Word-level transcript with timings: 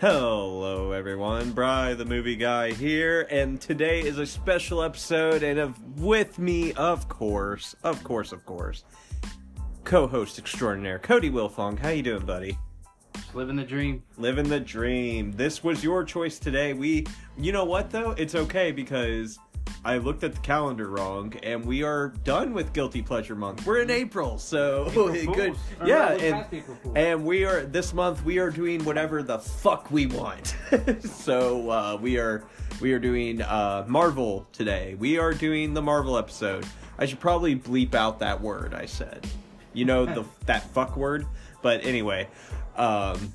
Hello, 0.00 0.92
everyone. 0.92 1.50
Bry, 1.50 1.92
the 1.92 2.04
movie 2.04 2.36
guy 2.36 2.70
here, 2.70 3.26
and 3.32 3.60
today 3.60 3.98
is 3.98 4.18
a 4.18 4.26
special 4.26 4.80
episode. 4.80 5.42
And 5.42 5.58
of 5.58 5.98
with 5.98 6.38
me, 6.38 6.72
of 6.74 7.08
course, 7.08 7.74
of 7.82 8.04
course, 8.04 8.30
of 8.30 8.46
course, 8.46 8.84
co-host 9.82 10.38
extraordinaire 10.38 11.00
Cody 11.00 11.30
Wilfong. 11.30 11.76
How 11.80 11.88
you 11.88 12.04
doing, 12.04 12.24
buddy? 12.24 12.56
Just 13.12 13.34
living 13.34 13.56
the 13.56 13.64
dream. 13.64 14.04
Living 14.18 14.48
the 14.48 14.60
dream. 14.60 15.32
This 15.32 15.64
was 15.64 15.82
your 15.82 16.04
choice 16.04 16.38
today. 16.38 16.74
We, 16.74 17.04
you 17.36 17.50
know 17.50 17.64
what 17.64 17.90
though? 17.90 18.12
It's 18.12 18.36
okay 18.36 18.70
because 18.70 19.36
I 19.84 19.98
looked 19.98 20.24
at 20.24 20.34
the 20.34 20.40
calendar 20.40 20.88
wrong, 20.88 21.32
and 21.42 21.64
we 21.64 21.82
are 21.82 22.08
done 22.24 22.52
with 22.52 22.72
Guilty 22.72 23.00
Pleasure 23.00 23.34
Month. 23.34 23.64
We're 23.64 23.80
in 23.80 23.90
April, 23.90 24.38
so 24.38 24.86
April 24.90 25.34
good. 25.34 25.56
Yeah, 25.84 26.12
and 26.12 26.34
past 26.34 26.52
April 26.52 26.76
Fools. 26.82 26.94
and 26.96 27.24
we 27.24 27.44
are 27.44 27.64
this 27.64 27.94
month 27.94 28.24
we 28.24 28.38
are 28.38 28.50
doing 28.50 28.84
whatever 28.84 29.22
the 29.22 29.38
fuck 29.38 29.90
we 29.90 30.06
want. 30.06 30.56
so 31.00 31.70
uh, 31.70 31.98
we 32.00 32.18
are 32.18 32.44
we 32.80 32.92
are 32.92 32.98
doing 32.98 33.40
uh, 33.40 33.84
Marvel 33.86 34.46
today. 34.52 34.96
We 34.98 35.18
are 35.18 35.32
doing 35.32 35.74
the 35.74 35.82
Marvel 35.82 36.18
episode. 36.18 36.66
I 36.98 37.06
should 37.06 37.20
probably 37.20 37.54
bleep 37.56 37.94
out 37.94 38.18
that 38.18 38.40
word 38.40 38.74
I 38.74 38.86
said. 38.86 39.26
You 39.72 39.84
know 39.84 40.04
the 40.04 40.24
that 40.46 40.68
fuck 40.70 40.96
word. 40.96 41.26
But 41.62 41.84
anyway, 41.84 42.28
um, 42.76 43.32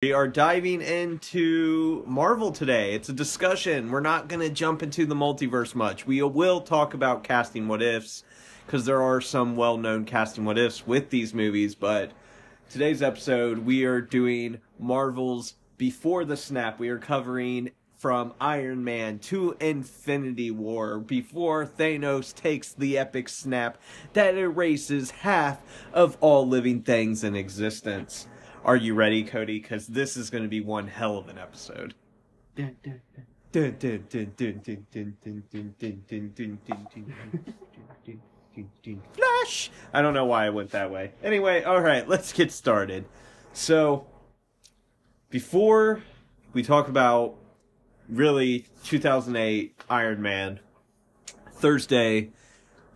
we 0.00 0.12
are 0.12 0.28
diving 0.28 0.80
into 0.80 2.04
Marvel 2.06 2.52
today. 2.52 2.94
It's 2.94 3.08
a 3.08 3.12
discussion. 3.12 3.90
We're 3.90 3.98
not 3.98 4.28
going 4.28 4.48
to 4.48 4.48
jump 4.48 4.80
into 4.80 5.06
the 5.06 5.16
multiverse 5.16 5.74
much. 5.74 6.06
We 6.06 6.22
will 6.22 6.60
talk 6.60 6.94
about 6.94 7.24
casting 7.24 7.66
what 7.66 7.82
ifs 7.82 8.22
because 8.64 8.84
there 8.84 9.02
are 9.02 9.20
some 9.20 9.56
well 9.56 9.76
known 9.76 10.04
casting 10.04 10.44
what 10.44 10.56
ifs 10.56 10.86
with 10.86 11.10
these 11.10 11.34
movies. 11.34 11.74
But 11.74 12.12
today's 12.70 13.02
episode, 13.02 13.58
we 13.58 13.84
are 13.86 14.00
doing 14.00 14.60
Marvel's 14.78 15.54
Before 15.78 16.24
the 16.24 16.36
Snap. 16.36 16.78
We 16.78 16.90
are 16.90 16.98
covering 16.98 17.72
from 17.96 18.34
Iron 18.40 18.84
Man 18.84 19.18
to 19.18 19.56
Infinity 19.58 20.52
War 20.52 21.00
before 21.00 21.66
Thanos 21.66 22.32
takes 22.32 22.72
the 22.72 22.96
epic 22.96 23.28
snap 23.28 23.78
that 24.12 24.36
erases 24.36 25.10
half 25.10 25.60
of 25.92 26.16
all 26.20 26.46
living 26.46 26.82
things 26.82 27.24
in 27.24 27.34
existence. 27.34 28.28
Are 28.64 28.76
you 28.76 28.94
ready, 28.94 29.22
Cody? 29.24 29.60
Because 29.60 29.86
this 29.86 30.16
is 30.16 30.30
going 30.30 30.42
to 30.42 30.48
be 30.48 30.60
one 30.60 30.88
hell 30.88 31.16
of 31.16 31.28
an 31.28 31.38
episode. 31.38 31.94
Flash! 39.12 39.70
I 39.92 40.02
don't 40.02 40.14
know 40.14 40.26
why 40.26 40.46
I 40.46 40.50
went 40.50 40.70
that 40.70 40.90
way. 40.90 41.12
Anyway, 41.22 41.64
alright, 41.64 42.08
let's 42.08 42.32
get 42.32 42.50
started. 42.52 43.04
So, 43.52 44.06
before 45.30 46.02
we 46.52 46.62
talk 46.62 46.88
about 46.88 47.36
really 48.08 48.66
2008 48.84 49.80
Iron 49.88 50.20
Man, 50.20 50.60
Thursday, 51.52 52.30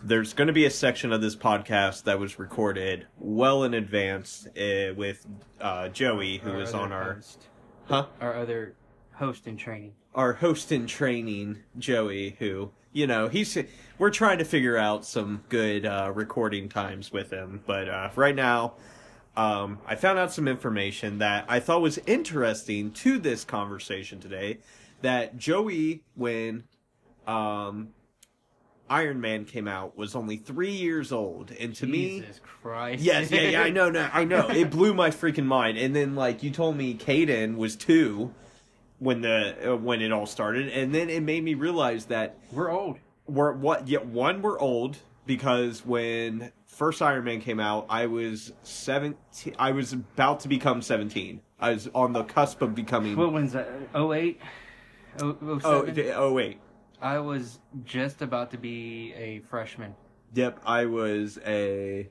there's 0.03 0.33
going 0.35 0.47
to 0.49 0.53
be 0.53 0.65
a 0.65 0.71
section 0.71 1.13
of 1.13 1.21
this 1.21 1.37
podcast 1.37 2.05
that 2.05 2.19
was 2.19 2.39
recorded 2.39 3.07
well 3.19 3.65
in 3.65 3.75
advance 3.75 4.47
uh, 4.57 4.93
with 4.97 5.27
uh, 5.61 5.89
Joey, 5.89 6.39
who 6.39 6.53
Our 6.53 6.61
is 6.61 6.75
on 6.75 6.93
our. 6.93 7.15
host. 7.15 7.47
Huh? 7.87 8.07
Our 8.21 8.35
other 8.35 8.75
host 9.15 9.47
in 9.47 9.57
training. 9.57 9.93
our 10.15 10.35
host 10.35 10.73
in 10.73 10.87
training, 10.87 11.59
Joey, 11.79 12.37
who 12.39 12.71
you 12.93 13.07
know 13.07 13.29
he's 13.29 13.57
we're 13.99 14.11
trying 14.11 14.39
to 14.39 14.45
figure 14.45 14.77
out 14.77 15.05
some 15.05 15.43
good 15.49 15.87
uh, 15.87 16.11
recording 16.15 16.69
times 16.69 17.13
with 17.13 17.31
him, 17.31 17.63
but 17.67 17.89
uh, 17.89 18.11
right 18.17 18.35
now. 18.35 18.75
Um, 19.35 19.79
I 19.87 19.95
found 19.95 20.19
out 20.19 20.31
some 20.31 20.47
information 20.47 21.17
that 21.21 21.47
I 21.49 21.59
thought 21.59 21.81
was 21.81 21.97
interesting 22.07 22.91
to 22.91 23.19
this 23.19 23.45
conversation 23.47 24.21
today. 24.21 24.59
That 25.01 25.39
Joey, 25.39 26.03
when 26.15 26.65
um, 27.27 27.95
Iron 28.93 29.21
Man 29.23 29.47
came 29.47 29.67
out, 29.67 29.97
was 29.97 30.15
only 30.15 30.37
three 30.37 30.73
years 30.73 31.13
old, 31.13 31.51
and 31.53 31.75
to 31.77 31.87
me, 31.87 32.21
Jesus 32.21 32.41
Christ. 32.63 33.03
Yes, 33.03 33.31
yeah, 33.31 33.41
yeah, 33.49 33.63
I 33.63 33.71
know, 33.71 33.89
no, 33.89 34.07
I 34.13 34.25
know. 34.25 34.49
It 34.51 34.71
blew 34.71 34.93
my 34.93 35.09
freaking 35.09 35.47
mind. 35.47 35.79
And 35.79 35.97
then 35.97 36.15
like 36.15 36.43
you 36.43 36.51
told 36.51 36.77
me 36.77 36.95
Caden 36.95 37.57
was 37.57 37.75
2 37.77 38.33
when 38.99 39.23
the 39.23 39.73
uh, 39.73 39.77
when 39.77 40.03
it 40.03 40.13
all 40.13 40.27
started, 40.27 40.69
and 40.69 40.95
then 40.95 41.09
it 41.09 41.23
made 41.23 41.43
me 41.43 41.55
realize 41.55 42.05
that 42.07 42.37
We're 42.53 42.71
old. 42.71 42.99
we're 43.27 43.53
what 43.53 43.89
yeah, 43.89 44.01
one 44.01 44.43
we're 44.43 44.59
old 44.61 44.99
because 45.25 45.85
when 45.87 46.53
first 46.67 47.01
Iron 47.01 47.25
Man 47.25 47.41
came 47.41 47.61
out, 47.61 47.87
I 47.89 48.07
was 48.07 48.53
17 48.63 49.55
I 49.59 49.73
was 49.73 49.93
about 49.95 50.41
to 50.41 50.49
become 50.49 50.83
17. 50.83 51.41
I 51.59 51.71
was 51.73 51.89
on 51.95 52.13
the 52.13 52.25
cusp 52.25 52.61
of 52.61 52.75
becoming 52.75 53.17
What 53.17 53.33
when's 53.33 53.53
that? 53.55 53.69
08? 53.95 54.39
Oh, 55.21 55.37
Oh, 55.65 55.85
07? 55.87 56.13
oh 56.15 56.33
wait. 56.33 56.59
I 57.03 57.19
was 57.19 57.59
just 57.85 58.23
about 58.23 58.53
to 58.53 58.59
be 58.59 59.13
a 59.15 59.41
freshman. 59.41 59.95
Yep, 60.35 60.61
I 60.65 60.87
was 60.87 61.39
a 61.45 62.09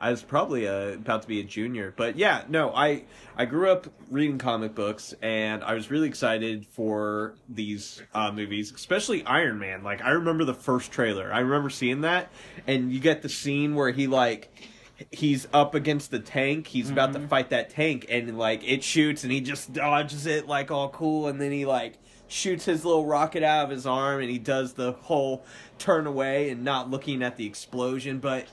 I 0.00 0.10
was 0.10 0.22
probably 0.22 0.64
a, 0.64 0.94
about 0.94 1.22
to 1.22 1.28
be 1.28 1.38
a 1.40 1.44
junior, 1.44 1.92
but 1.96 2.16
yeah, 2.16 2.44
no, 2.48 2.72
I 2.74 3.04
I 3.36 3.44
grew 3.44 3.70
up 3.70 3.88
reading 4.10 4.38
comic 4.38 4.74
books, 4.74 5.12
and 5.22 5.62
I 5.64 5.74
was 5.74 5.90
really 5.90 6.08
excited 6.08 6.66
for 6.66 7.34
these 7.48 8.00
uh, 8.14 8.30
movies, 8.32 8.72
especially 8.72 9.24
Iron 9.24 9.58
Man. 9.58 9.82
Like 9.82 10.00
I 10.02 10.10
remember 10.10 10.44
the 10.44 10.54
first 10.54 10.92
trailer, 10.92 11.32
I 11.32 11.40
remember 11.40 11.68
seeing 11.68 12.02
that, 12.02 12.30
and 12.66 12.92
you 12.92 13.00
get 13.00 13.22
the 13.22 13.28
scene 13.28 13.74
where 13.74 13.90
he 13.90 14.06
like 14.06 14.68
he's 15.10 15.48
up 15.52 15.74
against 15.74 16.12
the 16.12 16.20
tank, 16.20 16.68
he's 16.68 16.90
about 16.90 17.12
to 17.12 17.20
fight 17.26 17.50
that 17.50 17.70
tank, 17.70 18.06
and 18.08 18.38
like 18.38 18.62
it 18.64 18.84
shoots, 18.84 19.24
and 19.24 19.32
he 19.32 19.40
just 19.40 19.72
dodges 19.72 20.26
it 20.26 20.46
like 20.46 20.70
all 20.70 20.90
cool, 20.90 21.26
and 21.26 21.40
then 21.40 21.50
he 21.50 21.66
like 21.66 21.98
shoots 22.32 22.64
his 22.64 22.84
little 22.84 23.06
rocket 23.06 23.42
out 23.42 23.64
of 23.64 23.70
his 23.70 23.86
arm, 23.86 24.20
and 24.20 24.30
he 24.30 24.38
does 24.38 24.72
the 24.72 24.92
whole 24.92 25.44
turn 25.78 26.06
away 26.06 26.50
and 26.50 26.64
not 26.64 26.90
looking 26.90 27.22
at 27.22 27.36
the 27.36 27.46
explosion, 27.46 28.18
but 28.18 28.46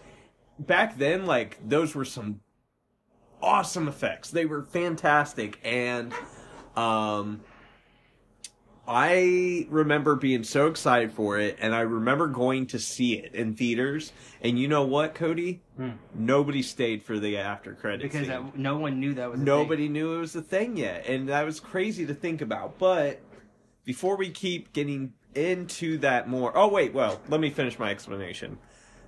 back 0.60 0.98
then 0.98 1.26
like 1.26 1.58
those 1.68 1.96
were 1.96 2.06
some 2.06 2.42
awesome 3.42 3.88
effects 3.88 4.30
they 4.32 4.46
were 4.46 4.64
fantastic 4.64 5.58
and 5.64 6.12
um 6.76 7.40
I 8.92 9.68
remember 9.70 10.16
being 10.16 10.44
so 10.44 10.66
excited 10.66 11.14
for 11.14 11.38
it, 11.38 11.60
and 11.62 11.76
I 11.76 11.82
remember 11.82 12.26
going 12.26 12.66
to 12.68 12.80
see 12.80 13.20
it 13.20 13.36
in 13.36 13.54
theaters. 13.54 14.12
And 14.42 14.58
you 14.58 14.68
know 14.68 14.84
what, 14.84 15.14
Cody? 15.14 15.62
Hmm. 15.78 15.92
Nobody 16.16 16.64
stayed 16.64 17.04
for 17.04 17.20
the 17.20 17.38
after 17.38 17.76
credits. 17.76 18.12
Because 18.12 18.30
that, 18.30 18.58
no 18.58 18.78
one 18.78 19.00
knew 19.00 19.14
that 19.14 19.30
was 19.30 19.40
a 19.40 19.44
Nobody 19.44 19.90
knew 19.90 20.16
it 20.16 20.20
was 20.22 20.36
a 20.36 20.42
thing 20.42 20.76
yet, 20.76 21.06
and 21.06 21.30
that 21.30 21.46
was 21.46 21.60
crazy 21.60 22.08
to 22.08 22.16
think 22.16 22.42
about. 22.42 22.80
But 22.80 23.22
before 23.90 24.18
we 24.18 24.30
keep 24.30 24.72
getting 24.72 25.12
into 25.34 25.98
that 25.98 26.30
more, 26.30 26.56
oh 26.56 26.68
wait, 26.68 26.94
well, 26.94 27.20
let 27.28 27.42
me 27.42 27.50
finish 27.50 27.80
my 27.80 27.90
explanation. 27.90 28.60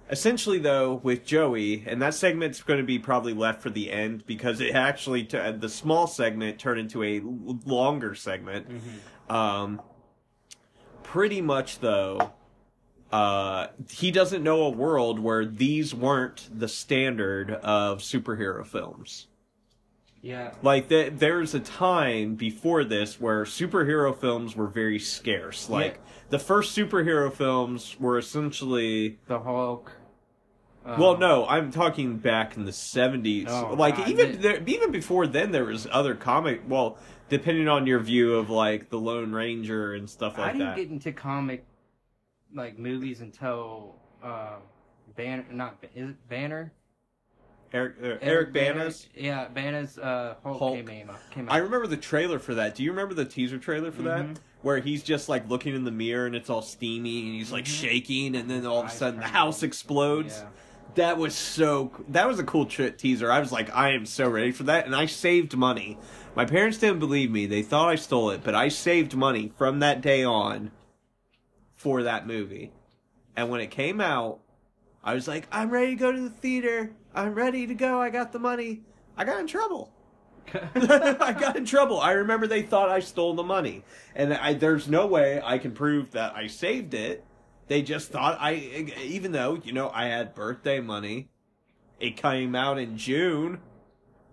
Essentially, 0.09 0.58
though, 0.58 0.96
with 1.03 1.24
Joey, 1.24 1.84
and 1.86 2.02
that 2.02 2.16
segment's 2.16 2.64
going 2.64 2.80
to 2.80 2.84
be 2.84 2.97
probably 2.97 3.34
left 3.36 3.62
for 3.62 3.69
the 3.69 3.92
end 3.92 4.25
because 4.25 4.59
it 4.59 4.74
actually 4.74 5.24
t- 5.25 5.38
the 5.52 5.69
small 5.69 6.08
segment 6.08 6.58
turned 6.58 6.80
into 6.80 7.03
a 7.03 7.19
l- 7.19 7.59
longer 7.64 8.16
segment. 8.16 8.66
Um, 9.30 9.84
pretty 11.03 11.42
much 11.42 11.78
though, 11.78 12.31
uh, 13.12 13.68
he 13.88 14.09
doesn't 14.09 14.42
know 14.42 14.63
a 14.63 14.69
world 14.72 15.19
where 15.19 15.46
these 15.46 15.94
weren't 15.94 16.50
the 16.52 16.68
standard 16.68 17.52
of 17.52 18.00
superhero 18.00 18.66
films. 18.66 19.28
Yeah. 20.22 20.54
Like 20.62 20.90
th- 20.90 21.14
there's 21.18 21.54
a 21.56 21.59
time 21.59 22.36
before 22.36 22.84
this 22.84 23.20
where 23.20 23.44
superhero 23.44 24.16
films 24.16 24.56
were 24.56 24.68
very 24.68 25.00
scarce. 25.00 25.70
Like 25.70 25.96
Yeah. 25.96 26.12
the 26.30 26.40
first 26.40 26.78
superhero 26.78 27.34
films 27.34 27.95
were 28.00 28.18
essentially 28.19 29.18
The 29.28 29.40
Hulk. 29.40 29.92
uh, 30.86 30.95
well, 31.00 31.18
no, 31.18 31.48
I'm 31.48 31.72
talking 31.72 32.18
back 32.18 32.56
in 32.56 32.66
the 32.66 32.72
'70s. 32.72 33.48
Oh, 33.50 33.74
like 33.74 33.98
God, 33.98 34.10
even 34.10 34.42
there, 34.42 34.62
even 34.68 34.92
before 34.92 35.25
then, 35.28 35.51
there 35.51 35.66
was 35.66 35.88
other 35.92 36.13
comic. 36.16 36.62
Well, 36.68 36.98
depending 37.30 37.68
on 37.68 37.88
your 37.88 38.00
view 38.00 38.36
of 38.36 38.50
like 38.50 38.90
the 38.90 39.00
Lone 39.00 39.31
Ranger 39.31 39.94
and 39.95 40.07
stuff 40.10 40.38
like 40.38 40.38
that. 40.38 40.50
I 40.50 40.51
didn't 40.54 40.68
that. 40.68 40.75
get 40.75 40.90
into 40.90 41.12
comic 41.13 41.66
like 42.54 42.78
movies 42.78 43.22
until 43.22 43.95
uh, 44.24 44.57
Banner. 45.16 45.45
Not 45.51 45.84
is 45.95 46.10
it 46.12 46.30
Banner? 46.30 46.74
Eric 47.73 47.95
uh, 48.03 48.07
Eric 48.21 48.53
Banner- 48.53 48.73
Bana's. 48.79 49.07
Yeah, 49.15 49.47
Bana's 49.47 49.97
uh, 49.97 50.35
Hulk, 50.44 50.59
Hulk. 50.59 50.85
Came, 50.85 51.09
out, 51.09 51.19
came 51.31 51.47
out. 51.50 51.53
I 51.56 51.57
remember 51.59 51.88
the 51.88 51.97
trailer 51.97 52.38
for 52.39 52.56
that. 52.56 52.75
Do 52.75 52.83
you 52.83 52.91
remember 52.91 53.13
the 53.13 53.25
teaser 53.25 53.57
trailer 53.57 53.91
for 53.91 54.01
Mhm. 54.01 54.33
that? 54.35 54.39
Where 54.62 54.79
he's 54.79 55.01
just 55.03 55.29
like 55.29 55.50
looking 55.50 55.73
in 55.75 55.85
the 55.85 55.91
mirror 55.91 56.25
and 56.25 56.35
it's 56.35 56.50
all 56.50 56.62
steamy 56.62 57.25
and 57.27 57.35
he's 57.35 57.51
like 57.51 57.65
Mhm. 57.65 57.81
shaking 57.81 58.35
and 58.35 58.50
then 58.50 58.65
all 58.65 58.81
of 58.81 58.88
a 58.88 58.89
sudden 58.89 59.19
the 59.19 59.27
house 59.27 59.63
explodes. 59.63 60.39
Yeah. 60.39 60.50
That 60.95 61.18
was 61.18 61.33
so. 61.33 61.91
That 62.09 62.27
was 62.27 62.38
a 62.39 62.44
cool 62.44 62.65
tri- 62.65 62.89
teaser. 62.89 63.31
I 63.31 63.39
was 63.39 63.51
like, 63.53 63.73
I 63.73 63.91
am 63.94 64.06
so 64.06 64.27
ready 64.29 64.51
for 64.51 64.63
that, 64.63 64.85
and 64.85 64.94
I 64.94 65.06
saved 65.06 65.56
money. 65.56 65.97
My 66.35 66.44
parents 66.44 66.77
didn't 66.79 67.00
believe 67.00 67.31
me; 67.31 67.45
they 67.45 67.62
thought 67.62 67.88
I 67.88 67.95
stole 67.95 68.29
it, 68.31 68.41
but 68.44 68.56
I 68.56 68.68
saved 68.68 69.15
money 69.15 69.53
from 69.57 69.79
that 69.79 70.01
day 70.01 70.25
on 70.25 70.71
for 71.73 72.03
that 72.03 72.27
movie. 72.27 72.73
And 73.38 73.50
when 73.50 73.62
it 73.62 73.71
came 73.71 74.01
out, 74.01 74.41
I 75.01 75.13
was 75.13 75.29
like, 75.29 75.47
I'm 75.50 75.69
ready 75.69 75.91
to 75.91 75.95
go 75.95 76.12
to 76.12 76.19
the 76.19 76.29
theater. 76.29 76.91
I'm 77.13 77.34
ready 77.34 77.68
to 77.68 77.74
go. 77.74 78.02
I 78.02 78.10
got 78.10 78.31
the 78.31 78.40
money. 78.40 78.81
I 79.18 79.24
got 79.24 79.40
in 79.40 79.48
trouble. 79.48 79.92
I 80.54 81.36
got 81.40 81.56
in 81.56 81.66
trouble. 81.66 82.00
I 82.00 82.12
remember 82.12 82.48
they 82.48 82.62
thought 82.62 82.90
I 82.90 83.00
stole 83.00 83.34
the 83.36 83.44
money, 83.44 83.84
and 84.16 84.34
I, 84.34 84.54
there's 84.54 84.88
no 84.88 85.08
way 85.08 85.42
I 85.44 85.58
can 85.58 85.72
prove 85.72 86.12
that 86.12 86.36
I 86.36 86.48
saved 86.48 86.94
it. 86.94 87.25
They 87.68 87.81
just 87.81 88.12
thought 88.12 88.38
I, 88.40 88.54
even 89.02 89.31
though 89.31 89.62
you 89.63 89.72
know 89.72 89.90
I 89.94 90.06
had 90.06 90.36
birthday 90.36 90.80
money, 90.80 91.30
it 92.00 92.18
came 92.18 92.56
out 92.56 92.80
in 92.80 92.98
June. 92.98 93.60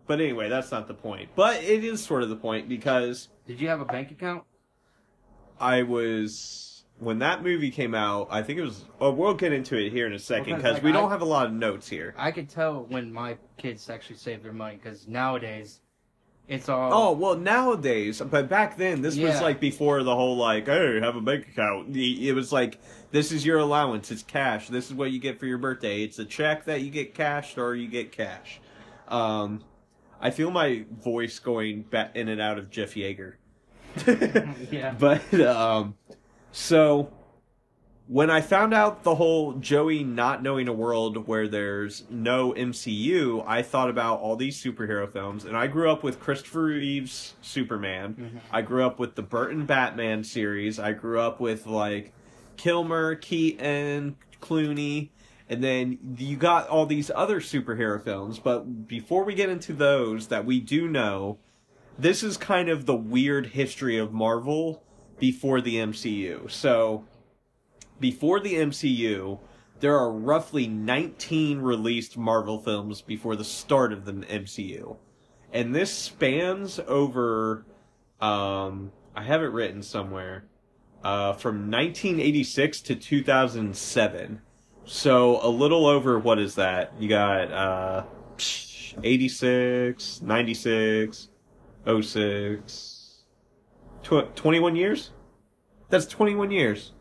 But 0.07 0.21
anyway, 0.21 0.49
that's 0.49 0.73
not 0.73 0.89
the 0.89 0.95
point. 0.95 1.29
But 1.37 1.63
it 1.63 1.85
is 1.85 2.03
sort 2.03 2.23
of 2.23 2.31
the 2.31 2.37
point 2.37 2.69
because 2.69 3.29
Did 3.47 3.61
you 3.61 3.69
have 3.69 3.81
a 3.81 3.85
bank 3.85 4.11
account? 4.11 4.45
I 5.61 5.83
was 5.83 6.78
when 6.99 7.21
that 7.21 7.43
movie 7.43 7.71
came 7.71 7.95
out. 7.95 8.29
I 8.31 8.43
think 8.43 8.59
it 8.59 8.63
was. 8.63 8.85
Oh, 9.01 9.11
we'll 9.11 9.35
get 9.35 9.53
into 9.53 9.77
it 9.77 9.91
here 9.91 10.07
in 10.07 10.13
a 10.13 10.19
second 10.19 10.57
Because, 10.57 10.75
like, 10.75 10.83
we 10.83 10.93
don't 10.93 11.11
have 11.11 11.23
a 11.23 11.27
lot 11.27 11.47
of 11.47 11.53
notes 11.53 11.89
here. 11.89 12.15
I 12.17 12.31
could 12.31 12.49
tell 12.49 12.85
when 12.85 13.13
my 13.13 13.37
kids 13.57 13.89
actually 13.89 14.17
save 14.17 14.43
their 14.43 14.53
money 14.53 14.77
because 14.77 15.07
nowadays, 15.07 15.81
it's 16.49 16.69
all. 16.69 16.93
Oh 16.93 17.13
well, 17.13 17.37
nowadays, 17.37 18.21
but 18.21 18.49
back 18.49 18.77
then, 18.77 19.03
this 19.03 19.17
was 19.17 19.41
like 19.41 19.61
before 19.61 20.03
the 20.03 20.15
whole 20.15 20.37
like, 20.37 20.67
hey, 20.67 21.01
have 21.01 21.17
a 21.17 21.21
bank 21.21 21.49
account. 21.49 21.95
It 21.95 22.33
was 22.33 22.53
like, 22.53 22.79
this 23.11 23.33
is 23.33 23.45
your 23.45 23.59
allowance. 23.59 24.11
It's 24.11 24.23
cash. 24.23 24.69
This 24.69 24.87
is 24.87 24.95
what 24.95 25.11
you 25.11 25.19
get 25.19 25.39
for 25.39 25.47
your 25.47 25.59
birthday. 25.59 26.03
It's 26.03 26.19
a 26.19 26.25
check 26.25 26.65
that 26.65 26.81
you 26.83 26.91
get 26.91 27.15
cashed 27.15 27.59
or 27.59 27.75
you 27.75 27.89
get 27.89 28.13
cash. 28.13 28.61
Um, 29.09 29.63
I 30.21 30.31
feel 30.31 30.51
my 30.51 30.85
voice 30.91 31.39
going 31.39 31.83
back 31.83 32.17
in 32.17 32.29
and 32.29 32.41
out 32.41 32.59
of 32.59 32.71
Jeff 32.71 32.95
Yeager. 32.95 33.35
Yeah. 34.71 34.95
But 34.99 35.33
um, 35.41 35.95
so 36.59 37.09
when 38.09 38.31
I 38.31 38.41
found 38.41 38.75
out 38.75 39.05
the 39.05 39.15
whole 39.15 39.53
Joey 39.53 40.03
not 40.03 40.43
knowing 40.43 40.67
a 40.67 40.73
world 40.73 41.29
where 41.29 41.47
there's 41.47 42.03
no 42.11 42.53
MCU, 42.53 43.45
I 43.47 43.63
thought 43.63 43.89
about 43.91 44.19
all 44.21 44.35
these 44.35 44.61
superhero 44.61 45.09
films, 45.09 45.45
and 45.45 45.57
I 45.57 45.69
grew 45.69 45.89
up 45.89 46.03
with 46.03 46.19
Christopher 46.19 46.65
Reeve's 46.65 47.35
Superman. 47.43 48.17
Mhm. 48.19 48.41
I 48.51 48.63
grew 48.63 48.85
up 48.85 48.99
with 48.99 49.15
the 49.15 49.23
Burton 49.23 49.67
Batman 49.67 50.25
series. 50.25 50.81
I 50.81 50.93
grew 50.93 51.21
up 51.21 51.39
with 51.39 51.67
like 51.67 52.13
Kilmer, 52.57 53.15
Keaton, 53.15 54.17
Clooney. 54.43 55.11
And 55.49 55.63
then 55.63 56.17
you 56.19 56.37
got 56.37 56.69
all 56.69 56.87
these 56.87 57.11
other 57.15 57.41
superhero 57.41 58.03
films, 58.03 58.39
but 58.39 58.89
before 58.89 59.25
we 59.25 59.35
get 59.35 59.49
into 59.49 59.73
those 59.73 60.27
that 60.27 60.45
we 60.45 60.61
do 60.61 60.89
know, 60.89 61.39
this 61.99 62.23
is 62.23 62.37
kind 62.37 62.69
of 62.69 62.85
the 62.87 62.97
weird 62.97 63.47
history 63.47 63.97
of 63.97 64.13
Marvel 64.13 64.83
before 65.19 65.61
the 65.61 65.77
MCU. 65.77 66.51
So, 66.51 67.05
before 68.01 68.41
the 68.41 68.55
MCU, 68.55 69.39
there 69.81 69.97
are 69.97 70.11
roughly 70.11 70.67
19 70.67 71.61
released 71.61 72.17
Marvel 72.17 72.59
films 72.61 73.01
before 73.01 73.37
the 73.37 73.45
start 73.45 73.93
of 73.93 74.05
the 74.05 74.13
MCU. 74.13 74.97
And 75.53 75.75
this 75.75 75.93
spans 75.93 76.79
over, 76.87 77.65
um, 78.21 78.93
I 79.15 79.23
have 79.23 79.43
it 79.43 79.47
written 79.47 79.83
somewhere, 79.83 80.45
uh, 81.03 81.33
from 81.35 81.71
1986 81.71 82.81
to 82.83 82.95
2007. 82.95 84.41
So, 84.85 85.41
a 85.47 85.49
little 85.49 85.87
over, 85.87 86.19
what 86.19 86.39
is 86.39 86.55
that? 86.57 86.93
You 86.99 87.09
got, 87.09 87.53
uh, 87.53 88.05
86, 89.03 90.23
96, 90.23 91.29
06, 91.85 92.88
tw- 94.09 94.35
21 94.37 94.77
years? 94.77 95.11
That's 95.91 96.07
21 96.07 96.51
years. 96.51 96.93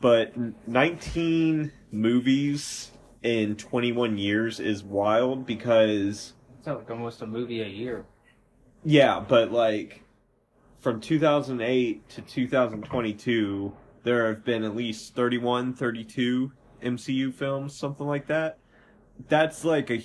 But 0.00 0.34
19 0.68 1.72
movies 1.90 2.90
in 3.22 3.56
21 3.56 4.18
years 4.18 4.60
is 4.60 4.82
wild 4.84 5.46
because, 5.46 6.34
It's 6.58 6.66
like 6.66 6.90
almost 6.90 7.22
a 7.22 7.26
movie 7.26 7.62
a 7.62 7.66
year. 7.66 8.04
yeah, 8.84 9.20
but 9.26 9.50
like 9.50 10.02
from 10.80 11.00
2008 11.00 12.08
to 12.10 12.20
2022, 12.20 13.72
there 14.02 14.26
have 14.28 14.44
been 14.44 14.62
at 14.64 14.76
least 14.76 15.14
31, 15.14 15.72
32 15.72 16.52
MCU 16.82 17.32
films, 17.32 17.74
something 17.74 18.06
like 18.06 18.26
that. 18.26 18.58
That's 19.28 19.64
like 19.64 19.90
a 19.90 20.04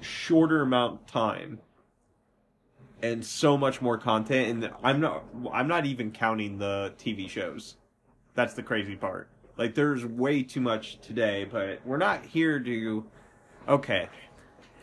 shorter 0.00 0.62
amount 0.62 1.00
of 1.02 1.06
time 1.06 1.58
and 3.02 3.24
so 3.24 3.58
much 3.58 3.82
more 3.82 3.98
content 3.98 4.48
and 4.64 4.70
i'm 4.82 5.00
not 5.00 5.24
i'm 5.52 5.66
not 5.68 5.84
even 5.86 6.10
counting 6.12 6.58
the 6.58 6.94
tv 6.98 7.28
shows. 7.28 7.76
That's 8.34 8.54
the 8.54 8.62
crazy 8.62 8.96
part. 8.96 9.28
Like 9.58 9.74
there's 9.74 10.06
way 10.06 10.42
too 10.42 10.60
much 10.60 11.00
today 11.00 11.44
but 11.44 11.80
we're 11.84 11.98
not 11.98 12.24
here 12.24 12.58
to 12.60 13.04
okay. 13.68 14.08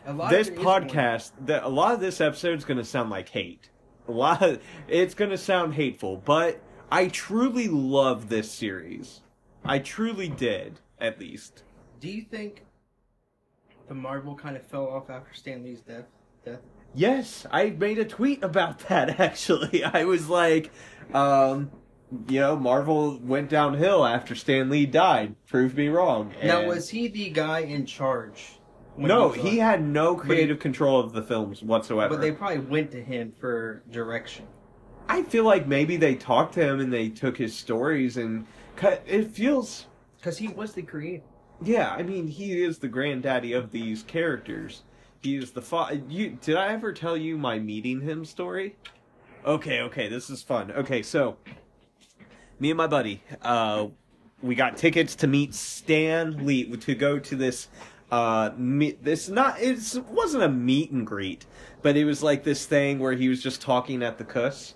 A 0.05 0.13
lot 0.13 0.29
this 0.29 0.47
of 0.47 0.53
it 0.53 0.59
is 0.59 0.63
more- 0.65 0.79
podcast 0.81 1.31
that 1.45 1.63
a 1.63 1.67
lot 1.67 1.93
of 1.93 1.99
this 1.99 2.21
episode 2.21 2.57
is 2.57 2.65
going 2.65 2.77
to 2.77 2.85
sound 2.85 3.09
like 3.09 3.29
hate. 3.29 3.69
A 4.07 4.11
lot 4.11 4.41
of, 4.41 4.61
it's 4.87 5.13
going 5.13 5.31
to 5.31 5.37
sound 5.37 5.73
hateful 5.75 6.17
but 6.17 6.61
i 6.91 7.07
truly 7.07 7.67
love 7.67 8.29
this 8.29 8.51
series. 8.51 9.21
I 9.63 9.79
truly 9.79 10.29
did 10.29 10.79
at 10.99 11.19
least. 11.19 11.63
Do 11.99 12.09
you 12.09 12.23
think 12.23 12.65
the 13.87 13.93
Marvel 13.93 14.35
kind 14.35 14.55
of 14.55 14.65
fell 14.65 14.87
off 14.87 15.09
after 15.09 15.33
Stan 15.33 15.63
Lee's 15.63 15.81
death? 15.81 16.05
Death. 16.45 16.61
Yes, 16.95 17.45
I 17.51 17.69
made 17.71 17.99
a 17.99 18.05
tweet 18.05 18.43
about 18.43 18.79
that 18.89 19.19
actually. 19.19 19.83
I 19.83 20.05
was 20.05 20.29
like, 20.29 20.71
um, 21.13 21.71
you 22.27 22.39
know, 22.39 22.55
Marvel 22.55 23.19
went 23.19 23.49
downhill 23.49 24.05
after 24.05 24.33
Stan 24.35 24.69
Lee 24.69 24.85
died. 24.85 25.35
Prove 25.47 25.75
me 25.75 25.87
wrong. 25.89 26.33
Now, 26.43 26.65
was 26.67 26.89
he 26.89 27.07
the 27.07 27.29
guy 27.29 27.59
in 27.59 27.85
charge? 27.85 28.55
no, 28.97 29.29
he 29.29 29.59
alive? 29.59 29.79
had 29.79 29.85
no 29.87 30.15
he- 30.15 30.21
creative 30.21 30.59
control 30.59 30.99
of 30.99 31.13
the 31.13 31.21
films 31.21 31.61
whatsoever. 31.63 32.15
But 32.15 32.21
they 32.21 32.31
probably 32.31 32.59
went 32.59 32.91
to 32.91 33.01
him 33.03 33.31
for 33.39 33.81
direction. 33.91 34.45
I 35.07 35.23
feel 35.23 35.43
like 35.45 35.67
maybe 35.67 35.95
they 35.97 36.15
talked 36.15 36.55
to 36.55 36.61
him 36.67 36.79
and 36.79 36.91
they 36.91 37.07
took 37.09 37.37
his 37.37 37.55
stories 37.55 38.17
and 38.17 38.45
cut. 38.75 39.01
It 39.07 39.31
feels, 39.31 39.85
Because 40.17 40.37
he 40.37 40.49
was 40.49 40.73
the 40.73 40.81
creator. 40.81 41.23
yeah. 41.63 41.91
I 41.91 42.03
mean, 42.03 42.27
he 42.27 42.61
is 42.61 42.79
the 42.79 42.87
granddaddy 42.89 43.53
of 43.53 43.71
these 43.71 44.03
characters. 44.03 44.83
He 45.21 45.35
is 45.35 45.51
the 45.51 45.61
fa- 45.61 46.01
You 46.07 46.37
did 46.41 46.55
I 46.55 46.69
ever 46.69 46.93
tell 46.93 47.17
you 47.17 47.37
my 47.37 47.59
meeting 47.59 48.01
him 48.01 48.23
story? 48.23 48.75
Okay, 49.45 49.81
okay, 49.81 50.07
this 50.07 50.29
is 50.29 50.41
fun. 50.41 50.71
Okay, 50.71 51.01
so 51.01 51.37
me 52.59 52.71
and 52.71 52.77
my 52.77 52.87
buddy, 52.87 53.21
uh, 53.41 53.87
we 54.41 54.55
got 54.55 54.77
tickets 54.77 55.15
to 55.15 55.27
meet 55.27 55.53
Stan 55.53 56.45
Lee 56.45 56.75
to 56.77 56.95
go 56.95 57.19
to 57.19 57.35
this. 57.35 57.67
Uh, 58.11 58.51
meet, 58.57 59.03
this 59.03 59.29
not 59.29 59.61
it 59.61 59.79
wasn't 60.09 60.43
a 60.43 60.49
meet 60.49 60.91
and 60.91 61.05
greet, 61.05 61.45
but 61.81 61.95
it 61.95 62.05
was 62.05 62.23
like 62.23 62.43
this 62.43 62.65
thing 62.65 62.97
where 62.99 63.13
he 63.13 63.29
was 63.29 63.43
just 63.43 63.61
talking 63.61 64.01
at 64.01 64.17
the 64.17 64.23
cuss, 64.23 64.75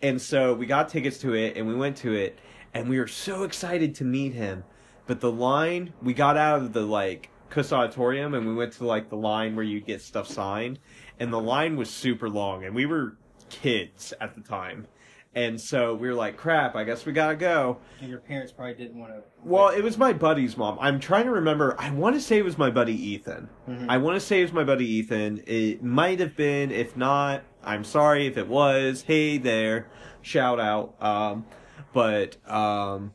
and 0.00 0.20
so 0.20 0.54
we 0.54 0.66
got 0.66 0.88
tickets 0.88 1.18
to 1.18 1.34
it 1.34 1.56
and 1.56 1.66
we 1.66 1.74
went 1.74 1.96
to 1.98 2.14
it, 2.14 2.38
and 2.72 2.88
we 2.88 2.98
were 2.98 3.08
so 3.08 3.42
excited 3.42 3.94
to 3.96 4.04
meet 4.04 4.32
him, 4.32 4.64
but 5.06 5.20
the 5.20 5.30
line 5.30 5.92
we 6.00 6.14
got 6.14 6.36
out 6.36 6.62
of 6.62 6.72
the 6.72 6.82
like 6.82 7.29
Kuss 7.50 7.72
auditorium 7.72 8.34
and 8.34 8.46
we 8.46 8.54
went 8.54 8.72
to 8.74 8.86
like 8.86 9.10
the 9.10 9.16
line 9.16 9.56
where 9.56 9.64
you 9.64 9.80
get 9.80 10.00
stuff 10.00 10.26
signed, 10.28 10.78
and 11.18 11.32
the 11.32 11.40
line 11.40 11.76
was 11.76 11.90
super 11.90 12.28
long, 12.30 12.64
and 12.64 12.74
we 12.74 12.86
were 12.86 13.16
kids 13.50 14.14
at 14.20 14.34
the 14.34 14.40
time. 14.40 14.86
And 15.32 15.60
so 15.60 15.94
we 15.94 16.08
were 16.08 16.14
like, 16.14 16.36
crap, 16.36 16.74
I 16.74 16.82
guess 16.82 17.06
we 17.06 17.12
gotta 17.12 17.36
go. 17.36 17.78
And 18.00 18.08
your 18.10 18.18
parents 18.18 18.50
probably 18.52 18.74
didn't 18.74 18.98
want 18.98 19.12
to. 19.12 19.22
Well, 19.44 19.68
it 19.68 19.80
was 19.82 19.96
my 19.96 20.12
buddy's 20.12 20.56
mom. 20.56 20.76
I'm 20.80 20.98
trying 20.98 21.26
to 21.26 21.30
remember. 21.30 21.76
I 21.78 21.90
want 21.90 22.16
to 22.16 22.20
say 22.20 22.38
it 22.38 22.44
was 22.44 22.58
my 22.58 22.70
buddy 22.70 22.94
Ethan. 22.94 23.48
Mhm. 23.68 23.86
I 23.88 23.98
want 23.98 24.16
to 24.16 24.20
say 24.20 24.40
it 24.40 24.42
was 24.42 24.52
my 24.52 24.64
buddy 24.64 24.86
Ethan. 24.86 25.42
It 25.46 25.84
might 25.84 26.18
have 26.18 26.34
been. 26.36 26.72
If 26.72 26.96
not, 26.96 27.42
I'm 27.62 27.84
sorry. 27.84 28.26
If 28.26 28.38
it 28.38 28.48
was, 28.48 29.02
hey 29.02 29.38
there, 29.38 29.86
shout 30.20 30.58
out. 30.58 30.94
Um, 31.00 31.46
but 31.92 32.36
um, 32.50 33.12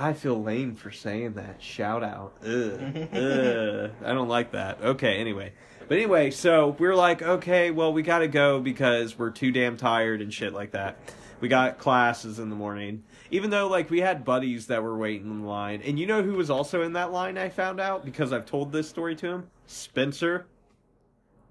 I 0.00 0.12
feel 0.12 0.40
lame 0.40 0.76
for 0.76 0.92
saying 0.92 1.34
that. 1.34 1.60
Shout 1.60 2.04
out. 2.04 2.34
Ugh. 2.44 2.48
Ugh. 3.12 3.90
I 4.04 4.12
don't 4.12 4.28
like 4.28 4.52
that. 4.52 4.80
Okay. 4.82 5.16
Anyway. 5.18 5.52
But 5.88 5.96
anyway, 5.96 6.30
so 6.30 6.76
we 6.78 6.86
are 6.86 6.94
like, 6.94 7.22
okay, 7.22 7.70
well, 7.70 7.92
we 7.92 8.02
gotta 8.02 8.28
go 8.28 8.60
because 8.60 9.18
we're 9.18 9.30
too 9.30 9.50
damn 9.50 9.78
tired 9.78 10.20
and 10.20 10.32
shit 10.32 10.52
like 10.52 10.72
that. 10.72 10.98
We 11.40 11.48
got 11.48 11.78
classes 11.78 12.38
in 12.38 12.50
the 12.50 12.56
morning. 12.56 13.04
Even 13.30 13.50
though, 13.50 13.68
like, 13.68 13.90
we 13.90 14.00
had 14.00 14.24
buddies 14.24 14.66
that 14.66 14.82
were 14.82 14.96
waiting 14.96 15.30
in 15.30 15.44
line. 15.44 15.82
And 15.82 15.98
you 15.98 16.06
know 16.06 16.22
who 16.22 16.34
was 16.34 16.50
also 16.50 16.82
in 16.82 16.94
that 16.94 17.10
line, 17.12 17.38
I 17.38 17.48
found 17.48 17.80
out? 17.80 18.04
Because 18.04 18.32
I've 18.32 18.46
told 18.46 18.72
this 18.72 18.88
story 18.88 19.16
to 19.16 19.26
him? 19.26 19.50
Spencer. 19.66 20.46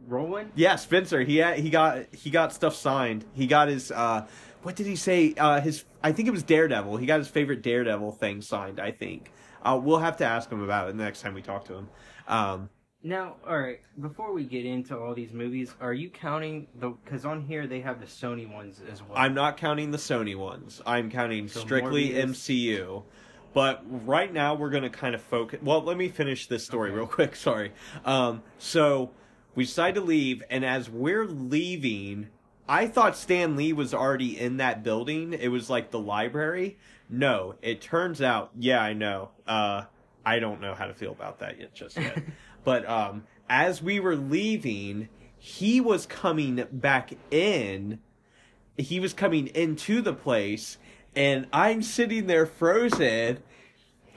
Rolling? 0.07 0.51
Yeah, 0.55 0.75
Spencer. 0.75 1.21
He 1.21 1.37
had, 1.37 1.59
he 1.59 1.69
got 1.69 2.13
he 2.13 2.29
got 2.29 2.53
stuff 2.53 2.75
signed. 2.75 3.25
He 3.33 3.47
got 3.47 3.67
his 3.67 3.91
uh 3.91 4.27
what 4.67 4.75
did 4.75 4.85
he 4.85 4.97
say? 4.97 5.33
Uh 5.37 5.61
his 5.61 5.85
I 6.03 6.11
think 6.11 6.27
it 6.27 6.31
was 6.31 6.43
Daredevil. 6.43 6.97
He 6.97 7.05
got 7.05 7.19
his 7.19 7.29
favorite 7.29 7.61
Daredevil 7.61 8.11
thing 8.11 8.41
signed, 8.41 8.81
I 8.81 8.91
think. 8.91 9.31
Uh 9.63 9.79
we'll 9.81 9.99
have 9.99 10.17
to 10.17 10.25
ask 10.25 10.49
him 10.51 10.61
about 10.61 10.89
it 10.89 10.97
the 10.97 11.03
next 11.03 11.21
time 11.21 11.33
we 11.33 11.41
talk 11.41 11.63
to 11.65 11.73
him. 11.75 11.89
Um 12.27 12.69
Now, 13.01 13.37
all 13.47 13.57
right. 13.57 13.79
Before 14.01 14.33
we 14.33 14.43
get 14.43 14.65
into 14.65 14.97
all 14.99 15.13
these 15.15 15.31
movies, 15.31 15.73
are 15.79 15.93
you 15.93 16.09
counting 16.09 16.67
the? 16.81 16.89
Because 16.89 17.23
on 17.23 17.39
here 17.41 17.65
they 17.65 17.79
have 17.79 18.01
the 18.01 18.07
Sony 18.07 18.51
ones 18.51 18.81
as 18.91 19.01
well. 19.01 19.13
I'm 19.17 19.33
not 19.33 19.55
counting 19.55 19.91
the 19.91 19.97
Sony 19.97 20.35
ones. 20.35 20.81
I'm 20.85 21.09
counting 21.09 21.47
So 21.47 21.61
strictly 21.61 22.09
Morbius. 22.09 22.25
MCU. 22.31 23.03
But 23.53 23.85
right 24.05 24.33
now 24.33 24.53
we're 24.55 24.69
going 24.69 24.83
to 24.83 24.89
kind 24.89 25.15
of 25.15 25.21
focus. 25.21 25.61
Well, 25.63 25.81
let 25.81 25.95
me 25.95 26.09
finish 26.09 26.47
this 26.47 26.65
story 26.65 26.89
Okay. 26.89 26.97
real 26.97 27.07
quick. 27.19 27.35
Sorry. 27.37 27.71
Um, 28.03 28.43
so 28.57 29.11
we 29.55 29.63
decide 29.63 29.95
to 29.95 30.01
leave, 30.01 30.43
and 30.49 30.65
as 30.65 30.89
we're 30.89 31.25
leaving, 31.25 32.27
I 32.69 32.87
thought 32.87 33.15
Stan 33.15 33.55
Lee 33.55 33.73
was 33.73 33.93
already 33.93 34.39
in 34.39 34.57
that 34.57 34.83
building. 34.83 35.33
It 35.33 35.47
was 35.49 35.69
like 35.69 35.91
the 35.91 35.99
library. 35.99 36.77
No, 37.09 37.55
it 37.61 37.79
turns 37.79 38.21
out, 38.21 38.51
yeah, 38.57 38.81
I 38.81 38.93
know. 38.93 39.29
Uh, 39.47 39.83
I 40.25 40.39
don't 40.39 40.59
know 40.59 40.73
how 40.73 40.87
to 40.87 40.93
feel 40.93 41.11
about 41.11 41.39
that 41.39 41.59
yet, 41.59 41.73
just 41.73 41.95
yet. 41.95 42.21
but 42.65 42.87
um, 42.89 43.23
as 43.49 43.81
we 43.81 43.99
were 44.01 44.15
leaving, 44.15 45.07
he 45.37 45.79
was 45.79 46.05
coming 46.05 46.65
back 46.71 47.13
in. 47.31 47.99
He 48.77 48.99
was 48.99 49.13
coming 49.13 49.47
into 49.47 50.01
the 50.01 50.13
place, 50.13 50.77
and 51.15 51.47
I'm 51.53 51.81
sitting 51.81 52.27
there 52.27 52.45
frozen. 52.45 53.39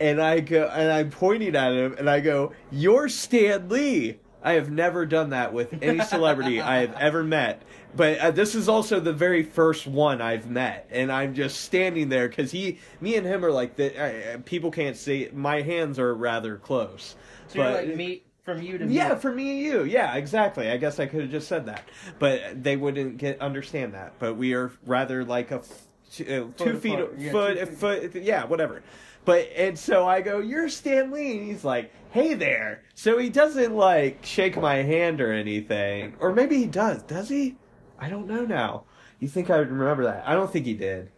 And 0.00 0.20
I 0.20 0.40
go, 0.40 0.66
and 0.66 0.90
I'm 0.90 1.10
pointing 1.10 1.54
at 1.54 1.72
him, 1.72 1.94
and 1.98 2.08
I 2.08 2.20
go, 2.20 2.52
"You're 2.72 3.08
Stan 3.08 3.68
Lee." 3.68 4.18
I 4.42 4.52
have 4.54 4.70
never 4.70 5.04
done 5.06 5.30
that 5.30 5.52
with 5.52 5.82
any 5.82 6.02
celebrity 6.04 6.60
I 6.60 6.78
have 6.80 6.94
ever 6.94 7.22
met. 7.22 7.62
But 7.94 8.18
uh, 8.18 8.30
this 8.30 8.54
is 8.54 8.68
also 8.68 9.00
the 9.00 9.12
very 9.12 9.42
first 9.42 9.86
one 9.86 10.20
I've 10.22 10.48
met, 10.48 10.86
and 10.90 11.10
I'm 11.10 11.34
just 11.34 11.62
standing 11.62 12.08
there 12.08 12.28
because 12.28 12.52
he, 12.52 12.78
me, 13.00 13.16
and 13.16 13.26
him 13.26 13.44
are 13.44 13.50
like 13.50 13.76
the 13.76 14.34
uh, 14.34 14.38
people 14.44 14.70
can't 14.70 14.96
see. 14.96 15.28
My 15.32 15.62
hands 15.62 15.98
are 15.98 16.14
rather 16.14 16.56
close. 16.56 17.16
So 17.48 17.58
you're 17.58 17.64
but- 17.72 17.86
like 17.88 17.96
me 17.96 18.22
from 18.44 18.62
you 18.62 18.78
to 18.78 18.86
me. 18.86 18.94
yeah, 18.94 19.16
for 19.16 19.32
me 19.32 19.50
and 19.50 19.58
you. 19.58 19.84
Yeah, 19.84 20.14
exactly. 20.14 20.70
I 20.70 20.76
guess 20.76 20.98
I 21.00 21.06
could 21.06 21.22
have 21.22 21.30
just 21.30 21.48
said 21.48 21.66
that, 21.66 21.82
but 22.18 22.62
they 22.62 22.76
wouldn't 22.76 23.18
get 23.18 23.40
understand 23.40 23.94
that. 23.94 24.14
But 24.18 24.36
we 24.36 24.54
are 24.54 24.70
rather 24.86 25.24
like 25.24 25.50
a 25.50 25.56
f- 25.56 25.82
two, 26.12 26.52
uh, 26.58 26.64
two 26.64 26.78
feet, 26.78 26.94
apart. 26.94 27.14
Yeah, 27.18 27.32
foot, 27.32 27.58
two 27.58 27.66
feet. 27.66 28.12
foot, 28.12 28.22
yeah, 28.22 28.44
whatever. 28.46 28.82
But 29.24 29.50
and 29.56 29.76
so 29.78 30.06
I 30.06 30.20
go, 30.22 30.38
"You're 30.38 30.68
Stan 30.68 31.10
Lee," 31.10 31.36
and 31.38 31.46
he's 31.46 31.64
like, 31.64 31.92
"Hey 32.10 32.34
there." 32.34 32.82
So 32.94 33.18
he 33.18 33.28
doesn't 33.28 33.74
like 33.74 34.24
shake 34.24 34.56
my 34.56 34.76
hand 34.76 35.20
or 35.20 35.32
anything, 35.32 36.14
or 36.20 36.32
maybe 36.32 36.56
he 36.56 36.66
does. 36.66 37.02
Does 37.02 37.28
he? 37.28 37.56
I 37.98 38.08
don't 38.08 38.26
know 38.26 38.44
now. 38.44 38.84
You 39.18 39.28
think 39.28 39.50
I 39.50 39.58
would 39.58 39.70
remember 39.70 40.04
that? 40.04 40.24
I 40.26 40.34
don't 40.34 40.50
think 40.50 40.66
he 40.66 40.74
did. 40.74 41.10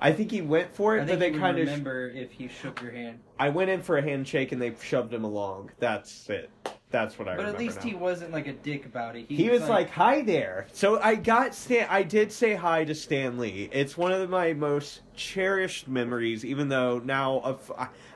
I 0.00 0.12
think 0.12 0.30
he 0.30 0.40
went 0.40 0.72
for 0.72 0.96
it, 0.96 1.02
I 1.02 1.04
but 1.04 1.18
they 1.18 1.30
kind 1.30 1.58
of. 1.58 1.66
remember 1.66 2.08
if 2.08 2.30
he 2.32 2.48
shook 2.48 2.80
your 2.80 2.92
hand. 2.92 3.20
I 3.38 3.50
went 3.50 3.70
in 3.70 3.82
for 3.82 3.98
a 3.98 4.02
handshake 4.02 4.52
and 4.52 4.62
they 4.62 4.72
shoved 4.80 5.12
him 5.12 5.24
along. 5.24 5.72
That's 5.78 6.28
it. 6.30 6.50
That's 6.90 7.18
what 7.18 7.28
I 7.28 7.32
remember. 7.32 7.52
But 7.52 7.60
at 7.60 7.64
least 7.64 7.76
now. 7.78 7.90
he 7.90 7.94
wasn't 7.94 8.32
like 8.32 8.46
a 8.46 8.52
dick 8.52 8.84
about 8.84 9.14
it. 9.16 9.26
He, 9.28 9.36
He 9.36 9.50
was 9.50 9.68
like, 9.68 9.90
"Hi 9.90 10.22
there." 10.22 10.66
So 10.72 11.00
I 11.00 11.14
got 11.14 11.54
Stan. 11.54 11.86
I 11.88 12.02
did 12.02 12.32
say 12.32 12.54
hi 12.54 12.84
to 12.84 12.94
Stan 12.94 13.38
Lee. 13.38 13.68
It's 13.72 13.96
one 13.96 14.12
of 14.12 14.28
my 14.28 14.52
most 14.52 15.02
cherished 15.14 15.86
memories. 15.86 16.44
Even 16.44 16.68
though 16.68 16.98
now 16.98 17.40
of 17.40 17.70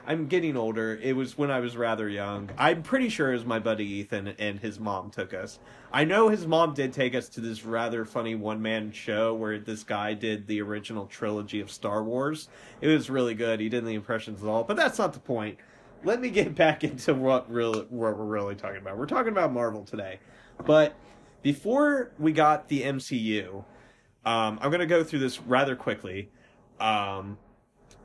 I'm 0.07 0.27
getting 0.27 0.57
older, 0.57 0.99
it 1.01 1.15
was 1.15 1.37
when 1.37 1.51
I 1.51 1.59
was 1.59 1.77
rather 1.77 2.09
young. 2.09 2.49
I'm 2.57 2.83
pretty 2.83 3.09
sure 3.09 3.31
it 3.31 3.35
was 3.35 3.45
my 3.45 3.59
buddy 3.59 3.85
Ethan 3.85 4.33
and 4.39 4.59
his 4.59 4.79
mom 4.79 5.09
took 5.09 5.33
us. 5.33 5.59
I 5.91 6.03
know 6.03 6.27
his 6.27 6.45
mom 6.45 6.73
did 6.73 6.91
take 6.91 7.15
us 7.15 7.29
to 7.29 7.41
this 7.41 7.63
rather 7.63 8.03
funny 8.03 8.35
one 8.35 8.61
man 8.61 8.91
show 8.91 9.33
where 9.33 9.57
this 9.57 9.83
guy 9.83 10.13
did 10.13 10.47
the 10.47 10.61
original 10.61 11.05
trilogy 11.05 11.61
of 11.61 11.71
Star 11.71 12.03
Wars. 12.03 12.49
It 12.81 12.87
was 12.87 13.09
really 13.09 13.33
good. 13.33 13.61
He 13.61 13.69
did 13.69 13.85
the 13.85 13.93
impressions 13.93 14.41
and 14.41 14.49
all, 14.49 14.63
but 14.63 14.75
that's 14.75 14.99
not 14.99 15.13
the 15.13 15.19
point. 15.19 15.57
Let 16.05 16.21
me 16.21 16.29
get 16.29 16.53
back 16.53 16.83
into 16.83 17.15
what 17.15 17.49
really 17.51 17.79
what 17.89 18.17
we're 18.17 18.25
really 18.25 18.53
talking 18.53 18.77
about. 18.77 18.95
We're 18.97 19.07
talking 19.07 19.31
about 19.31 19.51
Marvel 19.51 19.83
today. 19.83 20.19
But 20.63 20.95
before 21.41 22.11
we 22.19 22.31
got 22.31 22.67
the 22.67 22.83
MCU, 22.83 23.55
um, 24.23 24.59
I'm 24.61 24.69
going 24.69 24.79
to 24.81 24.85
go 24.85 25.03
through 25.03 25.19
this 25.19 25.41
rather 25.41 25.75
quickly. 25.75 26.29
Um, 26.79 27.39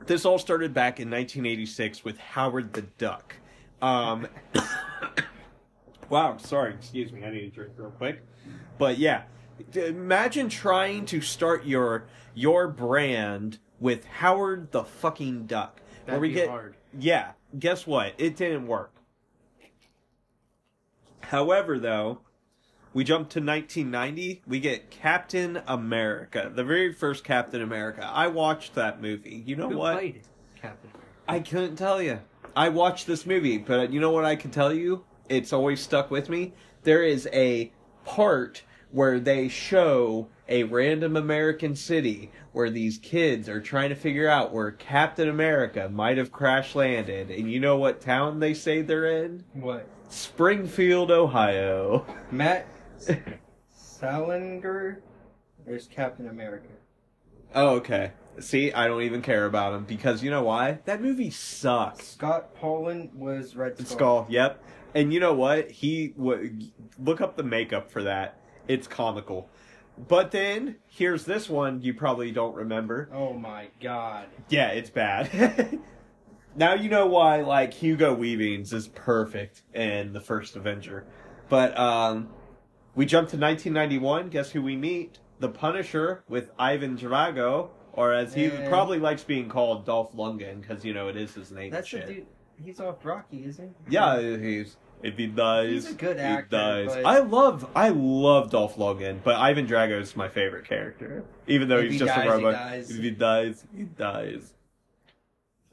this 0.07 0.25
all 0.25 0.39
started 0.39 0.73
back 0.73 0.99
in 0.99 1.11
1986 1.11 2.03
with 2.03 2.17
Howard 2.17 2.73
the 2.73 2.81
Duck. 2.81 3.35
Um, 3.83 4.27
wow, 6.09 6.37
sorry, 6.37 6.73
excuse 6.73 7.11
me, 7.11 7.23
I 7.23 7.29
need 7.29 7.43
a 7.43 7.49
drink 7.49 7.73
real 7.77 7.91
quick. 7.91 8.23
But 8.79 8.97
yeah, 8.97 9.23
imagine 9.75 10.49
trying 10.49 11.05
to 11.05 11.21
start 11.21 11.65
your 11.65 12.07
your 12.33 12.67
brand 12.67 13.59
with 13.79 14.05
Howard 14.05 14.71
the 14.71 14.83
fucking 14.83 15.45
Duck, 15.45 15.81
That'd 16.07 16.19
we 16.19 16.29
be 16.29 16.33
get 16.33 16.49
hard. 16.49 16.77
yeah. 16.97 17.33
Guess 17.57 17.85
what? 17.85 18.13
It 18.17 18.35
didn't 18.35 18.67
work. 18.67 18.93
However, 21.21 21.79
though, 21.79 22.19
we 22.93 23.03
jump 23.03 23.29
to 23.29 23.39
1990. 23.39 24.43
We 24.47 24.59
get 24.59 24.91
Captain 24.91 25.61
America, 25.67 26.51
the 26.53 26.63
very 26.63 26.93
first 26.93 27.23
Captain 27.23 27.61
America. 27.61 28.05
I 28.05 28.27
watched 28.27 28.75
that 28.75 29.01
movie. 29.01 29.43
You 29.45 29.55
know 29.55 29.69
Who 29.69 29.77
what? 29.77 29.93
played 29.93 30.21
Captain? 30.61 30.91
I 31.27 31.39
couldn't 31.39 31.77
tell 31.77 32.01
you. 32.01 32.19
I 32.55 32.69
watched 32.69 33.07
this 33.07 33.25
movie, 33.25 33.57
but 33.57 33.93
you 33.93 34.01
know 34.01 34.11
what 34.11 34.25
I 34.25 34.35
can 34.35 34.51
tell 34.51 34.73
you? 34.73 35.05
It's 35.29 35.53
always 35.53 35.79
stuck 35.79 36.11
with 36.11 36.27
me. 36.27 36.53
There 36.83 37.03
is 37.03 37.29
a 37.31 37.71
part 38.03 38.63
where 38.91 39.19
they 39.19 39.47
show 39.47 40.27
a 40.49 40.63
random 40.63 41.15
American 41.15 41.75
city 41.75 42.31
where 42.51 42.69
these 42.69 42.97
kids 42.97 43.47
are 43.47 43.61
trying 43.61 43.89
to 43.89 43.95
figure 43.95 44.27
out 44.27 44.53
where 44.53 44.71
Captain 44.71 45.29
America 45.29 45.89
might 45.89 46.17
have 46.17 46.31
crash 46.31 46.75
landed. 46.75 47.29
And 47.31 47.51
you 47.51 47.59
know 47.59 47.77
what 47.77 48.01
town 48.01 48.39
they 48.39 48.53
say 48.53 48.81
they're 48.81 49.23
in? 49.23 49.43
what? 49.53 49.87
Springfield, 50.09 51.09
Ohio. 51.09 52.05
Matt 52.31 52.67
Salinger. 53.73 55.01
There's 55.65 55.87
Captain 55.87 56.27
America. 56.27 56.67
Oh, 57.53 57.75
okay. 57.75 58.11
See, 58.39 58.71
I 58.73 58.87
don't 58.87 59.03
even 59.03 59.21
care 59.21 59.45
about 59.45 59.73
him 59.73 59.83
because 59.85 60.23
you 60.23 60.29
know 60.31 60.43
why? 60.43 60.79
That 60.85 61.01
movie 61.01 61.29
sucks. 61.29 62.07
Scott 62.07 62.55
Paulin 62.55 63.09
was 63.13 63.55
Red 63.55 63.77
Skull. 63.77 63.87
Skull. 63.87 64.25
Yep. 64.29 64.63
And 64.95 65.13
you 65.13 65.19
know 65.19 65.33
what? 65.33 65.71
He 65.71 66.09
w- 66.09 66.67
look 66.99 67.21
up 67.21 67.37
the 67.37 67.43
makeup 67.43 67.91
for 67.91 68.03
that. 68.03 68.39
It's 68.67 68.87
comical. 68.87 69.49
But 70.07 70.31
then 70.31 70.77
here's 70.87 71.25
this 71.25 71.49
one 71.49 71.81
you 71.81 71.93
probably 71.93 72.31
don't 72.31 72.55
remember. 72.55 73.09
Oh 73.13 73.33
my 73.33 73.67
god. 73.81 74.27
Yeah, 74.49 74.69
it's 74.69 74.89
bad. 74.89 75.79
now 76.55 76.73
you 76.73 76.89
know 76.89 77.05
why 77.07 77.41
like 77.41 77.73
Hugo 77.73 78.13
Weavings 78.13 78.73
is 78.73 78.87
perfect 78.89 79.61
in 79.73 80.13
the 80.13 80.21
first 80.21 80.55
Avenger. 80.55 81.05
But 81.49 81.77
um 81.77 82.29
we 82.95 83.05
jump 83.05 83.29
to 83.29 83.37
1991. 83.37 84.29
Guess 84.29 84.51
who 84.51 84.61
we 84.61 84.75
meet? 84.75 85.19
The 85.39 85.49
Punisher 85.49 86.23
with 86.27 86.51
Ivan 86.59 86.97
Drago, 86.97 87.69
or 87.93 88.13
as 88.13 88.33
he 88.33 88.45
Yeah. 88.45 88.67
probably 88.67 88.99
likes 88.99 89.23
being 89.23 89.47
called, 89.49 89.85
Dolph 89.85 90.13
Lundgren, 90.13 90.61
because 90.61 90.83
you 90.83 90.93
know 90.93 91.07
it 91.07 91.15
is 91.17 91.33
his 91.33 91.51
name. 91.51 91.71
That's 91.71 91.89
the 91.89 91.99
dude. 92.01 92.25
He's 92.63 92.79
off 92.79 93.03
Rocky, 93.05 93.45
isn't 93.45 93.73
he? 93.87 93.93
Yeah, 93.95 94.19
he's 94.37 94.77
if 95.03 95.17
he 95.17 95.27
dies, 95.27 95.69
He's 95.85 95.89
a 95.91 95.93
good 95.93 96.17
he 96.17 96.23
dies. 96.49 96.87
but- 96.87 97.05
I 97.05 97.19
love, 97.19 97.69
I 97.75 97.89
love 97.89 98.49
Dolph 98.51 98.75
Lundgren, 98.75 99.19
but 99.23 99.35
Ivan 99.35 99.67
Drago 99.67 99.99
is 100.01 100.15
my 100.15 100.27
favorite 100.27 100.65
character, 100.65 101.23
even 101.47 101.67
though 101.69 101.77
If 101.77 101.91
he's 101.91 101.93
he 101.93 101.99
just 101.99 102.09
dies, 102.15 102.19
a 102.19 102.21
he 102.23 102.29
robot. 102.29 102.53
dies. 102.53 102.91
If 102.91 102.97
he 103.01 103.11
dies, 103.11 103.65
he 103.75 103.83
dies. 103.83 104.53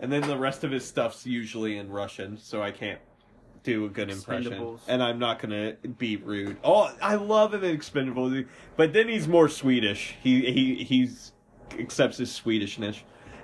And 0.00 0.12
then 0.12 0.22
the 0.22 0.36
rest 0.36 0.62
of 0.64 0.70
his 0.70 0.84
stuff's 0.84 1.26
usually 1.26 1.76
in 1.76 1.90
Russian, 1.90 2.38
so 2.38 2.62
I 2.62 2.70
can't 2.70 3.00
do 3.64 3.84
a 3.84 3.88
good 3.88 4.10
impression. 4.10 4.78
And 4.86 5.02
I'm 5.02 5.18
not 5.18 5.40
gonna 5.40 5.74
be 5.98 6.16
rude. 6.16 6.56
Oh, 6.62 6.90
I 7.02 7.16
love 7.16 7.52
him 7.52 7.64
in 7.64 7.76
Expendables, 7.76 8.46
but 8.76 8.92
then 8.92 9.08
he's 9.08 9.26
more 9.26 9.48
Swedish. 9.48 10.14
He 10.22 10.52
he 10.52 10.84
he's 10.84 11.32
accepts 11.78 12.18
his 12.18 12.30
Swedishness. 12.30 13.00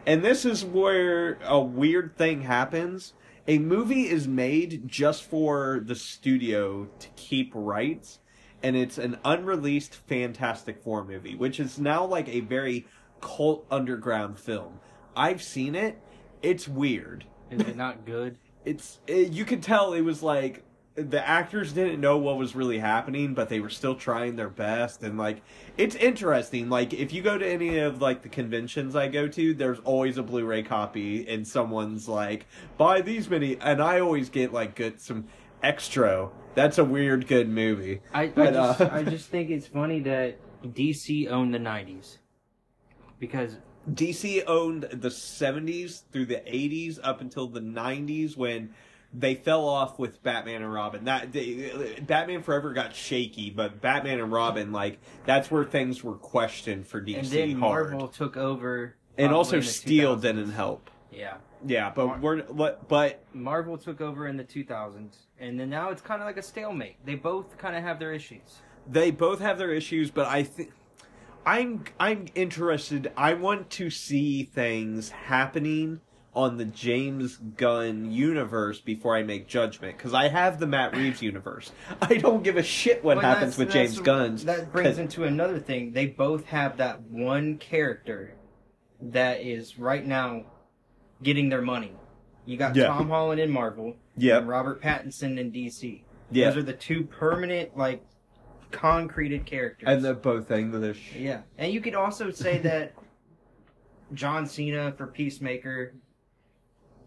And 0.07 0.23
this 0.25 0.45
is 0.45 0.65
where 0.65 1.39
a 1.45 1.61
weird 1.61 2.17
thing 2.17 2.43
happens. 2.43 3.15
A 3.47 3.59
movie 3.59 4.09
is 4.09 4.27
made 4.27 4.89
just 4.89 5.25
for 5.25 5.83
the 5.85 5.95
studio 5.95 6.89
to 6.99 7.09
keep 7.17 7.53
rights, 7.55 8.21
and 8.63 8.75
it's 8.75 8.97
an 8.97 9.19
unreleased 9.23 9.95
Fantastic 9.95 10.83
Four 10.83 11.05
movie, 11.05 11.35
which 11.35 11.61
is 11.61 11.79
now 11.79 12.07
like 12.07 12.29
a 12.29 12.41
very 12.41 12.87
cult 13.21 13.67
underground 13.71 14.39
film. 14.39 14.81
I've 15.15 15.43
seen 15.43 15.75
it. 15.75 16.01
It's 16.43 16.67
weird 16.67 17.27
Is 17.51 17.61
it 17.61 17.77
not 17.77 18.05
good? 18.07 18.39
it's 18.65 18.99
it, 19.07 19.33
you 19.33 19.45
could 19.45 19.63
tell 19.63 19.93
it 19.93 20.01
was 20.01 20.23
like 20.23 20.65
the 20.97 21.27
actors 21.27 21.73
didn't 21.73 22.01
know 22.01 22.17
what 22.17 22.37
was 22.37 22.55
really 22.55 22.79
happening 22.79 23.35
but 23.35 23.49
they 23.49 23.59
were 23.59 23.71
still 23.71 23.95
trying 23.95 24.37
their 24.37 24.49
best. 24.49 25.03
And 25.03 25.19
like 25.19 25.43
it's 25.77 25.97
interesting. 25.97 26.69
Like 26.69 26.93
if 26.93 27.13
you 27.13 27.23
go 27.23 27.37
to 27.37 27.47
any 27.47 27.79
of 27.79 28.01
like 28.01 28.23
the 28.23 28.29
conventions 28.29 28.95
i 28.95 29.09
go 29.09 29.27
to 29.29 29.55
there's 29.55 29.81
always 29.81 30.19
a 30.19 30.23
blu-ray 30.23 30.63
copy 30.63 31.29
and 31.29 31.47
someone's 31.47 32.09
like 32.09 32.47
buy 32.79 33.01
these 33.01 33.29
many 33.29 33.57
and 33.61 33.83
i 33.83 34.01
always 34.01 34.29
get 34.29 34.53
like 34.53 34.75
good 34.75 35.01
some 35.01 35.27
extra. 35.65 36.29
That's 36.55 36.79
a 36.79 36.85
weird 36.85 37.27
good 37.27 37.49
movie. 37.49 38.01
I, 38.13 38.25
I 38.37 38.51
just 38.51 38.81
uh, 38.81 38.91
I 38.93 39.03
just 39.03 39.29
think 39.29 39.51
it's 39.51 39.67
funny 39.67 40.01
that 40.01 40.39
DC 40.63 41.29
owned 41.29 41.53
the 41.53 41.59
'90s 41.59 42.19
because 43.19 43.57
DC 43.93 44.45
owned 44.47 44.83
the 44.85 45.09
70s 45.09 46.03
through 46.11 46.27
the 46.27 46.37
80s 46.37 46.99
up 47.03 47.21
until 47.21 47.47
the 47.49 47.61
90s 47.61 48.35
when 48.35 48.73
they 49.15 49.35
fell 49.37 49.67
off 49.69 49.99
with 49.99 50.23
Batman 50.23 50.63
and 50.63 50.73
Robin. 50.73 51.05
That 51.05 51.33
they, 51.33 51.99
Batman 52.01 52.43
Forever 52.43 52.73
got 52.73 52.95
shaky, 52.95 53.51
but 53.51 53.81
Batman 53.81 54.21
and 54.21 54.33
Robin 54.33 54.73
like 54.73 54.99
that's 55.25 55.51
where 55.51 55.65
things 55.65 56.03
were 56.03 56.15
questioned 56.17 56.87
for 56.87 57.01
DC 57.01 57.19
and 57.19 57.27
then 57.27 57.61
hard. 57.61 57.91
Marvel 57.93 58.09
took 58.09 58.37
over, 58.37 58.97
and 59.17 59.33
also 59.33 59.61
Steel 59.61 60.17
2000s. 60.17 60.21
didn't 60.23 60.51
help. 60.53 60.91
Yeah. 61.13 61.35
Yeah, 61.67 61.91
but 61.95 62.07
Mar- 62.07 62.19
we're 62.21 62.43
but, 62.43 62.89
but 62.89 63.25
Marvel 63.33 63.79
took 63.79 64.03
over 64.03 64.27
in 64.27 64.37
the 64.37 64.45
2000s, 64.45 65.15
and 65.39 65.59
then 65.59 65.71
now 65.71 65.89
it's 65.91 66.03
kind 66.03 66.21
of 66.21 66.27
like 66.27 66.37
a 66.37 66.43
stalemate. 66.43 66.97
They 67.07 67.15
both 67.15 67.57
kind 67.57 67.75
of 67.75 67.83
have 67.83 67.99
their 67.99 68.13
issues. 68.13 68.61
they 68.87 69.11
both 69.11 69.41
have 69.41 69.57
their 69.57 69.73
issues. 69.73 70.11
But 70.11 70.27
I 70.27 70.43
think 70.43 70.73
I'm 71.47 71.85
I'm 71.99 72.27
interested. 72.35 73.13
I 73.17 73.33
want 73.33 73.71
to 73.71 73.89
see 73.89 74.43
things 74.43 75.09
happening 75.11 76.01
on 76.35 76.57
the 76.57 76.65
James 76.65 77.37
Gunn 77.37 78.11
universe 78.11 78.81
before 78.81 79.17
I 79.17 79.23
make 79.23 79.47
judgment 79.47 79.97
because 79.97 80.15
I 80.15 80.29
have 80.29 80.59
the 80.59 80.67
Matt 80.67 80.97
Reeves 80.97 81.23
universe. 81.23 81.71
I 82.03 82.17
don't 82.17 82.43
give 82.43 82.57
a 82.57 82.63
shit 82.63 83.05
what 83.05 83.19
Well, 83.19 83.27
happens 83.27 83.57
with 83.57 83.71
James 83.71 84.01
Gunn's. 84.01 84.45
That 84.45 84.73
brings 84.73 84.99
into 84.99 85.25
another 85.25 85.61
thing. 85.61 85.93
They 85.93 86.07
both 86.07 86.47
have 86.47 86.79
that 86.79 87.03
one 87.03 87.59
character 87.59 88.35
that 89.01 89.43
is 89.43 89.79
right 89.79 90.05
now 90.05 90.47
getting 91.23 91.49
their 91.51 91.63
money. 91.63 91.93
You 92.47 92.57
got 92.57 92.75
Yeah. 92.77 92.89
Tom 92.89 93.09
Holland 93.09 93.41
in 93.41 93.51
Marvel, 93.51 93.97
yeah, 94.17 94.39
and 94.39 94.49
Robert 94.49 94.83
Pattinson 94.83 95.39
in 95.39 95.51
DC. 95.53 96.03
Yeah. 96.31 96.49
Those 96.51 96.59
are 96.59 96.63
the 96.63 96.73
two 96.73 97.05
permanent, 97.05 97.77
like, 97.77 98.03
concreted 98.71 99.47
characters. 99.47 99.89
and 99.89 100.05
they're 100.05 100.15
both 100.15 100.51
English. 100.51 101.13
yeah, 101.17 101.43
and 101.59 101.73
you 101.73 101.81
could 101.81 101.95
also 101.95 102.31
say 102.31 102.59
that 102.59 102.93
John 104.15 104.47
Cena 104.47 104.93
for 104.93 105.07
Peacemaker, 105.07 105.95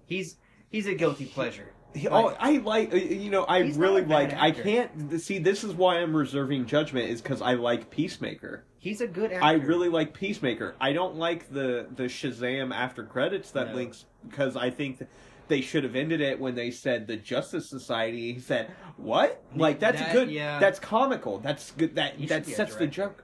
he's 0.07 0.37
he's 0.71 0.87
a 0.87 0.95
guilty 0.95 1.25
pleasure. 1.25 1.71
He- 1.93 2.09
Like- 2.09 2.25
oh, 2.25 2.35
I 2.39 2.57
like 2.57 2.93
uh, 2.93 2.97
you 2.97 3.29
know 3.31 3.43
I 3.43 3.59
really 3.59 4.03
like. 4.03 4.33
I 4.33 4.51
can't 4.51 5.19
see. 5.21 5.37
This 5.39 5.63
is 5.63 5.73
why 5.73 5.99
I'm 5.99 6.15
reserving 6.15 6.65
judgment 6.65 7.09
is 7.09 7.21
because 7.21 7.41
I 7.41 7.53
like 7.53 7.89
Peacemaker. 7.91 8.65
He's 8.79 9.01
a 9.01 9.07
good 9.07 9.31
actor. 9.31 9.43
I 9.43 9.53
really 9.53 9.89
like 9.89 10.13
Peacemaker. 10.13 10.75
I 10.81 10.93
don't 10.93 11.15
like 11.15 11.51
the 11.51 11.87
the 11.95 12.03
Shazam 12.03 12.73
after 12.73 13.03
credits 13.03 13.51
that 13.51 13.69
No. 13.69 13.75
links 13.75 14.05
because 14.27 14.55
I 14.55 14.69
think 14.69 14.99
that 14.99 15.07
they 15.47 15.61
should 15.61 15.83
have 15.85 15.95
ended 15.95 16.19
it 16.21 16.39
when 16.39 16.55
they 16.55 16.71
said 16.71 17.07
the 17.07 17.15
Justice 17.15 17.67
Society. 17.69 18.37
Said, 18.39 18.69
"What? 18.97 19.41
Like 19.55 19.79
that's 19.79 19.99
That- 19.99 20.11
good. 20.13 20.29
yeah. 20.29 20.59
That's 20.59 20.79
comical. 20.79 21.39
That's 21.39 21.71
good. 21.71 21.95
That 21.95 22.19
You 22.19 22.27
that 22.27 22.35
should 22.39 22.45
be 22.47 22.51
a 22.53 22.55
sets 22.55 22.75
the 22.75 22.87
joke." 22.87 23.23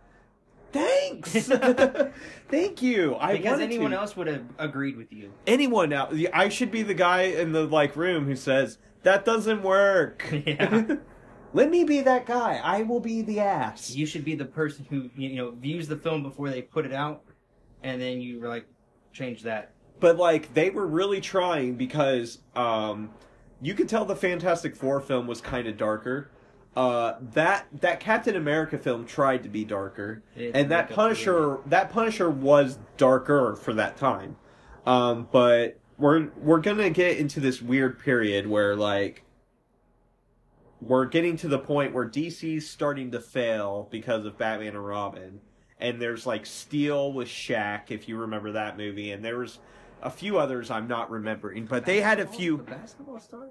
Thanks, 0.74 1.48
thank 2.50 2.82
you. 2.82 3.16
I 3.16 3.38
because 3.38 3.52
wanted 3.52 3.64
anyone 3.66 3.92
to. 3.92 3.98
else 3.98 4.16
would 4.18 4.28
have 4.28 4.44
agreed 4.58 4.98
with 4.98 5.12
you. 5.14 5.32
anyone 5.48 5.90
now. 5.90 6.10
I 6.34 6.50
should 6.50 6.72
be 6.72 6.82
the 6.84 6.94
guy 6.94 7.22
in 7.24 7.52
the 7.52 7.66
like 7.66 7.96
room 7.96 8.26
who 8.26 8.36
says 8.36 8.78
that 9.04 9.24
doesn't 9.26 9.62
work. 9.64 10.26
Yeah. 10.46 10.96
Let 11.56 11.70
me 11.70 11.84
be 11.84 12.02
that 12.02 12.26
guy. 12.26 12.60
I 12.64 12.82
will 12.82 13.00
be 13.00 13.22
the 13.22 13.40
ass. 13.40 13.92
You 13.92 14.08
should 14.08 14.26
be 14.26 14.34
the 14.34 14.46
person 14.46 14.88
who 14.90 15.12
you 15.16 15.36
know 15.36 15.52
views 15.52 15.88
the 15.88 15.96
film 15.98 16.24
before 16.24 16.50
they 16.50 16.64
put 16.64 16.84
it 16.88 16.94
out, 16.94 17.22
and 17.84 18.02
then 18.02 18.20
you 18.22 18.40
were 18.40 18.48
like 18.48 18.66
change 19.14 19.44
that. 19.44 19.72
but 20.00 20.18
like 20.18 20.52
they 20.56 20.72
were 20.72 20.88
really 20.88 21.22
trying 21.22 21.76
because 21.76 22.40
um 22.56 23.12
you 23.62 23.76
could 23.76 23.88
tell 23.88 24.04
the 24.04 24.16
Fantastic 24.16 24.76
Four 24.76 25.00
film 25.00 25.28
was 25.28 25.40
kind 25.42 25.68
of 25.68 25.78
darker. 25.78 26.32
Uh, 26.76 27.16
that 27.34 27.68
that 27.82 28.00
Captain 28.00 28.36
America 28.36 28.78
film 28.80 29.06
tried 29.06 29.44
to 29.44 29.50
be 29.50 29.64
darker, 29.64 30.24
It 30.36 30.56
and 30.56 30.72
that 30.72 30.90
Punisher 30.90 31.60
that 31.68 31.92
Punisher 31.92 32.30
was 32.30 32.80
darker 32.98 33.56
for 33.56 33.74
that 33.74 33.96
time. 33.98 34.36
Um, 34.86 35.28
but 35.32 35.80
we're 36.00 36.30
we're 36.38 36.60
gonna 36.62 36.90
get 36.90 37.18
into 37.18 37.40
this 37.40 37.62
weird 37.62 38.00
period 38.00 38.48
where 38.48 38.76
like 38.76 39.24
we're 40.82 41.06
getting 41.06 41.38
to 41.38 41.48
the 41.48 41.60
point 41.60 41.94
where 41.94 42.10
DC's 42.10 42.70
starting 42.70 43.12
to 43.12 43.20
fail 43.20 43.88
because 43.92 44.26
of 44.26 44.38
Batman 44.38 44.70
and 44.76 44.86
Robin, 44.86 45.40
and 45.80 46.02
there's 46.02 46.26
like 46.26 46.46
Steel 46.46 47.14
with 47.14 47.28
Shaq, 47.28 47.84
if 47.92 48.10
you 48.10 48.18
remember 48.18 48.52
that 48.54 48.78
movie, 48.78 49.12
and 49.12 49.24
there 49.24 49.38
was 49.38 49.60
a 50.02 50.10
few 50.10 50.38
others 50.40 50.70
I'm 50.70 50.88
not 50.88 51.10
remembering, 51.10 51.66
but 51.66 51.86
they 51.86 52.02
had 52.02 52.20
a 52.20 52.26
The 52.26 52.32
few. 52.32 52.58
basketball 52.58 53.20
star. 53.20 53.48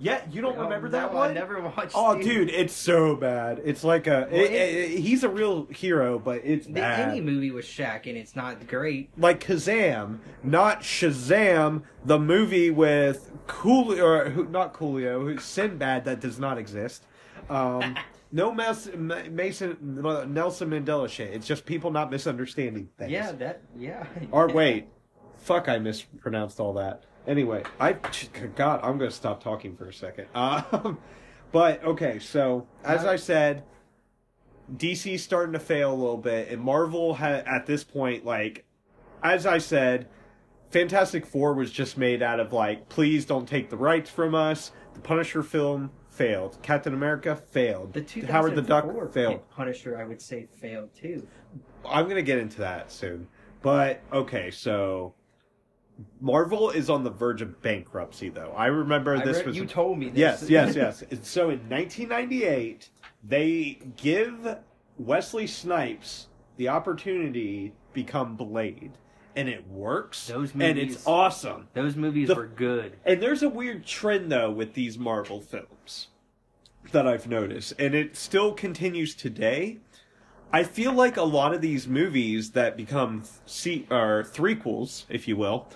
Yeah, 0.00 0.20
you 0.30 0.42
don't 0.42 0.58
Oh, 0.58 0.62
remember 0.62 0.88
no, 0.88 0.92
that 0.92 1.10
I 1.12 1.14
one? 1.14 1.34
never 1.34 1.60
watched. 1.62 1.92
Oh, 1.94 2.12
it. 2.18 2.24
dude, 2.24 2.50
it's 2.50 2.74
so 2.74 3.14
bad. 3.14 3.60
It's 3.64 3.84
like 3.84 4.06
a. 4.08 4.28
Well, 4.30 4.40
it- 4.40 4.50
it- 4.50 4.90
it- 4.92 4.98
he's 4.98 5.22
a 5.22 5.28
real 5.28 5.66
hero, 5.66 6.18
but 6.18 6.40
it's 6.44 6.66
The, 6.66 6.72
bad. 6.74 7.08
any 7.10 7.20
movie 7.20 7.52
with 7.52 7.64
Shaq 7.64 8.06
and 8.08 8.18
it's 8.18 8.34
not 8.34 8.66
great. 8.66 9.10
like 9.16 9.38
Kazam, 9.44 10.18
not 10.42 10.80
Shazam, 10.82 11.82
the 12.04 12.18
movie 12.18 12.70
with 12.70 13.30
Coolio, 13.46 14.02
or 14.02 14.30
who, 14.30 14.44
not 14.46 14.74
Coolio, 14.74 15.40
Sinbad 15.40 16.04
that 16.06 16.20
does 16.20 16.38
not 16.40 16.58
exist. 16.58 17.04
Um, 17.48 17.94
no 18.32 18.52
Mas- 18.52 18.90
Ma- 18.96 19.22
Mason 19.30 19.76
Nelson 19.80 20.70
Mandela 20.70 21.08
shit. 21.08 21.32
It's 21.32 21.46
just 21.46 21.66
people 21.66 21.92
not 21.92 22.10
misunderstanding 22.10 22.88
things. 22.98 23.12
Yeah, 23.12 23.30
that. 23.32 23.62
Yeah. 23.78 24.06
Or 24.32 24.48
wait, 24.52 24.88
fuck, 25.36 25.68
I 25.68 25.78
mispronounced 25.78 26.58
all 26.58 26.72
that. 26.74 27.04
Anyway, 27.26 27.62
I 27.80 27.92
God, 28.54 28.80
I'm 28.82 28.98
gonna 28.98 29.10
stop 29.10 29.42
talking 29.42 29.76
for 29.76 29.88
a 29.88 29.92
second. 29.92 30.26
Um, 30.34 30.98
but 31.52 31.84
okay, 31.84 32.18
so 32.18 32.66
as 32.82 33.04
I 33.04 33.16
said, 33.16 33.62
DC's 34.74 35.22
starting 35.22 35.52
to 35.52 35.60
fail 35.60 35.92
a 35.92 35.94
little 35.94 36.16
bit, 36.16 36.48
and 36.48 36.60
Marvel 36.60 37.14
ha- 37.14 37.42
at 37.46 37.66
this 37.66 37.84
point, 37.84 38.24
like, 38.24 38.64
as 39.22 39.46
I 39.46 39.58
said, 39.58 40.08
Fantastic 40.70 41.24
Four 41.24 41.54
was 41.54 41.70
just 41.70 41.96
made 41.96 42.22
out 42.22 42.40
of 42.40 42.52
like, 42.52 42.88
please 42.88 43.24
don't 43.24 43.46
take 43.48 43.70
the 43.70 43.76
rights 43.76 44.10
from 44.10 44.34
us. 44.34 44.72
The 44.94 45.00
Punisher 45.00 45.42
film 45.44 45.92
failed. 46.08 46.58
Captain 46.62 46.92
America 46.92 47.36
failed. 47.36 47.92
The 47.92 48.00
Howard 48.26 48.56
the 48.56 48.62
2004 48.62 49.04
Duck 49.04 49.12
failed. 49.12 49.50
Punisher, 49.50 49.96
I 49.96 50.04
would 50.04 50.20
say, 50.20 50.46
failed 50.60 50.90
too. 50.94 51.26
I'm 51.86 52.08
gonna 52.08 52.22
get 52.22 52.38
into 52.38 52.58
that 52.58 52.90
soon. 52.90 53.28
But 53.62 54.02
okay, 54.12 54.50
so 54.50 55.14
Marvel 56.20 56.70
is 56.70 56.90
on 56.90 57.04
the 57.04 57.10
verge 57.10 57.42
of 57.42 57.60
bankruptcy, 57.62 58.28
though. 58.28 58.52
I 58.56 58.66
remember 58.66 59.16
I 59.16 59.24
this 59.24 59.38
read- 59.38 59.46
was 59.46 59.56
you 59.56 59.66
told 59.66 59.98
me 59.98 60.08
this. 60.10 60.18
yes, 60.18 60.42
yes, 60.50 60.74
yes. 60.76 61.04
So 61.22 61.50
in 61.50 61.60
1998, 61.68 62.88
they 63.22 63.78
give 63.96 64.56
Wesley 64.98 65.46
Snipes 65.46 66.28
the 66.56 66.68
opportunity 66.68 67.68
to 67.68 67.74
become 67.92 68.36
Blade, 68.36 68.92
and 69.36 69.48
it 69.48 69.66
works. 69.68 70.26
Those 70.26 70.54
movies, 70.54 70.68
and 70.70 70.78
it's 70.78 71.06
awesome. 71.06 71.68
Those 71.74 71.96
movies 71.96 72.28
The- 72.28 72.34
were 72.34 72.46
good. 72.46 72.96
And 73.04 73.22
there's 73.22 73.42
a 73.42 73.48
weird 73.48 73.86
trend 73.86 74.30
though 74.32 74.50
with 74.50 74.74
these 74.74 74.98
Marvel 74.98 75.40
films 75.40 76.08
that 76.92 77.06
I've 77.06 77.28
noticed, 77.28 77.72
and 77.78 77.94
it 77.94 78.16
still 78.16 78.52
continues 78.52 79.14
today. 79.14 79.78
I 80.52 80.62
feel 80.62 80.92
like 80.92 81.16
a 81.16 81.22
lot 81.22 81.52
of 81.52 81.60
these 81.60 81.88
movies 81.88 82.52
that 82.52 82.76
become 82.76 83.22
se- 83.46 83.86
or 83.90 84.22
threequels, 84.24 85.04
if 85.08 85.26
you 85.26 85.36
will, 85.36 85.66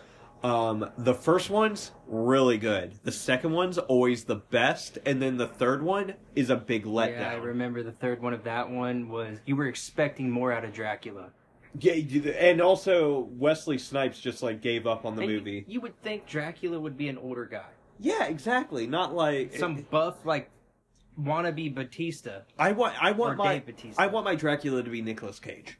um, 0.43 0.91
the 0.97 1.15
first 1.15 1.51
one's 1.51 1.91
really 2.07 2.59
good. 2.59 2.95
The 3.03 3.13
second 3.13 3.53
one's 3.53 3.79
always 3.79 4.25
the 4.25 4.37
best, 4.37 4.99
and 5.05 5.21
then 5.21 5.37
the 5.37 5.49
third 5.49 5.83
one 5.83 6.15
is 6.37 6.51
a 6.51 6.57
big 6.57 6.85
letdown. 6.85 7.21
Yeah, 7.21 7.31
I 7.31 7.35
remember 7.35 7.83
the 7.83 7.93
third 7.93 8.23
one 8.23 8.33
of 8.33 8.45
that 8.45 8.71
one 8.71 9.09
was 9.09 9.39
you 9.47 9.57
were 9.57 9.67
expecting 9.67 10.31
more 10.31 10.53
out 10.53 10.65
of 10.65 10.73
Dracula. 10.73 11.31
Yeah, 11.79 11.95
and 12.39 12.61
also 12.61 13.29
Wesley 13.33 13.79
Snipes 13.79 14.21
just 14.21 14.43
like 14.43 14.63
gave 14.63 14.87
up 14.87 15.05
on 15.05 15.17
the 15.17 15.23
And 15.23 15.31
movie. 15.31 15.65
You, 15.69 15.81
would 15.81 16.01
think 16.03 16.27
Dracula 16.27 16.81
would 16.81 16.97
be 16.97 17.09
an 17.09 17.19
older 17.19 17.45
guy, 17.45 17.69
Yeah, 17.99 18.25
exactly. 18.25 18.87
Not 18.87 19.15
like 19.15 19.55
some 19.55 19.87
buff 19.91 20.25
like 20.25 20.51
wannabe 21.21 21.75
Batista. 21.75 22.41
I 22.59 22.73
want 22.73 22.95
I 23.03 23.13
want 23.13 23.37
my 23.39 23.63
I 23.99 24.07
want 24.07 24.25
my 24.25 24.35
Dracula 24.35 24.83
to 24.83 24.91
be 24.91 25.03
Nicolas 25.03 25.39
Cage. 25.41 25.79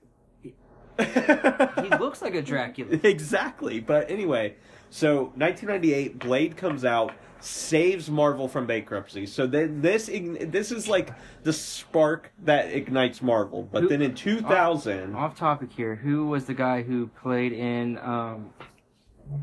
He 1.83 1.89
looks 1.97 2.21
like 2.23 2.35
a 2.35 2.43
Dracula. 2.43 2.99
exactly. 3.03 3.81
But 3.81 4.11
anyway, 4.11 4.57
so 4.91 5.33
1998 5.37 6.19
Blade 6.19 6.57
comes 6.57 6.85
out 6.85 7.13
saves 7.41 8.11
Marvel 8.11 8.49
from 8.49 8.67
bankruptcy. 8.67 9.27
So 9.27 9.47
then 9.47 9.81
this 9.81 10.07
this 10.07 10.73
is 10.73 10.89
like 10.89 11.11
the 11.45 11.53
spark 11.53 12.33
that 12.45 12.73
ignites 12.73 13.23
Marvel. 13.23 13.63
But 13.63 13.85
Who- 13.85 13.89
then 13.89 14.03
in 14.03 14.15
2000 14.15 15.15
Off 15.15 15.37
topic 15.37 15.73
here. 15.73 15.95
Who 15.95 16.27
was 16.27 16.47
the 16.47 16.55
guy 16.55 16.83
who 16.83 17.07
played 17.07 17.53
in 17.53 17.99
um, 17.99 18.51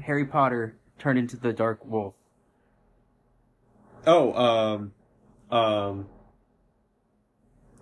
Harry 0.04 0.26
Potter 0.26 0.76
turned 1.00 1.20
into 1.20 1.38
the 1.38 1.54
Dark 1.54 1.86
Wolf? 1.86 2.14
oh 4.08 4.34
um 4.34 4.92
um 5.50 6.08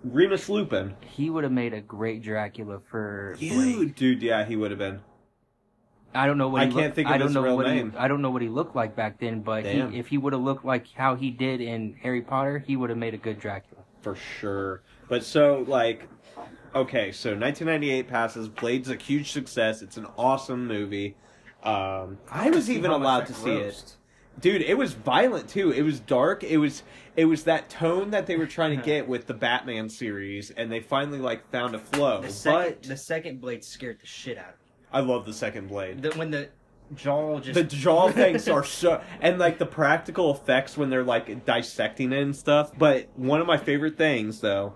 Remus 0.04 0.48
Lupin. 0.48 0.94
He 1.00 1.30
would 1.30 1.44
have 1.44 1.52
made 1.52 1.72
a 1.72 1.80
great 1.80 2.22
Dracula 2.22 2.80
for 2.90 3.34
Dude, 3.38 3.94
dude, 3.94 4.22
yeah, 4.22 4.44
he 4.44 4.56
would 4.56 4.70
have 4.70 4.78
been. 4.78 5.00
I 6.14 6.26
don't 6.26 6.38
know 6.38 6.48
what 6.48 6.62
I 6.62 6.66
he 6.66 6.70
can't 6.72 6.84
looked, 6.84 6.94
think 6.96 7.08
of 7.08 7.14
I 7.14 7.18
don't 7.18 7.28
his 7.28 7.34
know 7.34 7.42
real 7.42 7.56
what 7.56 7.66
name. 7.66 7.90
He, 7.90 7.96
I 7.98 8.06
don't 8.06 8.22
know 8.22 8.30
what 8.30 8.42
he 8.42 8.48
looked 8.48 8.76
like 8.76 8.94
back 8.94 9.18
then, 9.18 9.40
but 9.40 9.64
he, 9.66 9.78
Damn. 9.78 9.92
if 9.94 10.06
he 10.06 10.16
would 10.18 10.32
have 10.32 10.42
looked 10.42 10.64
like 10.64 10.86
how 10.94 11.16
he 11.16 11.30
did 11.30 11.60
in 11.60 11.96
Harry 12.02 12.22
Potter, 12.22 12.58
he 12.64 12.76
would 12.76 12.88
have 12.90 12.98
made 12.98 13.14
a 13.14 13.18
good 13.18 13.40
Dracula. 13.40 13.82
for 14.00 14.14
sure. 14.14 14.82
But 15.08 15.24
so 15.24 15.64
like, 15.66 16.08
okay, 16.74 17.10
so 17.10 17.30
1998 17.30 18.06
passes. 18.08 18.48
Blade's 18.48 18.90
a 18.90 18.96
huge 18.96 19.32
success. 19.32 19.82
It's 19.82 19.96
an 19.96 20.06
awesome 20.16 20.68
movie. 20.68 21.16
Um, 21.64 22.18
I 22.30 22.50
was 22.50 22.70
even 22.70 22.90
allowed 22.92 23.26
to 23.26 23.34
see 23.34 23.50
it. 23.52 23.96
Dude. 24.40 24.62
It 24.62 24.76
was 24.76 24.94
violent 24.94 25.48
too. 25.48 25.70
It 25.70 25.82
was 25.82 26.00
dark. 26.00 26.42
It 26.44 26.58
was 26.58 26.82
it 27.16 27.26
was 27.26 27.44
that 27.44 27.68
tone 27.70 28.10
that 28.10 28.26
they 28.26 28.36
were 28.36 28.46
trying 28.46 28.76
to 28.76 28.82
get 28.84 29.08
with 29.08 29.26
the 29.26 29.34
Batman 29.34 29.88
series, 29.88 30.50
and 30.50 30.70
they 30.70 30.80
finally 30.80 31.18
like 31.18 31.50
found 31.50 31.74
a 31.74 31.78
flow. 31.78 32.22
The 32.22 32.30
second, 32.30 32.76
But 32.80 32.82
the 32.82 32.96
second 32.96 33.40
Blade 33.40 33.64
scared 33.64 34.00
the 34.00 34.06
shit 34.06 34.38
out 34.38 34.54
of 34.54 34.60
me. 34.60 34.66
I 34.92 35.00
love 35.00 35.26
the 35.26 35.32
second 35.32 35.68
Blade. 35.68 36.02
The, 36.02 36.10
when 36.12 36.30
the 36.30 36.48
jaw 36.94 37.40
just 37.40 37.54
the 37.54 37.64
jaw 37.64 38.10
things 38.12 38.46
are 38.48 38.62
so 38.62 39.00
and 39.20 39.38
like 39.38 39.58
the 39.58 39.66
practical 39.66 40.30
effects 40.32 40.76
when 40.76 40.90
they're 40.90 41.02
like 41.02 41.44
dissecting 41.46 42.12
it 42.12 42.22
and 42.22 42.36
stuff 42.36 42.70
but 42.76 43.08
one 43.16 43.40
of 43.40 43.46
my 43.46 43.56
favorite 43.56 43.96
things 43.96 44.40
though 44.40 44.74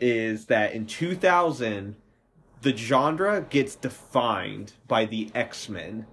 is 0.00 0.46
that 0.46 0.72
in 0.72 0.84
2000 0.84 1.94
the 2.62 2.76
genre 2.76 3.40
gets 3.40 3.76
defined 3.76 4.72
by 4.88 5.04
the 5.04 5.30
x-men 5.34 6.06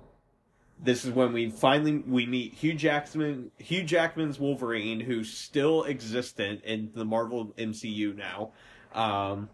this 0.85 1.03
is 1.03 1.11
when 1.11 1.33
we 1.33 1.49
finally 1.49 1.97
we 2.07 2.25
meet 2.25 2.53
hugh 2.53 2.73
jackman 2.73 3.51
hugh 3.57 3.83
jackman's 3.83 4.39
wolverine 4.39 4.99
who's 4.99 5.35
still 5.35 5.83
existent 5.83 6.63
in 6.63 6.91
the 6.93 7.03
marvel 7.03 7.53
mcu 7.57 8.15
now. 8.15 8.51
Um, 8.93 9.49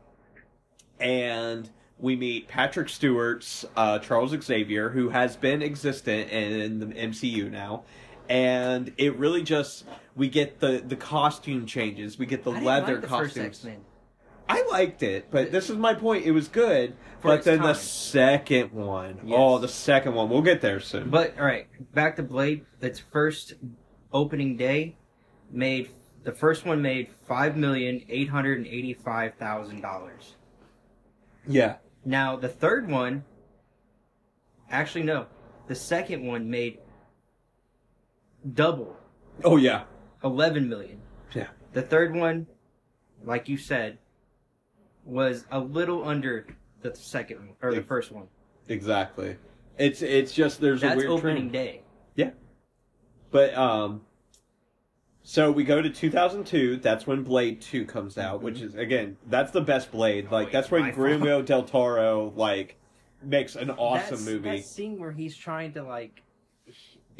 and 0.99 1.69
we 2.01 2.15
meet 2.15 2.47
Patrick 2.47 2.89
Stewart's 2.89 3.65
uh, 3.75 3.99
Charles 3.99 4.35
Xavier, 4.43 4.89
who 4.89 5.09
has 5.09 5.35
been 5.35 5.61
existent 5.61 6.31
in 6.31 6.79
the 6.79 6.87
MCU 6.87 7.49
now, 7.49 7.83
and 8.29 8.91
it 8.97 9.17
really 9.17 9.43
just 9.43 9.85
we 10.15 10.27
get 10.27 10.59
the 10.59 10.83
the 10.85 10.95
costume 10.95 11.65
changes, 11.65 12.17
we 12.17 12.25
get 12.25 12.43
the 12.43 12.51
leather 12.51 12.93
like 12.93 13.01
the 13.01 13.07
costumes. 13.07 13.65
I 14.51 14.65
liked 14.69 15.03
it, 15.03 15.27
but 15.31 15.51
this 15.51 15.69
is 15.69 15.77
my 15.77 15.93
point. 15.93 16.25
It 16.25 16.31
was 16.31 16.47
good, 16.47 16.95
For 17.19 17.29
but 17.29 17.43
then 17.43 17.61
the 17.61 17.73
second 17.73 18.71
one, 18.71 19.19
Yes. 19.23 19.35
oh, 19.39 19.57
the 19.59 19.67
second 19.67 20.13
one, 20.15 20.29
we'll 20.29 20.41
get 20.41 20.61
there 20.61 20.79
soon. 20.79 21.09
But 21.09 21.37
all 21.39 21.45
right, 21.45 21.67
back 21.93 22.15
to 22.17 22.23
Blade. 22.23 22.65
Its 22.81 22.99
first 22.99 23.53
opening 24.11 24.57
day 24.57 24.97
made 25.51 25.89
the 26.23 26.31
first 26.31 26.65
one 26.65 26.81
made 26.81 27.09
five 27.27 27.55
million 27.55 28.03
eight 28.09 28.29
hundred 28.29 28.57
and 28.57 28.67
eighty-five 28.67 29.35
thousand 29.35 29.81
dollars. 29.81 30.35
yeah, 31.47 31.77
Now 32.05 32.35
the 32.35 32.49
third 32.49 32.89
one, 32.89 33.23
actually 34.69 35.03
no, 35.03 35.27
the 35.67 35.75
second 35.75 36.25
one 36.25 36.49
made 36.49 36.79
double 38.53 38.97
oh 39.43 39.57
yeah, 39.57 39.83
eleven 40.23 40.67
million. 40.69 40.99
Yeah. 41.33 41.47
The 41.73 41.81
third 41.81 42.13
one, 42.15 42.47
like 43.23 43.47
you 43.47 43.57
said, 43.57 43.97
was 45.05 45.45
a 45.51 45.59
little 45.59 46.07
under 46.07 46.47
the 46.81 46.95
second 46.95 47.37
one 47.39 47.55
or 47.61 47.71
the 47.71 47.77
Yeah. 47.77 47.83
first 47.83 48.11
one. 48.11 48.27
exactly. 48.67 49.37
It's 49.77 50.01
it's 50.01 50.33
just 50.33 50.59
there's 50.61 50.83
a 50.83 50.87
That's 50.87 50.97
weird 50.97 51.09
opening 51.09 51.35
trend. 51.49 51.51
day. 51.53 51.81
Yeah. 52.15 52.31
But 53.31 53.53
um 53.55 54.01
so 55.23 55.51
we 55.51 55.63
go 55.63 55.81
to 55.81 55.89
2002, 55.89 56.77
that's 56.77 57.05
when 57.05 57.23
Blade 57.23 57.61
2 57.61 57.85
comes 57.85 58.17
out, 58.17 58.41
which 58.41 58.61
is 58.61 58.75
again, 58.75 59.17
that's 59.27 59.51
the 59.51 59.61
best 59.61 59.91
Blade. 59.91 60.31
Like 60.31 60.47
Oh, 60.47 60.51
that's 60.51 60.65
it's 60.67 60.71
when 60.71 60.81
by. 60.83 60.91
Guillermo 60.91 61.41
del 61.41 61.63
Toro 61.63 62.33
like 62.35 62.77
makes 63.23 63.55
an 63.55 63.69
awesome 63.71 64.17
That's- 64.17 64.25
movie. 64.25 64.57
That 64.57 64.65
scene 64.65 64.99
where 64.99 65.11
he's 65.11 65.35
trying 65.35 65.73
to 65.73 65.83
like 65.83 66.17
He 66.17 66.21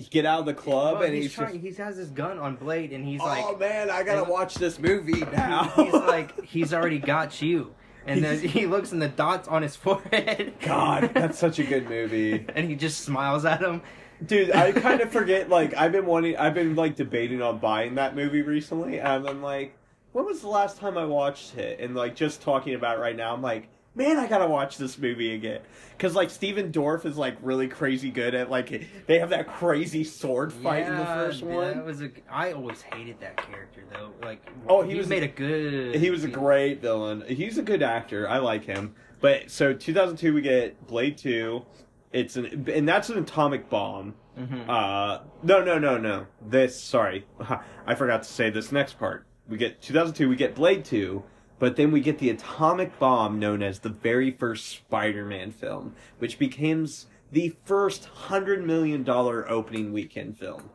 get 0.10 0.26
out 0.26 0.40
of 0.42 0.46
the 0.46 0.54
club 0.54 0.96
Well, 0.96 1.04
and 1.04 1.14
he's, 1.14 1.26
he's, 1.26 1.34
trying. 1.34 1.62
just 1.62 1.78
He 1.78 1.84
has 1.84 1.98
his 1.98 2.10
gun 2.10 2.38
on 2.40 2.56
Blade, 2.56 2.92
and 2.94 3.06
he's 3.06 3.22
Oh 3.22 3.26
like, 3.26 3.44
"Oh 3.46 3.58
man, 3.58 3.90
I 3.90 4.04
got 4.04 4.24
to 4.24 4.30
watch 4.30 4.56
this 4.56 4.80
movie 4.80 5.22
now. 5.32 5.64
he's 5.76 5.94
like, 5.94 6.44
he's 6.44 6.74
already 6.74 7.00
got 7.00 7.42
you. 7.42 7.74
And 8.08 8.24
then 8.24 8.40
he 8.40 8.66
looks 8.66 8.92
in 8.94 9.00
the 9.00 9.10
dots 9.10 9.48
on 9.48 9.62
his 9.62 9.76
forehead. 9.78 10.54
God, 10.62 11.12
that's 11.14 11.38
such 11.38 11.60
a 11.60 11.64
good 11.64 11.88
movie. 11.88 12.46
and 12.56 12.68
he 12.70 12.76
just 12.76 13.02
smiles 13.02 13.46
at 13.46 13.62
him. 13.62 13.82
Dude, 14.26 14.52
I 14.52 14.72
kind 14.72 15.02
of 15.02 15.12
forget. 15.12 15.50
Like, 15.50 15.76
I've 15.76 15.92
been 15.92 16.06
wanting, 16.06 16.38
I've 16.38 16.54
been 16.54 16.76
like 16.76 16.96
debating 16.96 17.42
on 17.42 17.60
buying 17.60 17.96
that 17.96 18.16
movie 18.16 18.42
recently, 18.42 19.00
and 19.00 19.28
I'm 19.28 19.42
like, 19.42 19.76
when 20.14 20.26
was 20.26 20.42
the 20.42 20.48
last 20.48 20.78
time 20.78 20.98
I 20.98 21.06
watched 21.06 21.58
it? 21.58 21.80
And 21.80 21.96
like, 21.96 22.16
just 22.16 22.42
talking 22.42 22.74
about 22.74 22.98
it 22.98 23.02
right 23.02 23.16
now, 23.16 23.34
I'm 23.34 23.42
like, 23.42 23.70
man, 23.96 24.18
I 24.18 24.28
gotta 24.28 24.48
watch 24.48 24.78
this 24.78 24.98
movie 24.98 25.34
again. 25.34 25.62
Because 25.98 26.16
like, 26.16 26.30
Stephen 26.30 26.72
Dorff 26.72 27.06
is 27.06 27.18
like 27.18 27.38
really 27.42 27.68
crazy 27.68 28.10
good 28.12 28.34
at 28.36 28.50
like, 28.50 28.88
they 29.08 29.20
have 29.20 29.30
that 29.32 29.48
crazy 29.48 30.04
sword 30.04 30.52
fight 30.54 30.88
in 30.88 30.96
the 30.96 31.02
Yeah, 31.02 31.14
first 31.16 31.40
That 31.42 31.48
one. 31.50 31.86
was 31.86 32.02
a. 32.02 32.10
I 32.30 32.54
always 32.54 32.82
hated 32.82 33.20
that 33.22 33.38
character 33.38 33.84
though. 33.94 34.12
Like, 34.22 34.42
Oh, 34.68 34.82
he 34.82 34.94
he 34.94 34.98
was- 34.98 35.08
made 35.08 35.24
a 35.24 35.28
good. 35.28 35.96
He 35.96 36.10
was 36.10 36.24
a 36.24 36.28
great 36.30 36.82
villain. 36.82 37.24
He's 37.28 37.58
a 37.58 37.64
good 37.64 37.84
actor. 37.84 38.28
I 38.28 38.38
like 38.40 38.64
him. 38.66 38.96
But 39.20 39.52
so 39.52 39.74
2002, 39.74 40.34
we 40.34 40.42
get 40.42 40.88
Blade 40.88 41.18
2. 41.18 41.64
It's 42.12 42.36
an, 42.36 42.68
and 42.74 42.88
that's 42.90 43.10
an 43.10 43.20
atomic 43.20 43.70
bomb. 43.70 44.16
Mhm. 44.38 44.68
Uh, 44.68 45.20
no, 45.44 45.64
no, 45.64 45.78
no, 45.78 45.98
no. 45.98 46.26
This, 46.42 46.80
sorry, 46.82 47.26
I 47.86 47.96
forgot 47.96 48.24
to 48.24 48.30
say 48.30 48.50
this 48.50 48.72
next 48.72 48.98
part. 48.98 49.26
We 49.48 49.58
get 49.58 49.82
2002. 49.82 50.28
We 50.28 50.36
get 50.36 50.56
Blade 50.56 50.84
2, 50.86 51.22
but 51.62 51.76
then 51.76 51.92
we 51.92 52.02
get 52.02 52.18
the 52.18 52.32
atomic 52.32 52.98
bomb 52.98 53.38
known 53.38 53.62
as 53.62 53.78
the 53.80 53.90
very 53.90 54.32
first 54.32 54.68
Spider-Man 54.68 55.52
film, 55.52 55.94
which 56.18 56.40
becomes 56.40 57.06
the 57.32 57.56
first 57.66 58.06
hundred 58.06 58.66
million 58.66 59.04
dollar 59.04 59.48
opening 59.48 59.94
weekend 59.94 60.40
film. 60.40 60.72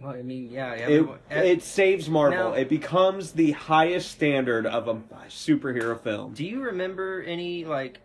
Well, 0.00 0.12
I 0.12 0.22
mean, 0.22 0.48
yeah. 0.48 0.74
It, 0.74 0.82
everyone- 0.82 1.18
eh, 1.28 1.42
it 1.42 1.62
saves 1.64 2.08
Marvel. 2.08 2.50
Now- 2.50 2.52
it 2.52 2.68
becomes 2.68 3.32
the 3.32 3.50
highest 3.50 4.12
standard 4.12 4.64
of 4.64 4.86
a 4.86 4.94
superhero 5.28 6.00
film. 6.00 6.34
Do 6.34 6.44
you 6.46 6.62
remember 6.62 7.24
any 7.26 7.64
like, 7.64 7.98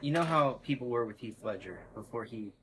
you 0.00 0.12
know 0.12 0.24
how 0.24 0.52
people 0.62 0.88
were 0.88 1.04
with 1.04 1.18
Heath 1.18 1.44
Ledger 1.44 1.80
before 1.94 2.24
he 2.24 2.54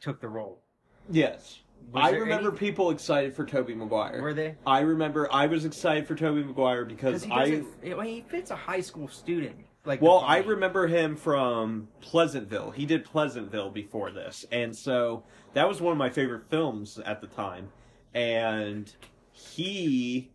took 0.00 0.18
the 0.22 0.28
role? 0.28 0.62
Yes. 1.10 1.58
I 1.94 2.10
remember 2.10 2.50
any- 2.50 2.58
people 2.58 2.90
excited 2.90 3.34
for 3.34 3.44
Tobey 3.44 3.74
Maguire. 3.74 4.22
Were 4.22 4.34
they? 4.34 4.56
I 4.66 4.80
remember 4.80 5.28
I 5.32 5.46
was 5.46 5.64
excited 5.64 6.06
for 6.06 6.14
Tobey 6.14 6.42
Maguire 6.44 6.84
because 6.84 7.24
he 7.24 7.32
I 7.32 7.50
doesn't. 7.50 8.04
He 8.04 8.24
fits 8.28 8.50
a 8.50 8.56
high 8.56 8.80
school 8.80 9.08
student. 9.08 9.56
Like, 9.86 10.00
well, 10.00 10.20
I 10.20 10.38
remember 10.38 10.86
him 10.86 11.14
from 11.14 11.88
Pleasantville. 12.00 12.70
He 12.70 12.86
did 12.86 13.04
Pleasantville 13.04 13.70
before 13.70 14.10
this, 14.10 14.46
and 14.50 14.74
so 14.74 15.24
that 15.52 15.68
was 15.68 15.80
one 15.82 15.92
of 15.92 15.98
my 15.98 16.08
favorite 16.08 16.44
films 16.44 16.98
at 17.04 17.20
the 17.20 17.26
time. 17.26 17.68
And 18.14 18.90
he, 19.32 20.30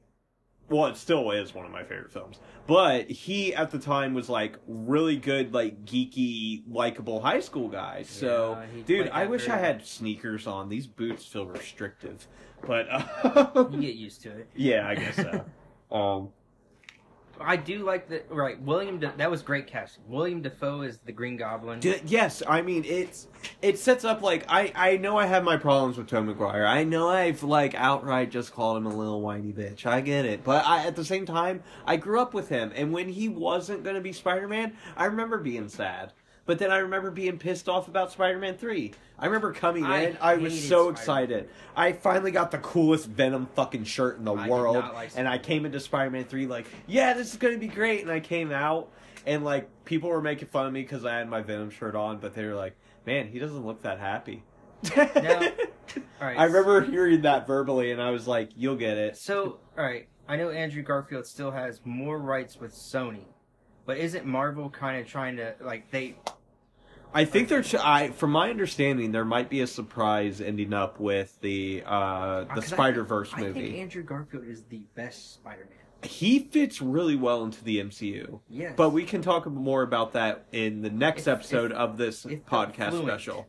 well, 0.70 0.86
it 0.88 0.98
still 0.98 1.32
is 1.32 1.54
one 1.54 1.66
of 1.66 1.72
my 1.72 1.84
favorite 1.84 2.12
films. 2.12 2.40
But 2.68 3.10
he 3.10 3.56
at 3.56 3.72
the 3.72 3.80
time 3.80 4.14
was 4.14 4.30
like 4.30 4.58
really 4.68 5.18
good, 5.18 5.54
like 5.54 5.86
geeky, 5.86 6.62
likable 6.70 7.22
high 7.22 7.40
school 7.40 7.68
guy. 7.68 8.04
So, 8.04 8.58
Yeah, 8.76 8.84
dude, 8.86 9.10
I 9.10 9.26
wish 9.26 9.50
I 9.50 9.58
had 9.58 9.86
sneakers 9.86 10.46
on. 10.46 10.70
These 10.70 10.86
boots 10.88 11.26
feel 11.26 11.46
restrictive, 11.48 12.28
but 12.66 12.88
uh, 12.90 13.68
You 13.72 13.82
get 13.82 13.96
used 13.96 14.22
to 14.24 14.30
it. 14.30 14.50
yeah, 14.56 14.88
I 14.88 14.96
guess 14.96 15.16
so. 15.16 15.46
um, 15.96 16.30
I 17.40 17.56
do 17.56 17.84
like 17.84 18.10
the 18.10 18.24
right 18.30 18.62
William. 18.62 19.00
De, 19.00 19.14
that 19.18 19.30
was 19.30 19.42
great 19.42 19.68
casting. 19.68 20.04
William 20.08 20.42
Dafoe 20.42 20.82
is 20.82 21.00
the 21.00 21.12
Green 21.12 21.38
Goblin. 21.38 21.80
D- 21.80 22.02
yes, 22.06 22.44
I 22.48 22.62
mean 22.62 22.84
it's 22.86 23.28
it 23.62 23.78
sets 23.80 24.04
up 24.04 24.22
like 24.22 24.46
I 24.50 24.72
I 24.76 24.98
know 24.98 25.18
I 25.18 25.26
have 25.26 25.44
my 25.44 25.58
problems 25.58 25.98
with 25.98 26.08
Tom 26.08 26.34
McGuire. 26.34 26.68
I 26.68 26.84
know 26.84 27.10
I've 27.10 27.44
like 27.44 27.76
outright 27.76 28.32
just 28.32 28.54
called 28.54 28.78
him 28.78 28.86
a 28.86 28.96
little 28.96 29.22
whiny 29.22 29.54
bitch. 29.54 29.86
I 29.86 30.02
get 30.02 30.26
it, 30.26 30.44
but 30.44 30.66
I 30.66 30.86
at 30.86 30.96
the 30.96 31.06
same 31.06 31.26
time 31.26 31.64
I 31.86 31.98
grew 31.98 32.20
up 32.20 32.34
with 32.34 32.50
him, 32.50 32.72
and 32.76 32.92
when 32.92 33.10
he 33.10 33.30
wasn't 33.30 33.84
going 33.84 33.96
to 33.96 34.02
be 34.02 34.14
Spider 34.14 34.48
Man, 34.48 34.74
I 34.98 35.06
remember 35.06 35.38
being 35.38 35.70
sad. 35.70 36.14
But 36.50 36.58
then 36.58 36.72
I 36.72 36.78
remember 36.78 37.12
being 37.12 37.38
pissed 37.38 37.70
off 37.70 37.88
about 37.88 38.12
Spider 38.12 38.40
Man 38.40 38.58
Three. 38.58 38.92
I 39.20 39.28
remember 39.28 39.54
coming 39.54 39.86
I 39.86 40.06
in, 40.06 40.18
I 40.20 40.38
was 40.38 40.52
so 40.60 40.92
Spider-Man. 40.92 40.92
excited. 40.94 41.50
I 41.76 41.92
finally 41.92 42.32
got 42.32 42.50
the 42.50 42.58
coolest 42.58 43.06
Venom 43.06 43.48
fucking 43.54 43.84
shirt 43.84 44.18
in 44.18 44.26
the 44.26 44.34
I 44.34 44.48
world, 44.50 44.84
like 44.96 45.12
and 45.16 45.28
I 45.28 45.38
came 45.38 45.68
into 45.68 45.80
Spider 45.80 46.10
Man 46.10 46.24
Three 46.24 46.48
like, 46.48 46.66
yeah, 46.88 47.14
this 47.14 47.30
is 47.30 47.38
going 47.38 47.54
to 47.54 47.60
be 47.60 47.68
great. 47.68 48.02
And 48.02 48.10
I 48.10 48.20
came 48.20 48.52
out, 48.52 48.90
and 49.28 49.46
like 49.46 49.70
people 49.86 50.10
were 50.10 50.24
making 50.24 50.48
fun 50.48 50.66
of 50.66 50.74
me 50.74 50.82
because 50.82 51.06
I 51.06 51.18
had 51.18 51.30
my 51.30 51.42
Venom 51.44 51.70
shirt 51.70 51.94
on, 51.94 52.18
but 52.18 52.34
they 52.34 52.44
were 52.44 52.56
like, 52.56 52.76
"Man, 53.06 53.28
he 53.28 53.38
doesn't 53.38 53.64
look 53.64 53.84
that 53.84 54.00
happy." 54.00 54.42
Now- 54.98 55.42
All 56.20 56.28
right. 56.28 56.40
I 56.40 56.46
remember 56.46 56.82
hearing 56.82 57.22
that 57.22 57.46
verbally, 57.46 57.92
and 57.92 58.02
I 58.02 58.10
was 58.10 58.28
like, 58.28 58.50
"You'll 58.56 58.76
get 58.76 58.98
it." 58.98 59.18
So, 59.18 59.60
all 59.78 59.84
right. 59.84 60.08
I 60.28 60.36
know 60.36 60.50
Andrew 60.50 60.82
Garfield 60.82 61.28
still 61.28 61.52
has 61.52 61.80
more 61.86 62.18
rights 62.18 62.60
with 62.60 62.74
Sony, 62.74 63.26
but 63.86 63.98
isn't 63.98 64.26
Marvel 64.26 64.72
kind 64.72 65.00
of 65.00 65.08
trying 65.08 65.38
to 65.38 65.54
like 65.62 65.92
they? 65.92 66.16
I 67.14 67.26
think 67.26 67.48
there, 67.50 67.64
sh- 67.64 67.76
I, 67.76 68.10
from 68.10 68.32
my 68.32 68.50
understanding, 68.50 69.12
there 69.12 69.26
might 69.26 69.50
be 69.50 69.62
a 69.62 69.68
surprise 69.68 70.42
ending 70.42 70.74
up 70.74 71.00
with 71.00 71.40
the 71.42 71.84
uh, 71.86 72.46
the 72.56 72.62
Spider 72.62 73.04
Verse 73.04 73.32
I 73.34 73.42
think 73.42 73.56
movie. 73.56 73.80
Andrew 73.80 74.04
Garfield 74.04 74.46
is 74.46 74.64
the 74.66 74.84
best 74.96 75.34
Spider-Man. 75.36 75.74
He 76.04 76.40
fits 76.40 76.82
really 76.82 77.16
well 77.16 77.44
into 77.44 77.64
the 77.64 77.80
MCU. 77.80 78.40
Yes. 78.48 78.74
But 78.78 78.92
we 78.92 79.04
can 79.06 79.22
talk 79.22 79.46
more 79.48 79.82
about 79.82 80.14
that 80.14 80.46
in 80.52 80.82
the 80.82 80.90
next 80.90 81.24
If- 81.24 81.28
episode 81.30 81.72
if- 81.72 81.78
of 81.78 81.98
this 81.98 82.26
if 82.26 82.46
podcast 82.46 82.90
fluent. 82.92 83.08
special. 83.08 83.48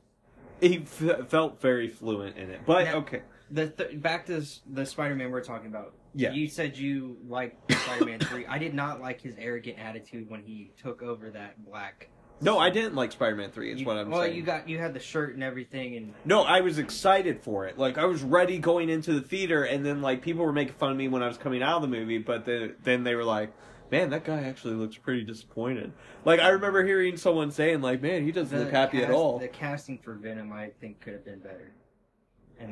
He 0.61 0.79
f- 0.79 1.29
felt 1.29 1.61
very 1.61 1.89
fluent 1.89 2.37
in 2.37 2.51
it, 2.51 2.61
but 2.67 2.85
Now- 2.85 2.97
okay. 2.99 3.23
the 3.51 3.69
th- 3.69 4.01
back 4.03 4.27
to 4.27 4.37
s- 4.39 4.63
the 4.71 4.85
Spider-Man 4.87 5.31
we're 5.31 5.45
talking 5.45 5.69
about. 5.69 5.95
Yeah. 6.15 6.33
You 6.33 6.49
said 6.49 6.77
you 6.77 7.19
liked 7.29 7.71
Spider-Man 7.73 8.19
three. 8.21 8.45
I 8.47 8.59
did 8.59 8.75
not 8.75 9.01
like 9.01 9.21
his 9.21 9.37
arrogant 9.39 9.79
attitude 9.79 10.29
when 10.29 10.43
he 10.43 10.73
took 10.83 11.03
over 11.03 11.31
that 11.31 11.65
black. 11.65 12.09
No, 12.43 12.59
I 12.59 12.71
didn't 12.71 12.95
like 12.95 13.13
Spider-Man 13.13 13.51
Three. 13.51 13.73
Is 13.73 13.81
You- 13.81 13.87
what 13.87 13.97
I'm 13.99 14.11
well, 14.11 14.21
saying. 14.21 14.31
Well, 14.31 14.37
you 14.39 14.43
got 14.43 14.69
you 14.69 14.79
had 14.79 14.95
the 14.95 15.01
shirt 15.01 15.35
and 15.35 15.43
everything, 15.43 15.97
and 15.97 16.15
No, 16.25 16.43
I 16.43 16.61
was 16.61 16.79
excited 16.79 17.41
for 17.43 17.67
it. 17.67 17.79
Like 17.79 17.99
I 17.99 18.05
was 18.07 18.23
ready 18.23 18.59
going 18.59 18.89
into 18.89 19.13
the 19.13 19.21
theater, 19.21 19.65
and 19.65 19.85
then 19.85 20.01
like 20.03 20.23
people 20.23 20.45
were 20.45 20.53
making 20.53 20.75
fun 20.75 20.93
of 20.93 20.97
me 20.97 21.09
when 21.09 21.23
I 21.23 21.29
was 21.29 21.37
coming 21.37 21.63
out 21.63 21.77
of 21.77 21.83
the 21.83 21.89
movie. 21.89 22.19
But 22.19 22.45
then 22.47 22.75
then 22.83 23.05
they 23.05 23.15
were 23.15 23.25
like, 23.25 23.53
man, 23.91 24.11
that 24.11 24.25
guy 24.25 24.43
actually 24.45 24.75
looks 24.75 24.97
pretty 24.97 25.23
disappointed. 25.25 25.93
Like 26.25 26.41
I 26.41 26.49
remember 26.49 26.85
hearing 26.85 27.17
someone 27.17 27.51
saying, 27.51 27.83
like, 27.83 28.01
man, 28.01 28.25
he 28.25 28.33
doesn't 28.33 28.57
The 28.57 28.65
look 28.65 28.73
happy 28.73 29.03
at 29.03 29.11
all. 29.11 29.39
The 29.39 29.49
casting 29.49 29.99
for 29.99 30.15
Venom, 30.15 30.53
I 30.53 30.71
think, 30.81 31.01
could 31.01 31.13
have 31.15 31.25
been 31.25 31.41
better. 31.41 31.73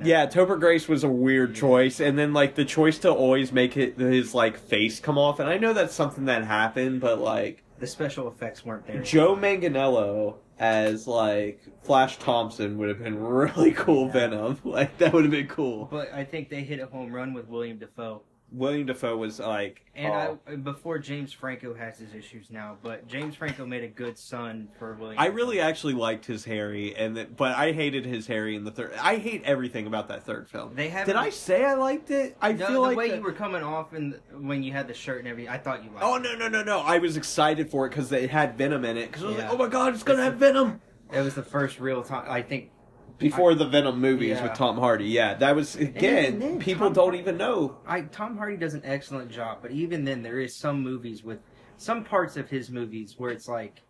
Yeah, 0.05 0.27
Topher 0.27 0.61
Grace 0.61 0.87
was 0.87 1.03
a 1.03 1.09
weird 1.09 1.51
Yeah. 1.55 1.61
choice, 1.61 1.99
and 2.01 2.19
then 2.19 2.35
like 2.35 2.55
the 2.57 2.65
choice 2.67 2.99
to 2.99 3.11
always 3.11 3.53
make 3.53 3.75
it 3.77 3.97
his 3.99 4.35
like 4.35 4.59
face 4.59 5.01
come 5.01 5.17
off, 5.17 5.41
and 5.41 5.49
I 5.49 5.57
know 5.57 5.73
that's 5.73 5.95
something 5.95 6.27
that 6.27 6.45
happened, 6.45 7.01
but 7.01 7.19
like 7.21 7.63
the 7.79 7.87
special 7.87 8.29
effects 8.29 8.65
weren't 8.65 8.87
there. 8.87 9.03
Joe 9.03 9.37
Manganiello 9.37 10.37
as 10.59 11.07
like 11.07 11.61
Flash 11.83 12.19
Thompson 12.19 12.79
would 12.79 12.89
have 12.89 13.03
been 13.03 13.19
really 13.19 13.73
cool. 13.73 14.07
Yeah. 14.07 14.13
Venom, 14.13 14.59
like 14.65 14.99
that 14.99 15.13
would 15.13 15.25
have 15.25 15.31
been 15.31 15.49
cool. 15.49 15.87
But 15.91 16.13
I 16.13 16.25
think 16.25 16.49
they 16.51 16.63
hit 16.63 16.81
a 16.81 16.87
home 16.87 17.13
run 17.13 17.35
with 17.35 17.49
William 17.49 17.79
Dafoe. 17.79 18.23
William 18.51 18.87
Dafoe 18.87 19.17
was 19.17 19.39
like, 19.41 19.83
And 19.95 20.13
oh. 20.13 20.39
I 20.47 20.57
before 20.57 20.99
James 20.99 21.33
Franco 21.33 21.75
has 21.75 21.99
his 21.99 22.15
issues 22.15 22.51
now, 22.51 22.79
but 22.83 23.07
James 23.07 23.35
Franco 23.35 23.67
made 23.67 23.85
a 23.85 23.89
good 23.89 24.17
son 24.19 24.69
for 24.79 24.95
William. 24.95 25.19
I 25.19 25.27
really 25.27 25.61
actually 25.61 25.93
liked 25.93 26.25
his 26.25 26.45
Harry, 26.47 26.95
and 26.97 27.15
th- 27.15 27.29
but 27.37 27.55
I 27.57 27.73
hated 27.73 28.07
his 28.07 28.27
Harry 28.27 28.57
in 28.57 28.65
the 28.65 28.71
third. 28.71 28.95
I 29.01 29.17
hate 29.17 29.43
everything 29.45 29.87
about 29.87 30.09
that 30.09 30.25
third 30.25 30.49
film. 30.49 30.75
They 30.75 30.89
have 30.89 31.07
Did 31.07 31.17
I 31.17 31.29
say 31.31 31.65
I 31.65 31.75
liked 31.75 32.11
it? 32.11 32.37
I 32.41 32.53
no, 32.53 32.67
feel 32.67 32.75
the 32.75 32.81
like 32.81 32.91
the 32.93 32.97
way 32.97 33.09
the- 33.11 33.17
you 33.17 33.23
were 33.23 33.33
coming 33.33 33.63
off 33.63 33.93
and 33.93 34.19
when 34.33 34.63
you 34.63 34.73
had 34.73 34.89
the 34.89 34.95
shirt 34.95 35.19
and 35.19 35.29
everything. 35.29 35.51
I 35.53 35.59
thought 35.59 35.85
you 35.85 35.91
liked. 35.91 36.03
Oh 36.03 36.17
it. 36.17 36.23
no 36.23 36.35
no 36.35 36.49
no 36.49 36.63
no! 36.63 36.81
I 36.81 36.99
was 36.99 37.17
excited 37.19 37.71
for 37.71 37.87
it 37.87 37.91
because 37.91 38.11
it 38.13 38.31
had 38.31 38.57
Venom 38.57 38.85
in 38.85 38.97
it. 38.97 39.09
Because 39.11 39.25
I 39.25 39.27
was 39.27 39.37
Yeah. 39.37 39.43
like, 39.45 39.53
oh 39.53 39.59
my 39.59 39.69
god, 39.69 39.93
it's 39.95 40.03
gonna 40.03 40.23
have 40.25 40.37
Venom. 40.37 40.81
It 41.13 41.21
was 41.21 41.35
the 41.35 41.43
first 41.43 41.81
real 41.81 42.03
time. 42.03 42.27
I 42.31 42.41
think 42.43 42.71
Before 43.19 43.55
the 43.55 43.67
Venom 43.67 44.01
movies 44.01 44.37
Yeah. 44.37 44.45
with 44.45 44.55
Tom 44.55 44.79
Hardy, 44.79 45.07
yeah, 45.07 45.35
that 45.35 45.57
was 45.57 45.75
again. 45.77 46.39
then, 46.39 46.59
people 46.61 46.87
Tom 46.87 46.93
don't 46.93 47.15
even 47.17 47.37
know. 47.37 47.79
I 47.87 48.03
Tom 48.03 48.37
Hardy 48.37 48.57
does 48.57 48.75
an 48.75 48.83
excellent 48.85 49.31
job, 49.31 49.59
but 49.63 49.73
even 49.73 50.05
then, 50.05 50.23
there 50.23 50.39
is 50.41 50.55
some 50.55 50.83
movies 50.83 51.25
with 51.25 51.39
some 51.77 52.05
parts 52.05 52.37
of 52.37 52.49
his 52.49 52.71
movies 52.71 53.15
where 53.19 53.31
it's 53.31 53.49
like, 53.49 53.83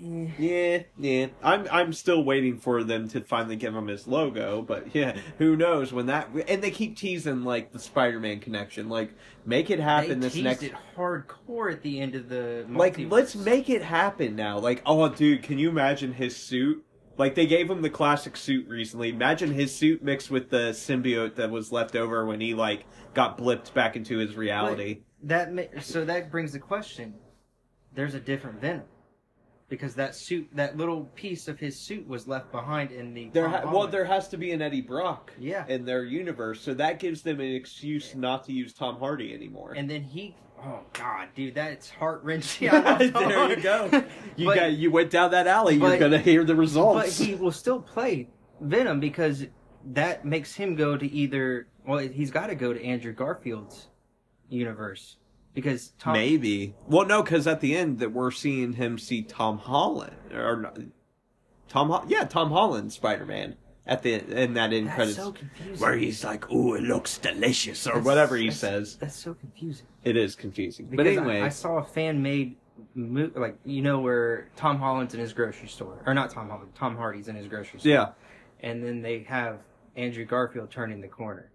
eh, 0.00 0.26
Yeah, 0.38 0.82
yeah. 0.98 1.26
I'm 1.42 1.66
I'm 1.70 1.92
still 1.92 2.22
waiting 2.24 2.58
for 2.58 2.84
them 2.84 3.08
to 3.08 3.20
finally 3.20 3.56
give 3.56 3.74
him 3.74 3.86
his 3.88 4.06
logo, 4.06 4.62
but 4.62 4.88
yeah, 4.94 5.16
who 5.38 5.56
knows 5.56 5.92
when 5.92 6.06
that? 6.06 6.28
And 6.48 6.62
they 6.62 6.70
keep 6.70 6.96
teasing 6.96 7.42
like 7.44 7.72
the 7.72 7.78
Spider-Man 7.78 8.40
connection. 8.40 8.88
Like, 8.88 9.12
make 9.44 9.70
it 9.70 9.80
happen 9.80 10.20
they 10.20 10.28
this 10.28 10.36
next. 10.36 10.62
it 10.62 10.72
hardcore 10.96 11.72
at 11.72 11.82
the 11.82 11.98
end 12.00 12.14
of 12.14 12.28
the 12.28 12.64
Like, 12.68 12.96
let's 13.10 13.34
make 13.34 13.68
it 13.68 13.82
happen 13.82 14.36
now. 14.36 14.58
Like, 14.58 14.82
oh, 14.86 15.08
dude, 15.08 15.42
can 15.42 15.58
you 15.58 15.68
imagine 15.68 16.12
his 16.12 16.36
suit? 16.36 16.84
Like, 17.18 17.34
they 17.34 17.46
gave 17.46 17.70
him 17.70 17.82
the 17.82 17.90
classic 17.90 18.36
suit 18.36 18.68
recently. 18.68 19.08
Imagine 19.08 19.52
his 19.52 19.74
suit 19.74 20.02
mixed 20.02 20.30
with 20.30 20.50
the 20.50 20.70
symbiote 20.72 21.36
that 21.36 21.50
was 21.50 21.72
left 21.72 21.96
over 21.96 22.26
when 22.26 22.40
he 22.40 22.54
like 22.54 22.84
got 23.14 23.38
blipped 23.38 23.72
back 23.74 23.96
into 23.96 24.18
his 24.18 24.36
reality. 24.36 25.00
that. 25.22 25.52
Ma- 25.52 25.62
so 25.80 26.04
that 26.04 26.30
brings 26.30 26.52
the 26.52 26.58
question: 26.58 27.14
There's 27.94 28.14
a 28.14 28.20
different 28.20 28.60
Venom 28.60 28.84
because 29.68 29.94
that 29.96 30.14
suit, 30.14 30.48
that 30.54 30.76
little 30.76 31.04
piece 31.16 31.48
of 31.48 31.58
his 31.58 31.78
suit, 31.78 32.06
was 32.06 32.28
left 32.28 32.52
behind 32.52 32.92
in 32.92 33.14
the. 33.14 33.30
There, 33.30 33.48
ha- 33.48 33.62
well, 33.72 33.86
there 33.88 34.04
has 34.04 34.28
to 34.28 34.36
be 34.36 34.52
an 34.52 34.60
Eddie 34.62 34.82
Brock 34.82 35.32
Yeah. 35.38 35.64
in 35.68 35.84
their 35.84 36.04
universe, 36.04 36.60
so 36.60 36.74
that 36.74 36.98
gives 37.00 37.22
them 37.22 37.40
an 37.40 37.54
excuse 37.54 38.14
not 38.14 38.44
to 38.44 38.52
use 38.52 38.72
Tom 38.74 38.98
Hardy 38.98 39.32
anymore. 39.34 39.72
And 39.76 39.88
then 39.90 40.02
he, 40.02 40.36
oh 40.62 40.80
god, 40.92 41.28
dude, 41.34 41.54
that's 41.54 41.90
heart 41.90 42.22
wrenching. 42.24 42.68
I 42.72 42.78
love 42.80 43.12
Tom 43.12 43.28
there 43.28 43.50
you 43.50 43.56
go. 43.56 44.04
You 44.36 44.46
But- 44.46 44.54
got 44.56 44.72
you 44.72 44.90
went 44.90 45.10
down 45.10 45.30
that 45.32 45.46
alley. 45.46 45.76
You're 45.76 45.98
gonna 45.98 46.18
hear 46.18 46.44
the 46.44 46.54
results. 46.56 47.18
But 47.18 47.26
he 47.26 47.34
will 47.34 47.52
still 47.52 47.80
play 47.80 48.28
Venom 48.60 49.00
because 49.00 49.46
that 49.92 50.24
makes 50.24 50.54
him 50.54 50.74
go 50.74 50.96
to 50.96 51.06
either. 51.10 51.68
Well, 51.86 51.98
he's 51.98 52.30
got 52.30 52.48
to 52.48 52.54
go 52.54 52.72
to 52.72 52.84
Andrew 52.84 53.12
Garfield's 53.14 53.86
universe 54.48 55.16
because 55.54 55.92
Tom. 55.98 56.14
Maybe. 56.14 56.74
Well, 56.86 57.06
no, 57.06 57.22
because 57.22 57.46
at 57.46 57.60
the 57.60 57.76
end 57.76 57.98
that 58.00 58.12
we're 58.12 58.30
seeing 58.30 58.74
him 58.74 58.98
see 58.98 59.22
Tom 59.22 59.58
Holland 59.58 60.16
or 60.34 60.56
not- 60.56 60.78
Tom. 61.68 61.90
Ho- 61.90 62.04
yeah, 62.08 62.24
Tom 62.24 62.50
Holland 62.50 62.92
Spider 62.92 63.24
Man 63.24 63.56
at 63.86 64.02
the 64.02 64.14
in 64.14 64.54
that 64.54 64.72
end 64.72 64.88
That's 64.88 64.96
credits 64.96 65.16
so 65.16 65.34
where 65.78 65.96
he's 65.96 66.24
like, 66.24 66.44
"Oh, 66.50 66.74
it 66.74 66.82
looks 66.82 67.18
delicious" 67.18 67.86
or 67.86 67.90
That's- 67.90 68.04
whatever 68.04 68.36
he 68.36 68.50
says. 68.50 68.96
That's 68.96 69.16
so 69.16 69.34
confusing. 69.34 69.86
It 70.06 70.16
is 70.16 70.34
confusing. 70.34 70.86
Because 70.86 71.04
but 71.04 71.06
anyway, 71.06 71.40
I, 71.40 71.46
I 71.46 71.48
saw 71.48 71.78
a 71.78 71.84
fan 71.84 72.22
made. 72.22 72.56
Mo- 72.94 73.30
like 73.34 73.58
you 73.64 73.80
know 73.80 74.00
where 74.00 74.48
Tom 74.54 74.78
Holland's 74.78 75.14
in 75.14 75.20
his 75.20 75.32
grocery 75.32 75.66
store 75.66 76.02
or 76.04 76.12
not 76.12 76.28
Tom 76.28 76.50
Holland 76.50 76.74
Tom 76.74 76.94
Hardy's 76.94 77.26
in 77.26 77.34
his 77.34 77.46
grocery 77.46 77.80
store 77.80 77.90
yeah, 77.90 78.08
and 78.60 78.84
then 78.84 79.00
they 79.00 79.20
have 79.20 79.60
Andrew 79.96 80.26
Garfield 80.26 80.70
turning 80.70 81.00
the 81.00 81.08
corner 81.08 81.50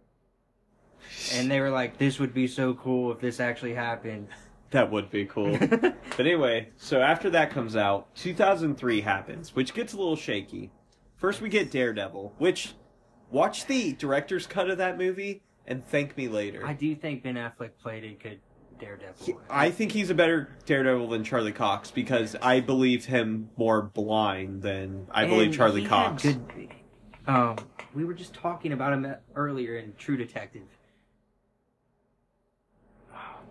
and 1.36 1.50
they 1.50 1.60
were 1.60 1.70
like 1.70 2.00
this 2.00 2.18
would 2.18 2.34
be 2.34 2.48
so 2.48 2.74
cool 2.74 3.12
if 3.12 3.20
this 3.20 3.40
actually 3.40 3.76
happened 3.76 4.30
that 4.72 4.90
would 4.92 5.12
be 5.12 5.26
cool. 5.26 5.58
But 6.18 6.26
anyway, 6.26 6.70
so 6.76 7.02
after 7.02 7.30
that 7.30 7.52
comes 7.52 7.76
out, 7.78 8.14
2003 8.16 9.02
happens, 9.02 9.56
which 9.56 9.74
gets 9.74 9.94
a 9.94 9.98
little 9.98 10.18
shaky. 10.18 10.70
First, 11.16 11.40
we 11.40 11.48
get 11.48 11.72
Daredevil, 11.72 12.34
which 12.38 12.74
watch 13.32 13.66
the 13.66 13.94
director's 13.94 14.46
cut 14.46 14.70
of 14.70 14.78
that 14.80 14.98
movie 14.98 15.42
and 15.68 15.86
thank 15.88 16.18
me 16.18 16.28
later. 16.28 16.66
I 16.66 16.74
do 16.74 16.94
think 16.96 17.24
Ben 17.24 17.36
Affleck 17.36 17.72
played 17.82 18.04
a 18.04 18.12
good 18.22 18.40
Daredevil. 18.80 19.26
He- 19.26 19.36
I 19.50 19.70
think 19.70 19.92
he's 19.92 20.10
a 20.10 20.16
better 20.16 20.50
Daredevil 20.66 21.10
than 21.10 21.24
Charlie 21.24 21.52
Cox 21.52 21.92
because 21.92 22.36
I 22.42 22.60
believe 22.62 23.06
him 23.06 23.50
more 23.58 23.82
blind 23.82 24.64
than 24.64 25.08
I 25.12 25.26
believe 25.26 25.54
Charlie 25.54 25.86
Cox. 25.86 26.24
Good, 26.24 26.70
um, 27.28 27.56
we 27.94 28.04
were 28.06 28.14
just 28.16 28.34
talking 28.34 28.72
about 28.74 28.94
him 28.94 29.16
earlier 29.36 29.78
in 29.78 29.94
True 29.98 30.18
Detective. 30.18 30.64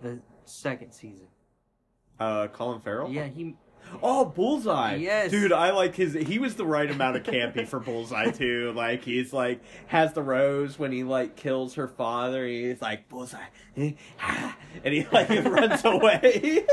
The 0.03 0.21
second 0.47 0.93
season. 0.93 1.27
Uh, 2.19 2.49
Colin 2.49 2.81
Farrell. 2.81 3.11
Yeah, 3.11 3.27
he. 3.27 3.55
Oh, 4.03 4.25
Bullseye. 4.25 4.97
Yes. 4.97 5.31
Dude, 5.31 5.53
I 5.53 5.71
like 5.71 5.95
his. 5.95 6.15
He 6.15 6.39
was 6.39 6.55
the 6.55 6.65
right 6.67 6.91
amount 6.91 7.17
of 7.17 7.23
campy 7.23 7.67
for 7.67 7.81
Bullseye 7.81 8.31
too. 8.33 8.73
Like 8.75 9.03
he's 9.05 9.33
like 9.33 9.61
has 9.89 10.13
the 10.13 10.23
rose 10.23 10.79
when 10.79 10.93
he 10.93 11.03
like 11.05 11.37
kills 11.37 11.75
her 11.75 11.89
father. 11.89 12.47
He's 12.47 12.81
like 12.81 13.09
Bullseye, 13.09 13.39
eh, 13.77 13.93
ah," 14.21 14.57
and 14.85 14.95
he 14.95 15.07
like 15.13 15.29
runs 15.45 15.85
away. 15.85 16.65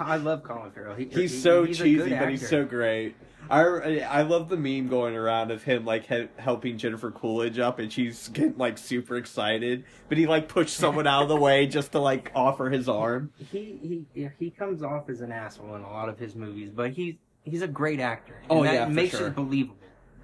I 0.00 0.16
love 0.16 0.42
Colin 0.42 0.70
Farrell. 0.70 0.94
He, 0.94 1.04
he's 1.06 1.32
he- 1.32 1.38
so 1.38 1.64
he's 1.64 1.78
cheesy, 1.78 2.10
but 2.10 2.28
he's 2.30 2.48
so 2.48 2.64
great. 2.64 3.14
I, 3.50 4.00
I 4.00 4.22
love 4.22 4.48
the 4.48 4.56
meme 4.56 4.88
going 4.88 5.14
around 5.16 5.50
of 5.50 5.62
him 5.62 5.84
like 5.84 6.06
he- 6.06 6.28
helping 6.36 6.78
Jennifer 6.78 7.10
Coolidge 7.10 7.58
up, 7.58 7.78
and 7.78 7.92
she's 7.92 8.28
getting 8.28 8.56
like 8.56 8.78
super 8.78 9.16
excited, 9.16 9.84
but 10.08 10.18
he 10.18 10.26
like 10.26 10.48
pushed 10.48 10.76
someone 10.76 11.06
out 11.06 11.22
of 11.22 11.28
the 11.28 11.36
way 11.36 11.66
just 11.66 11.92
to 11.92 11.98
like 11.98 12.30
offer 12.34 12.70
his 12.70 12.88
arm. 12.88 13.32
He 13.50 14.06
he 14.14 14.28
he 14.38 14.50
comes 14.50 14.82
off 14.82 15.08
as 15.08 15.20
an 15.20 15.32
asshole 15.32 15.74
in 15.76 15.82
a 15.82 15.90
lot 15.90 16.08
of 16.08 16.18
his 16.18 16.34
movies, 16.34 16.70
but 16.74 16.92
he's 16.92 17.14
he's 17.44 17.62
a 17.62 17.68
great 17.68 18.00
actor. 18.00 18.36
Oh, 18.50 18.58
and 18.58 18.66
that 18.66 18.74
yeah, 18.74 18.84
for 18.86 18.90
makes 18.92 19.16
sure. 19.16 19.28
it 19.28 19.34
believable. 19.34 19.76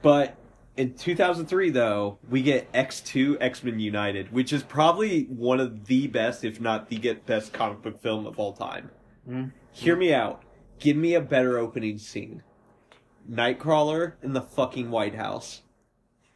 But 0.03 0.37
in 0.77 0.95
2003, 0.95 1.71
though, 1.71 2.19
we 2.29 2.43
get 2.43 2.73
X2 2.73 3.37
X 3.41 3.63
Men 3.63 3.79
United, 3.79 4.33
which 4.33 4.53
is 4.53 4.63
probably 4.63 5.25
one 5.25 5.61
of 5.61 5.87
the 5.87 6.07
best, 6.09 6.45
if 6.45 6.61
not 6.61 6.89
the 6.89 6.97
get 6.97 7.27
best 7.27 7.53
comic 7.53 7.83
book 7.83 8.01
film 8.03 8.27
of 8.27 8.39
all 8.39 8.53
time. 8.53 8.91
Mm. 9.29 9.53
Hear 9.71 9.97
me 9.97 10.13
out. 10.13 10.43
Give 10.79 10.97
me 10.97 11.15
a 11.15 11.21
better 11.21 11.59
opening 11.59 11.99
scene. 11.99 12.43
Nightcrawler 13.31 14.15
in 14.23 14.33
the 14.33 14.43
fucking 14.43 14.91
White 14.91 15.15
House. 15.15 15.63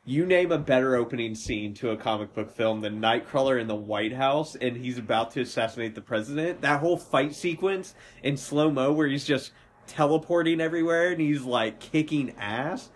You 0.05 0.25
name 0.25 0.53
a 0.53 0.59
better 0.59 0.95
opening 0.95 1.35
scene 1.35 1.75
to 1.75 1.91
a 1.91 1.97
comic 1.97 2.33
book 2.33 2.51
film 2.51 2.81
than 2.81 3.01
Nightcrawler 3.01 3.61
in 3.61 3.67
the 3.67 3.75
White 3.75 4.13
House 4.13 4.55
and 4.55 4.77
he's 4.77 4.99
about 4.99 5.33
to 5.33 5.41
assassinate 5.41 5.97
the 5.97 6.01
president. 6.01 6.61
That 6.61 6.81
whole 6.81 6.97
fight 6.97 7.35
sequence 7.35 7.95
in 8.23 8.37
slow 8.37 8.71
mo 8.71 8.93
where 8.93 9.09
he's 9.09 9.25
just 9.25 9.51
teleporting 9.89 10.61
everywhere 10.61 11.11
and 11.11 11.21
he's 11.21 11.43
like 11.43 11.81
kicking 11.81 12.35
ass. 12.39 12.91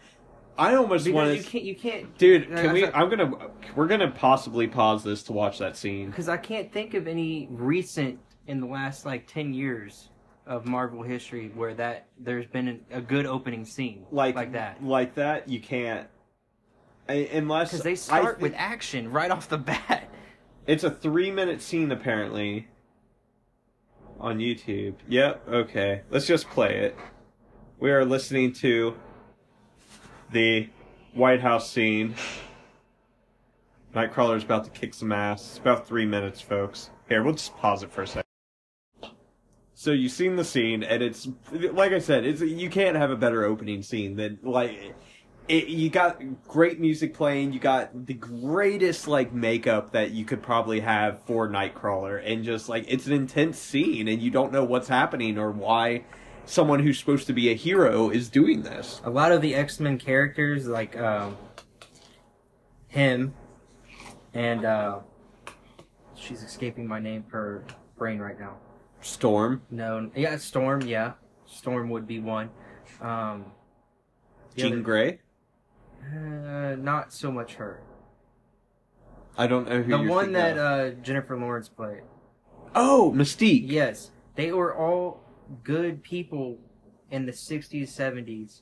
I 0.57 0.74
almost 0.74 1.11
want 1.11 1.35
you 1.35 1.42
to, 1.42 1.48
can't 1.48 1.64
you 1.64 1.74
can't 1.74 2.18
dude. 2.18 2.53
Uh, 2.53 2.62
Can 2.62 2.72
we? 2.74 2.87
I'm 2.87 3.09
gonna. 3.09 3.33
We're 3.74 3.87
gonna 3.87 4.11
possibly 4.11 4.66
pause 4.66 5.03
this 5.03 5.22
to 5.24 5.33
watch 5.33 5.59
that 5.59 5.74
scene. 5.74 6.11
because 6.11 6.29
I 6.29 6.37
can't 6.37 6.70
think 6.70 6.92
of 6.92 7.09
any 7.09 7.48
recent 7.50 8.18
in 8.46 8.61
the 8.61 8.66
last 8.66 9.07
like 9.07 9.26
ten 9.26 9.55
years 9.55 10.10
of 10.51 10.67
Marvel 10.67 11.03
history 11.03 11.51
where 11.55 11.73
that 11.75 12.09
there's 12.19 12.45
been 12.47 12.67
an, 12.67 12.81
a 12.91 13.01
good 13.01 13.25
opening 13.25 13.65
scene 13.65 14.05
Like 14.11 14.35
like 14.35 14.53
that. 14.53 14.85
Like 14.85 15.15
that. 15.15 15.49
You 15.49 15.61
can't. 15.61 16.09
I- 17.09 17.29
Unless 17.33 17.71
Because 17.71 17.85
they 17.85 17.95
start 17.95 18.41
with 18.41 18.53
action 18.57 19.11
right 19.13 19.31
off 19.31 19.49
the 19.49 19.59
bat. 19.71 20.11
It's 20.67 20.83
a 20.83 20.91
three 20.91 21.31
minute 21.31 21.63
scene 21.63 21.91
apparently 21.93 22.67
on 24.19 24.39
YouTube. 24.39 24.95
Yep, 25.09 25.49
okay. 25.49 26.03
Let's 26.11 26.27
just 26.27 26.51
play 26.51 26.79
it. 26.79 26.97
We 27.79 27.93
are 27.93 28.05
listening 28.05 28.53
to 28.55 28.97
the 30.33 30.69
White 31.15 31.41
House 31.41 31.71
scene. 31.71 32.17
Nightcrawler's 33.95 34.45
about 34.45 34.65
to 34.65 34.71
kick 34.71 34.95
some 34.95 35.13
ass. 35.13 35.43
It's 35.51 35.59
about 35.59 35.87
three 35.87 36.07
minutes, 36.07 36.41
folks. 36.41 36.91
Here, 37.09 37.23
we'll 37.23 37.35
just 37.35 37.57
pause 37.57 37.83
it 37.83 37.91
for 37.91 38.03
a 38.03 38.07
second. 38.07 38.25
So 39.81 39.93
you've 39.93 40.12
seen 40.12 40.37
the 40.37 40.45
scene, 40.45 40.83
and 40.83 41.03
it's 41.03 41.27
like 41.51 41.93
I 41.93 42.01
said, 42.01 42.27
it's 42.27 42.43
you 42.43 42.69
can't 42.69 42.99
have 42.99 43.11
a 43.11 43.16
better 43.16 43.45
opening 43.45 43.83
scene 43.83 44.14
than 44.14 44.38
like 44.43 44.95
it, 45.49 45.69
you 45.69 45.88
got 45.88 46.21
great 46.47 46.79
music 46.79 47.14
playing. 47.14 47.55
You 47.55 47.61
got 47.61 48.05
the 48.05 48.12
greatest 48.12 49.09
like 49.09 49.33
makeup 49.33 49.93
that 49.93 50.11
you 50.11 50.27
could 50.27 50.43
probably 50.43 50.81
have 50.81 51.23
for 51.23 51.49
Nightcrawler, 51.49 52.23
and 52.23 52.45
just 52.45 52.69
like 52.69 52.85
it's 52.88 53.07
an 53.07 53.14
intense 53.14 53.59
scene, 53.59 54.07
and 54.07 54.21
you 54.21 54.31
don't 54.31 54.53
know 54.53 54.64
what's 54.64 54.88
happening 54.88 55.38
or 55.38 55.51
why 55.51 56.05
someone 56.45 56.81
who's 56.81 56.99
supposed 56.99 57.27
to 57.29 57.33
be 57.33 57.49
a 57.49 57.55
hero 57.55 58.11
is 58.11 58.29
doing 58.29 58.61
this. 58.61 59.01
A 59.05 59.11
lot 59.11 59.33
of 59.33 59.40
the 59.40 59.55
X 59.55 59.81
Men 59.81 59.97
characters, 59.97 60.69
like 60.69 60.95
um, 60.99 61.38
him, 62.88 63.33
and 64.35 64.66
uh, 64.66 64.99
she's 66.14 66.43
escaping 66.43 66.87
my 66.87 67.01
name, 67.01 67.25
her 67.31 67.64
brain 67.97 68.19
right 68.19 68.38
now. 68.38 68.59
Storm, 69.03 69.63
No, 69.71 70.11
yeah, 70.15 70.37
Storm. 70.37 70.83
Yeah, 70.83 71.13
Storm 71.47 71.89
would 71.91 72.07
be 72.07 72.21
one. 72.21 72.51
Um, 73.01 73.47
Jean 74.57 74.73
other- 74.75 74.83
Grey. 74.83 75.21
Uh, 76.15 76.77
not 76.77 77.13
so 77.13 77.31
much 77.31 77.55
her. 77.55 77.83
I 79.39 79.47
don't 79.47 79.69
know 79.69 79.83
who 79.83 79.91
The 80.05 80.11
one 80.11 80.33
that 80.33 80.59
uh, 80.59 80.91
Jennifer 81.03 81.37
Lawrence 81.39 81.69
played. 81.69 82.03
oh 82.75 83.13
Mystique. 83.15 83.65
Yes, 83.67 84.11
they 84.35 84.53
were 84.53 84.75
all 84.77 85.21
good 85.65 86.03
people 86.03 86.59
in 87.11 87.27
the 87.27 87.33
'60s, 87.33 87.89
'70s, 87.89 88.61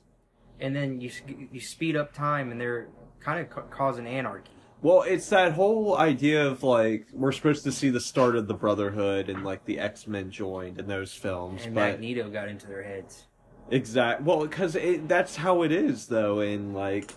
and 0.59 0.75
then 0.75 1.01
you 1.01 1.11
you 1.51 1.59
speed 1.59 1.95
up 1.95 2.13
time, 2.13 2.51
and 2.51 2.59
they're 2.61 2.87
kind 3.19 3.39
of 3.39 3.49
ca- 3.49 3.63
causing 3.69 4.07
anarchy. 4.07 4.51
Well, 4.81 5.01
it's 5.01 5.27
that 5.29 5.53
whole 5.53 5.97
idea 5.97 6.47
of 6.47 6.63
like 6.63 7.07
we're 7.11 7.33
supposed 7.33 7.63
to 7.65 7.71
see 7.71 7.89
the 7.89 7.99
start 7.99 8.35
of 8.37 8.47
the 8.47 8.53
Brotherhood 8.53 9.29
and 9.29 9.43
like 9.43 9.65
the 9.65 9.77
X 9.79 10.07
Men 10.07 10.31
joined 10.31 10.79
in 10.79 10.87
those 10.87 11.13
films, 11.13 11.65
And 11.65 11.75
but 11.75 11.91
Magneto 11.99 12.29
got 12.29 12.47
into 12.47 12.67
their 12.67 12.83
heads. 12.83 13.25
exact 13.69 14.21
well 14.23 14.41
because 14.41 14.77
that's 15.05 15.35
how 15.35 15.63
it 15.63 15.71
is 15.73 16.07
though. 16.07 16.39
In 16.39 16.73
like 16.73 17.13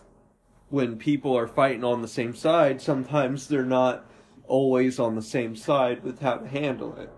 when 0.70 0.96
people 0.96 1.36
are 1.38 1.46
fighting 1.46 1.84
on 1.84 2.02
the 2.02 2.08
same 2.08 2.34
side, 2.34 2.80
sometimes 2.82 3.46
they're 3.46 3.64
not 3.64 4.10
always 4.48 4.98
on 4.98 5.14
the 5.14 5.22
same 5.22 5.54
side 5.54 6.02
with 6.02 6.20
how 6.20 6.38
to 6.38 6.48
handle 6.48 6.96
it. 6.96 7.10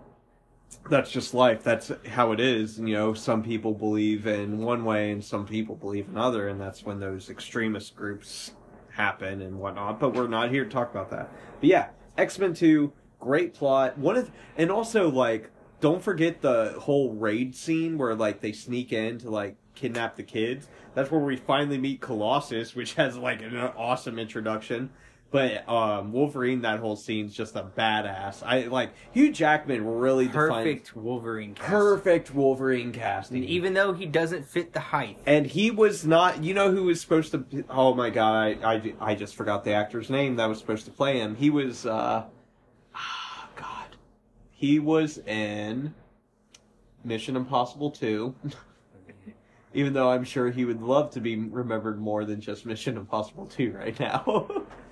That's 0.91 1.09
just 1.09 1.33
life. 1.33 1.63
That's 1.63 1.91
how 2.07 2.31
it 2.33 2.39
is. 2.39 2.77
You 2.77 2.93
know, 2.93 3.13
some 3.15 3.41
people 3.41 3.73
believe 3.73 4.27
in 4.27 4.59
one 4.59 4.85
way 4.85 5.11
and 5.11 5.23
some 5.23 5.47
people 5.47 5.75
believe 5.75 6.07
in 6.07 6.17
other, 6.17 6.47
and 6.49 6.61
that's 6.61 6.83
when 6.83 6.99
those 6.99 7.29
extremist 7.31 7.95
groups 7.95 8.51
happen 8.95 9.41
and 9.41 9.59
whatnot. 9.59 9.99
But 9.99 10.13
we're 10.13 10.27
not 10.27 10.49
here 10.49 10.63
to 10.63 10.69
talk 10.69 10.91
about 10.91 11.11
that. 11.11 11.29
But 11.59 11.69
yeah, 11.69 11.89
X 12.17 12.39
Men 12.39 12.53
Two, 12.53 12.93
great 13.19 13.53
plot. 13.53 13.97
One 13.97 14.17
of 14.17 14.31
and 14.57 14.71
also 14.71 15.09
like 15.09 15.51
don't 15.81 16.01
forget 16.01 16.41
the 16.41 16.75
whole 16.79 17.13
raid 17.13 17.55
scene 17.55 17.97
where 17.97 18.15
like 18.15 18.41
they 18.41 18.51
sneak 18.51 18.91
in 18.91 19.19
to 19.19 19.29
like 19.29 19.57
kidnap 19.75 20.15
the 20.15 20.23
kids. 20.23 20.67
That's 20.93 21.11
where 21.11 21.19
we 21.19 21.35
finally 21.35 21.77
meet 21.77 21.99
Colossus, 22.01 22.73
which 22.73 22.93
has 22.93 23.17
like 23.17 23.41
an 23.41 23.57
awesome 23.57 24.17
introduction. 24.17 24.91
But 25.31 25.67
um, 25.67 26.13
Wolverine, 26.13 26.61
that 26.61 26.79
whole 26.79 26.95
scene's 26.95 27.35
just 27.35 27.55
a 27.55 27.63
badass. 27.63 28.41
I 28.41 28.67
like 28.67 28.91
Hugh 29.11 29.33
Jackman 29.33 29.85
really 29.85 30.27
defined 30.27 30.49
Perfect 30.49 30.95
Wolverine. 30.95 31.55
Cast. 31.55 31.69
perfect 31.69 32.33
Wolverine 32.33 32.93
casting. 32.93 33.37
And 33.37 33.45
even 33.45 33.73
though 33.73 33.91
he 33.91 34.05
doesn't 34.05 34.45
fit 34.45 34.71
the 34.71 34.79
height, 34.79 35.17
And 35.25 35.45
he 35.45 35.71
was 35.71 36.05
not. 36.05 36.43
You 36.43 36.53
know 36.53 36.71
who 36.71 36.83
was 36.83 37.01
supposed 37.01 37.31
to? 37.33 37.65
Oh 37.69 37.93
my 37.93 38.11
god! 38.11 38.59
I, 38.63 38.73
I, 38.75 38.93
I 39.01 39.15
just 39.15 39.35
forgot 39.35 39.63
the 39.65 39.73
actor's 39.73 40.09
name 40.09 40.37
that 40.37 40.45
was 40.45 40.59
supposed 40.59 40.85
to 40.85 40.91
play 40.91 41.17
him. 41.19 41.35
He 41.35 41.49
was. 41.49 41.85
uh 41.85 42.25
ah, 42.93 43.49
God, 43.57 43.97
he 44.51 44.79
was 44.79 45.17
in 45.17 45.93
Mission 47.03 47.35
Impossible 47.35 47.91
Two. 47.91 48.35
Even 49.73 49.91
though 49.91 50.09
I'm 50.09 50.23
sure 50.23 50.49
he 50.49 50.63
would 50.63 50.81
love 50.81 51.11
to 51.11 51.19
be 51.19 51.35
remembered 51.35 51.99
more 51.99 52.23
than 52.23 52.39
just 52.39 52.65
Mission 52.65 52.95
Impossible 52.95 53.47
Two 53.47 53.73
right 53.73 53.99
now. 53.99 54.47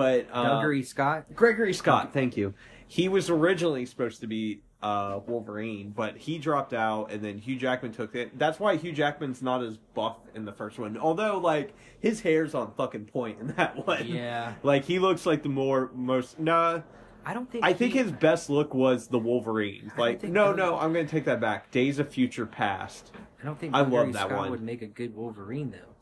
but 0.00 0.26
uh, 0.32 0.62
Dougray 0.62 0.86
Scott. 0.86 1.26
Gregory 1.34 1.74
Scott, 1.74 2.14
thank 2.14 2.34
you. 2.34 2.54
He 2.88 3.06
was 3.10 3.28
originally 3.28 3.84
supposed 3.84 4.22
to 4.22 4.26
be 4.26 4.62
uh, 4.82 5.20
Wolverine, 5.26 5.90
but 5.94 6.16
he 6.16 6.38
dropped 6.38 6.72
out, 6.72 7.12
and 7.12 7.22
then 7.22 7.36
Hugh 7.36 7.56
Jackman 7.56 7.92
took 7.92 8.14
it. 8.14 8.38
That's 8.38 8.58
why 8.58 8.76
Hugh 8.76 8.92
Jackman's 8.92 9.42
not 9.42 9.62
as 9.62 9.76
buff 9.92 10.16
in 10.34 10.46
the 10.46 10.52
first 10.54 10.78
one. 10.78 10.96
Although, 10.96 11.36
like, 11.36 11.74
his 12.00 12.22
hair's 12.22 12.54
on 12.54 12.72
fucking 12.78 13.04
point 13.04 13.40
in 13.40 13.48
that 13.58 13.86
one. 13.86 14.06
Yeah, 14.06 14.54
Like, 14.62 14.86
he 14.86 14.98
looks 14.98 15.26
like 15.26 15.42
the 15.42 15.50
more, 15.50 15.90
most, 15.94 16.38
nah, 16.40 16.80
I 17.26 17.34
don't 17.34 17.50
think. 17.52 17.62
I 17.62 17.74
think 17.74 17.92
his 17.92 18.10
best 18.10 18.48
look 18.48 18.72
was 18.72 19.08
the 19.08 19.18
Wolverine. 19.18 19.92
Like, 19.98 20.22
no, 20.22 20.54
no, 20.54 20.78
I'm 20.78 20.94
gonna 20.94 21.06
take 21.06 21.26
that 21.26 21.42
back. 21.42 21.70
Days 21.70 21.98
of 21.98 22.08
Future 22.08 22.46
Past. 22.46 23.12
I 23.42 23.44
don't 23.44 23.58
think. 23.58 23.74
I 23.74 23.80
love 23.80 23.90
Dougray 24.08 24.12
that 24.14 24.26
Scott 24.28 24.38
one. 24.38 24.50
Would 24.50 24.62
make 24.62 24.80
a 24.80 24.86
good 24.86 25.14
Wolverine 25.14 25.70
though. 25.70 25.94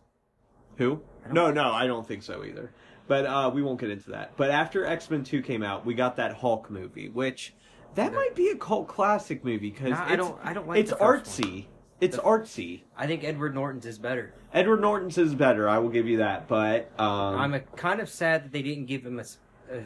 Who? 0.76 1.02
No, 1.32 1.50
no, 1.50 1.72
I 1.72 1.88
don't 1.88 2.06
think 2.06 2.22
so 2.22 2.44
either. 2.44 2.70
But 3.08 3.26
uh, 3.26 3.50
we 3.52 3.62
won't 3.62 3.80
get 3.80 3.90
into 3.90 4.10
that. 4.10 4.36
But 4.36 4.50
after 4.50 4.84
X 4.84 5.10
Men 5.10 5.24
Two 5.24 5.42
came 5.42 5.62
out, 5.62 5.84
we 5.86 5.94
got 5.94 6.16
that 6.16 6.34
Hulk 6.36 6.70
movie, 6.70 7.08
which 7.08 7.54
that 7.94 8.12
might 8.12 8.34
be 8.36 8.48
a 8.50 8.56
cult 8.56 8.86
classic 8.86 9.44
movie 9.44 9.70
because 9.70 9.90
Nah, 9.90 10.04
I 10.06 10.14
don't. 10.16 10.38
I 10.44 10.52
don't 10.52 10.68
like. 10.68 10.78
it's 10.78 10.92
artsy. 10.92 11.64
one. 11.64 11.64
It's 12.00 12.16
The- 12.16 12.22
artsy. 12.22 12.82
I 12.96 13.06
think 13.08 13.24
Edward 13.24 13.54
Norton's 13.54 13.86
is 13.86 13.98
better. 13.98 14.34
Edward 14.52 14.80
Norton's 14.80 15.18
is 15.18 15.34
better. 15.34 15.68
I 15.68 15.78
will 15.78 15.88
give 15.88 16.06
you 16.06 16.18
that. 16.18 16.46
But 16.46 16.92
um, 17.00 17.34
I'm 17.36 17.54
a, 17.54 17.60
kind 17.60 18.00
of 18.00 18.08
sad 18.08 18.44
that 18.44 18.52
they 18.52 18.62
didn't 18.62 18.86
give 18.86 19.04
him 19.04 19.18
a 19.18 19.24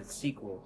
sequel. 0.04 0.62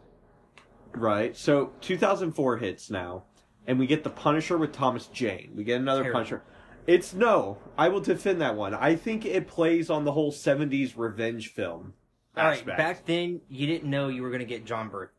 right. 0.93 1.37
So 1.37 1.73
2004 1.83 2.57
hits 2.57 2.91
now, 2.91 3.25
and 3.67 3.79
we 3.79 3.87
get 3.87 4.03
the 4.03 4.11
Punisher 4.11 4.57
with 4.59 4.73
Thomas 4.73 5.07
Jane. 5.09 5.53
We 5.55 5.63
get 5.65 5.81
another 5.81 6.03
Terrible. 6.03 6.19
Punisher. 6.21 6.43
It's 6.87 7.13
no. 7.15 7.59
I 7.77 7.89
will 7.89 8.01
defend 8.01 8.41
that 8.41 8.57
one. 8.57 8.75
I 8.75 8.95
think 8.97 9.25
it 9.27 9.47
plays 9.49 9.91
on 9.91 10.05
the 10.05 10.13
whole 10.13 10.33
70s 10.33 10.95
revenge 10.97 11.49
film. 11.53 11.95
All 12.37 12.45
right, 12.45 12.67
back 12.67 13.07
then 13.07 13.41
you 13.49 13.67
didn't 13.67 13.89
know 13.89 14.09
you 14.09 14.23
were 14.23 14.29
going 14.29 14.41
to 14.41 14.47
get 14.47 14.65
John 14.65 14.89
Burt. 14.89 15.13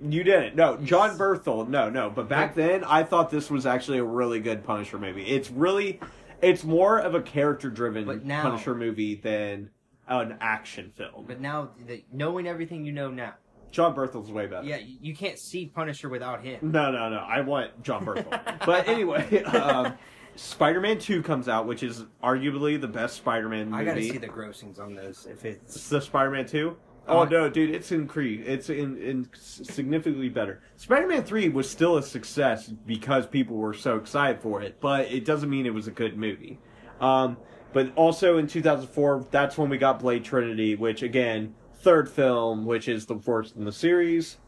You 0.00 0.22
didn't. 0.22 0.56
No, 0.56 0.76
Jon 0.76 1.16
Bernthal. 1.18 1.66
No, 1.68 1.88
no. 1.88 2.10
But 2.10 2.28
back 2.28 2.54
then, 2.54 2.84
I 2.84 3.02
thought 3.02 3.30
this 3.30 3.50
was 3.50 3.64
actually 3.64 3.98
a 3.98 4.04
really 4.04 4.40
good 4.40 4.62
Punisher 4.62 4.98
movie. 4.98 5.24
It's 5.24 5.50
really, 5.50 6.00
it's 6.42 6.64
more 6.64 6.98
of 6.98 7.14
a 7.14 7.22
character-driven 7.22 8.26
now- 8.26 8.42
Punisher 8.42 8.74
movie 8.74 9.14
than 9.14 9.70
an 10.06 10.36
action 10.40 10.92
film. 10.94 11.24
But 11.26 11.40
now, 11.40 11.70
that 11.86 12.02
knowing 12.12 12.46
everything 12.46 12.84
you 12.84 12.92
know 12.92 13.10
now, 13.10 13.34
Jon 13.72 13.94
Bernthal's 13.94 14.30
way 14.30 14.46
better. 14.46 14.66
yeah, 14.66 14.76
you 14.76 14.96
you 15.00 15.16
can't 15.16 15.38
see 15.38 15.66
Punisher 15.66 16.08
without 16.08 16.42
him. 16.44 16.58
No, 16.62 16.92
no, 16.92 17.08
no. 17.08 17.16
I 17.18 17.40
want 17.40 17.82
Jon 17.82 18.04
Bernthal. 18.06 18.58
but 18.66 18.86
anyway, 18.86 19.42
um, 19.44 19.94
Spider-Man 20.36 20.98
Two 20.98 21.22
comes 21.22 21.48
out, 21.48 21.66
which 21.66 21.82
is 21.82 22.04
arguably 22.22 22.80
the 22.80 22.88
best 22.88 23.16
Spider-Man 23.16 23.70
movie. 23.70 23.82
I 23.82 23.84
got 23.84 23.94
to 23.94 24.02
see 24.02 24.18
the 24.18 24.26
grossings 24.26 24.78
on 24.78 24.94
those. 24.94 25.26
If 25.30 25.44
it's 25.44 25.88
the 25.88 26.00
Spider-Man 26.00 26.46
Two. 26.46 26.76
Oh 27.08 27.20
Uh, 27.20 27.24
no, 27.26 27.48
dude! 27.48 27.70
It's 27.74 27.90
incre 27.90 28.44
It's 28.46 28.68
in, 28.68 28.96
in 28.98 29.28
significantly 29.34 30.28
better. 30.28 30.60
Spider-Man 30.76 31.22
Three 31.24 31.48
was 31.48 31.68
still 31.70 31.96
a 31.98 32.02
success 32.02 32.68
because 32.68 33.26
people 33.26 33.56
were 33.56 33.74
so 33.74 33.96
excited 33.96 34.40
for 34.42 34.60
it, 34.60 34.80
but 34.80 35.10
it 35.10 35.24
doesn't 35.24 35.48
mean 35.48 35.66
it 35.66 35.74
was 35.74 35.86
a 35.86 35.92
good 35.92 36.16
movie. 36.16 36.58
Um, 37.00 37.36
but 37.72 37.92
also 37.94 38.38
in 38.38 38.46
2004, 38.46 39.26
that's 39.30 39.56
when 39.58 39.68
we 39.68 39.78
got 39.78 40.00
Blade 40.00 40.24
Trinity, 40.24 40.74
which 40.74 41.02
again, 41.02 41.54
third 41.80 42.08
film, 42.08 42.64
which 42.64 42.88
is 42.88 43.06
the 43.06 43.14
worst 43.14 43.54
in 43.54 43.64
the 43.64 43.72
series. 43.72 44.38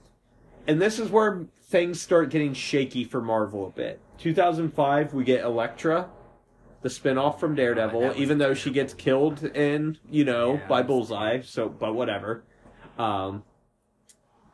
And 0.66 0.80
this 0.82 0.98
is 0.98 1.10
where 1.10 1.46
things 1.68 2.00
start 2.00 2.30
getting 2.30 2.54
shaky 2.54 3.04
for 3.04 3.20
Marvel 3.20 3.66
a 3.66 3.70
bit. 3.70 4.00
2005, 4.18 5.14
we 5.14 5.24
get 5.24 5.44
Elektra, 5.44 6.08
the 6.82 6.90
spin-off 6.90 7.40
from 7.40 7.54
Daredevil, 7.54 8.04
Oh, 8.04 8.14
even 8.16 8.38
though 8.38 8.54
she 8.54 8.70
gets 8.70 8.94
killed 8.94 9.42
in, 9.44 9.98
you 10.08 10.24
know, 10.24 10.54
Yeah, 10.54 10.68
by 10.68 10.82
Bullseye, 10.82 11.40
so 11.42 11.68
but 11.68 11.94
whatever. 11.94 12.44
Um 12.98 13.44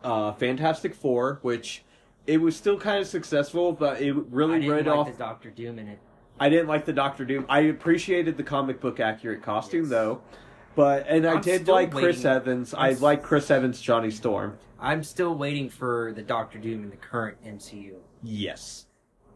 uh 0.02 0.32
Fantastic 0.32 0.94
4, 0.94 1.38
which 1.42 1.82
it 2.26 2.38
was 2.40 2.56
still 2.56 2.78
kind 2.78 3.00
of 3.00 3.06
successful, 3.06 3.72
but 3.72 4.00
it 4.00 4.12
really 4.14 4.68
read 4.68 4.86
like 4.86 4.96
off 4.96 5.10
the 5.10 5.16
Doctor 5.18 5.50
Doom 5.50 5.78
in 5.78 5.88
it. 5.88 5.98
I 6.40 6.48
didn't 6.48 6.68
like 6.68 6.84
the 6.84 6.92
Doctor 6.92 7.24
Doom. 7.24 7.46
I 7.48 7.60
appreciated 7.60 8.36
the 8.36 8.42
comic 8.42 8.80
book 8.80 8.98
accurate 9.00 9.42
costume 9.42 9.82
Yes. 9.82 9.90
though. 9.90 10.20
But 10.74 11.06
and 11.08 11.26
I 11.26 11.34
I'm 11.34 11.40
did 11.42 11.62
still 11.62 11.74
like 11.74 11.90
Chris 11.92 12.24
Evans. 12.24 12.74
I 12.74 12.88
I'm 12.88 12.92
s- 12.94 13.00
like 13.00 13.22
Chris 13.22 13.50
Evans 13.50 13.80
Johnny 13.80 14.10
Storm. 14.10 14.58
I'm 14.80 15.04
still 15.04 15.34
waiting 15.36 15.70
for 15.70 16.12
the 16.14 16.22
Doctor 16.22 16.58
Doom 16.58 16.82
in 16.82 16.90
the 16.90 16.96
current 16.96 17.38
MCU, 17.46 17.94
Yes. 18.22 18.86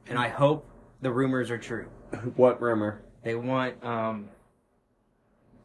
And 0.08 0.18
I 0.18 0.28
hope 0.28 0.68
the 1.00 1.12
rumors 1.12 1.50
are 1.50 1.58
true. 1.58 1.88
What 2.36 2.60
rumor? 2.60 3.02
They 3.22 3.34
want 3.34 3.84
um 3.84 4.30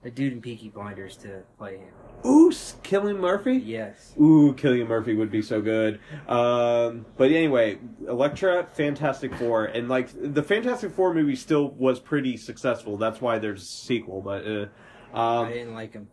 the 0.03 0.11
dude 0.11 0.33
in 0.33 0.41
Peaky 0.41 0.69
Blinders 0.69 1.15
to 1.17 1.43
play 1.57 1.77
him. 1.77 1.93
Ooh, 2.25 2.51
Cillian 2.51 3.19
Murphy? 3.19 3.53
Yes. 3.53 4.13
Ooh, 4.19 4.53
Cillian 4.53 4.87
Murphy 4.87 5.15
would 5.15 5.31
be 5.31 5.41
so 5.41 5.61
good. 5.61 5.99
Um, 6.27 7.05
but 7.17 7.31
anyway, 7.31 7.79
Elektra, 8.07 8.67
Fantastic 8.73 9.33
Four, 9.35 9.65
and 9.65 9.89
like 9.89 10.09
the 10.13 10.43
Fantastic 10.43 10.91
Four 10.91 11.13
movie 11.13 11.35
still 11.35 11.69
was 11.71 11.99
pretty 11.99 12.37
successful. 12.37 12.97
That's 12.97 13.21
why 13.21 13.39
there's 13.39 13.63
a 13.63 13.65
sequel. 13.65 14.21
But 14.21 14.45
uh, 14.45 14.65
I 15.13 15.41
um, 15.41 15.49
didn't 15.49 15.73
like 15.73 15.93
him. 15.93 16.07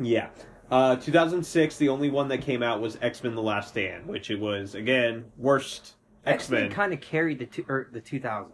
yeah, 0.00 0.30
uh, 0.70 0.96
2006, 0.96 1.76
the 1.76 1.88
only 1.88 2.10
one 2.10 2.28
that 2.28 2.42
came 2.42 2.62
out 2.62 2.80
was 2.80 2.98
X 3.00 3.22
Men: 3.24 3.34
The 3.34 3.42
Last 3.42 3.68
Stand, 3.68 4.06
which 4.06 4.30
it 4.30 4.38
was 4.38 4.74
again 4.74 5.24
worst 5.36 5.94
X 6.28 6.50
Men 6.50 6.70
kind 6.70 6.92
of 6.92 7.00
carried 7.00 7.38
the 7.38 7.46
two, 7.46 7.64
er, 7.68 7.88
the 7.92 8.00
2000s 8.00 8.50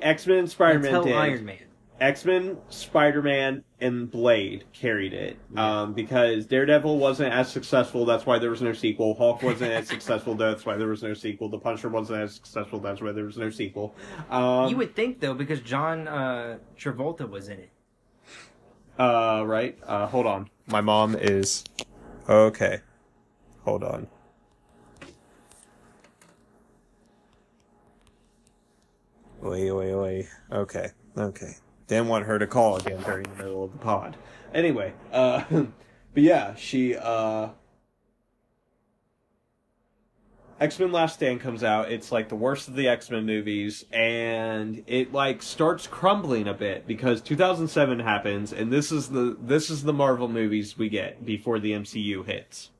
X 0.00 0.26
Men 0.26 0.38
and 0.38 0.50
Spider 0.50 0.78
Man 0.78 0.86
until 0.86 1.04
did. 1.04 1.14
Iron 1.14 1.44
Man. 1.44 1.58
X 2.00 2.24
Men, 2.24 2.58
Spider 2.70 3.22
Man, 3.22 3.62
and 3.80 4.10
Blade 4.10 4.64
carried 4.72 5.12
it. 5.12 5.38
Um, 5.56 5.92
because 5.92 6.44
Daredevil 6.46 6.98
wasn't 6.98 7.32
as 7.32 7.50
successful, 7.50 8.04
that's 8.04 8.26
why 8.26 8.38
there 8.38 8.50
was 8.50 8.62
no 8.62 8.72
sequel. 8.72 9.14
Hulk 9.14 9.42
wasn't 9.42 9.70
as 9.70 9.86
successful, 9.88 10.34
that's 10.34 10.66
why 10.66 10.76
there 10.76 10.88
was 10.88 11.02
no 11.02 11.14
sequel. 11.14 11.48
The 11.48 11.58
Punisher 11.58 11.88
wasn't 11.88 12.20
as 12.22 12.34
successful, 12.34 12.80
that's 12.80 13.00
why 13.00 13.12
there 13.12 13.24
was 13.24 13.38
no 13.38 13.48
sequel. 13.48 13.94
Um, 14.28 14.68
you 14.68 14.76
would 14.76 14.96
think 14.96 15.20
though, 15.20 15.34
because 15.34 15.60
John 15.60 16.08
uh, 16.08 16.58
Travolta 16.76 17.28
was 17.28 17.48
in 17.48 17.60
it. 17.60 17.70
Uh, 18.98 19.44
right. 19.46 19.78
Uh, 19.84 20.06
hold 20.06 20.26
on. 20.26 20.50
My 20.66 20.80
mom 20.80 21.16
is. 21.16 21.64
Okay. 22.28 22.80
Hold 23.64 23.84
on. 23.84 24.08
Wait, 29.44 29.70
wait, 29.70 29.94
wait. 29.94 30.28
Okay, 30.50 30.88
okay. 31.18 31.52
Didn't 31.86 32.08
want 32.08 32.24
her 32.24 32.38
to 32.38 32.46
call 32.46 32.78
again 32.78 33.02
during 33.02 33.24
the 33.24 33.36
middle 33.36 33.64
of 33.64 33.72
the 33.72 33.78
pod. 33.78 34.16
Anyway, 34.54 34.94
uh, 35.12 35.44
but 35.50 36.22
yeah, 36.22 36.54
she, 36.54 36.96
uh, 36.96 37.48
X 40.58 40.78
Men 40.78 40.92
Last 40.92 41.14
Stand 41.16 41.42
comes 41.42 41.62
out. 41.62 41.92
It's 41.92 42.10
like 42.10 42.30
the 42.30 42.36
worst 42.36 42.68
of 42.68 42.74
the 42.74 42.88
X 42.88 43.10
Men 43.10 43.26
movies, 43.26 43.84
and 43.92 44.82
it 44.86 45.12
like 45.12 45.42
starts 45.42 45.86
crumbling 45.86 46.48
a 46.48 46.54
bit 46.54 46.86
because 46.86 47.20
2007 47.20 47.98
happens, 47.98 48.50
and 48.50 48.72
this 48.72 48.90
is 48.90 49.10
the 49.10 49.36
this 49.38 49.68
is 49.68 49.82
the 49.82 49.92
Marvel 49.92 50.28
movies 50.28 50.78
we 50.78 50.88
get 50.88 51.26
before 51.26 51.58
the 51.58 51.72
MCU 51.72 52.24
hits. 52.24 52.70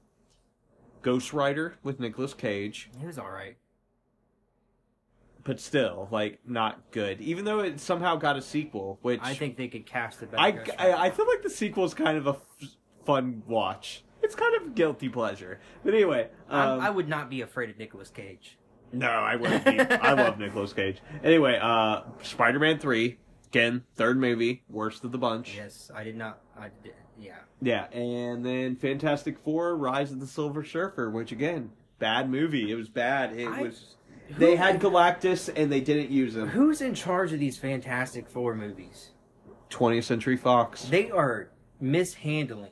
Ghost 1.03 1.35
Rider 1.35 1.75
with 1.83 2.01
Nicolas 2.01 2.33
Cage, 2.33 2.89
He 2.99 3.07
was 3.07 3.19
all 3.19 3.31
right. 3.31 3.59
But 5.45 5.61
still 5.61 6.09
like 6.11 6.39
not 6.47 6.91
good. 6.91 7.21
Even 7.21 7.45
though 7.45 7.61
it 7.61 7.79
somehow 7.79 8.17
got 8.17 8.37
a 8.37 8.43
sequel, 8.43 8.99
which 9.03 9.21
I 9.23 9.35
think 9.35 9.57
they 9.57 9.69
could 9.69 9.87
cast 9.87 10.23
it 10.23 10.31
better. 10.31 10.65
I, 10.79 10.91
I, 10.91 11.07
I 11.07 11.11
feel 11.11 11.27
like 11.27 11.43
the 11.43 11.51
sequel 11.51 11.85
is 11.85 11.95
kind 11.95 12.17
of 12.19 12.27
a 12.27 12.31
f- 12.31 12.69
fun 13.05 13.43
watch. 13.47 14.03
It's 14.23 14.35
kind 14.35 14.55
of 14.57 14.75
guilty 14.75 15.11
pleasure, 15.11 15.61
but 15.85 15.93
anyway, 15.95 16.29
um, 16.49 16.61
I'm- 16.61 16.81
I 16.81 16.91
would 16.91 17.09
not 17.09 17.29
be 17.29 17.43
afraid 17.43 17.69
of 17.71 17.79
Nicolas 17.79 18.09
Cage. 18.09 18.59
No, 18.93 19.09
I 19.09 19.37
wouldn't 19.37 19.65
be. 19.65 19.79
I 19.81 20.13
love 20.15 20.39
Nicolas 20.39 20.73
Cage. 20.73 21.03
Anyway, 21.23 21.59
uh, 21.61 22.03
Spider 22.23 22.59
Man 22.61 22.79
3, 22.79 23.19
again, 23.49 23.83
third 23.97 24.19
movie, 24.19 24.63
worst 24.71 25.05
of 25.05 25.11
the 25.13 25.19
bunch. 25.19 25.55
Yes, 25.57 25.91
I 25.95 26.05
did 26.05 26.17
not. 26.17 26.39
I 26.57 26.71
did, 26.83 26.95
yeah. 27.19 27.39
Yeah, 27.61 27.85
and 27.91 28.47
then 28.47 28.77
Fantastic 28.77 29.39
Four, 29.41 29.77
Rise 29.77 30.13
of 30.13 30.21
the 30.21 30.27
Silver 30.27 30.65
Surfer, 30.65 31.11
which 31.11 31.33
again, 31.33 31.73
bad 31.99 32.31
movie. 32.31 32.71
It 32.71 32.77
was 32.77 32.89
bad. 32.89 33.37
It 33.39 33.49
I- 33.49 33.63
was. 33.63 33.97
They 34.31 34.57
had 34.57 34.81
Galactus 34.81 35.51
and 35.55 35.71
they 35.71 35.81
didn't 35.81 36.11
use 36.11 36.37
him. 36.37 36.49
Who's 36.49 36.81
in 36.81 36.95
charge 36.95 37.33
of 37.33 37.39
these 37.39 37.59
Fantastic 37.59 38.29
Four 38.29 38.55
movies? 38.55 39.11
20th 39.71 40.05
Century 40.05 40.37
Fox. 40.37 40.85
They 40.85 41.11
are 41.11 41.51
mishandling. 41.81 42.71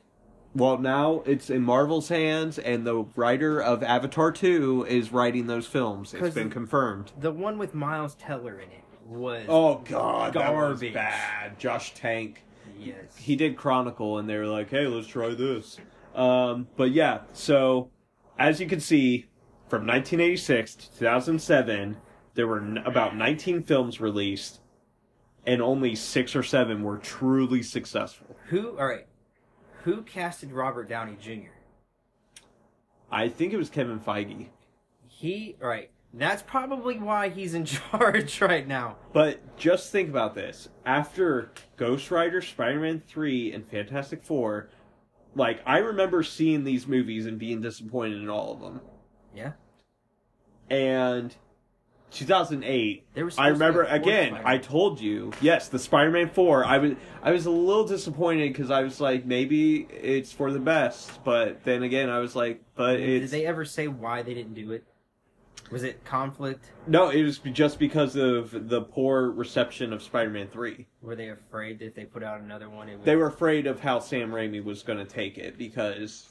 Well, 0.55 0.77
now 0.77 1.23
it's 1.25 1.49
in 1.49 1.63
Marvel's 1.63 2.09
hands, 2.09 2.59
and 2.59 2.85
the 2.85 3.05
writer 3.15 3.59
of 3.59 3.81
Avatar 3.81 4.31
2 4.31 4.85
is 4.87 5.11
writing 5.11 5.47
those 5.47 5.65
films. 5.65 6.13
It's 6.13 6.35
been 6.35 6.51
confirmed. 6.51 7.11
The 7.19 7.31
one 7.31 7.57
with 7.57 7.73
Miles 7.73 8.13
Teller 8.15 8.59
in 8.59 8.69
it 8.69 8.83
was 9.05 9.45
Oh 9.49 9.81
God, 9.83 10.33
that 10.33 10.53
was 10.53 10.79
bad. 10.79 11.59
Josh 11.59 11.93
Trank. 11.95 12.43
yes. 12.79 13.17
he 13.17 13.35
did 13.35 13.57
Chronicle, 13.57 14.19
and 14.19 14.29
they 14.29 14.37
were 14.37 14.47
like, 14.47 14.69
"Hey, 14.69 14.85
let's 14.85 15.07
try 15.07 15.33
this." 15.33 15.77
Um, 16.13 16.67
but 16.77 16.91
yeah, 16.91 17.21
so 17.33 17.89
as 18.37 18.59
you 18.61 18.67
can 18.67 18.79
see, 18.79 19.25
from 19.73 19.87
1986 19.87 20.75
to 20.75 20.91
2007, 20.99 21.97
there 22.35 22.45
were 22.45 22.59
n- 22.61 22.77
about 22.85 23.15
19 23.15 23.63
films 23.63 23.99
released, 23.99 24.59
and 25.47 25.63
only 25.63 25.95
six 25.95 26.35
or 26.35 26.43
seven 26.43 26.83
were 26.83 26.99
truly 26.99 27.63
successful. 27.63 28.35
Who? 28.49 28.77
All 28.77 28.85
right. 28.85 29.07
Who 29.81 30.03
casted 30.03 30.51
Robert 30.51 30.87
Downey 30.87 31.17
Jr.? 31.19 31.49
I 33.11 33.29
think 33.29 33.51
it 33.51 33.57
was 33.57 33.71
Kevin 33.71 33.99
Feige, 33.99 34.49
He. 35.07 35.55
All 35.59 35.69
right. 35.69 35.89
That's 36.13 36.43
probably 36.43 36.99
why 36.99 37.29
he's 37.29 37.55
in 37.55 37.65
charge 37.91 38.41
right 38.41 38.67
now. 38.67 38.97
but 39.11 39.57
just 39.57 39.91
think 39.91 40.07
about 40.07 40.35
this: 40.35 40.69
after 40.85 41.51
Ghost 41.77 42.11
Rider, 42.11 42.43
Spider-Man 42.43 43.01
3, 43.07 43.53
and 43.53 43.67
Fantastic 43.67 44.21
Four. 44.21 44.69
Like 45.33 45.61
I 45.65 45.79
remember 45.79 46.21
seeing 46.21 46.63
these 46.63 46.85
movies 46.85 47.25
and 47.25 47.39
being 47.39 47.59
disappointed 47.59 48.21
in 48.21 48.29
all 48.29 48.53
of 48.53 48.59
them. 48.59 48.79
Yeah. 49.35 49.53
And 50.73 51.35
2008 52.11 53.05
There 53.15 53.25
was 53.25 53.37
I 53.37 53.49
supposed 53.49 53.53
to 53.55 53.59
be 53.59 53.65
remember 53.65 53.83
again 53.83 54.27
Spider-Man. 54.33 54.53
I 54.53 54.57
told 54.59 54.99
you 55.01 55.31
yes 55.41 55.67
the 55.69 55.79
Spider-Man 55.79 56.29
4 56.29 56.65
I 56.65 56.77
was 56.77 56.91
I 57.23 57.31
was 57.31 57.45
a 57.45 57.51
little 57.51 57.85
disappointed 57.85 58.53
cuz 58.55 58.69
I 58.69 58.81
was 58.83 58.99
like 59.01 59.25
maybe 59.25 59.87
it's 59.91 60.31
for 60.31 60.51
the 60.51 60.59
best 60.59 61.23
but 61.23 61.63
then 61.63 61.83
again 61.83 62.09
I 62.09 62.19
was 62.19 62.35
like 62.35 62.61
but 62.75 62.97
Did 62.97 63.29
they 63.29 63.45
ever 63.45 63.65
say 63.65 63.87
why 63.87 64.21
they 64.21 64.33
didn't 64.33 64.53
do 64.53 64.71
it? 64.71 64.83
Was 65.71 65.81
it 65.83 66.03
conflict? 66.05 66.71
no 66.85 67.09
it 67.09 67.23
was 67.23 67.39
just 67.39 67.79
because 67.79 68.15
of 68.15 68.69
the 68.69 68.81
poor 68.81 69.31
reception 69.31 69.91
of 69.91 70.03
Spider-Man 70.03 70.47
3 70.49 70.85
Were 71.01 71.15
they 71.15 71.29
afraid 71.29 71.79
that 71.79 71.85
if 71.87 71.95
they 71.95 72.05
put 72.05 72.21
out 72.21 72.41
another 72.41 72.69
one, 72.69 72.89
it 72.89 72.97
would? 72.97 73.05
they 73.05 73.15
were 73.15 73.27
afraid 73.27 73.65
of 73.65 73.79
how 73.79 73.97
Sam 73.99 74.31
Raimi 74.31 74.63
was 74.63 74.83
going 74.83 74.99
to 74.99 75.05
take 75.05 75.37
it 75.39 75.57
because 75.57 76.27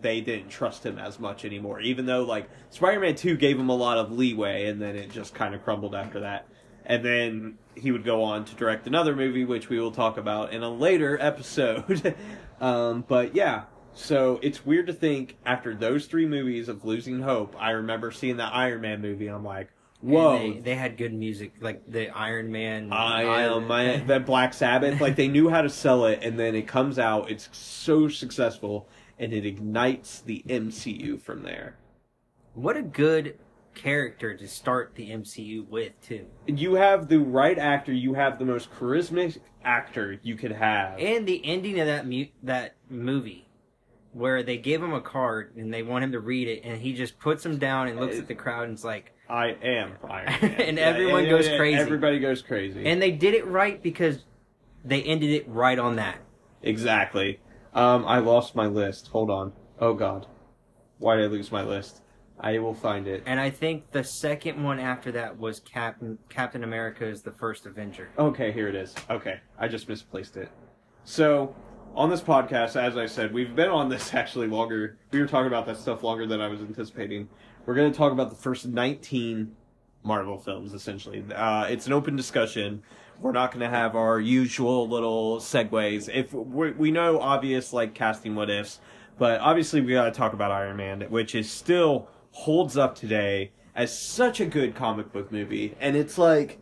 they 0.00 0.20
didn't 0.20 0.48
trust 0.48 0.84
him 0.84 0.98
as 0.98 1.18
much 1.18 1.44
anymore. 1.44 1.80
Even 1.80 2.06
though 2.06 2.22
like 2.24 2.48
Spider-Man 2.70 3.14
2 3.14 3.36
gave 3.36 3.58
him 3.58 3.68
a 3.68 3.76
lot 3.76 3.98
of 3.98 4.12
leeway 4.12 4.66
and 4.66 4.80
then 4.80 4.96
it 4.96 5.10
just 5.10 5.34
kind 5.34 5.54
of 5.54 5.62
crumbled 5.64 5.94
after 5.94 6.20
that. 6.20 6.46
And 6.86 7.04
then 7.04 7.58
he 7.74 7.90
would 7.92 8.04
go 8.04 8.22
on 8.22 8.44
to 8.44 8.54
direct 8.54 8.86
another 8.86 9.16
movie 9.16 9.44
which 9.44 9.68
we 9.68 9.78
will 9.80 9.92
talk 9.92 10.16
about 10.16 10.52
in 10.52 10.62
a 10.62 10.70
later 10.70 11.18
episode. 11.20 12.14
um, 12.60 13.04
but 13.06 13.34
yeah, 13.34 13.64
so 13.94 14.40
it's 14.42 14.66
weird 14.66 14.88
to 14.88 14.92
think 14.92 15.36
after 15.46 15.74
those 15.74 16.06
three 16.06 16.26
movies 16.26 16.68
of 16.68 16.84
losing 16.84 17.20
hope, 17.20 17.54
I 17.58 17.70
remember 17.70 18.10
seeing 18.10 18.36
the 18.36 18.44
Iron 18.44 18.80
Man 18.80 19.00
movie 19.00 19.28
and 19.28 19.36
I'm 19.36 19.44
like, 19.44 19.70
"Whoa, 20.00 20.38
They, 20.38 20.60
they 20.60 20.74
had 20.74 20.96
good 20.96 21.14
music, 21.14 21.54
like 21.60 21.88
the 21.90 22.10
Iron 22.10 22.50
Man. 22.50 22.92
I 22.92 23.22
am 23.44 23.68
my 23.68 23.98
that 24.08 24.26
Black 24.26 24.52
Sabbath. 24.52 25.00
Like 25.00 25.14
they 25.14 25.28
knew 25.28 25.48
how 25.48 25.62
to 25.62 25.70
sell 25.70 26.06
it, 26.06 26.20
and 26.22 26.38
then 26.38 26.56
it 26.56 26.66
comes 26.66 26.98
out. 26.98 27.30
It's 27.30 27.48
so 27.52 28.08
successful, 28.08 28.88
and 29.18 29.32
it 29.32 29.46
ignites 29.46 30.20
the 30.20 30.44
MCU 30.48 31.20
from 31.20 31.42
there. 31.42 31.76
What 32.54 32.76
a 32.76 32.82
good 32.82 33.38
character 33.74 34.36
to 34.36 34.46
start 34.46 34.92
the 34.94 35.10
MCU 35.10 35.66
with, 35.68 35.92
too. 36.00 36.26
You 36.46 36.74
have 36.74 37.08
the 37.08 37.18
right 37.18 37.58
actor. 37.58 37.92
You 37.92 38.14
have 38.14 38.38
the 38.38 38.44
most 38.44 38.70
charismatic 38.72 39.38
actor 39.64 40.18
you 40.22 40.36
could 40.36 40.52
have. 40.52 40.98
And 41.00 41.26
the 41.26 41.44
ending 41.44 41.80
of 41.80 41.86
that 41.86 42.06
mu- 42.06 42.26
that 42.44 42.76
movie, 42.88 43.48
where 44.12 44.44
they 44.44 44.56
give 44.58 44.80
him 44.82 44.92
a 44.94 45.00
card 45.00 45.56
and 45.56 45.74
they 45.74 45.82
want 45.82 46.04
him 46.04 46.12
to 46.12 46.20
read 46.20 46.46
it, 46.46 46.60
and 46.64 46.80
he 46.80 46.92
just 46.92 47.18
puts 47.18 47.44
him 47.44 47.58
down 47.58 47.88
and 47.88 47.98
looks 47.98 48.18
at 48.18 48.28
the 48.28 48.34
crowd 48.36 48.68
and 48.68 48.74
is 48.78 48.84
like, 48.84 49.12
I 49.28 49.56
am 49.62 49.94
Iron 50.08 50.26
Man, 50.42 50.60
And 50.60 50.78
everyone 50.78 51.24
goes 51.28 51.48
crazy. 51.48 51.80
Everybody 51.80 52.20
goes 52.20 52.42
crazy. 52.42 52.86
and 52.86 53.00
they 53.02 53.10
did 53.10 53.34
it 53.34 53.46
right 53.46 53.82
because 53.82 54.18
they 54.84 55.02
ended 55.02 55.30
it 55.30 55.48
right 55.48 55.78
on 55.78 55.96
that. 55.96 56.18
exactly. 56.62 57.40
Um, 57.74 58.04
I 58.06 58.18
lost 58.18 58.54
my 58.54 58.66
list. 58.66 59.08
Hold 59.08 59.30
on. 59.30 59.52
Oh 59.80 59.94
God, 59.94 60.26
why 60.98 61.16
did 61.16 61.24
I 61.24 61.28
lose 61.28 61.50
my 61.50 61.62
list? 61.62 62.02
I 62.38 62.58
will 62.58 62.74
find 62.74 63.06
it. 63.06 63.22
And 63.26 63.38
I 63.40 63.50
think 63.50 63.90
the 63.92 64.02
second 64.04 64.62
one 64.62 64.78
after 64.78 65.12
that 65.12 65.38
was 65.38 65.60
Captain 65.60 66.18
Captain 66.28 66.64
America 66.64 67.06
is 67.06 67.22
the 67.22 67.30
first 67.32 67.66
Avenger. 67.66 68.08
Okay, 68.18 68.52
here 68.52 68.68
it 68.68 68.74
is. 68.74 68.94
Okay, 69.10 69.40
I 69.58 69.68
just 69.68 69.88
misplaced 69.88 70.36
it. 70.36 70.50
So, 71.04 71.54
on 71.94 72.10
this 72.10 72.20
podcast, 72.20 72.76
as 72.80 72.96
I 72.96 73.06
said, 73.06 73.32
we've 73.32 73.54
been 73.54 73.68
on 73.70 73.88
this 73.88 74.14
actually 74.14 74.48
longer. 74.48 74.96
We 75.10 75.20
were 75.20 75.26
talking 75.26 75.46
about 75.46 75.66
that 75.66 75.76
stuff 75.76 76.02
longer 76.02 76.26
than 76.26 76.40
I 76.40 76.48
was 76.48 76.60
anticipating. 76.60 77.28
We're 77.66 77.74
going 77.74 77.90
to 77.90 77.96
talk 77.96 78.12
about 78.12 78.30
the 78.30 78.36
first 78.36 78.66
19 78.66 79.54
Marvel 80.02 80.38
films, 80.38 80.74
essentially. 80.74 81.24
Uh, 81.34 81.64
it's 81.64 81.86
an 81.86 81.92
open 81.92 82.14
discussion. 82.14 82.82
We're 83.20 83.32
not 83.32 83.52
going 83.52 83.60
to 83.60 83.74
have 83.74 83.96
our 83.96 84.20
usual 84.20 84.88
little 84.88 85.38
segues. 85.38 86.08
If 86.12 86.32
we, 86.32 86.90
know 86.90 87.20
obvious 87.20 87.72
like 87.72 87.94
casting 87.94 88.34
what 88.34 88.50
ifs, 88.50 88.80
but 89.18 89.40
obviously 89.40 89.80
we 89.80 89.92
got 89.92 90.04
to 90.04 90.10
talk 90.10 90.32
about 90.32 90.50
Iron 90.50 90.76
Man, 90.76 91.02
which 91.02 91.34
is 91.34 91.50
still 91.50 92.08
holds 92.32 92.76
up 92.76 92.94
today 92.94 93.52
as 93.74 93.96
such 93.96 94.40
a 94.40 94.46
good 94.46 94.74
comic 94.74 95.12
book 95.12 95.32
movie, 95.32 95.74
and 95.80 95.96
it's 95.96 96.18
like 96.18 96.60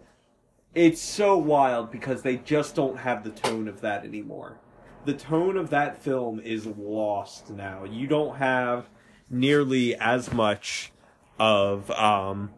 it's 0.74 1.00
so 1.00 1.36
wild 1.36 1.90
because 1.90 2.22
they 2.22 2.36
just 2.36 2.74
don't 2.74 2.96
have 2.98 3.24
the 3.24 3.30
tone 3.30 3.68
of 3.68 3.80
that 3.82 4.04
anymore. 4.04 4.58
The 5.04 5.14
tone 5.14 5.56
of 5.56 5.70
that 5.70 6.02
film 6.02 6.40
is 6.40 6.66
lost 6.66 7.50
now. 7.50 7.84
You 7.84 8.06
don't 8.06 8.36
have 8.36 8.88
nearly 9.28 9.94
as 9.96 10.32
much 10.32 10.92
of 11.38 11.90
um 11.90 12.50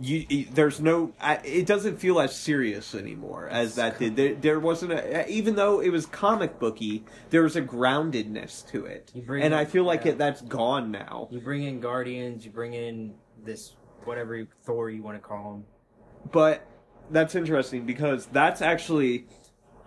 you, 0.00 0.46
there's 0.52 0.80
no 0.80 1.12
I- 1.20 1.40
it 1.44 1.66
doesn't 1.66 1.98
feel 1.98 2.20
as 2.20 2.34
serious 2.36 2.94
anymore 2.94 3.48
as 3.48 3.74
that 3.76 3.98
did 3.98 4.16
there, 4.16 4.34
there 4.34 4.60
wasn't 4.60 4.92
a 4.92 5.28
even 5.28 5.56
though 5.56 5.80
it 5.80 5.90
was 5.90 6.06
comic 6.06 6.58
booky 6.58 7.04
there 7.30 7.42
was 7.42 7.56
a 7.56 7.62
groundedness 7.62 8.66
to 8.70 8.84
it 8.86 9.10
You 9.14 9.22
bring- 9.22 9.42
and 9.42 9.54
i 9.54 9.64
feel 9.64 9.84
like 9.84 10.04
yeah. 10.04 10.12
it 10.12 10.18
that's 10.18 10.40
gone 10.42 10.90
now 10.92 11.28
You 11.30 11.40
bring 11.40 11.64
in 11.64 11.80
Guardians, 11.80 12.44
you 12.44 12.50
bring 12.50 12.74
in 12.74 13.14
this 13.44 13.74
whatever 14.04 14.46
Thor 14.64 14.88
you 14.90 15.02
want 15.02 15.16
to 15.20 15.26
call 15.26 15.54
him. 15.56 15.64
but 16.32 16.64
that's 17.10 17.34
interesting 17.34 17.84
because 17.86 18.26
that's 18.26 18.60
actually 18.62 19.26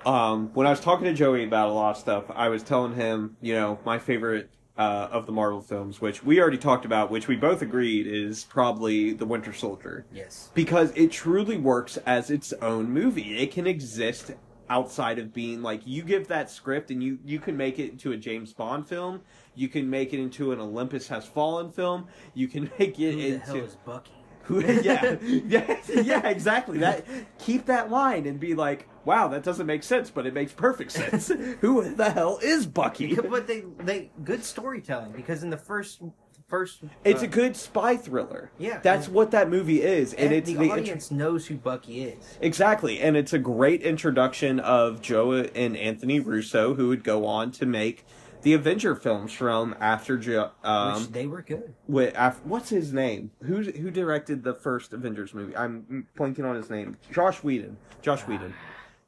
um, 0.05 0.49
when 0.55 0.65
I 0.65 0.71
was 0.71 0.79
talking 0.79 1.05
to 1.05 1.13
Joey 1.13 1.43
about 1.43 1.69
a 1.69 1.73
lot 1.73 1.91
of 1.91 1.97
stuff. 1.97 2.23
I 2.33 2.49
was 2.49 2.63
telling 2.63 2.95
him, 2.95 3.37
you 3.39 3.53
know, 3.53 3.77
my 3.85 3.99
favorite 3.99 4.49
uh, 4.77 5.09
of 5.11 5.25
the 5.25 5.31
Marvel 5.31 5.61
films, 5.61 5.99
which 6.01 6.23
we 6.23 6.39
already 6.39 6.57
talked 6.57 6.85
about, 6.85 7.11
which 7.11 7.27
we 7.27 7.35
both 7.35 7.61
agreed 7.61 8.07
is 8.07 8.43
probably 8.45 9.13
the 9.13 9.25
Winter 9.25 9.53
Soldier 9.53 10.05
Yes. 10.13 10.49
because 10.53 10.91
it 10.95 11.11
truly 11.11 11.57
works 11.57 11.97
as 12.05 12.31
its 12.31 12.53
own 12.61 12.89
movie. 12.91 13.37
It 13.37 13.51
can 13.51 13.67
exist 13.67 14.31
outside 14.69 15.19
of 15.19 15.33
being 15.33 15.61
like 15.61 15.81
you 15.85 16.01
give 16.01 16.29
that 16.29 16.49
script 16.49 16.91
and 16.91 17.03
you 17.03 17.19
you 17.25 17.39
can 17.39 17.57
make 17.57 17.77
it 17.77 17.91
into 17.91 18.13
a 18.13 18.17
James 18.17 18.53
Bond 18.53 18.87
film. 18.87 19.21
You 19.53 19.67
can 19.67 19.89
make 19.89 20.13
it 20.13 20.19
into 20.21 20.53
an 20.53 20.61
Olympus 20.61 21.09
Has 21.09 21.25
Fallen 21.25 21.69
film. 21.71 22.07
You 22.33 22.47
can 22.47 22.71
make 22.79 22.97
it 22.99 23.11
Who 23.13 23.17
the 23.21 23.27
into 23.33 23.45
hell 23.47 23.55
is 23.57 23.75
Bucky? 23.85 24.11
Who, 24.43 24.59
yeah, 24.81 25.17
yeah, 25.21 25.77
yeah, 25.89 26.27
exactly. 26.27 26.79
That 26.79 27.05
keep 27.39 27.65
that 27.65 27.89
line 27.89 28.25
and 28.25 28.39
be 28.39 28.55
like, 28.55 28.87
"Wow, 29.05 29.27
that 29.29 29.43
doesn't 29.43 29.65
make 29.65 29.83
sense, 29.83 30.09
but 30.09 30.25
it 30.25 30.33
makes 30.33 30.53
perfect 30.53 30.91
sense." 30.91 31.27
who 31.61 31.93
the 31.93 32.11
hell 32.11 32.39
is 32.41 32.65
Bucky? 32.65 33.15
but 33.15 33.47
they 33.47 33.63
they 33.79 34.11
good 34.23 34.43
storytelling 34.43 35.11
because 35.11 35.43
in 35.43 35.49
the 35.49 35.57
first 35.57 36.01
first 36.47 36.83
It's 37.05 37.21
uh, 37.21 37.25
a 37.25 37.29
good 37.29 37.55
spy 37.55 37.95
thriller. 37.95 38.51
Yeah, 38.57 38.79
that's 38.83 39.07
and- 39.07 39.15
what 39.15 39.31
that 39.31 39.49
movie 39.49 39.81
is, 39.81 40.13
and, 40.13 40.25
and 40.25 40.33
it's 40.33 40.49
the, 40.49 40.57
the, 40.57 40.71
audience 40.71 41.09
knows 41.09 41.47
who 41.47 41.55
Bucky 41.55 42.03
is. 42.03 42.37
exactly, 42.41 42.99
and 42.99 43.15
it's 43.15 43.33
a 43.33 43.39
great 43.39 43.81
introduction 43.81 44.59
of 44.59 45.01
Joe 45.01 45.31
and 45.31 45.77
Anthony 45.77 46.19
Russo, 46.19 46.75
who 46.75 46.89
would 46.89 47.03
go 47.03 47.25
on 47.25 47.51
to 47.53 47.65
make 47.65 48.05
the 48.41 48.53
Avenger 48.53 48.95
films 48.95 49.31
from 49.31 49.75
after 49.79 50.17
Joe. 50.17 50.51
Um, 50.63 51.01
which 51.01 51.11
they 51.11 51.27
were 51.27 51.41
good. 51.41 51.73
with 51.87 52.13
af- 52.17 52.41
what's 52.43 52.69
his 52.69 52.93
name? 52.93 53.31
Who 53.43 53.61
who 53.63 53.91
directed 53.91 54.43
the 54.43 54.53
first 54.53 54.93
Avengers 54.93 55.33
movie? 55.33 55.55
I'm 55.55 56.07
blanking 56.17 56.45
on 56.47 56.55
his 56.55 56.69
name. 56.69 56.97
Joss 57.11 57.43
Whedon. 57.43 57.77
Joss 58.01 58.21
Whedon. 58.23 58.53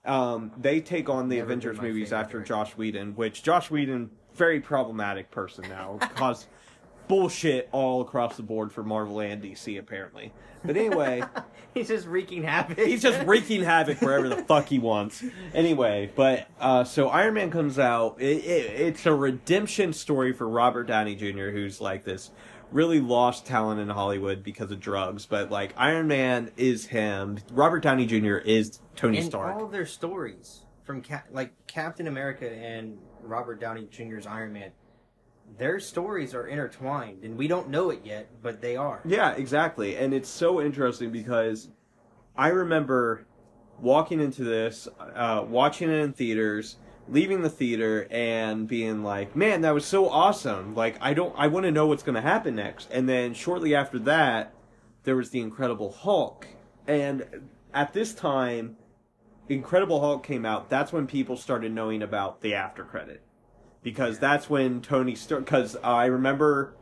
Um, 0.06 0.52
they 0.60 0.82
take 0.82 1.10
on 1.10 1.30
the 1.30 1.38
Never 1.38 1.46
Avengers 1.48 1.82
movies 1.82 2.12
after 2.12 2.40
director. 2.40 2.54
Joss 2.54 2.72
Whedon, 2.72 3.16
which 3.16 3.42
Joss 3.44 3.72
Whedon 3.72 4.12
very 4.36 4.60
problematic 4.60 5.32
person 5.32 5.64
now, 5.70 5.98
caused 6.16 6.48
bullshit 7.08 7.70
all 7.72 8.02
across 8.02 8.36
the 8.38 8.44
board 8.44 8.72
for 8.72 8.84
Marvel 8.84 9.20
and 9.22 9.42
DC 9.42 9.78
apparently. 9.80 10.34
But 10.66 10.78
anyway, 10.78 11.24
He's 11.76 11.88
just 11.88 12.08
wreaking 12.08 12.44
havoc. 12.44 12.78
he's 12.78 13.02
just 13.02 13.26
wreaking 13.26 13.64
havoc 13.64 14.02
wherever 14.02 14.30
the 14.30 14.38
fuck 14.44 14.68
he 14.68 14.80
wants. 14.80 15.24
Anyway, 15.54 16.12
but 16.16 16.48
uh, 16.60 16.84
so 16.84 17.10
Iron 17.10 17.34
Man 17.34 17.50
comes 17.52 17.80
out. 17.80 18.22
It, 18.22 18.44
it, 18.46 18.80
it's 18.82 19.06
a 19.06 19.14
redemption 19.14 19.94
story 19.94 20.34
for 20.34 20.48
Robert 20.48 20.84
Downey 20.86 21.16
Jr., 21.16 21.50
who's 21.50 21.82
like 21.82 22.04
this 22.04 22.32
really 22.72 23.00
lost 23.00 23.46
talent 23.46 23.80
in 23.80 23.90
Hollywood 23.90 24.44
because 24.44 24.72
of 24.72 24.80
drugs. 24.80 25.26
But 25.26 25.50
like 25.52 25.74
Iron 25.78 26.08
Man 26.08 26.52
is 26.58 26.88
him. 26.88 27.40
Robert 27.52 27.82
Downey 27.82 28.06
Jr. 28.06 28.38
is 28.38 28.80
Tony 28.96 29.18
and 29.20 29.28
Stark. 29.28 29.56
all 29.56 29.66
of 29.66 29.72
their 29.72 29.86
stories 29.86 30.62
from 30.84 31.02
Cap- 31.02 31.28
like 31.32 31.52
Captain 31.68 32.08
America 32.08 32.50
and 32.52 32.98
Robert 33.22 33.60
Downey 33.60 33.88
Jr.'s 33.90 34.28
Iron 34.28 34.54
Man, 34.54 34.72
their 35.58 35.80
stories 35.80 36.34
are 36.34 36.48
intertwined, 36.48 37.24
and 37.24 37.38
we 37.38 37.48
don't 37.48 37.70
know 37.70 37.90
it 37.90 38.02
yet, 38.04 38.30
but 38.42 38.62
they 38.62 38.76
are. 38.76 39.02
Yeah, 39.06 39.32
exactly. 39.34 39.96
And 39.98 40.14
it's 40.14 40.30
so 40.30 40.62
interesting 40.62 41.12
because 41.12 41.70
I 42.36 42.50
remember 42.50 43.26
walking 43.80 44.20
into 44.20 44.44
this, 44.44 44.88
uh, 45.00 45.46
watching 45.48 45.90
it 45.90 46.00
in 46.00 46.14
theaters, 46.14 46.78
leaving 47.08 47.42
the 47.42 47.50
theater 47.50 48.08
and 48.10 48.68
being 48.68 49.04
like, 49.04 49.36
"Man, 49.36 49.62
that 49.62 49.74
was 49.74 49.86
so 49.86 50.10
awesome. 50.10 50.74
Like 50.74 50.98
I 51.02 51.14
don't 51.14 51.34
I 51.38 51.48
want 51.48 51.66
to 51.66 51.72
know 51.72 51.88
what's 51.88 52.04
going 52.04 52.16
to 52.16 52.22
happen 52.22 52.56
next." 52.56 52.90
And 52.92 53.08
then 53.08 53.34
shortly 53.34 53.76
after 53.76 54.00
that, 54.00 54.54
there 55.04 55.16
was 55.16 55.30
the 55.30 55.42
Incredible 55.42 55.92
Hulk. 55.92 56.48
And 56.88 57.50
at 57.74 57.94
this 57.94 58.14
time, 58.14 58.78
Incredible 59.50 60.00
Hulk 60.00 60.24
came 60.24 60.46
out. 60.46 60.70
That's 60.70 60.94
when 60.94 61.08
people 61.08 61.36
started 61.36 61.74
knowing 61.74 62.02
about 62.02 62.42
the 62.42 62.54
after 62.56 62.84
credit. 62.84 63.22
Because 63.84 64.18
that's 64.18 64.50
when 64.50 64.82
Tony 64.82 65.16
Stark 65.16 65.46
cuz 65.46 65.76
I 65.84 66.06
remember 66.06 66.74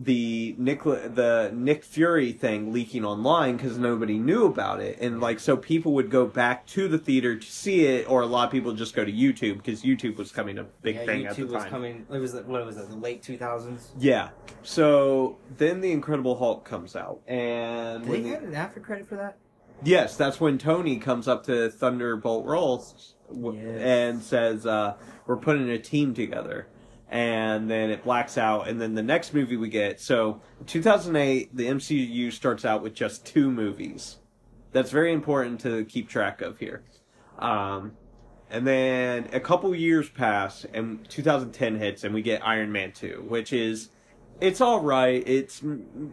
the 0.00 0.54
Nick 0.58 0.84
the 0.84 1.50
Nick 1.52 1.82
Fury 1.82 2.32
thing 2.32 2.72
leaking 2.72 3.04
online 3.04 3.56
because 3.56 3.78
nobody 3.78 4.18
knew 4.18 4.46
about 4.46 4.80
it, 4.80 4.98
and 5.00 5.20
like 5.20 5.40
so 5.40 5.56
people 5.56 5.92
would 5.94 6.10
go 6.10 6.24
back 6.24 6.66
to 6.68 6.86
the 6.88 6.98
theater 6.98 7.36
to 7.36 7.46
see 7.46 7.84
it, 7.86 8.08
or 8.08 8.22
a 8.22 8.26
lot 8.26 8.46
of 8.46 8.52
people 8.52 8.72
just 8.72 8.94
go 8.94 9.04
to 9.04 9.10
YouTube 9.12 9.56
because 9.56 9.82
YouTube 9.82 10.16
was 10.16 10.30
coming 10.30 10.58
a 10.58 10.64
big 10.82 10.96
yeah, 10.96 11.04
thing 11.04 11.24
YouTube 11.24 11.28
at 11.28 11.36
the 11.36 11.42
time. 11.46 11.52
was 11.52 11.64
coming. 11.64 12.06
It 12.12 12.18
was 12.18 12.34
like 12.34 12.46
what 12.46 12.64
was 12.64 12.76
it? 12.76 12.88
The 12.88 12.96
late 12.96 13.22
two 13.22 13.36
thousands. 13.36 13.90
Yeah. 13.98 14.28
So 14.62 15.36
then 15.56 15.80
the 15.80 15.90
Incredible 15.90 16.38
Hulk 16.38 16.64
comes 16.64 16.94
out, 16.94 17.20
and 17.26 18.04
Did 18.04 18.12
they 18.12 18.20
the- 18.20 18.28
have 18.30 18.42
an 18.44 18.54
after 18.54 18.80
credit 18.80 19.08
for 19.08 19.16
that? 19.16 19.36
Yes, 19.82 20.16
that's 20.16 20.40
when 20.40 20.58
Tony 20.58 20.98
comes 20.98 21.26
up 21.28 21.44
to 21.46 21.70
Thunderbolt 21.70 22.44
Ross 22.46 23.14
w- 23.32 23.60
Yes. 23.60 23.80
and 23.80 24.22
says, 24.22 24.66
uh, 24.66 24.94
"We're 25.26 25.36
putting 25.36 25.68
a 25.70 25.78
team 25.78 26.14
together." 26.14 26.66
And 27.10 27.70
then 27.70 27.90
it 27.90 28.04
blacks 28.04 28.36
out, 28.36 28.68
and 28.68 28.80
then 28.80 28.94
the 28.94 29.02
next 29.02 29.32
movie 29.32 29.56
we 29.56 29.68
get. 29.70 29.98
So, 29.98 30.42
2008, 30.66 31.56
the 31.56 31.66
MCU 31.66 32.30
starts 32.30 32.64
out 32.66 32.82
with 32.82 32.92
just 32.94 33.24
two 33.24 33.50
movies. 33.50 34.18
That's 34.72 34.90
very 34.90 35.12
important 35.14 35.60
to 35.60 35.84
keep 35.86 36.08
track 36.10 36.42
of 36.42 36.58
here. 36.58 36.82
Um, 37.38 37.92
and 38.50 38.66
then 38.66 39.28
a 39.32 39.40
couple 39.40 39.74
years 39.74 40.10
pass, 40.10 40.66
and 40.74 41.08
2010 41.08 41.76
hits, 41.76 42.04
and 42.04 42.14
we 42.14 42.20
get 42.20 42.46
Iron 42.46 42.72
Man 42.72 42.92
2, 42.92 43.24
which 43.28 43.52
is 43.54 43.88
it's 44.40 44.60
all 44.60 44.80
right. 44.80 45.22
It's 45.26 45.62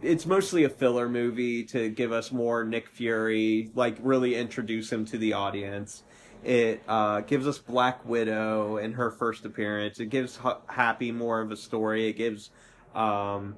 it's 0.02 0.26
mostly 0.26 0.64
a 0.64 0.68
filler 0.68 1.08
movie 1.08 1.62
to 1.64 1.88
give 1.90 2.10
us 2.10 2.32
more 2.32 2.64
Nick 2.64 2.88
Fury, 2.88 3.70
like 3.74 3.96
really 4.00 4.34
introduce 4.34 4.90
him 4.90 5.04
to 5.06 5.18
the 5.18 5.32
audience. 5.34 6.02
It 6.44 6.82
uh, 6.86 7.20
gives 7.20 7.46
us 7.46 7.58
Black 7.58 8.04
Widow 8.06 8.76
in 8.76 8.92
her 8.92 9.10
first 9.10 9.44
appearance. 9.44 9.98
It 10.00 10.06
gives 10.10 10.38
H- 10.44 10.54
Happy 10.68 11.10
more 11.12 11.40
of 11.40 11.50
a 11.50 11.56
story. 11.56 12.08
It 12.08 12.12
gives 12.14 12.50
um, 12.94 13.56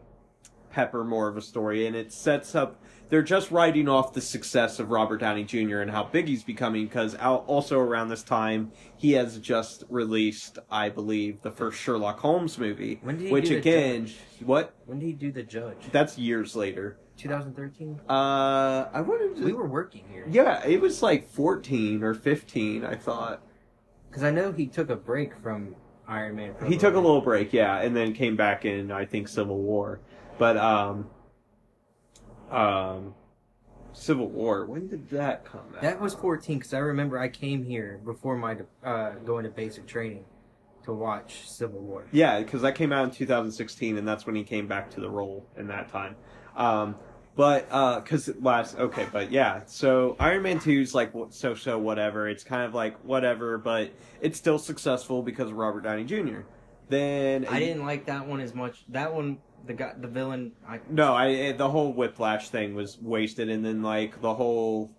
Pepper 0.70 1.04
more 1.04 1.28
of 1.28 1.36
a 1.36 1.42
story, 1.42 1.86
and 1.86 1.94
it 1.94 2.12
sets 2.12 2.54
up. 2.54 2.80
They're 3.10 3.22
just 3.22 3.50
writing 3.50 3.88
off 3.88 4.12
the 4.12 4.20
success 4.20 4.78
of 4.78 4.90
Robert 4.90 5.16
Downey 5.18 5.44
Jr. 5.44 5.78
and 5.78 5.90
how 5.90 6.04
big 6.04 6.28
he's 6.28 6.42
becoming 6.44 6.84
because 6.84 7.14
also 7.14 7.78
around 7.78 8.08
this 8.08 8.22
time 8.22 8.70
he 8.98 9.12
has 9.12 9.38
just 9.38 9.84
released, 9.88 10.58
I 10.70 10.90
believe, 10.90 11.40
the 11.40 11.50
first 11.50 11.78
Sherlock 11.80 12.18
Holmes 12.20 12.58
movie, 12.58 13.00
When 13.02 13.16
did 13.16 13.26
he 13.28 13.32
which 13.32 13.44
do 13.48 13.54
The 13.54 13.56
again, 13.60 14.06
Judge? 14.06 14.16
what? 14.44 14.74
When 14.84 14.98
did 14.98 15.06
he 15.06 15.12
do 15.14 15.32
the 15.32 15.42
Judge? 15.42 15.78
That's 15.90 16.18
years 16.18 16.54
later. 16.54 16.98
2013. 17.18 18.00
Uh, 18.08 18.88
I 18.92 19.00
wanted 19.00 19.36
to. 19.36 19.44
We 19.44 19.52
were 19.52 19.66
working 19.66 20.04
here 20.10 20.24
Yeah, 20.30 20.64
it 20.66 20.80
was 20.80 21.02
like 21.02 21.28
fourteen 21.28 22.02
or 22.02 22.14
fifteen. 22.14 22.84
I 22.84 22.94
thought 22.94 23.42
because 24.08 24.22
I 24.22 24.30
know 24.30 24.52
he 24.52 24.66
took 24.66 24.88
a 24.90 24.96
break 24.96 25.36
from 25.42 25.74
Iron 26.06 26.36
Man. 26.36 26.54
he 26.66 26.78
took 26.78 26.94
a 26.94 26.98
little 26.98 27.20
break, 27.20 27.52
yeah, 27.52 27.80
and 27.80 27.94
then 27.94 28.14
came 28.14 28.36
back 28.36 28.64
in. 28.64 28.90
I 28.90 29.04
think 29.04 29.28
Civil 29.28 29.58
War, 29.58 30.00
but 30.38 30.56
um, 30.56 31.10
um, 32.50 33.14
Civil 33.92 34.28
War. 34.28 34.64
When 34.64 34.88
did 34.88 35.10
that 35.10 35.44
come 35.44 35.60
out? 35.74 35.82
That 35.82 36.00
was 36.00 36.14
14 36.14 36.58
because 36.58 36.72
I 36.72 36.78
remember 36.78 37.18
I 37.18 37.28
came 37.28 37.64
here 37.64 38.00
before 38.04 38.36
my 38.36 38.56
uh, 38.82 39.10
going 39.24 39.44
to 39.44 39.50
basic 39.50 39.86
training 39.86 40.24
to 40.84 40.92
watch 40.94 41.48
Civil 41.48 41.80
War. 41.80 42.06
Yeah, 42.12 42.38
because 42.40 42.62
that 42.62 42.74
came 42.74 42.92
out 42.92 43.04
in 43.04 43.10
2016, 43.10 43.98
and 43.98 44.08
that's 44.08 44.24
when 44.24 44.34
he 44.34 44.44
came 44.44 44.66
back 44.66 44.90
to 44.92 45.00
the 45.00 45.10
role 45.10 45.44
in 45.56 45.66
that 45.68 45.88
time. 45.90 46.16
Um, 46.56 46.96
but 47.38 47.68
because 48.02 48.28
last 48.40 48.76
okay, 48.76 49.06
but 49.12 49.30
yeah, 49.30 49.60
so 49.66 50.16
Iron 50.18 50.42
Man 50.42 50.58
2 50.58 50.80
is 50.80 50.92
like 50.92 51.12
so 51.30 51.54
so 51.54 51.78
whatever. 51.78 52.28
It's 52.28 52.42
kind 52.42 52.64
of 52.64 52.74
like 52.74 52.98
whatever, 53.04 53.58
but 53.58 53.92
it's 54.20 54.36
still 54.36 54.58
successful 54.58 55.22
because 55.22 55.48
of 55.52 55.56
Robert 55.56 55.82
Downey 55.82 56.02
Jr. 56.02 56.40
Then 56.88 57.46
I 57.46 57.60
didn't 57.60 57.86
like 57.86 58.06
that 58.06 58.26
one 58.26 58.40
as 58.40 58.56
much. 58.56 58.82
That 58.88 59.14
one, 59.14 59.38
the 59.64 59.72
guy, 59.72 59.92
the 59.96 60.08
villain. 60.08 60.50
I 60.68 60.80
No, 60.90 61.14
I 61.14 61.52
the 61.52 61.68
whole 61.68 61.92
Whiplash 61.92 62.48
thing 62.48 62.74
was 62.74 62.98
wasted, 63.00 63.48
and 63.48 63.64
then 63.64 63.82
like 63.84 64.20
the 64.20 64.34
whole, 64.34 64.90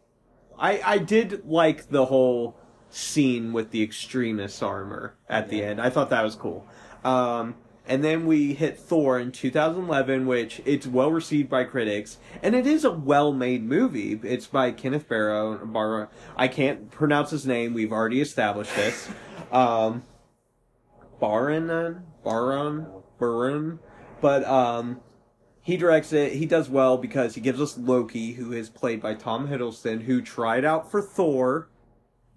I 0.58 0.80
I 0.86 0.98
did 0.98 1.46
like 1.46 1.90
the 1.90 2.06
whole 2.06 2.56
scene 2.90 3.52
with 3.52 3.72
the 3.72 3.84
extremist 3.84 4.64
armor 4.64 5.18
at 5.28 5.50
the 5.50 5.62
end. 5.62 5.82
I 5.82 5.90
thought 5.90 6.10
that 6.12 6.24
was 6.24 6.36
cool. 6.36 6.66
Um, 7.04 7.56
and 7.90 8.04
then 8.04 8.28
we 8.28 8.54
hit 8.54 8.78
Thor 8.78 9.20
in 9.20 9.32
2011, 9.32 10.28
which 10.28 10.62
it's 10.64 10.86
well 10.86 11.12
received 11.12 11.50
by 11.50 11.64
critics, 11.64 12.20
and 12.44 12.54
it 12.54 12.68
is 12.68 12.86
a 12.86 12.92
well-made 12.92 13.66
movie. 13.66 14.20
It's 14.24 14.46
by 14.46 14.72
Kenneth 14.72 15.10
Barrow. 15.10 15.58
Barrow. 15.66 16.08
I 16.38 16.48
can't 16.48 16.92
pronounce 16.92 17.32
his 17.32 17.48
name. 17.48 17.74
We've 17.74 17.92
already 17.92 18.22
established 18.22 18.76
this. 18.76 19.10
Um, 19.52 20.04
Baron, 21.20 22.04
Baron, 22.24 22.88
Baron, 23.20 23.80
but 24.22 24.46
um, 24.46 25.02
he 25.64 25.76
directs 25.76 26.14
it. 26.14 26.34
He 26.34 26.46
does 26.46 26.70
well 26.70 26.96
because 26.96 27.34
he 27.34 27.42
gives 27.42 27.60
us 27.60 27.76
Loki, 27.76 28.34
who 28.34 28.52
is 28.52 28.70
played 28.70 29.02
by 29.02 29.16
Tom 29.16 29.48
Hiddleston, 29.48 30.04
who 30.04 30.22
tried 30.22 30.64
out 30.64 30.92
for 30.92 31.02
Thor, 31.02 31.70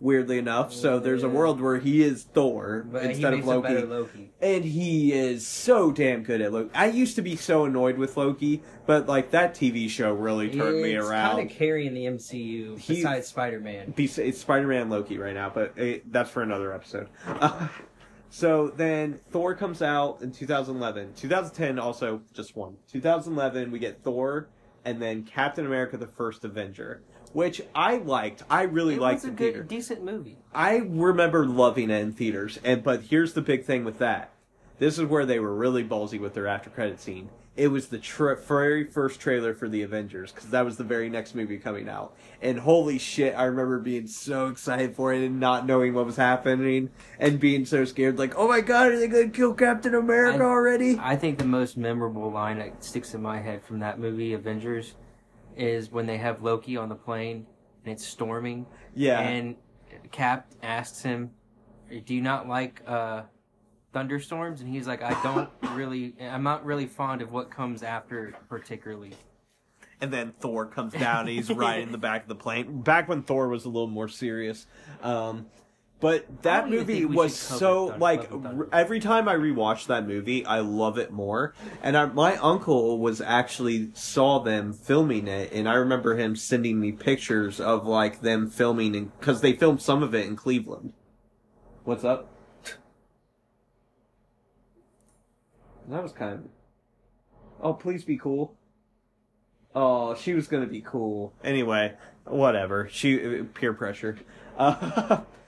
Weirdly 0.02 0.36
enough, 0.38 0.74
so 0.74 0.98
there's 0.98 1.22
a 1.22 1.28
world 1.28 1.60
where 1.60 1.78
he 1.78 2.02
is 2.02 2.24
Thor 2.24 2.84
But 2.90 3.04
instead 3.04 3.34
of 3.34 3.46
Loki. 3.46 3.82
Loki. 3.82 4.32
and 4.40 4.64
he 4.64 5.12
is 5.12 5.46
so 5.46 5.92
damn 5.92 6.24
good 6.24 6.40
at 6.40 6.52
Loki. 6.52 6.70
I 6.74 6.86
used 6.86 7.14
to 7.14 7.22
be 7.22 7.36
so 7.36 7.66
annoyed 7.66 7.96
with 7.98 8.16
Loki, 8.16 8.64
but 8.84 9.06
like 9.06 9.30
that 9.30 9.54
TV 9.54 9.88
show 9.88 10.12
really 10.12 10.50
turned 10.50 10.82
me 10.82 10.94
It's 10.96 11.06
around. 11.06 11.36
kind 11.36 11.48
of 11.48 11.56
carrying 11.56 11.94
the 11.94 12.06
MCU 12.06 12.76
He- 12.80 12.96
besides 12.96 13.28
Spider 13.28 13.60
Man. 13.60 13.92
Be- 13.92 14.06
it's 14.06 14.40
Spider-Man 14.40 14.90
Loki 14.90 15.18
right 15.18 15.34
now, 15.34 15.50
but 15.54 15.78
it, 15.78 16.12
that's 16.12 16.30
for 16.30 16.42
another 16.42 16.72
episode. 16.74 17.06
Uh, 17.24 17.68
so 18.28 18.70
then 18.76 19.20
Thor 19.30 19.54
comes 19.54 19.82
out 19.82 20.20
in 20.20 20.32
2011. 20.32 21.14
2010 21.14 21.78
also 21.78 22.22
just 22.34 22.56
one. 22.56 22.76
2011 22.90 23.70
we 23.70 23.78
get 23.78 24.02
Thor, 24.02 24.48
and 24.84 25.00
then 25.00 25.22
Captain 25.22 25.64
America: 25.64 25.96
The 25.96 26.08
First 26.08 26.44
Avenger, 26.44 27.02
which 27.32 27.62
I 27.74 27.96
liked. 27.96 28.42
I 28.50 28.62
really 28.62 28.96
liked 28.96 28.98
It 28.98 29.02
liked 29.02 29.14
was 29.16 29.24
a 29.24 29.28
in 29.28 29.34
good, 29.34 29.44
theater. 29.54 29.62
decent 29.62 30.04
movie. 30.04 30.38
I 30.54 30.76
remember 30.76 31.46
loving 31.46 31.90
it 31.90 32.00
in 32.02 32.12
theaters, 32.12 32.58
and 32.64 32.82
but 32.82 33.02
here's 33.02 33.32
the 33.34 33.42
big 33.42 33.64
thing 33.64 33.84
with 33.84 33.98
that. 33.98 34.30
This 34.78 34.98
is 34.98 35.04
where 35.06 35.24
they 35.26 35.38
were 35.38 35.54
really 35.54 35.84
ballsy 35.84 36.18
with 36.20 36.34
their 36.34 36.46
after 36.46 36.68
credit 36.70 37.00
scene. 37.00 37.28
It 37.54 37.68
was 37.68 37.88
the 37.88 37.98
tra- 37.98 38.40
very 38.40 38.82
first 38.82 39.20
trailer 39.20 39.52
for 39.52 39.68
the 39.68 39.82
Avengers 39.82 40.32
because 40.32 40.48
that 40.50 40.64
was 40.64 40.78
the 40.78 40.84
very 40.84 41.10
next 41.10 41.34
movie 41.34 41.58
coming 41.58 41.86
out. 41.86 42.14
And 42.40 42.58
holy 42.58 42.98
shit, 42.98 43.34
I 43.36 43.44
remember 43.44 43.78
being 43.78 44.06
so 44.06 44.46
excited 44.46 44.96
for 44.96 45.12
it 45.12 45.22
and 45.22 45.38
not 45.38 45.66
knowing 45.66 45.92
what 45.92 46.06
was 46.06 46.16
happening 46.16 46.88
and 47.18 47.38
being 47.38 47.66
so 47.66 47.84
scared. 47.84 48.18
Like, 48.18 48.34
oh 48.36 48.48
my 48.48 48.62
god, 48.62 48.88
are 48.92 48.98
they 48.98 49.06
gonna 49.06 49.28
kill 49.28 49.52
Captain 49.52 49.94
America 49.94 50.42
I- 50.42 50.46
already? 50.46 50.98
I 50.98 51.14
think 51.16 51.36
the 51.38 51.44
most 51.44 51.76
memorable 51.76 52.30
line 52.32 52.56
that 52.58 52.82
sticks 52.82 53.12
in 53.12 53.20
my 53.20 53.38
head 53.40 53.62
from 53.62 53.80
that 53.80 53.98
movie, 54.00 54.32
Avengers, 54.32 54.94
is 55.56 55.90
when 55.90 56.06
they 56.06 56.18
have 56.18 56.42
Loki 56.42 56.76
on 56.76 56.88
the 56.88 56.94
plane 56.94 57.46
and 57.84 57.92
it's 57.92 58.06
storming, 58.06 58.66
yeah, 58.94 59.20
and 59.20 59.56
Cap 60.10 60.52
asks 60.62 61.02
him, 61.02 61.30
"Do 62.04 62.14
you 62.14 62.22
not 62.22 62.48
like 62.48 62.82
uh, 62.86 63.22
thunderstorms?" 63.92 64.60
And 64.60 64.70
he's 64.70 64.86
like, 64.86 65.02
"I 65.02 65.20
don't 65.22 65.50
really. 65.76 66.14
I'm 66.20 66.42
not 66.42 66.64
really 66.64 66.86
fond 66.86 67.22
of 67.22 67.32
what 67.32 67.50
comes 67.50 67.82
after, 67.82 68.34
particularly." 68.48 69.12
and 70.02 70.12
then 70.12 70.32
Thor 70.40 70.66
comes 70.66 70.92
down 70.92 71.20
and 71.20 71.28
he's 71.28 71.48
riding 71.54 71.92
the 71.92 71.98
back 71.98 72.22
of 72.22 72.28
the 72.28 72.34
plane. 72.34 72.82
Back 72.82 73.08
when 73.08 73.22
Thor 73.22 73.48
was 73.48 73.64
a 73.64 73.68
little 73.68 73.86
more 73.86 74.08
serious. 74.08 74.66
Um, 75.00 75.46
but 76.02 76.42
that 76.42 76.68
movie 76.68 77.04
was 77.04 77.38
so 77.38 77.94
like 77.98 78.22
Love 78.24 78.32
and 78.32 78.42
Thunder. 78.42 78.68
r- 78.72 78.80
every 78.80 78.98
time 78.98 79.28
I 79.28 79.34
rewatch 79.36 79.86
that 79.86 80.06
movie, 80.06 80.44
I 80.44 80.58
love 80.58 80.98
it 80.98 81.12
more. 81.12 81.54
And 81.82 81.96
I, 81.96 82.06
my 82.06 82.36
uncle 82.36 82.98
was 82.98 83.20
actually 83.20 83.90
saw 83.94 84.40
them 84.40 84.72
filming 84.72 85.28
it, 85.28 85.52
and 85.52 85.68
I 85.68 85.74
remember 85.74 86.16
him 86.16 86.34
sending 86.34 86.80
me 86.80 86.90
pictures 86.90 87.60
of 87.60 87.86
like 87.86 88.20
them 88.20 88.50
filming, 88.50 89.12
because 89.20 89.40
they 89.40 89.52
filmed 89.52 89.80
some 89.80 90.02
of 90.02 90.12
it 90.14 90.26
in 90.26 90.34
Cleveland. 90.36 90.92
What's 91.84 92.04
up? 92.04 92.28
That 95.88 96.02
was 96.02 96.12
kind 96.12 96.34
of. 96.34 96.44
Oh, 97.60 97.74
please 97.74 98.04
be 98.04 98.16
cool. 98.18 98.56
Oh, 99.74 100.14
she 100.16 100.34
was 100.34 100.48
gonna 100.48 100.66
be 100.66 100.80
cool. 100.80 101.32
Anyway, 101.44 101.94
whatever. 102.24 102.88
She 102.90 103.18
peer 103.54 103.72
pressure. 103.72 104.18
Uh, 104.58 105.20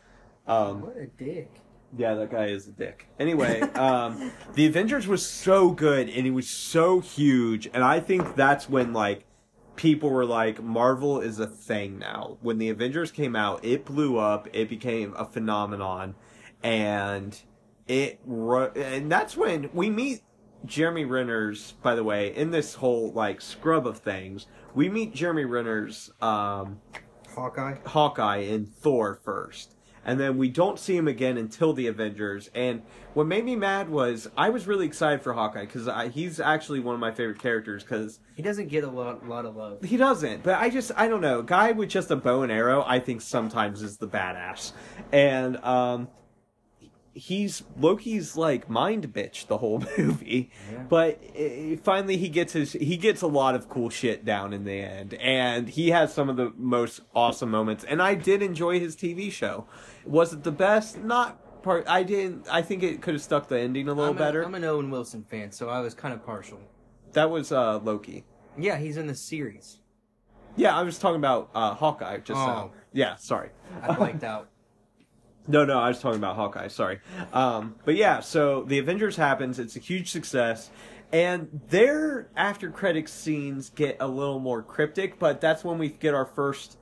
um, 0.47 0.83
What 0.83 0.97
a 0.97 1.07
dick! 1.07 1.51
yeah, 1.97 2.15
that 2.15 2.31
guy 2.31 2.47
is 2.47 2.67
a 2.67 2.73
dick. 2.73 3.07
Anyway, 3.19 3.61
um, 3.61 4.33
the 4.55 4.67
Avengers 4.67 5.07
was 5.07 5.25
so 5.27 5.71
good 5.71 6.09
and 6.09 6.27
it 6.27 6.33
was 6.33 6.49
so 6.49 7.01
huge, 7.01 7.69
and 7.73 7.85
I 7.85 8.01
think 8.01 8.35
that's 8.35 8.69
when 8.69 8.93
like 8.93 9.27
people 9.77 10.11
were 10.11 10.25
like, 10.25 10.63
Marvel 10.63 11.21
is 11.21 11.39
a 11.39 11.47
thing 11.47 11.99
now. 11.99 12.39
When 12.41 12.59
the 12.59 12.69
Avengers 12.69 13.11
came 13.11 13.37
out, 13.37 13.65
it 13.65 13.85
blew 13.85 14.19
up. 14.19 14.49
It 14.53 14.69
became 14.69 15.15
a 15.17 15.25
phenomenon, 15.25 16.15
and 16.63 17.41
it 17.87 18.21
and 18.27 19.11
that's 19.11 19.37
when 19.37 19.71
we 19.73 19.91
meet 19.91 20.23
Jeremy 20.65 21.05
Renner's. 21.05 21.73
By 21.83 21.95
the 21.95 22.05
way, 22.05 22.35
in 22.35 22.51
this 22.51 22.75
whole 22.75 23.13
like 23.13 23.41
scrub 23.41 23.87
of 23.87 23.99
things, 23.99 24.47
we 24.75 24.89
meet 24.89 25.15
Jeremy 25.15 25.45
Renner's. 25.45 26.11
Um, 26.21 26.81
Hawkeye. 27.35 27.77
Hawkeye 27.87 28.39
in 28.39 28.67
Thor 28.67 29.21
first. 29.25 29.74
And 30.05 30.21
then 30.21 30.37
we 30.37 30.49
don't 30.49 30.79
see 30.79 30.97
him 30.97 31.09
again 31.09 31.39
until 31.39 31.73
the 31.73 31.87
Avengers. 31.87 32.51
And 32.55 32.83
what 33.15 33.27
made 33.27 33.45
me 33.45 33.57
mad 33.57 33.89
was 33.89 34.29
I 34.37 34.51
was 34.51 34.67
really 34.67 34.87
excited 34.87 35.23
for 35.23 35.33
Hawkeye 35.33 35.65
because 35.67 35.89
he's 36.13 36.41
actually 36.41 36.81
one 36.81 36.95
of 36.95 37.01
my 37.01 37.11
favorite 37.11 37.39
characters 37.39 37.83
because 37.83 38.21
He 38.35 38.43
doesn't 38.43 38.69
get 38.69 38.85
a 38.85 38.91
lot, 38.91 39.27
lot 39.29 39.47
of 39.47 39.57
love. 39.57 39.83
he 39.83 39.97
doesn't. 39.97 40.43
But 40.43 40.59
I 40.61 40.69
just, 40.71 40.93
I 40.97 41.09
don't 41.09 41.21
know. 41.21 41.43
Guy 41.43 41.73
with 41.73 41.89
just 41.89 42.11
a 42.11 42.17
bow 42.17 42.43
and 42.43 42.53
arrow, 42.53 42.85
I 42.87 42.99
think 43.01 43.21
sometimes 43.23 43.83
is 43.83 43.97
the 43.97 44.09
badass. 44.09 44.73
And, 45.13 45.57
um, 45.59 46.09
he's 47.15 47.63
Loki's 47.79 48.37
like 48.37 48.69
mind 48.69 49.13
bitch 49.13 49.47
the 49.47 49.59
whole 49.59 49.83
movie, 49.99 50.51
Yeah. 50.73 50.83
but 50.89 51.21
uh, 51.39 51.77
finally 51.83 52.17
he 52.17 52.29
gets 52.29 52.53
his 52.53 52.73
he 52.73 52.97
gets 52.97 53.23
a 53.23 53.27
lot 53.27 53.55
of 53.55 53.69
cool 53.69 53.89
shit 53.91 54.25
down 54.25 54.53
in 54.53 54.65
the 54.65 54.73
end, 54.81 55.15
and 55.15 55.69
he 55.69 55.91
has 55.91 56.13
some 56.13 56.29
of 56.29 56.37
the 56.37 56.53
most 56.57 57.01
awesome 57.15 57.51
moments. 57.51 57.85
And 57.85 58.03
I 58.03 58.15
did 58.15 58.43
enjoy 58.43 58.81
his 58.81 58.97
TV 58.97 59.31
show. 59.31 59.67
Was 60.05 60.33
it 60.33 60.43
the 60.45 60.53
best? 60.53 60.99
Not 60.99 61.63
part. 61.63 61.87
I 61.89 62.03
didn't. 62.03 62.47
I 62.51 62.63
think 62.63 62.83
it 62.83 63.01
could 63.01 63.15
have 63.15 63.23
stuck 63.23 63.49
the 63.49 63.59
ending 63.59 63.89
a 63.89 63.93
little 63.95 64.11
I'm 64.13 64.17
better. 64.19 64.43
I'm 64.43 64.55
an 64.55 64.65
Owen 64.65 64.91
Wilson 64.91 65.25
fan, 65.25 65.51
so 65.53 65.69
I 65.71 65.81
was 65.81 65.95
kind 65.95 66.13
of 66.13 66.25
partial. 66.27 66.59
that 67.13 67.31
was 67.31 67.53
uh, 67.53 67.79
Loki. 67.79 68.25
Yeah, 68.59 68.77
he's 68.77 68.97
in 68.97 69.07
the 69.07 69.15
series. 69.15 69.79
Yeah, 70.57 70.77
I 70.77 70.83
was 70.83 70.99
talking 70.99 71.17
about 71.17 71.51
uh, 71.55 71.75
Hawkeye 71.75 72.19
just 72.19 72.39
Oh. 72.41 72.47
now. 72.47 72.71
Yeah, 72.93 73.17
sorry. 73.17 73.51
I 73.83 73.93
blanked 73.95 74.23
out. 74.23 74.49
No, 75.47 75.65
no, 75.65 75.79
I 75.79 75.89
was 75.89 76.01
talking 76.01 76.19
about 76.19 76.37
Hawkeye. 76.37 76.69
Sorry. 76.69 77.01
Um, 77.33 77.75
but 77.85 77.97
yeah, 77.97 78.21
so 78.21 78.63
the 78.63 78.79
Avengers 78.79 79.17
happens. 79.17 79.59
It's 79.59 79.77
a 79.77 79.81
huge 79.81 80.11
success, 80.11 80.71
and 81.13 81.61
their 81.69 82.29
after 82.37 82.71
credits 82.71 83.13
scenes 83.13 83.71
get 83.71 83.99
a 84.01 84.09
little 84.09 84.41
more 84.41 84.63
cryptic. 84.63 85.19
But 85.19 85.41
that's 85.41 85.63
when 85.63 85.79
we 85.79 85.91
get 85.91 86.15
our 86.15 86.27
first 86.27 86.79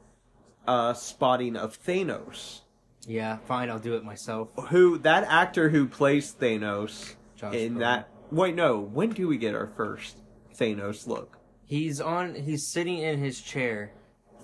uh, 0.67 0.95
spotting 0.95 1.57
of 1.57 1.83
Thanos. 1.83 2.61
Yeah, 3.07 3.39
fine, 3.49 3.69
I'll 3.69 3.81
do 3.81 3.95
it 3.97 4.05
myself. 4.05 4.51
Who 4.69 4.99
that 4.99 5.25
actor 5.25 5.69
who 5.71 5.89
plays 5.89 6.33
Thanos 6.39 7.17
Josh 7.35 7.55
in 7.55 7.75
Brolin. 7.75 7.79
that? 7.81 8.09
Wait, 8.31 8.55
no. 8.55 8.79
When 8.79 9.11
do 9.11 9.27
we 9.27 9.39
get 9.39 9.55
our 9.57 9.67
first 9.77 10.19
Thanos 10.57 11.07
look? 11.09 11.39
He's 11.67 12.01
on. 12.01 12.35
He's 12.37 12.67
sitting 12.67 12.99
in 12.99 13.19
his 13.19 13.41
chair. 13.41 13.93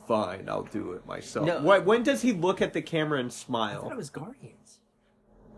Fine, 0.09 0.49
I'll 0.49 0.63
do 0.65 0.93
it 0.93 1.07
myself. 1.07 1.47
No. 1.47 1.81
When 1.81 2.03
does 2.03 2.23
he 2.23 2.33
look 2.33 2.61
at 2.63 2.73
the 2.73 2.83
camera 2.83 3.21
and 3.21 3.33
smile? 3.33 3.81
I 3.81 3.83
thought 3.83 3.93
it 3.93 3.97
was 3.99 4.11
Guardians. 4.11 4.81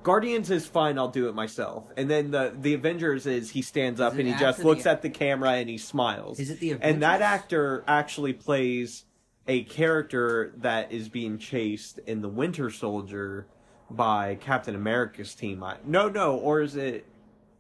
Guardians 0.03 0.51
is 0.51 0.67
fine. 0.67 0.99
I'll 0.99 1.09
do 1.09 1.29
it 1.29 1.35
myself. 1.35 1.91
And 1.97 2.11
then 2.11 2.31
the 2.31 2.55
the 2.59 2.75
Avengers 2.75 3.27
is 3.27 3.51
he 3.51 3.63
stands 3.63 4.01
up 4.01 4.15
it 4.15 4.21
and 4.21 4.29
he 4.29 4.33
after 4.35 4.45
just 4.47 4.59
the- 4.61 4.67
looks 4.67 4.87
at 4.87 5.03
the 5.03 5.11
camera 5.11 5.53
and 5.53 5.69
he 5.69 5.79
smiles. 5.79 6.41
Is 6.41 6.51
it 6.51 6.59
the 6.59 6.73
And 6.73 7.03
that 7.03 7.17
Avengers? 7.17 7.23
actor 7.23 7.85
actually 7.87 8.33
plays 8.33 9.05
a 9.47 9.63
character 9.65 10.53
that 10.57 10.91
is 10.91 11.09
being 11.09 11.39
chased 11.39 11.99
in 12.07 12.23
the 12.23 12.29
Winter 12.29 12.71
Soldier 12.71 13.47
by 13.91 14.37
Captain 14.37 14.75
America's 14.75 15.35
team. 15.35 15.63
I, 15.63 15.77
no, 15.85 16.09
no, 16.09 16.37
or 16.37 16.61
is 16.63 16.77
it 16.77 17.05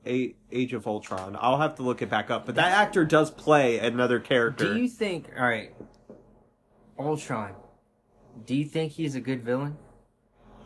a 0.07 0.35
Age 0.51 0.73
of 0.73 0.87
Ultron? 0.87 1.37
I'll 1.39 1.59
have 1.59 1.75
to 1.77 1.83
look 1.83 2.01
it 2.01 2.09
back 2.09 2.31
up. 2.31 2.47
But 2.47 2.55
that 2.55 2.73
actor 2.73 3.05
does 3.05 3.31
play 3.31 3.79
another 3.81 4.19
character. 4.19 4.73
Do 4.75 4.81
you 4.81 4.89
think? 4.89 5.27
All 5.39 5.45
right, 5.47 5.75
Ultron. 7.01 7.55
Do 8.47 8.55
you 8.55 8.65
think 8.65 8.93
he's 8.93 9.15
a 9.15 9.21
good 9.21 9.43
villain? 9.43 9.77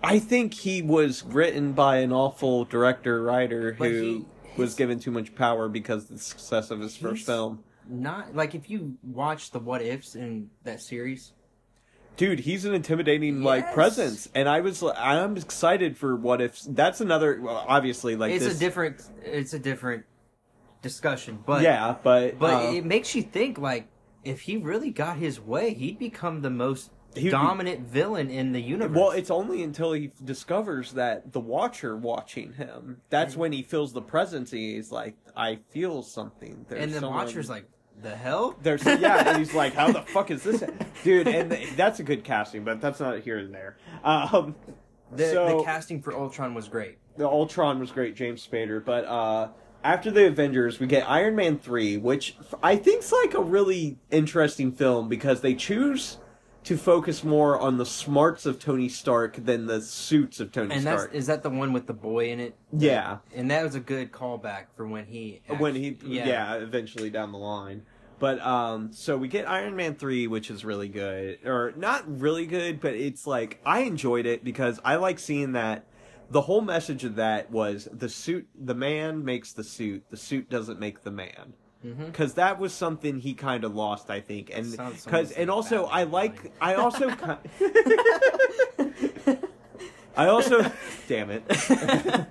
I 0.03 0.19
think 0.19 0.53
he 0.55 0.83
was 0.83 1.25
written 1.25 1.73
by 1.73 1.99
an 1.99 2.13
awful 2.13 2.65
director 2.65 3.23
writer 3.23 3.75
But 3.79 3.91
who 3.91 4.03
he- 4.03 4.27
was 4.57 4.75
given 4.75 5.01
too 5.01 5.11
much 5.11 5.35
power 5.35 5.69
because 5.69 6.05
of 6.05 6.11
the 6.11 6.19
success 6.19 6.71
of 6.71 6.81
his 6.81 6.97
first 6.97 7.27
film. 7.27 7.65
Not 7.89 8.35
like 8.35 8.55
if 8.55 8.71
you 8.71 8.97
watch 9.03 9.51
the 9.51 9.59
What 9.59 9.83
Ifs 9.83 10.15
in 10.15 10.51
that 10.63 10.81
series. 10.81 11.33
Dude, 12.17 12.39
he's 12.41 12.65
an 12.65 12.75
intimidating 12.75 13.43
like 13.43 13.73
presence, 13.75 14.29
and 14.35 14.49
I 14.49 14.61
was 14.61 14.83
I'm 14.83 15.37
excited 15.37 15.97
for 15.99 16.15
what 16.15 16.41
if 16.41 16.61
that's 16.63 17.01
another 17.01 17.41
well, 17.41 17.65
obviously 17.67 18.15
like 18.15 18.33
it's 18.33 18.45
this 18.45 18.57
a 18.57 18.61
different. 18.61 19.03
It's 19.25 19.53
a 19.53 19.59
different 19.59 20.05
discussion, 20.81 21.43
but 21.45 21.63
yeah, 21.63 21.97
but 22.05 22.39
but 22.39 22.67
uh, 22.67 22.73
it 22.73 22.85
makes 22.85 23.15
you 23.17 23.23
think 23.23 23.59
like 23.59 23.89
if 24.25 24.43
he 24.43 24.57
really 24.57 24.91
got 24.91 25.17
his 25.19 25.41
way, 25.41 25.75
he'd 25.75 25.99
become 25.99 26.43
the 26.43 26.51
most 26.51 26.91
be- 27.15 27.31
dominant 27.31 27.89
villain 27.89 28.31
in 28.31 28.53
the 28.53 28.61
universe. 28.61 28.97
well, 28.97 29.11
it's 29.11 29.31
only 29.31 29.63
until 29.63 29.93
he 29.93 30.11
discovers 30.25 30.93
that 30.93 31.33
the 31.33 31.41
Watcher 31.41 31.97
watching 31.97 32.55
him 32.55 33.01
that's 33.11 33.37
when 33.37 33.53
he 33.53 33.63
feels 33.63 33.93
the 33.93 34.03
presence. 34.03 34.53
And 34.53 34.61
he's 34.61 34.91
like, 34.91 35.17
I 35.37 35.59
feel 35.71 36.03
something. 36.03 36.67
There's 36.69 36.83
and 36.83 36.93
the 36.93 37.01
someone- 37.01 37.25
Watcher's 37.27 37.49
like, 37.51 37.69
the 38.03 38.15
hell? 38.17 38.57
There's 38.61 38.85
yeah, 38.85 39.29
and 39.29 39.39
he's 39.39 39.55
like, 39.55 39.73
"How 39.75 39.93
the 39.93 40.03
fuck 40.07 40.33
is 40.33 40.43
this, 40.43 40.65
dude?" 41.05 41.29
And 41.29 41.49
th- 41.51 41.77
that's 41.77 42.01
a 42.01 42.03
good 42.03 42.25
casting, 42.25 42.65
but 42.65 42.81
that's 42.81 42.99
not 42.99 43.21
here 43.21 43.39
and 43.39 43.55
there. 43.55 43.77
Um, 44.03 44.57
The, 45.13 45.31
so 45.31 45.59
the 45.59 45.65
casting 45.65 46.03
for 46.03 46.13
Ultron 46.13 46.55
was 46.55 46.67
great. 46.67 46.99
the 47.17 47.25
Ultron 47.29 47.79
was 47.79 47.93
great, 47.93 48.17
James 48.17 48.45
Spader, 48.45 48.85
but 48.85 49.05
uh, 49.05 49.49
after 49.85 50.11
the 50.11 50.27
Avengers, 50.27 50.81
we 50.81 50.87
get 50.87 51.09
Iron 51.09 51.37
Man 51.37 51.59
three, 51.59 51.97
which 51.97 52.37
f- 52.41 52.55
I 52.63 52.77
think's 52.77 53.13
like 53.13 53.35
a 53.35 53.43
really 53.43 53.99
interesting 54.11 54.73
film 54.73 55.09
because 55.09 55.43
they 55.43 55.55
choose 55.55 56.19
to 56.65 56.79
focus 56.79 57.23
more 57.23 57.61
on 57.61 57.77
the 57.77 57.85
smarts 57.85 58.47
of 58.47 58.59
Tony 58.59 58.89
Stark 58.89 59.37
than 59.45 59.67
the 59.67 59.83
suits 59.83 60.41
of 60.41 60.51
Tony 60.51 60.75
And 60.75 60.87
that's 60.87 61.03
Stark. 61.03 61.15
is 61.15 61.27
that 61.27 61.43
the 61.43 61.51
one 61.51 61.75
with 61.75 61.87
the 61.87 61.93
boy 61.93 62.31
in 62.31 62.41
it? 62.41 62.57
yeah, 62.73 63.19
And 63.35 63.51
that 63.51 63.63
was 63.63 63.75
a 63.75 63.81
good 63.81 64.11
callback 64.11 64.65
for 64.75 64.87
when 64.87 65.05
he 65.05 65.43
when 65.59 65.75
he 65.75 65.91
actually- 65.91 66.17
yeah. 66.17 66.55
eventually 66.55 67.11
down 67.11 67.33
the 67.33 67.39
line. 67.39 67.83
But 68.19 68.41
um 68.41 68.93
so 68.95 69.19
we 69.19 69.29
get 69.29 69.47
Iron 69.47 69.77
Man 69.77 69.95
3 69.97 70.27
which 70.29 70.51
is 70.51 70.65
really 70.65 70.89
good 70.89 71.41
or 71.45 71.75
not 71.77 72.05
really 72.21 72.47
good 72.47 72.81
but 72.81 72.95
it's 72.95 73.27
like 73.27 73.61
I 73.67 73.81
enjoyed 73.81 74.25
it 74.25 74.43
because 74.43 74.81
I 74.83 74.95
like 74.97 75.19
seeing 75.19 75.53
that 75.53 75.85
the 76.31 76.41
whole 76.43 76.61
message 76.63 77.05
of 77.05 77.17
that 77.17 77.51
was 77.51 77.89
the 77.93 78.09
suit 78.09 78.47
the 78.59 78.75
man 78.75 79.25
makes 79.25 79.53
the 79.53 79.65
suit 79.65 80.05
the 80.11 80.17
suit 80.17 80.49
doesn't 80.51 80.79
make 80.81 81.03
the 81.03 81.11
man 81.11 81.55
because 82.07 82.33
that 82.35 82.59
was 82.59 82.73
something 82.73 83.19
he 83.21 83.35
kind 83.35 83.63
of 83.63 83.75
lost 83.75 84.09
I 84.11 84.21
think 84.21 84.51
and 84.55 84.71
because 85.05 85.33
and 85.33 85.51
also 85.51 85.85
I 85.85 86.05
like. 86.05 86.51
I 86.61 86.75
also 86.77 87.11
I 90.17 90.27
also 90.29 90.71
damn 91.09 91.31
it 91.31 91.43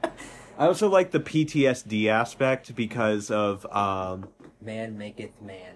I 0.57 0.67
also 0.67 0.89
like 0.89 1.11
the 1.11 1.19
PTSD 1.19 2.07
aspect 2.07 2.75
because 2.75 3.29
of 3.31 3.65
um 3.71 4.29
Man 4.61 4.97
maketh 4.97 5.41
man. 5.41 5.75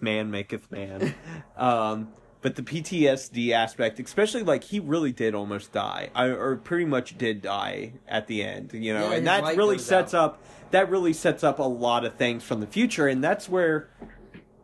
man 0.00 0.30
maketh 0.30 0.70
man. 0.70 1.14
um, 1.56 2.12
but 2.42 2.56
the 2.56 2.62
PTSD 2.62 3.52
aspect, 3.52 4.00
especially 4.00 4.42
like 4.42 4.64
he 4.64 4.80
really 4.80 5.12
did 5.12 5.34
almost 5.34 5.72
die, 5.72 6.10
I, 6.14 6.26
or 6.26 6.56
pretty 6.56 6.84
much 6.84 7.16
did 7.16 7.40
die 7.40 7.92
at 8.08 8.26
the 8.26 8.42
end, 8.42 8.72
you 8.74 8.92
know, 8.92 9.10
Yeah, 9.10 9.16
and 9.16 9.26
that 9.28 9.56
really 9.56 9.78
sets 9.78 10.12
up 10.12 10.42
that 10.72 10.90
really 10.90 11.12
sets 11.12 11.44
up 11.44 11.58
a 11.58 11.64
lot 11.64 12.04
of 12.04 12.14
things 12.16 12.42
from 12.42 12.60
the 12.60 12.66
future, 12.66 13.06
and 13.06 13.22
that's 13.22 13.48
where 13.48 13.88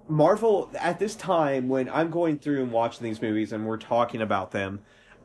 Marvel 0.08 0.70
at 0.78 0.98
this 0.98 1.14
time 1.14 1.68
when 1.68 1.88
I'm 1.88 2.10
going 2.10 2.38
through 2.38 2.62
and 2.62 2.72
watching 2.72 3.04
these 3.04 3.22
movies 3.22 3.52
and 3.52 3.64
we're 3.64 3.76
talking 3.76 4.22
about 4.22 4.50
them, 4.50 4.80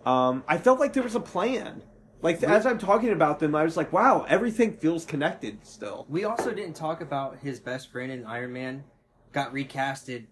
um, 0.06 0.44
I 0.48 0.58
felt 0.58 0.80
like 0.80 0.94
there 0.94 1.04
was 1.04 1.16
a 1.16 1.22
plan. 1.22 1.82
Like 2.22 2.42
as 2.44 2.66
I'm 2.66 2.78
talking 2.78 3.10
about 3.10 3.40
them, 3.40 3.56
I 3.56 3.64
was 3.64 3.76
like, 3.76 3.92
"Wow, 3.92 4.26
everything 4.30 4.74
feels 4.74 5.06
connected 5.06 5.66
still." 5.66 6.06
We 6.08 6.24
also 6.24 6.54
didn't 6.54 6.76
talk 6.76 7.02
about 7.02 7.40
his 7.40 7.60
best 7.60 7.92
friend 7.92 8.12
in 8.12 8.26
Iron 8.26 8.54
Man 8.54 8.84
got 9.32 9.52
recasted 9.52 10.28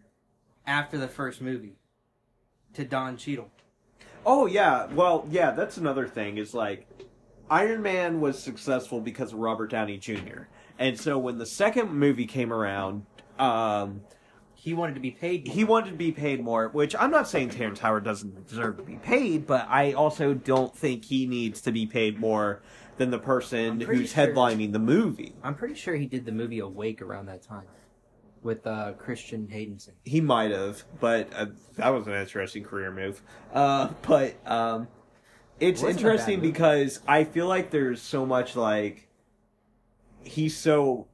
after 0.68 0.98
the 0.98 1.08
first 1.08 1.42
movie 1.42 1.76
to 2.74 2.86
Don 2.86 3.18
Cheadle. 3.18 3.50
Oh 4.26 4.46
yeah, 4.46 4.86
well 4.94 5.26
yeah, 5.30 5.52
that's 5.52 5.78
another 5.78 6.08
thing. 6.08 6.38
Is 6.38 6.54
like 6.54 6.88
Iron 7.50 7.82
Man 7.82 8.22
was 8.22 8.42
successful 8.42 9.02
because 9.02 9.34
of 9.34 9.40
Robert 9.40 9.70
Downey 9.72 9.98
Jr. 9.98 10.44
And 10.80 11.00
so 11.00 11.18
when 11.18 11.38
the 11.38 11.46
second 11.46 11.92
movie 11.94 12.26
came 12.26 12.52
around, 12.52 13.06
um, 13.38 14.02
He 14.56 14.74
wanted 14.74 14.94
to 14.96 15.02
be 15.02 15.12
paid. 15.12 15.48
more. 15.48 15.56
he 15.56 15.64
wanted 15.64 15.92
to 15.92 15.96
be 15.98 16.12
paid 16.12 16.44
more. 16.44 16.70
Which 16.70 16.96
I'm 16.98 17.12
not 17.12 17.28
saying 17.28 17.50
Terrence 17.50 17.80
Howard 17.80 18.04
doesn't 18.04 18.48
deserve 18.48 18.78
to 18.78 18.84
be 18.84 18.96
paid, 18.98 19.46
but 19.48 19.68
I 19.70 19.94
also 19.94 20.34
don't 20.34 20.76
think 20.76 21.06
he 21.06 21.26
needs 21.28 21.62
to 21.62 21.72
be 21.72 21.86
paid 21.86 22.20
more 22.20 22.62
than 22.98 23.10
the 23.10 23.20
person 23.20 23.80
who's 23.82 24.12
sure- 24.14 24.28
headlining 24.28 24.72
the 24.72 24.80
movie. 24.80 25.34
I'm 25.44 25.56
pretty 25.56 25.76
sure 25.76 25.96
he 25.96 26.06
did 26.06 26.26
the 26.26 26.32
movie 26.32 26.60
Awake 26.60 27.02
around 27.02 27.26
that 27.28 27.42
time 27.42 27.64
with 28.44 28.66
uh, 28.66 28.94
Christian 28.98 29.48
Haydenson. 29.52 29.92
He 30.04 30.22
might 30.22 30.52
have, 30.52 30.84
but 31.00 31.30
uh, 31.36 31.48
that 31.76 31.90
was 31.90 32.08
an 32.08 32.14
interesting 32.14 32.64
career 32.64 32.92
move. 32.92 33.22
Uh, 33.54 33.90
but 34.02 34.36
um, 34.50 34.88
it's 35.60 35.82
It 35.82 35.86
wasn't 35.86 36.02
a 36.02 36.04
bad 36.04 36.12
interesting 36.12 36.40
because 36.42 37.00
I 37.08 37.24
feel 37.24 37.48
like 37.48 37.70
there's 37.72 38.02
so 38.02 38.26
much 38.26 38.56
like 38.56 39.08
he's 40.24 40.56
so 40.58 41.08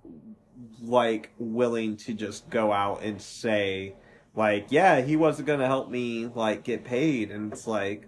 like 0.81 1.31
willing 1.37 1.97
to 1.97 2.13
just 2.13 2.49
go 2.49 2.71
out 2.71 3.01
and 3.03 3.21
say 3.21 3.93
like 4.35 4.67
yeah 4.69 5.01
he 5.01 5.15
wasn't 5.15 5.47
gonna 5.47 5.65
help 5.65 5.89
me 5.89 6.27
like 6.27 6.63
get 6.63 6.83
paid 6.83 7.31
and 7.31 7.51
it's 7.53 7.65
like 7.67 8.07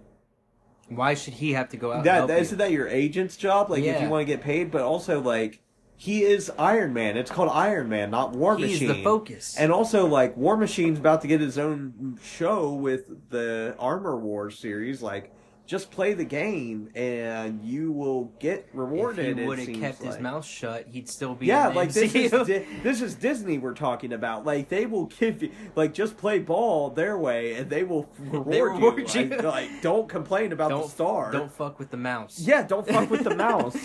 Why 0.88 1.14
should 1.14 1.34
he 1.34 1.52
have 1.52 1.68
to 1.70 1.76
go 1.76 1.90
out? 1.90 1.96
and 1.98 2.04
that, 2.06 2.14
help 2.14 2.28
that 2.28 2.34
you? 2.36 2.40
isn't 2.42 2.58
that 2.58 2.70
your 2.70 2.88
agent's 2.88 3.36
job 3.36 3.70
like 3.70 3.80
if 3.80 3.86
Yeah. 3.86 4.04
you 4.04 4.08
want 4.10 4.22
to 4.22 4.24
get 4.26 4.40
paid 4.42 4.70
but 4.70 4.82
also 4.82 5.20
like 5.20 5.60
he 6.00 6.22
is 6.22 6.50
Iron 6.58 6.94
Man 6.94 7.18
it's 7.18 7.30
called 7.30 7.50
Iron 7.50 7.90
Man 7.90 8.10
not 8.10 8.32
War 8.32 8.56
He's 8.56 8.70
Machine 8.72 8.88
He's 8.88 8.96
the 8.96 9.02
focus. 9.04 9.56
and 9.58 9.70
also, 9.70 10.06
like, 10.06 10.34
War 10.34 10.56
Machine's 10.56 10.98
about 10.98 11.20
to 11.20 11.28
get 11.28 11.42
his 11.42 11.58
own 11.58 12.18
show 12.22 12.72
with 12.72 13.28
the 13.28 13.76
Armor 13.78 14.16
Wars 14.16 14.58
series. 14.58 15.02
Like, 15.02 15.30
just 15.66 15.90
play 15.90 16.14
the 16.14 16.24
game 16.24 16.88
and 16.94 17.62
you 17.62 17.92
will 17.92 18.32
get 18.40 18.66
rewarded. 18.72 19.26
if 19.26 19.38
he 19.38 19.44
would 19.44 19.58
have 19.58 19.78
kept 19.78 20.02
his 20.02 20.18
mouth 20.18 20.44
shut, 20.46 20.86
he'd 20.88 21.06
still 21.06 21.34
be. 21.34 21.46
Yeah, 21.46 21.68
in 21.68 21.74
the 21.74 21.80
like 21.80 21.92
this 21.92 22.14
is 22.14 22.30
Di- 22.30 22.66
this 22.82 23.02
is 23.02 23.14
Disney 23.14 23.58
we're 23.58 23.74
talking 23.74 24.14
about. 24.14 24.46
Like 24.46 24.70
they 24.70 24.86
will 24.86 25.04
give 25.06 25.42
you 25.42 25.52
like 25.76 25.92
just 25.92 26.16
play 26.16 26.38
ball 26.38 26.88
their 26.88 27.18
way 27.18 27.56
and 27.56 27.68
they 27.68 27.84
will 27.84 28.10
reward, 28.18 28.72
reward 28.72 29.14
you. 29.14 29.20
you. 29.20 29.28
Like, 29.28 29.42
like, 29.42 29.82
don't 29.82 30.08
complain 30.08 30.52
about 30.52 30.70
the 30.70 30.78
don't 30.78 30.88
star. 30.88 31.30
Don't 31.30 31.52
fuck 31.52 31.78
with 31.78 31.90
the 31.90 31.98
mouse. 31.98 32.40
Yeah, 32.40 32.62
don't 32.62 32.88
fuck 32.88 33.10
with 33.10 33.22
the 33.22 33.36
mouse. 33.36 33.76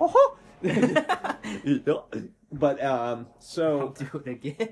oh. 0.00 0.36
but 2.52 2.82
um, 2.84 3.26
so 3.38 3.80
I'll 3.80 3.88
do 3.88 4.22
it 4.24 4.28
again. 4.28 4.68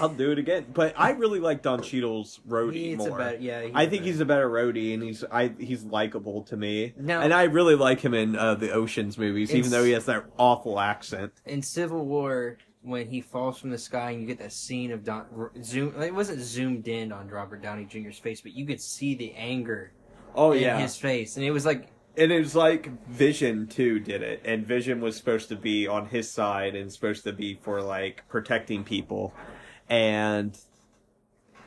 I'll 0.00 0.08
do 0.10 0.32
it 0.32 0.38
again. 0.38 0.66
But 0.72 0.94
I 0.98 1.10
really 1.12 1.40
like 1.40 1.62
Don 1.62 1.82
Cheadle's 1.82 2.40
Rhodey 2.46 2.72
He's 2.74 2.98
more. 2.98 3.08
a 3.08 3.24
better, 3.24 3.38
yeah. 3.38 3.62
he's 3.62 3.72
I 3.74 3.86
think 3.86 4.02
better- 4.02 4.04
he's 4.04 4.20
a 4.20 4.24
better 4.26 4.50
Rhodey, 4.50 4.94
and 4.94 5.02
he's 5.02 5.24
I 5.24 5.48
he's 5.58 5.84
likable 5.84 6.42
to 6.44 6.56
me. 6.56 6.92
Now- 6.98 7.22
and 7.22 7.32
I 7.32 7.44
really 7.44 7.74
like 7.74 8.00
him 8.00 8.14
in 8.14 8.36
uh, 8.36 8.54
the 8.54 8.72
Ocean's 8.72 9.16
movies, 9.18 9.54
even 9.54 9.70
though 9.70 9.84
he 9.84 9.92
has 9.92 10.04
that 10.06 10.24
awful 10.38 10.78
accent. 10.78 11.32
in 11.46 11.62
Civil 11.62 12.04
War 12.04 12.58
when 12.82 13.08
he 13.08 13.20
falls 13.20 13.58
from 13.58 13.70
the 13.70 13.78
sky 13.78 14.10
and 14.12 14.20
you 14.20 14.26
get 14.26 14.38
that 14.38 14.52
scene 14.52 14.92
of 14.92 15.04
Don 15.04 15.26
zoom. 15.64 16.00
It 16.00 16.14
wasn't 16.14 16.40
zoomed 16.40 16.86
in 16.88 17.10
on 17.12 17.28
Robert 17.28 17.60
Downey 17.62 17.84
Jr.'s 17.86 18.18
face, 18.18 18.40
but 18.40 18.52
you 18.52 18.66
could 18.66 18.80
see 18.80 19.14
the 19.14 19.32
anger 19.34 19.92
Oh 20.34 20.52
in 20.52 20.62
yeah, 20.62 20.78
his 20.78 20.96
face, 20.96 21.36
and 21.36 21.44
it 21.44 21.50
was 21.50 21.64
like 21.66 21.88
and 22.18 22.32
it 22.32 22.38
was 22.38 22.54
like 22.54 22.90
Vision 23.08 23.66
too 23.66 24.00
did 24.00 24.22
it, 24.22 24.42
and 24.44 24.66
Vision 24.66 25.00
was 25.00 25.16
supposed 25.16 25.48
to 25.48 25.56
be 25.56 25.86
on 25.86 26.06
his 26.06 26.30
side 26.30 26.74
and 26.74 26.92
supposed 26.92 27.24
to 27.24 27.32
be 27.32 27.54
for 27.54 27.80
like 27.80 28.26
protecting 28.28 28.84
people, 28.84 29.32
and 29.88 30.58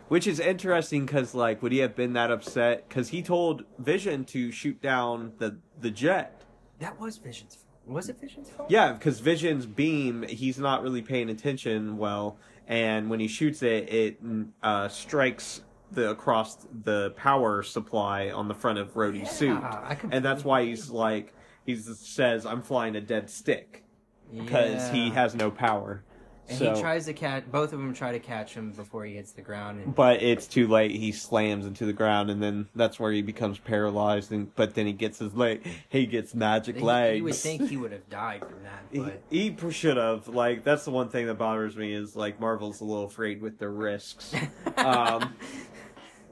which 0.10 0.28
is 0.28 0.40
interesting 0.40 1.06
because 1.06 1.34
like 1.34 1.62
would 1.62 1.72
he 1.72 1.80
have 1.80 1.96
been 1.96 2.14
that 2.14 2.32
upset? 2.32 2.88
Because 2.88 3.10
he 3.10 3.22
told 3.22 3.64
Vision 3.80 4.26
to 4.26 4.52
shoot 4.52 4.82
down 4.82 5.34
the 5.38 5.58
the 5.80 5.90
jet. 5.92 6.44
that 6.80 7.00
was 7.00 7.18
Vision's. 7.18 7.56
fault. 7.56 7.68
Was 7.88 8.10
it 8.10 8.20
Vision's 8.20 8.50
fault? 8.50 8.70
Yeah, 8.70 8.94
because 8.94 9.20
Vision's 9.20 9.66
beam, 9.66 10.24
he's 10.24 10.60
not 10.60 10.84
really 10.84 11.02
paying 11.02 11.30
attention 11.30 11.98
well, 11.98 12.38
and 12.68 13.10
when 13.10 13.20
he 13.20 13.28
shoots 13.28 13.64
it, 13.64 13.92
it 13.92 14.20
uh, 14.62 14.88
strikes 14.88 15.62
the 15.94 16.12
across 16.12 16.68
the 16.84 17.12
power 17.12 17.64
supply 17.64 18.30
on 18.30 18.48
the 18.48 18.56
front 18.56 18.80
of 18.80 18.94
Rhodey's 18.94 19.32
suit, 19.32 19.60
Yeah, 19.60 19.68
I 19.68 19.98
and 20.12 20.24
that's 20.24 20.44
why 20.44 20.66
he's 20.66 20.90
like 20.90 21.34
he 21.66 21.76
says, 21.76 22.46
"I'm 22.46 22.62
flying 22.62 22.96
a 22.96 23.02
dead 23.02 23.30
stick" 23.30 23.84
because 24.34 24.90
he 24.90 25.10
has 25.12 25.36
no 25.36 25.52
power. 25.52 26.04
And 26.50 26.58
so, 26.58 26.76
he 26.76 26.82
tries 26.82 27.06
to 27.06 27.14
catch. 27.14 27.50
Both 27.50 27.72
of 27.72 27.80
them 27.80 27.94
try 27.94 28.12
to 28.12 28.20
catch 28.20 28.54
him 28.54 28.72
before 28.72 29.06
he 29.06 29.16
hits 29.16 29.32
the 29.32 29.42
ground. 29.42 29.80
And 29.80 29.96
but 29.96 30.22
it's 30.22 30.48
too 30.48 30.68
late. 30.68 30.92
He 30.92 31.14
slams 31.14 31.66
into 31.66 31.86
the 31.86 31.94
ground, 31.94 32.30
and 32.30 32.44
then 32.44 32.68
that's 32.76 33.00
where 33.00 33.12
he 33.12 33.22
becomes 33.22 33.58
paralyzed. 33.58 34.32
And 34.32 34.54
but 34.56 34.74
then 34.74 34.86
he 34.86 34.92
gets 34.92 35.20
his 35.20 35.34
leg. 35.34 35.66
He 35.88 36.06
gets 36.06 36.36
magic 36.36 36.78
he, 36.78 36.82
legs. 36.82 37.18
you 37.18 37.24
would 37.24 37.36
think 37.36 37.70
he 37.70 37.78
would 37.78 37.94
have 37.94 38.10
died 38.10 38.42
from 38.42 38.64
that, 38.64 39.04
but 39.04 39.22
He, 39.30 39.52
he 39.52 39.72
should 39.72 39.98
have. 39.98 40.28
Like 40.28 40.64
that's 40.64 40.84
the 40.84 40.92
one 40.92 41.08
thing 41.08 41.28
that 41.28 41.36
bothers 41.36 41.78
me 41.78 41.94
is 41.94 42.16
like 42.16 42.40
Marvel's 42.40 42.82
a 42.82 42.86
little 42.86 43.06
afraid 43.06 43.42
with 43.42 43.58
the 43.58 43.70
risks. 43.70 44.34
um, 44.78 45.34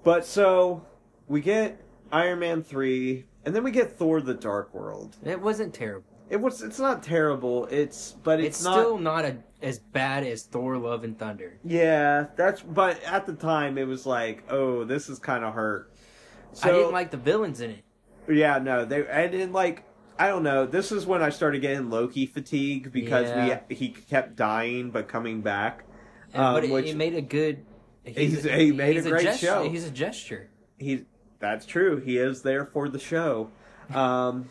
but 0.03 0.25
so 0.25 0.85
we 1.27 1.41
get 1.41 1.81
Iron 2.11 2.39
Man 2.39 2.63
three, 2.63 3.25
and 3.45 3.55
then 3.55 3.63
we 3.63 3.71
get 3.71 3.97
Thor: 3.97 4.21
The 4.21 4.33
Dark 4.33 4.73
World. 4.73 5.17
it 5.23 5.39
wasn't 5.41 5.73
terrible. 5.73 6.05
It 6.29 6.39
was. 6.39 6.61
It's 6.61 6.79
not 6.79 7.01
terrible. 7.01 7.65
It's 7.67 8.11
but 8.23 8.39
It's, 8.39 8.57
it's, 8.57 8.63
not. 8.63 8.73
still 8.73 8.97
not 8.99 9.25
a, 9.25 9.37
as 9.61 9.79
bad 9.79 10.23
as 10.25 10.43
Thor: 10.43 10.77
Love 10.77 11.03
and 11.03 11.17
Thunder. 11.17 11.57
Yeah, 11.63 12.27
that's. 12.35 12.61
But 12.61 13.01
at 13.03 13.25
the 13.25 13.33
time, 13.33 13.77
it 13.77 13.87
was 13.87 14.05
like, 14.05 14.43
oh, 14.49 14.83
this 14.83 15.09
is 15.09 15.17
kind 15.19 15.43
of 15.43 15.53
hurt. 15.53 15.91
So 16.53 16.69
I 16.69 16.71
didn't 16.73 16.91
like 16.93 17.11
the 17.11 17.17
villains 17.17 17.61
in 17.61 17.71
it. 17.71 17.83
Yeah, 18.31 18.59
no, 18.59 18.85
they 18.85 19.07
and 19.07 19.33
then 19.33 19.51
like 19.53 19.83
I 20.19 20.27
don't 20.27 20.43
know. 20.43 20.65
This 20.67 20.91
is 20.91 21.05
when 21.05 21.23
I 21.23 21.29
started 21.29 21.61
getting 21.61 21.89
Loki 21.89 22.25
fatigue 22.27 22.91
because 22.91 23.27
Yeah. 23.29 23.61
we 23.69 23.75
he 23.75 23.89
kept 23.89 24.35
dying 24.35 24.91
but 24.91 25.07
coming 25.07 25.41
back. 25.41 25.85
And, 26.33 26.43
Um, 26.43 26.53
but 26.53 26.63
it, 26.65 26.69
which- 26.71 26.85
it 26.87 26.97
made 26.97 27.15
a 27.15 27.21
good. 27.21 27.65
He's- 28.03 28.43
he 28.43 28.71
made 28.71 28.97
a 28.97 29.01
great 29.01 29.23
gesture- 29.23 29.45
show. 29.45 29.69
He's 29.69 29.85
a 29.87 29.91
gesture. 29.91 30.49
He's 30.77 31.01
that's 31.39 31.65
true. 31.65 31.97
He 31.97 32.17
is 32.17 32.41
there 32.41 32.65
for 32.65 32.89
the 32.89 32.99
show. 32.99 33.49
Um, 33.93 34.49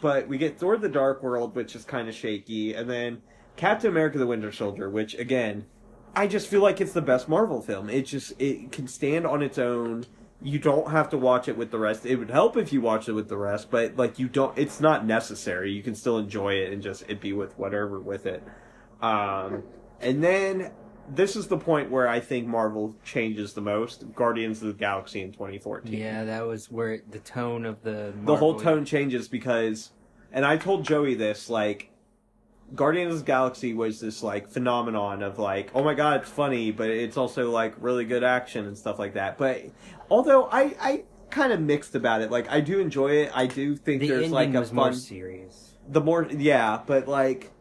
but 0.00 0.28
we 0.28 0.38
get 0.38 0.58
Thor: 0.58 0.76
The 0.76 0.88
Dark 0.88 1.22
World, 1.22 1.54
which 1.54 1.74
is 1.76 1.84
kind 1.84 2.08
of 2.08 2.14
shaky, 2.14 2.74
and 2.74 2.88
then 2.90 3.22
Captain 3.56 3.90
America: 3.90 4.18
The 4.18 4.26
Winter 4.26 4.52
Soldier, 4.52 4.88
which 4.90 5.14
again, 5.18 5.66
I 6.14 6.26
just 6.26 6.46
feel 6.48 6.60
like 6.62 6.80
it's 6.80 6.92
the 6.92 7.02
best 7.02 7.28
Marvel 7.28 7.60
film. 7.62 7.88
It 7.90 8.02
just 8.06 8.32
it 8.40 8.72
can 8.72 8.86
stand 8.88 9.26
on 9.26 9.42
its 9.42 9.58
own. 9.58 10.04
You 10.42 10.58
don't 10.58 10.90
have 10.90 11.08
to 11.10 11.18
watch 11.18 11.48
it 11.48 11.56
with 11.56 11.70
the 11.70 11.78
rest. 11.78 12.04
It 12.04 12.16
would 12.16 12.30
help 12.30 12.56
if 12.58 12.70
you 12.72 12.80
watch 12.82 13.08
it 13.08 13.12
with 13.12 13.28
the 13.28 13.38
rest, 13.38 13.70
but 13.70 13.96
like 13.96 14.18
you 14.18 14.28
don't. 14.28 14.56
It's 14.58 14.80
not 14.80 15.06
necessary. 15.06 15.72
You 15.72 15.82
can 15.82 15.94
still 15.94 16.18
enjoy 16.18 16.54
it 16.54 16.72
and 16.72 16.82
just 16.82 17.04
it 17.08 17.20
be 17.20 17.32
with 17.32 17.58
whatever 17.58 17.98
with 18.00 18.26
it. 18.26 18.42
Um, 19.00 19.62
and 20.00 20.22
then 20.22 20.72
this 21.14 21.36
is 21.36 21.46
the 21.48 21.56
point 21.58 21.90
where 21.90 22.08
I 22.08 22.20
think 22.20 22.46
Marvel 22.46 22.94
changes 23.04 23.52
the 23.52 23.60
most. 23.60 24.12
Guardians 24.14 24.60
of 24.62 24.68
the 24.68 24.74
Galaxy 24.74 25.22
in 25.22 25.32
2014. 25.32 25.92
Yeah, 25.92 26.24
that 26.24 26.46
was 26.46 26.70
where 26.70 26.94
it, 26.94 27.10
the 27.12 27.18
tone 27.20 27.64
of 27.64 27.82
the 27.82 28.12
the 28.24 28.36
whole 28.36 28.58
tone 28.58 28.84
changes 28.84 29.28
because 29.28 29.92
and 30.32 30.44
I 30.44 30.56
told 30.56 30.84
Joey 30.84 31.14
this 31.14 31.48
like 31.48 31.90
Guardians 32.74 33.14
of 33.14 33.20
the 33.20 33.26
Galaxy 33.26 33.74
was 33.74 34.00
this 34.00 34.22
like 34.22 34.48
phenomenon 34.50 35.22
of 35.22 35.38
like 35.38 35.70
oh 35.74 35.84
my 35.84 35.94
god 35.94 36.22
it's 36.22 36.30
funny 36.30 36.72
but 36.72 36.90
it's 36.90 37.16
also 37.16 37.50
like 37.50 37.74
really 37.78 38.04
good 38.04 38.24
action 38.24 38.66
and 38.66 38.76
stuff 38.76 38.98
like 38.98 39.14
that 39.14 39.38
but 39.38 39.62
although 40.10 40.46
I 40.50 40.74
I 40.80 41.04
kind 41.30 41.52
of 41.52 41.60
mixed 41.60 41.94
about 41.94 42.22
it 42.22 42.30
like 42.32 42.50
I 42.50 42.60
do 42.60 42.80
enjoy 42.80 43.12
it 43.22 43.30
I 43.32 43.46
do 43.46 43.76
think 43.76 44.00
The 44.00 44.08
there's 44.08 44.30
like 44.32 44.52
a 44.52 44.58
was 44.60 44.72
more 44.72 44.86
fun 44.86 44.94
serious. 44.94 45.76
the 45.88 46.00
more 46.00 46.26
yeah 46.28 46.80
but 46.84 47.06
like 47.06 47.52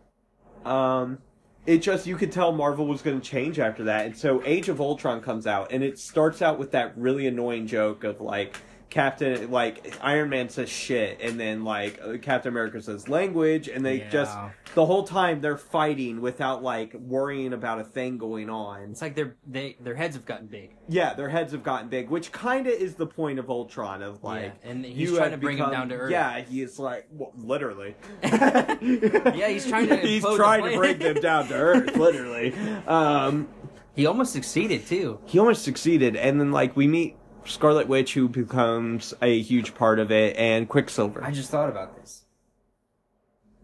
um 0.66 1.20
it 1.66 1.80
just 1.80 2.05
you 2.05 2.16
could 2.16 2.32
tell 2.32 2.51
marvel 2.51 2.86
was 2.86 3.01
going 3.01 3.20
to 3.20 3.28
change 3.28 3.59
after 3.59 3.84
that. 3.86 4.05
And 4.05 4.18
so 4.18 4.41
age 4.45 4.70
of 4.70 4.80
ultron 4.80 5.22
comes 5.22 5.47
out 5.47 5.72
and 5.72 5.84
it 5.84 5.97
starts 5.99 6.41
out 6.41 6.59
with 6.59 6.72
that 6.72 6.97
really 6.97 7.28
annoying 7.28 7.68
joke 7.68 8.03
of 8.03 8.22
like 8.22 8.57
captain 8.90 9.52
like 9.52 9.94
iron 10.02 10.30
man 10.30 10.48
says 10.48 10.70
shit 10.70 11.20
and 11.22 11.40
then 11.40 11.64
like 11.64 12.00
uh, 12.04 12.18
captain 12.22 12.50
america 12.54 12.82
says 12.82 13.10
language 13.10 13.68
and 13.68 13.86
they 13.86 13.98
Yeah. 13.98 14.10
just 14.10 14.38
the 14.76 14.86
whole 14.86 15.04
time 15.04 15.42
they're 15.42 15.58
fighting 15.58 16.22
without 16.22 16.64
like 16.64 16.94
worrying 16.94 17.52
about 17.54 17.80
a 17.80 17.84
thing 17.84 18.18
going 18.18 18.50
on 18.50 18.92
It's 18.92 19.02
like 19.02 19.16
their 19.16 19.36
they 19.48 19.76
their 19.82 19.96
heads 19.96 20.16
have 20.16 20.26
gotten 20.26 20.48
big. 20.48 20.76
yeah 20.88 21.14
their 21.14 21.30
heads 21.30 21.52
have 21.52 21.64
gotten 21.64 21.90
big 21.90 22.10
which 22.10 22.32
kind 22.32 22.68
of 22.68 22.74
is 22.74 22.96
the 22.96 23.08
point 23.08 23.40
of 23.40 23.50
ultron 23.50 24.02
of 24.02 24.24
like 24.24 24.54
yeah, 24.64 24.70
and 24.72 24.86
he's 24.86 25.10
you 25.12 25.18
trying 25.18 25.32
to 25.32 25.38
bring 25.38 25.58
him 25.58 25.72
down 25.72 25.90
to 25.90 25.96
earth. 25.96 26.12
Yeah, 26.12 26.42
he's 26.42 26.78
like 26.80 27.08
well, 27.12 27.32
literally. 27.36 27.96
Yeah, 28.24 29.48
he's 29.50 29.66
trying 29.68 29.88
to 29.90 29.98
he's 30.08 30.24
trying 30.24 30.64
to 30.72 30.78
bring 30.78 31.00
them 31.00 31.16
down 31.16 31.48
to 31.48 31.54
earth, 31.56 31.96
literally. 31.98 32.54
Um, 32.88 33.48
he 33.96 34.06
almost 34.06 34.34
succeeded 34.34 34.86
too. 34.88 35.20
he 35.26 35.40
almost 35.40 35.64
succeeded, 35.64 36.16
and 36.16 36.40
then 36.40 36.52
like 36.52 36.76
we 36.76 36.88
meet 36.88 37.16
Scarlet 37.46 37.88
Witch, 37.88 38.14
who 38.14 38.28
becomes 38.28 39.14
a 39.22 39.41
huge 39.41 39.76
part 39.76 40.00
of 40.00 40.12
it, 40.12 40.36
and 40.38 40.68
Quicksilver. 40.68 41.24
I 41.24 41.32
just 41.32 41.50
thought 41.50 41.70
about 41.70 41.96
this. 41.96 42.24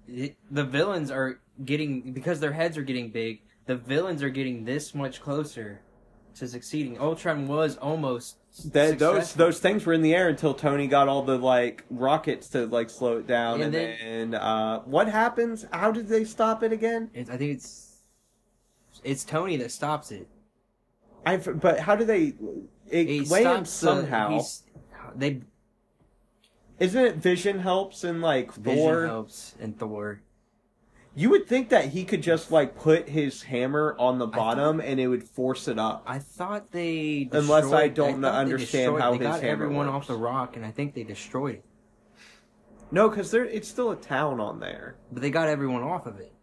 It, 0.07 0.35
the 0.49 0.63
villains 0.63 1.11
are 1.11 1.39
getting 1.63 2.13
because 2.13 2.39
their 2.39 2.51
heads 2.51 2.77
are 2.77 2.83
getting 2.83 3.09
big. 3.09 3.41
The 3.65 3.75
villains 3.75 4.23
are 4.23 4.29
getting 4.29 4.65
this 4.65 4.93
much 4.93 5.21
closer 5.21 5.81
to 6.35 6.47
succeeding. 6.47 6.99
Ultron 6.99 7.47
was 7.47 7.77
almost 7.77 8.37
That, 8.71 8.99
those 8.99 9.33
those 9.33 9.59
things 9.59 9.85
were 9.85 9.93
in 9.93 10.01
the 10.01 10.13
air 10.13 10.29
until 10.29 10.53
Tony 10.53 10.87
got 10.87 11.07
all 11.07 11.23
the 11.23 11.37
like 11.37 11.85
rockets 11.89 12.49
to 12.49 12.65
like 12.65 12.89
slow 12.89 13.17
it 13.17 13.27
down, 13.27 13.55
and, 13.55 13.63
And 13.63 13.73
then, 13.73 14.31
then- 14.31 14.41
uh, 14.41 14.79
what 14.81 15.07
happens? 15.07 15.65
How 15.71 15.91
did 15.91 16.07
they 16.07 16.23
stop 16.25 16.63
it 16.63 16.71
again? 16.71 17.09
I 17.15 17.23
think 17.37 17.53
it's 17.53 17.97
it's 19.03 19.23
Tony 19.23 19.57
that 19.57 19.71
stops 19.71 20.11
it. 20.11 20.27
I 21.25 21.37
but 21.37 21.79
how 21.79 21.95
do 21.95 22.03
they? 22.03 22.33
It 22.91 23.07
He 23.07 23.19
lands 23.25 23.69
stops 23.69 23.79
the- 23.79 23.87
somehow. 23.87 24.29
he's- 24.31 24.63
they 25.15 25.41
Isn't 26.79 27.03
it 27.05 27.15
Vision 27.17 27.59
helps 27.59 28.03
in 28.03 28.21
like 28.21 28.51
Vision 28.53 28.79
Thor? 28.83 29.05
helps 29.07 29.55
and 29.59 29.77
Thor. 29.77 30.21
You 31.13 31.29
would 31.29 31.45
think 31.47 31.69
that 31.69 31.85
he 31.89 32.03
could 32.05 32.23
just 32.23 32.51
like 32.51 32.75
put 32.75 33.09
his 33.09 33.43
hammer 33.43 33.95
on 33.99 34.17
the 34.17 34.25
thought- 34.27 34.35
bottom 34.57 34.79
and 34.79 34.99
it 34.99 35.07
would 35.07 35.23
force 35.23 35.67
it 35.67 35.77
up. 35.77 36.03
I 36.07 36.19
thought 36.19 36.71
they 36.71 37.29
Unless 37.31 37.71
I 37.71 37.87
don't 37.89 38.21
thought 38.21 38.31
they 38.33 38.39
understand 38.39 38.97
how 38.99 39.11
they 39.11 39.17
his 39.19 39.27
got 39.27 39.41
hammer 39.41 39.65
everyone 39.65 39.87
works. 39.87 39.95
off 39.95 40.07
the 40.07 40.15
rock, 40.15 40.55
and 40.55 40.65
I 40.65 40.71
think 40.71 40.93
they 40.95 41.03
destroyed 41.03 41.55
it. 41.55 41.65
No, 42.91 43.09
because 43.09 43.29
there 43.31 43.45
it's 43.45 43.67
still 43.67 43.91
a 43.91 43.95
town 43.95 44.39
on 44.39 44.59
there. 44.59 44.95
But 45.11 45.21
they 45.21 45.29
got 45.29 45.47
everyone 45.49 45.83
off 45.83 46.05
of 46.07 46.19
it. 46.19 46.33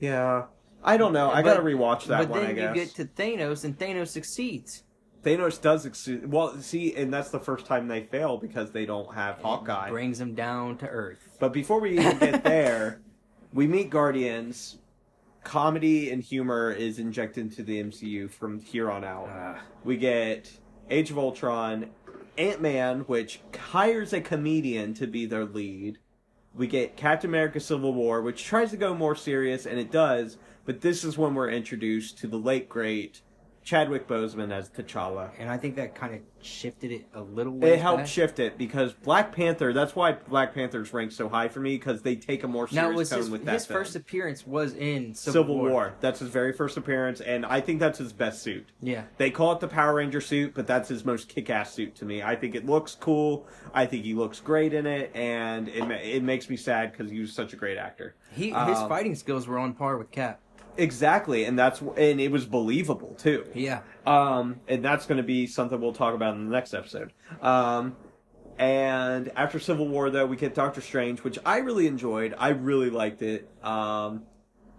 Yeah, 0.00 0.46
I 0.84 0.96
don't 0.96 1.12
know. 1.12 1.30
I 1.30 1.42
But- 1.42 1.54
gotta 1.56 1.62
rewatch 1.62 2.06
that 2.06 2.20
but 2.22 2.28
one. 2.28 2.40
then 2.40 2.50
I 2.50 2.52
guess 2.52 2.76
you 2.76 2.84
get 2.84 2.94
to 2.96 3.04
Thanos, 3.04 3.64
and 3.64 3.76
Thanos 3.78 4.08
succeeds. 4.08 4.84
Thanos 5.24 5.60
does 5.60 5.82
succeed. 5.82 6.30
Well, 6.30 6.56
see, 6.60 6.94
and 6.94 7.12
that's 7.12 7.30
the 7.30 7.40
first 7.40 7.66
time 7.66 7.88
they 7.88 8.02
fail 8.04 8.36
because 8.36 8.70
they 8.70 8.86
don't 8.86 9.12
have 9.14 9.36
Hawkeye. 9.38 9.90
brings 9.90 10.18
them 10.18 10.34
down 10.34 10.76
to 10.78 10.86
Earth. 10.88 11.36
But 11.40 11.52
before 11.52 11.80
we 11.80 11.98
even 11.98 12.18
get 12.18 12.44
there, 12.44 13.00
we 13.52 13.66
meet 13.66 13.90
Guardians. 13.90 14.78
Comedy 15.44 16.10
and 16.10 16.22
humor 16.22 16.70
is 16.72 16.98
injected 16.98 17.44
into 17.44 17.62
the 17.62 17.82
MCU 17.82 18.30
from 18.30 18.60
here 18.60 18.90
on 18.90 19.04
out. 19.04 19.28
Uh, 19.28 19.58
We 19.84 19.96
get 19.96 20.50
Age 20.90 21.10
of 21.10 21.18
Ultron, 21.18 21.90
Ant 22.36 22.60
Man, 22.60 23.00
which 23.00 23.40
hires 23.58 24.12
a 24.12 24.20
comedian 24.20 24.94
to 24.94 25.06
be 25.06 25.26
their 25.26 25.44
lead. 25.44 25.98
We 26.54 26.66
get 26.66 26.96
Captain 26.96 27.30
America 27.30 27.60
Civil 27.60 27.94
War, 27.94 28.20
which 28.20 28.44
tries 28.44 28.70
to 28.72 28.76
go 28.76 28.94
more 28.94 29.14
serious, 29.14 29.64
and 29.64 29.78
it 29.78 29.90
does, 29.90 30.38
but 30.64 30.80
this 30.80 31.02
is 31.04 31.16
when 31.16 31.34
we're 31.34 31.50
introduced 31.50 32.18
to 32.18 32.26
the 32.26 32.36
late 32.38 32.68
great 32.68 33.22
Chadwick 33.68 34.08
Boseman 34.08 34.50
as 34.50 34.70
T'Challa. 34.70 35.30
and 35.38 35.50
I 35.50 35.58
think 35.58 35.76
that 35.76 35.94
kind 35.94 36.14
of 36.14 36.20
shifted 36.40 36.90
it 36.90 37.06
a 37.12 37.20
little. 37.20 37.62
It 37.62 37.78
helped 37.78 37.98
back. 38.04 38.06
shift 38.06 38.38
it 38.38 38.56
because 38.56 38.94
Black 38.94 39.30
Panther. 39.30 39.74
That's 39.74 39.94
why 39.94 40.12
Black 40.12 40.54
Panther's 40.54 40.90
ranked 40.94 41.12
so 41.12 41.28
high 41.28 41.48
for 41.48 41.60
me 41.60 41.76
because 41.76 42.00
they 42.00 42.16
take 42.16 42.44
a 42.44 42.48
more 42.48 42.66
Now, 42.72 42.84
serious 42.84 42.96
was 42.98 43.10
tone 43.10 43.18
his, 43.18 43.30
with 43.30 43.44
that 43.44 43.52
his 43.52 43.66
film. 43.66 43.80
first 43.80 43.94
appearance 43.94 44.46
was 44.46 44.72
in 44.72 45.14
Civil, 45.14 45.42
Civil 45.42 45.58
War. 45.58 45.92
That's 46.00 46.20
his 46.20 46.30
very 46.30 46.54
first 46.54 46.78
appearance, 46.78 47.20
and 47.20 47.44
I 47.44 47.60
think 47.60 47.78
that's 47.78 47.98
his 47.98 48.14
best 48.14 48.40
suit. 48.42 48.66
Yeah, 48.80 49.02
They 49.18 49.30
call 49.30 49.52
it 49.52 49.60
the 49.60 49.68
Power 49.68 49.94
Ranger 49.96 50.22
suit, 50.22 50.54
but 50.54 50.66
that's 50.66 50.88
his 50.88 51.04
most 51.04 51.28
kick-ass 51.28 51.74
suit 51.74 51.94
to 51.96 52.06
me. 52.06 52.22
I 52.22 52.36
think 52.36 52.54
it 52.54 52.64
looks 52.64 52.94
cool. 52.94 53.46
I 53.74 53.84
think 53.84 54.04
he 54.06 54.14
looks 54.14 54.40
great 54.40 54.72
in 54.72 54.86
it, 54.86 55.10
and 55.14 55.68
it 55.68 55.82
it 55.90 56.22
makes 56.22 56.48
me 56.48 56.56
sad 56.56 56.92
because 56.92 57.10
he 57.10 57.20
was 57.20 57.34
such 57.34 57.52
a 57.52 57.56
great 57.56 57.76
actor. 57.76 58.14
he 58.30 58.46
his 58.46 58.54
Um, 58.78 58.88
fighting 58.88 59.14
skills 59.14 59.46
were 59.46 59.58
on 59.58 59.74
par 59.74 59.98
with 59.98 60.10
Cap. 60.10 60.40
Exactly, 60.78 61.44
and 61.44 61.58
that's 61.58 61.80
and 61.80 62.20
it 62.20 62.30
was 62.30 62.46
believable 62.46 63.14
too. 63.18 63.44
Yeah, 63.54 63.80
Um, 64.06 64.60
and 64.68 64.84
that's 64.84 65.06
going 65.06 65.18
to 65.18 65.22
be 65.24 65.46
something 65.46 65.80
we'll 65.80 65.92
talk 65.92 66.14
about 66.14 66.34
in 66.36 66.44
the 66.44 66.50
next 66.52 66.72
episode. 66.72 67.12
Um, 67.42 67.96
and 68.58 69.30
after 69.36 69.58
Civil 69.60 69.88
War, 69.88 70.10
though, 70.10 70.26
we 70.26 70.36
get 70.36 70.54
Doctor 70.54 70.80
Strange, 70.80 71.22
which 71.22 71.38
I 71.44 71.58
really 71.58 71.86
enjoyed. 71.86 72.34
I 72.38 72.48
really 72.50 72.90
liked 72.90 73.22
it. 73.22 73.48
Um, 73.62 74.22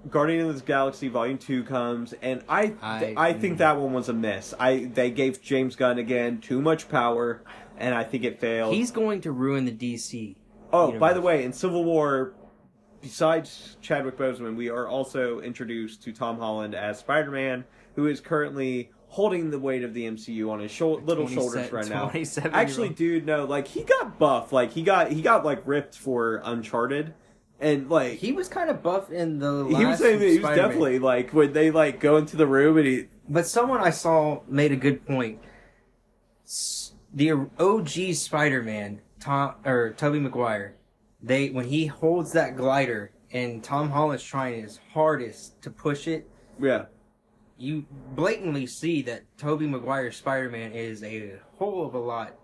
Guardian 0.10 0.48
of 0.50 0.56
the 0.58 0.66
Galaxy 0.66 1.08
Volume 1.10 1.38
Two 1.38 1.64
comes, 1.64 2.14
and 2.22 2.44
I 2.48 2.74
I, 2.82 3.14
I- 3.18 3.34
think 3.34 3.58
that 3.60 3.78
one 3.78 3.94
was 3.94 4.10
a 4.10 4.14
miss. 4.14 4.54
I 4.60 4.90
they 4.94 5.12
gave 5.12 5.42
James 5.42 5.76
Gunn 5.76 5.98
again 5.98 6.40
too 6.40 6.62
much 6.62 6.88
power, 6.90 7.42
and 7.78 7.94
I 7.94 8.04
think 8.06 8.24
it 8.24 8.40
failed. 8.40 8.74
he's 8.74 8.92
going 8.92 9.22
to 9.22 9.32
ruin 9.32 9.66
the 9.66 9.72
DC. 9.74 10.36
Oh, 10.72 10.92
by 11.00 11.14
the 11.14 11.22
way, 11.22 11.44
in 11.44 11.52
Civil 11.52 11.84
War, 11.84 12.34
besides 13.02 13.78
Chadwick 13.82 14.18
Boseman, 14.18 14.56
we 14.56 14.70
are 14.70 14.88
also 14.88 15.40
introduced 15.40 16.04
to 16.04 16.12
Tom 16.12 16.38
Holland 16.38 16.76
as 16.76 17.00
Spider-Man, 17.00 17.64
who 17.96 18.08
is 18.08 18.20
currently 18.20 18.92
holding 19.08 19.50
the 19.50 19.60
weight 19.60 19.84
of 19.84 19.94
the 19.94 20.06
MCU 20.06 20.50
on 20.52 20.60
his 20.60 20.72
shou- 20.72 20.98
little 21.00 21.28
shoulders 21.28 21.72
right 21.72 21.88
now. 21.88 22.10
27 22.10 22.54
Actually, 22.54 22.90
dude, 22.90 23.26
no, 23.26 23.46
like 23.46 23.68
he 23.68 23.84
got 23.84 24.20
buff, 24.20 24.54
like 24.54 24.72
he 24.72 24.84
got 24.84 25.12
he 25.12 25.22
got 25.22 25.44
like 25.44 25.62
ripped 25.66 25.98
for 25.98 26.42
Uncharted, 26.46 27.14
and 27.60 27.90
like 27.90 28.20
He 28.20 28.32
was 28.32 28.48
kind 28.48 28.70
of 28.70 28.84
buff 28.84 29.12
in 29.12 29.40
the. 29.40 29.52
Last 29.52 29.80
he 29.80 29.86
was 29.86 30.00
saying 30.00 30.20
that 30.20 30.28
he 30.30 30.40
was 30.40 30.56
definitely 30.56 31.00
like 31.00 31.34
when 31.34 31.54
they 31.54 31.72
like 31.72 32.00
go 32.00 32.18
into 32.18 32.38
the 32.38 32.46
room 32.48 32.78
and 32.78 32.86
he 32.86 33.08
But 33.28 33.48
someone 33.48 33.80
I 33.82 33.90
saw 33.90 34.42
made 34.48 34.72
a 34.72 34.76
good 34.78 35.06
point. 35.06 35.40
The 37.14 37.32
OG 37.60 38.14
Spider-Man, 38.14 39.02
Tom 39.20 39.56
or 39.66 39.92
Tobey 39.92 40.20
Maguire, 40.20 40.76
they 41.22 41.50
when 41.50 41.66
he 41.66 41.86
holds 41.86 42.32
that 42.34 42.56
glider 42.56 43.12
and 43.32 43.64
Tom 43.64 43.90
Holland's 43.90 44.24
trying 44.24 44.62
his 44.64 44.80
hardest 44.94 45.62
to 45.62 45.70
push 45.70 46.08
it, 46.08 46.28
yeah 46.60 46.86
you 47.58 47.86
blatantly 48.16 48.66
see 48.66 49.02
that 49.02 49.24
Tobey 49.38 49.68
Maguire's 49.68 50.16
Spider-Man 50.16 50.72
is 50.72 51.04
a 51.04 51.34
whole 51.58 51.86
of 51.86 51.94
a 51.94 52.00
lot 52.00 52.36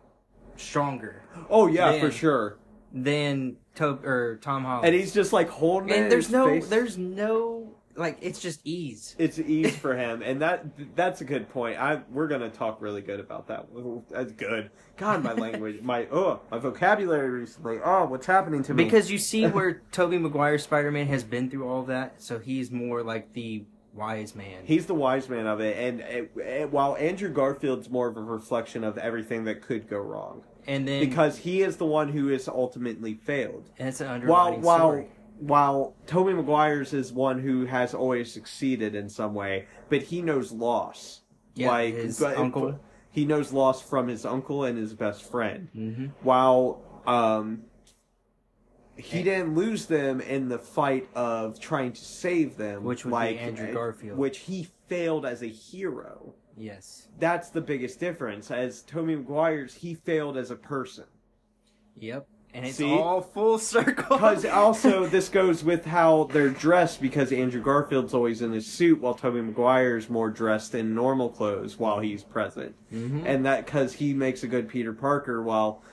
stronger 0.58 1.24
oh 1.50 1.68
yeah 1.68 1.92
Man. 1.92 2.00
for 2.02 2.12
sure, 2.12 2.58
than 2.92 3.56
Tob 3.76 4.06
or 4.06 4.38
Tom 4.42 4.64
Holland. 4.64 4.86
and 4.88 4.96
he's 4.96 5.14
just 5.14 5.34
like 5.34 5.50
holding 5.50 5.90
it. 5.90 5.98
and 5.98 6.12
there's 6.12 6.30
no 6.30 6.48
face- 6.48 6.68
there's 6.68 6.98
no 6.98 7.75
like 7.96 8.18
it's 8.22 8.40
just 8.40 8.62
ease. 8.64 9.16
it's 9.18 9.40
ease 9.40 9.76
for 9.78 9.96
him, 9.96 10.22
and 10.22 10.42
that 10.42 10.66
that's 10.96 11.22
a 11.22 11.26
good 11.26 11.50
point. 11.50 11.80
I 11.80 12.02
we're 12.12 12.28
gonna 12.28 12.50
talk 12.50 12.82
really 12.82 13.02
good 13.02 13.20
about 13.20 13.48
that. 13.48 13.68
That's 14.10 14.32
good. 14.34 14.72
God, 14.98 15.24
my 15.24 15.34
language, 15.34 15.82
my 15.82 16.08
oh, 16.12 16.42
my 16.52 16.58
vocabulary 16.58 17.30
recently. 17.30 17.80
Oh, 17.84 18.06
what's 18.06 18.26
happening 18.26 18.64
to 18.64 18.74
me? 18.74 18.84
Because 18.84 19.10
you 19.12 19.18
see 19.18 19.46
where 19.48 19.82
Tobey 19.92 20.18
Maguire's 20.18 20.64
Spider-Man 20.64 21.08
has 21.08 21.24
been 21.24 21.50
through 21.50 21.68
all 21.68 21.84
that, 21.84 22.22
so 22.22 22.40
he's 22.40 22.72
more 22.72 23.04
like 23.04 23.34
the 23.34 23.64
wise 23.94 24.36
man. 24.36 24.64
he's 24.66 24.86
the 24.88 24.94
wise 24.94 25.30
man 25.30 25.48
of 25.48 25.62
it, 25.62 25.78
and, 25.78 26.02
and 26.42 26.72
while 26.72 26.98
Andrew 26.98 27.30
Garfield's 27.32 27.90
more 27.90 28.08
of 28.10 28.18
a 28.18 28.22
reflection 28.22 28.84
of 28.84 28.98
everything 28.98 29.46
that 29.46 29.62
could 29.62 29.88
go 29.90 30.00
wrong, 30.00 30.44
and 30.68 30.86
then 30.86 31.00
because 31.00 31.38
he 31.38 31.62
is 31.62 31.78
the 31.78 31.86
one 31.86 32.10
who 32.10 32.28
has 32.28 32.48
ultimately 32.50 33.14
failed. 33.14 33.70
and 33.80 33.88
it's 33.88 34.02
an 34.02 34.08
While 34.08 34.16
underlying 34.48 34.62
while 34.62 34.78
story. 34.80 35.08
While 35.40 35.96
Tobey 36.08 36.34
Maguire's 36.34 36.94
is 36.94 37.12
one 37.12 37.40
who 37.40 37.66
has 37.66 37.94
always 37.94 38.32
succeeded 38.32 38.96
in 38.96 39.10
some 39.10 39.34
way, 39.34 39.66
but 39.90 40.02
he 40.04 40.22
knows 40.22 40.52
loss. 40.52 41.22
Yeah, 41.56 41.70
like 41.70 41.94
his 41.94 42.20
but- 42.20 42.38
uncle. 42.38 42.80
he 43.12 43.26
knows 43.26 43.52
loss 43.54 43.82
from 43.82 44.08
his 44.08 44.26
uncle 44.26 44.64
and 44.66 44.78
his 44.78 44.94
best 44.94 45.24
friend. 45.24 45.70
hmm 45.74 46.06
while 46.22 46.82
um, 47.08 47.64
he 48.98 49.18
And- 49.18 49.26
didn't 49.26 49.56
lose 49.56 49.86
them 49.86 50.22
in 50.22 50.48
the 50.50 50.58
fight 50.60 51.08
of 51.16 51.60
trying 51.60 51.94
to 51.94 52.02
save 52.04 52.58
them, 52.58 52.84
Which 52.84 53.06
would 53.06 53.12
be 53.20 53.38
Andrew 53.38 53.70
uh, 53.70 53.74
Garfield. 53.74 54.18
which 54.18 54.40
he 54.40 54.68
failed 54.88 55.26
as 55.26 55.42
a 55.44 55.48
hero. 55.48 56.34
Yes. 56.58 57.10
That's 57.20 57.50
the 57.50 57.60
biggest 57.62 58.00
difference. 58.00 58.52
As 58.52 58.82
Tobey 58.84 59.16
Maguire's, 59.18 59.74
he 59.76 59.96
failed 59.96 60.38
as 60.38 60.52
a 60.52 60.56
person. 60.56 61.04
Yep. 61.98 62.28
And 62.56 62.66
it's 62.66 62.78
See? 62.78 62.90
all 62.90 63.20
full 63.22 63.60
circle. 63.76 64.16
Because 64.18 64.46
also 64.46 65.06
this 65.06 65.28
goes 65.28 65.62
with 65.64 65.84
how 65.86 66.30
they're 66.32 66.50
dressed. 66.50 67.02
Because 67.02 67.32
Andrew 67.34 67.62
Garfield's 67.62 68.14
always 68.14 68.42
in 68.42 68.54
his 68.54 68.66
suit, 68.66 69.02
while 69.02 69.14
Tobey 69.14 69.42
Maguire's 69.42 70.10
more 70.10 70.30
dressed 70.30 70.74
in 70.74 70.96
normal 70.96 71.28
clothes 71.30 71.78
while 71.78 72.00
he's 72.00 72.24
present, 72.24 72.74
Mhm. 72.94 73.24
and 73.26 73.46
that 73.46 73.66
because 73.66 73.94
he 73.94 74.14
makes 74.14 74.42
a 74.44 74.48
good 74.48 74.70
Peter 74.70 74.94
Parker. 74.94 75.42
While 75.44 75.84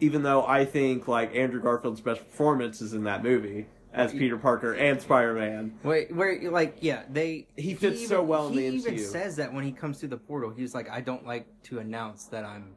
even 0.00 0.22
though 0.22 0.46
I 0.46 0.64
think 0.64 1.08
like 1.08 1.34
Andrew 1.34 1.60
Garfield's 1.60 2.00
best 2.00 2.20
performance 2.30 2.80
is 2.80 2.92
in 2.94 3.02
that 3.04 3.22
movie 3.24 3.66
as 3.92 4.12
Peter 4.12 4.38
Parker 4.38 4.72
and 4.74 5.00
Spider 5.00 5.34
Man. 5.34 5.74
Wait, 5.82 6.14
where 6.14 6.48
like 6.50 6.76
yeah, 6.80 7.02
they 7.10 7.46
He 7.56 7.74
fits 7.74 8.06
so 8.06 8.22
well 8.22 8.46
in 8.46 8.52
he 8.54 8.60
the 8.60 8.66
even 8.76 8.94
MCU. 8.94 9.00
says 9.00 9.36
that 9.36 9.52
when 9.52 9.64
he 9.64 9.72
comes 9.72 9.98
through 9.98 10.08
the 10.10 10.16
portal, 10.16 10.50
he's 10.50 10.74
like, 10.74 10.88
I 10.88 11.00
don't 11.00 11.26
like 11.26 11.46
to 11.64 11.78
announce 11.80 12.24
that 12.26 12.44
I'm 12.44 12.74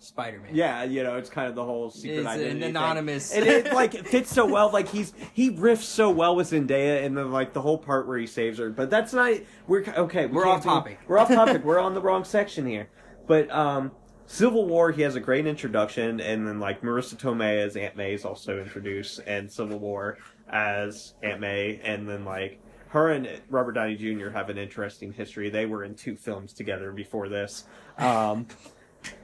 Spider 0.00 0.40
Man. 0.40 0.54
Yeah, 0.54 0.84
you 0.84 1.02
know, 1.02 1.16
it's 1.16 1.28
kind 1.30 1.48
of 1.48 1.54
the 1.54 1.64
whole 1.64 1.90
secret 1.90 2.18
It's 2.18 2.26
an 2.26 2.32
identity. 2.32 2.60
thing. 2.60 2.70
anonymous- 2.70 3.32
and 3.32 3.44
it 3.46 3.72
like 3.72 3.92
fits 4.06 4.30
so 4.32 4.46
well. 4.46 4.70
Like 4.70 4.88
he's 4.88 5.12
he 5.34 5.50
riffs 5.50 5.82
so 5.82 6.10
well 6.10 6.36
with 6.36 6.50
Zendaya, 6.50 7.04
and 7.04 7.16
then 7.16 7.30
like 7.32 7.52
the 7.52 7.60
whole 7.60 7.78
part 7.78 8.06
where 8.06 8.18
he 8.18 8.26
saves 8.26 8.58
her. 8.58 8.70
But 8.70 8.90
that's 8.90 9.12
not. 9.12 9.32
We're 9.66 9.84
okay. 9.84 10.26
We 10.26 10.32
We're 10.34 10.44
can't 10.44 10.56
off 10.56 10.62
do- 10.62 10.68
topic. 10.68 10.98
We're 11.08 11.18
off 11.18 11.28
topic. 11.28 11.64
we're 11.64 11.80
on 11.80 11.94
the 11.94 12.00
wrong 12.02 12.24
section 12.24 12.66
here. 12.66 12.88
But 13.26 13.50
um, 13.50 13.92
Civil 14.26 14.66
War, 14.66 14.90
he 14.92 15.02
has 15.02 15.16
a 15.16 15.20
great 15.20 15.46
introduction, 15.46 16.20
and 16.20 16.46
then 16.46 16.60
like 16.60 16.82
Marissa 16.82 17.16
Tomei 17.16 17.58
as 17.64 17.76
Aunt 17.76 17.96
May 17.96 18.14
is 18.14 18.24
also 18.24 18.58
introduced, 18.60 19.20
and 19.26 19.50
Civil 19.50 19.78
War 19.78 20.18
as 20.48 21.14
Aunt 21.22 21.40
May, 21.40 21.80
and 21.82 22.08
then 22.08 22.24
like. 22.24 22.60
Her 22.90 23.10
and 23.10 23.28
Robert 23.50 23.72
Downey 23.72 23.96
Jr. 23.96 24.30
have 24.30 24.48
an 24.48 24.56
interesting 24.56 25.12
history. 25.12 25.50
They 25.50 25.66
were 25.66 25.84
in 25.84 25.94
two 25.94 26.16
films 26.16 26.54
together 26.54 26.90
before 26.90 27.28
this. 27.28 27.64
Um, 27.98 28.46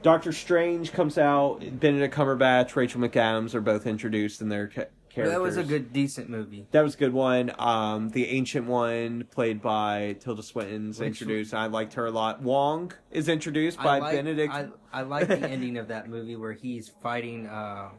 Doctor 0.01 0.31
Strange 0.31 0.91
comes 0.91 1.17
out. 1.17 1.59
Benedict 1.79 2.13
Cumberbatch, 2.13 2.75
Rachel 2.75 3.01
McAdams 3.01 3.53
are 3.55 3.61
both 3.61 3.85
introduced 3.87 4.41
in 4.41 4.49
their 4.49 4.67
ca- 4.67 4.85
characters. 5.09 5.33
that 5.33 5.41
was 5.41 5.57
a 5.57 5.63
good, 5.63 5.91
decent 5.93 6.29
movie. 6.29 6.67
That 6.71 6.81
was 6.83 6.95
a 6.95 6.97
good 6.97 7.13
one. 7.13 7.51
Um, 7.57 8.09
the 8.09 8.27
Ancient 8.29 8.67
One, 8.67 9.25
played 9.31 9.61
by 9.61 10.15
Tilda 10.19 10.43
Swinton's 10.43 10.99
Which- 10.99 11.07
introduced. 11.07 11.53
I 11.53 11.67
liked 11.67 11.93
her 11.95 12.05
a 12.05 12.11
lot. 12.11 12.41
Wong 12.41 12.91
is 13.11 13.29
introduced 13.29 13.79
I 13.79 13.83
by 13.83 13.99
like, 13.99 14.15
Benedict 14.15 14.53
I, 14.53 14.67
I 14.93 15.01
like 15.03 15.27
the 15.27 15.39
ending 15.39 15.77
of 15.77 15.87
that 15.89 16.09
movie 16.09 16.35
where 16.35 16.53
he's 16.53 16.89
fighting. 17.01 17.47
Uh, 17.47 17.89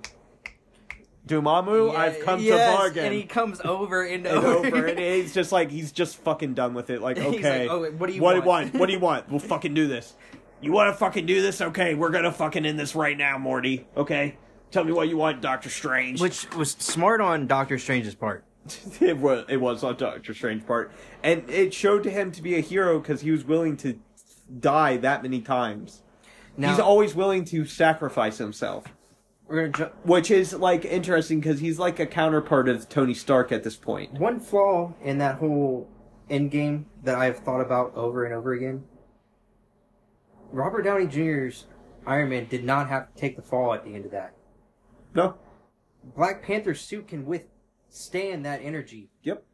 Dormammu. 1.26 1.92
yeah, 1.92 1.98
I've 1.98 2.20
come 2.20 2.40
yes, 2.40 2.70
to 2.70 2.76
bargain. 2.76 3.04
and 3.06 3.12
he 3.14 3.24
comes 3.24 3.60
over 3.62 4.04
and, 4.04 4.24
and 4.28 4.36
over. 4.38 4.66
over, 4.68 4.86
and 4.86 4.98
he's 4.98 5.34
just 5.34 5.50
like 5.50 5.70
he's 5.72 5.90
just 5.90 6.18
fucking 6.18 6.54
done 6.54 6.72
with 6.72 6.88
it. 6.88 7.02
Like, 7.02 7.16
He's 7.18 7.26
like, 7.26 7.34
okay, 7.38 7.68
"Oh, 7.68 7.90
what 7.90 8.06
do 8.06 8.12
you 8.12 8.22
what 8.22 8.44
want?" 8.44 8.74
What 8.74 8.86
do 8.86 8.92
you 8.92 9.00
want? 9.00 9.28
We'll 9.28 9.40
fucking 9.40 9.74
do 9.74 9.88
this. 9.88 10.14
You 10.60 10.72
want 10.72 10.92
to 10.92 10.98
fucking 10.98 11.26
do 11.26 11.42
this? 11.42 11.60
Okay, 11.60 11.94
we're 11.94 12.10
gonna 12.10 12.32
fucking 12.32 12.64
end 12.64 12.78
this 12.78 12.94
right 12.94 13.16
now, 13.16 13.38
Morty. 13.38 13.86
Okay, 13.96 14.36
tell 14.70 14.84
me 14.84 14.92
what 14.92 15.08
you 15.08 15.16
want, 15.16 15.40
Doctor 15.40 15.68
Strange. 15.68 16.20
Which 16.20 16.52
was 16.54 16.72
smart 16.72 17.20
on 17.20 17.46
Doctor 17.46 17.78
Strange's 17.78 18.14
part. 18.14 18.44
it 19.00 19.18
was 19.18 19.44
it 19.48 19.58
was 19.58 19.84
on 19.84 19.96
Doctor 19.96 20.34
Strange 20.34 20.66
part, 20.66 20.90
and 21.22 21.48
it 21.48 21.74
showed 21.74 22.02
to 22.04 22.10
him 22.10 22.32
to 22.32 22.42
be 22.42 22.54
a 22.56 22.60
hero 22.60 22.98
because 22.98 23.20
he 23.20 23.30
was 23.30 23.44
willing 23.44 23.76
to 23.78 23.98
die 24.60 24.96
that 24.98 25.22
many 25.22 25.40
times. 25.40 26.02
Now 26.56 26.70
he's 26.70 26.80
always 26.80 27.14
willing 27.14 27.44
to 27.46 27.66
sacrifice 27.66 28.38
himself, 28.38 28.86
we're 29.48 29.68
gonna 29.68 29.86
ju- 29.90 29.96
which 30.04 30.30
is 30.30 30.54
like 30.54 30.84
interesting 30.84 31.40
because 31.40 31.60
he's 31.60 31.78
like 31.78 32.00
a 32.00 32.06
counterpart 32.06 32.68
of 32.68 32.88
Tony 32.88 33.14
Stark 33.14 33.52
at 33.52 33.62
this 33.62 33.76
point. 33.76 34.12
one 34.14 34.40
flaw 34.40 34.94
in 35.02 35.18
that 35.18 35.36
whole 35.36 35.88
end 36.28 36.50
game 36.50 36.86
that 37.04 37.16
I've 37.16 37.38
thought 37.38 37.60
about 37.60 37.94
over 37.94 38.24
and 38.24 38.34
over 38.34 38.52
again. 38.52 38.84
Robert 40.52 40.82
Downey 40.82 41.06
Jr.'s 41.06 41.66
Iron 42.06 42.28
Man 42.30 42.46
did 42.48 42.64
not 42.64 42.88
have 42.88 43.12
to 43.12 43.20
take 43.20 43.36
the 43.36 43.42
fall 43.42 43.74
at 43.74 43.84
the 43.84 43.94
end 43.94 44.04
of 44.04 44.10
that. 44.12 44.32
No, 45.14 45.34
Black 46.14 46.42
Panther's 46.42 46.80
suit 46.80 47.08
can 47.08 47.26
withstand 47.26 48.44
that 48.44 48.60
energy. 48.62 49.10
yep. 49.22 49.44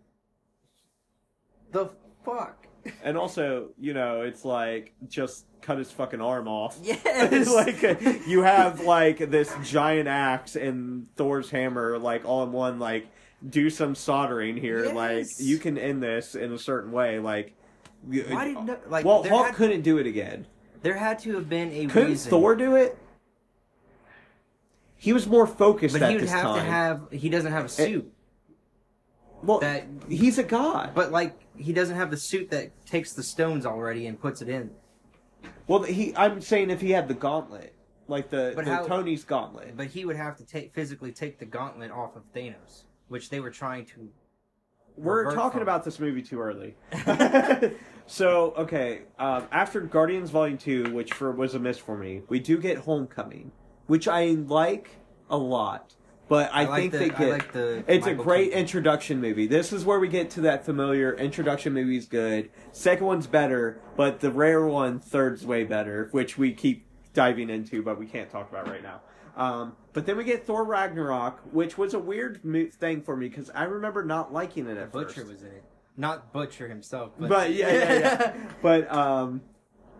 The 1.71 1.91
fuck? 2.25 2.67
And 3.05 3.17
also, 3.17 3.69
you 3.79 3.95
know, 3.95 4.23
it's 4.23 4.45
like 4.45 4.93
just 5.09 5.47
cut 5.61 5.79
his 5.79 5.93
fucking 5.93 6.21
arm 6.21 6.49
off. 6.49 6.77
Yes. 6.83 7.49
like 7.55 7.81
you 8.27 8.43
have 8.43 8.81
like 8.81 9.19
this 9.31 9.55
giant 9.63 10.09
axe 10.09 10.57
and 10.57 11.07
Thor's 11.15 11.49
hammer, 11.49 11.97
like 11.97 12.25
all 12.25 12.43
in 12.43 12.51
one. 12.51 12.81
Like, 12.81 13.07
do 13.49 13.71
some 13.71 13.95
soldering 13.95 14.57
here. 14.57 14.93
Like, 14.93 15.27
you 15.39 15.59
can 15.59 15.79
end 15.79 16.03
this 16.03 16.35
in 16.35 16.53
a 16.53 16.59
certain 16.59 16.91
way. 16.91 17.21
Like, 17.21 17.55
you- 18.11 18.25
Why 18.29 18.47
did 18.47 18.55
no, 18.65 18.77
like 18.89 19.05
well, 19.05 19.23
there 19.23 19.31
Hulk 19.31 19.47
had, 19.47 19.55
couldn't 19.55 19.83
do 19.83 19.99
it 19.99 20.07
again. 20.09 20.49
There 20.83 20.97
had 20.97 21.19
to 21.21 21.35
have 21.35 21.49
been 21.49 21.71
a 21.73 21.87
Couldn't 21.87 22.11
reason. 22.11 22.31
Thor 22.31 22.55
do 22.55 22.77
it? 22.77 22.99
He 24.97 25.13
was 25.13 25.27
more 25.27 25.47
focused 25.47 25.95
but 25.95 26.03
at 26.03 26.11
he 26.11 26.17
would 26.17 26.25
this 26.25 26.31
have 26.31 26.43
time. 26.45 26.55
to 26.57 26.63
have 26.71 27.01
he 27.11 27.29
doesn't 27.29 27.51
have 27.53 27.65
a 27.65 27.69
suit. 27.69 28.13
well, 29.43 29.59
that- 29.61 29.87
he's 30.09 30.39
a 30.39 30.43
god. 30.45 30.93
But 30.95 31.11
like 31.13 31.37
he 31.57 31.73
doesn't 31.73 31.97
have 31.97 32.11
the 32.11 32.17
suit 32.17 32.51
that 32.51 32.71
takes 32.87 33.13
the 33.13 33.23
stones 33.23 33.67
already 33.67 34.07
and 34.07 34.21
puts 34.21 34.43
it 34.43 34.49
in. 34.49 34.71
well, 35.67 35.83
he. 35.83 36.15
I'm 36.17 36.41
saying 36.41 36.71
if 36.71 36.81
he 36.81 36.91
had 36.91 37.09
the 37.09 37.15
gauntlet, 37.15 37.75
like 38.09 38.31
the, 38.31 38.53
But 38.55 38.65
the 38.65 38.75
how- 38.77 38.87
Tony's 38.87 39.25
gauntlet. 39.25 39.77
But 39.77 39.89
he 39.89 40.05
would 40.05 40.17
have 40.17 40.37
to 40.37 40.45
take 40.45 40.73
physically 40.73 41.11
take 41.13 41.39
the 41.39 41.47
gauntlet 41.47 41.91
off 41.91 42.15
of 42.17 42.23
Thanos, 42.33 42.85
which 43.09 43.29
they 43.31 43.41
were 43.41 43.51
trying 43.51 43.85
to. 43.87 44.09
We're 44.97 45.19
revert 45.21 45.35
talking 45.35 45.53
from. 45.59 45.63
about 45.63 45.85
this 45.85 45.99
movie 45.99 46.23
too 46.23 46.39
early. 46.41 46.77
so 48.07 48.53
okay, 48.57 49.03
um, 49.19 49.47
after 49.53 49.81
Guardians 49.81 50.31
Volume 50.31 50.59
Two, 50.59 50.93
which 50.93 51.13
for 51.15 51.31
was 51.33 51.55
a 51.55 51.59
miss 51.59 51.79
for 51.79 51.97
me, 51.97 52.23
we 52.29 52.39
do 52.41 52.59
get 52.59 52.79
Homecoming, 52.79 53.53
which 53.87 54.09
I 54.09 54.27
like 54.47 54.91
a 55.31 55.37
lot. 55.37 55.95
But 56.29 56.51
I, 56.55 56.63
I 56.63 56.65
like 56.67 56.81
think 56.81 56.93
the- 56.93 56.99
they 56.99 57.09
get 57.11 57.31
like 57.31 57.53
the 57.53 57.85
it's 57.87 58.07
a 58.07 58.15
great 58.15 58.45
Keaton. 58.47 58.59
introduction 58.61 59.21
movie. 59.21 59.47
This 59.47 59.73
is 59.73 59.85
where 59.85 59.99
we 60.01 60.09
get 60.09 60.31
to 60.31 60.43
that 60.43 60.65
familiar 60.65 61.15
introduction 61.15 61.75
movie 61.75 61.97
is 61.99 62.07
good. 62.07 62.51
Second 62.73 63.07
one's 63.07 63.27
better, 63.27 63.81
but 63.97 64.21
the 64.21 64.31
rare 64.31 64.65
one, 64.67 64.99
third's 65.01 65.45
way 65.45 65.65
better, 65.65 66.09
which 66.13 66.39
we 66.39 66.53
keep 66.55 66.87
diving 67.13 67.51
into, 67.51 67.83
but 67.83 67.99
we 67.99 68.07
can't 68.07 68.31
talk 68.31 68.49
about 68.51 68.67
right 68.69 68.83
now. 68.83 69.01
Um, 69.37 69.77
but 69.93 70.07
then 70.07 70.17
we 70.17 70.25
get 70.25 70.47
Thor 70.47 70.65
Ragnarok, 70.65 71.41
which 71.53 71.77
was 71.77 71.93
a 71.93 71.99
weird 71.99 72.41
thing 72.75 73.03
for 73.03 73.15
me 73.17 73.29
because 73.29 73.51
I 73.51 73.65
remember 73.65 74.03
not 74.05 74.33
liking 74.33 74.67
it 74.69 74.79
at 74.79 74.93
Butcher 74.93 75.21
first. 75.23 75.27
was 75.29 75.43
in 75.43 75.49
it, 75.49 75.65
not 75.97 76.33
Butcher 76.33 76.69
himself, 76.69 77.13
but, 77.19 77.29
But 77.29 77.55
yeah, 77.55 77.73
yeah, 77.73 77.99
yeah. 77.99 78.33
but 78.63 78.93
um, 78.93 79.43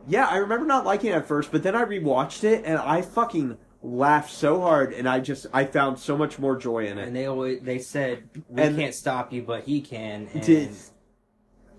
yeah, 0.07 0.27
I 0.27 0.37
remember 0.39 0.67
not 0.67 0.85
liking 0.85 1.11
it 1.11 1.15
at 1.15 1.27
first, 1.27 1.53
but 1.53 1.63
then 1.63 1.75
I 1.75 1.85
rewatched 1.85 2.45
it 2.45 2.65
and 2.65 2.79
I 2.79 3.03
fucking 3.03 3.59
laughed 3.83 4.31
so 4.31 4.61
hard, 4.61 4.93
and 4.93 5.09
I 5.09 5.21
just 5.21 5.47
I 5.53 5.65
found 5.65 5.99
so 5.99 6.17
much 6.17 6.39
more 6.39 6.57
joy 6.57 6.87
in 6.87 6.99
it. 6.99 7.07
and 7.09 7.17
they 7.17 7.27
always 7.27 7.61
they 7.63 7.79
said 7.79 8.29
we 8.49 8.63
And- 8.63 8.77
can't 8.77 8.95
stop 8.95 9.33
you, 9.33 9.43
but 9.43 9.65
he 9.65 9.81
can. 9.81 10.29
And 10.33 10.43
Did- 10.43 10.71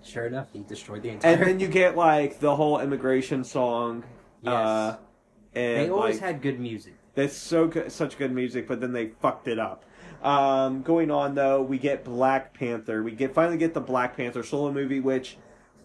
sure 0.02 0.26
enough, 0.26 0.48
he 0.52 0.60
destroyed 0.60 1.02
the 1.02 1.08
entire. 1.10 1.32
And 1.32 1.42
then 1.42 1.60
you 1.60 1.68
get 1.68 1.96
like 1.96 2.40
the 2.40 2.54
whole 2.54 2.80
immigration 2.80 3.42
song. 3.44 4.04
Yes. 4.42 4.52
Uh, 4.52 4.96
and 5.54 5.80
they 5.80 5.90
always 5.90 6.16
like, 6.16 6.24
had 6.24 6.42
good 6.42 6.60
music. 6.60 6.94
That's 7.14 7.36
so 7.36 7.68
good, 7.68 7.90
such 7.92 8.18
good 8.18 8.32
music, 8.32 8.66
but 8.68 8.80
then 8.80 8.92
they 8.92 9.08
fucked 9.20 9.48
it 9.48 9.58
up. 9.58 9.84
Um, 10.24 10.80
going 10.80 11.10
on 11.10 11.34
though, 11.34 11.62
we 11.62 11.78
get 11.78 12.02
Black 12.02 12.54
Panther. 12.54 13.02
We 13.02 13.12
get 13.12 13.34
finally 13.34 13.58
get 13.58 13.74
the 13.74 13.80
Black 13.80 14.16
Panther 14.16 14.42
solo 14.42 14.72
movie, 14.72 15.00
which 15.00 15.36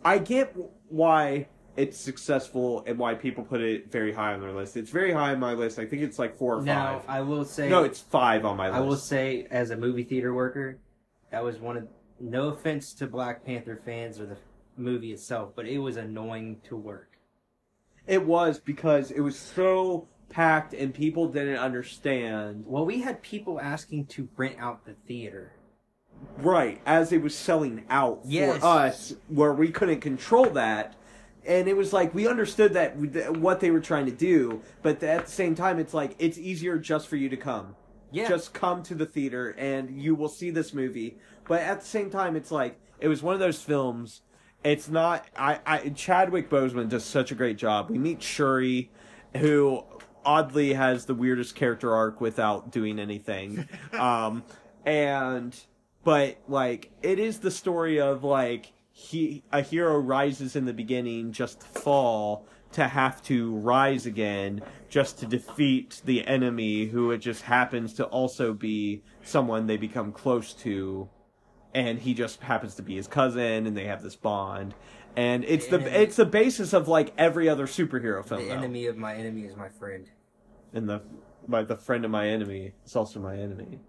I 0.03 0.17
get 0.17 0.55
why 0.87 1.47
it's 1.75 1.97
successful 1.97 2.83
and 2.87 2.97
why 2.97 3.15
people 3.15 3.43
put 3.43 3.61
it 3.61 3.91
very 3.91 4.13
high 4.13 4.33
on 4.33 4.39
their 4.39 4.53
list. 4.53 4.77
It's 4.77 4.91
very 4.91 5.11
high 5.11 5.31
on 5.33 5.39
my 5.39 5.53
list. 5.53 5.77
I 5.77 5.85
think 5.85 6.01
it's 6.01 6.17
like 6.17 6.37
four 6.37 6.57
or 6.57 6.61
Now 6.61 6.99
five. 6.99 7.09
I 7.09 7.21
will 7.21 7.43
say, 7.43 7.67
No, 7.69 7.83
it's 7.83 7.99
five 7.99 8.45
on 8.45 8.55
my 8.55 8.67
list. 8.67 8.77
I 8.77 8.81
will 8.81 8.95
say, 8.95 9.45
as 9.51 9.71
a 9.71 9.77
movie 9.77 10.03
theater 10.03 10.33
worker, 10.33 10.79
that 11.31 11.43
was 11.43 11.59
one 11.59 11.77
of. 11.77 11.87
No 12.21 12.49
offense 12.49 12.93
to 12.95 13.07
Black 13.07 13.45
Panther 13.45 13.79
fans 13.85 14.19
or 14.19 14.25
the 14.25 14.35
movie 14.75 15.13
itself, 15.13 15.51
but 15.55 15.65
it 15.65 15.77
was 15.77 15.95
annoying 15.95 16.57
to 16.65 16.75
work. 16.75 17.17
It 18.07 18.25
was 18.25 18.59
because 18.59 19.11
it 19.11 19.21
was 19.21 19.39
so 19.39 20.07
packed 20.29 20.73
and 20.73 20.93
people 20.93 21.27
didn't 21.27 21.57
understand. 21.57 22.63
Well, 22.67 22.85
we 22.85 23.01
had 23.01 23.21
people 23.21 23.59
asking 23.59 24.05
to 24.07 24.29
rent 24.37 24.55
out 24.59 24.85
the 24.85 24.93
theater. 25.07 25.53
Right, 26.37 26.81
as 26.85 27.11
it 27.11 27.21
was 27.21 27.35
selling 27.35 27.85
out 27.89 28.21
Yes. 28.25 28.59
for 28.59 28.65
us, 28.65 29.15
where 29.29 29.53
we 29.53 29.69
couldn't 29.69 30.01
control 30.01 30.45
that. 30.51 30.95
And 31.45 31.67
it 31.67 31.75
was 31.77 31.93
like, 31.93 32.13
we 32.13 32.27
understood 32.27 32.73
that 32.73 32.97
what 33.37 33.59
they 33.61 33.71
were 33.71 33.79
trying 33.79 34.05
to 34.05 34.11
do, 34.11 34.61
but 34.83 35.01
at 35.01 35.25
the 35.25 35.31
same 35.31 35.55
time, 35.55 35.79
it's 35.79 35.93
like, 35.93 36.15
it's 36.19 36.37
easier 36.37 36.77
just 36.77 37.07
for 37.07 37.15
you 37.15 37.29
to 37.29 37.37
come. 37.37 37.75
Yeah, 38.11 38.27
Just 38.27 38.53
come 38.53 38.81
to 38.83 38.95
the 38.95 39.05
theater 39.05 39.51
and 39.51 40.01
you 40.01 40.15
will 40.15 40.29
see 40.29 40.49
this 40.49 40.73
movie. 40.73 41.17
But 41.47 41.61
at 41.61 41.79
the 41.81 41.85
same 41.85 42.09
time, 42.09 42.35
it's 42.35 42.51
like, 42.51 42.79
it 42.99 43.07
was 43.07 43.21
one 43.21 43.35
of 43.35 43.39
those 43.39 43.61
films. 43.61 44.21
It's 44.63 44.89
not, 44.89 45.25
I, 45.37 45.59
I, 45.65 45.89
Chadwick 45.89 46.49
Boseman 46.49 46.89
does 46.89 47.05
such 47.05 47.31
a 47.31 47.35
great 47.35 47.57
job. 47.57 47.89
We 47.89 47.97
meet 47.99 48.21
Shuri, 48.21 48.89
who 49.37 49.83
oddly 50.25 50.73
has 50.73 51.05
the 51.05 51.13
weirdest 51.13 51.55
character 51.55 51.95
arc 51.95 52.21
without 52.21 52.71
doing 52.71 52.99
anything. 52.99 53.67
um, 53.93 54.43
and, 54.85 55.55
but 56.03 56.37
like, 56.47 56.91
it 57.01 57.19
is 57.19 57.39
the 57.39 57.51
story 57.51 57.99
of 57.99 58.23
like, 58.23 58.71
he 58.91 59.43
a 59.53 59.61
hero 59.61 59.97
rises 59.97 60.57
in 60.57 60.65
the 60.65 60.73
beginning 60.73 61.31
just 61.31 61.61
to 61.61 61.67
fall 61.67 62.45
to 62.73 62.87
have 62.87 63.23
to 63.23 63.55
rise 63.55 64.05
again 64.05 64.61
just 64.89 65.19
to 65.19 65.25
defeat 65.25 66.01
the 66.05 66.25
enemy 66.27 66.85
who 66.85 67.11
it 67.11 67.19
just 67.19 67.43
happens 67.43 67.93
to 67.93 68.05
also 68.05 68.53
be 68.53 69.01
someone 69.23 69.67
they 69.67 69.77
become 69.77 70.11
close 70.11 70.53
to 70.53 71.09
and 71.73 71.99
he 71.99 72.13
just 72.13 72.41
happens 72.41 72.75
to 72.75 72.81
be 72.81 72.95
his 72.95 73.07
cousin 73.07 73.65
and 73.65 73.75
they 73.77 73.85
have 73.85 74.03
this 74.03 74.15
bond 74.15 74.73
and 75.19 75.43
it's 75.43 75.67
the, 75.67 75.79
enemy- 75.81 75.95
it's 75.97 76.15
the 76.15 76.25
basis 76.25 76.71
of 76.73 76.87
like 76.87 77.13
every 77.17 77.49
other 77.49 77.67
superhero 77.67 78.25
film 78.25 78.41
The 78.41 78.47
though. 78.47 78.53
enemy 78.55 78.85
of 78.87 78.97
my 78.97 79.13
enemy 79.15 79.41
is 79.43 79.55
my 79.55 79.69
friend. 79.69 80.09
and 80.73 80.87
the 80.89 81.01
my 81.47 81.63
the 81.63 81.75
friend 81.75 82.05
of 82.05 82.11
my 82.11 82.27
enemy 82.29 82.73
is 82.85 82.95
also 82.95 83.19
my 83.19 83.35
enemy 83.35 83.79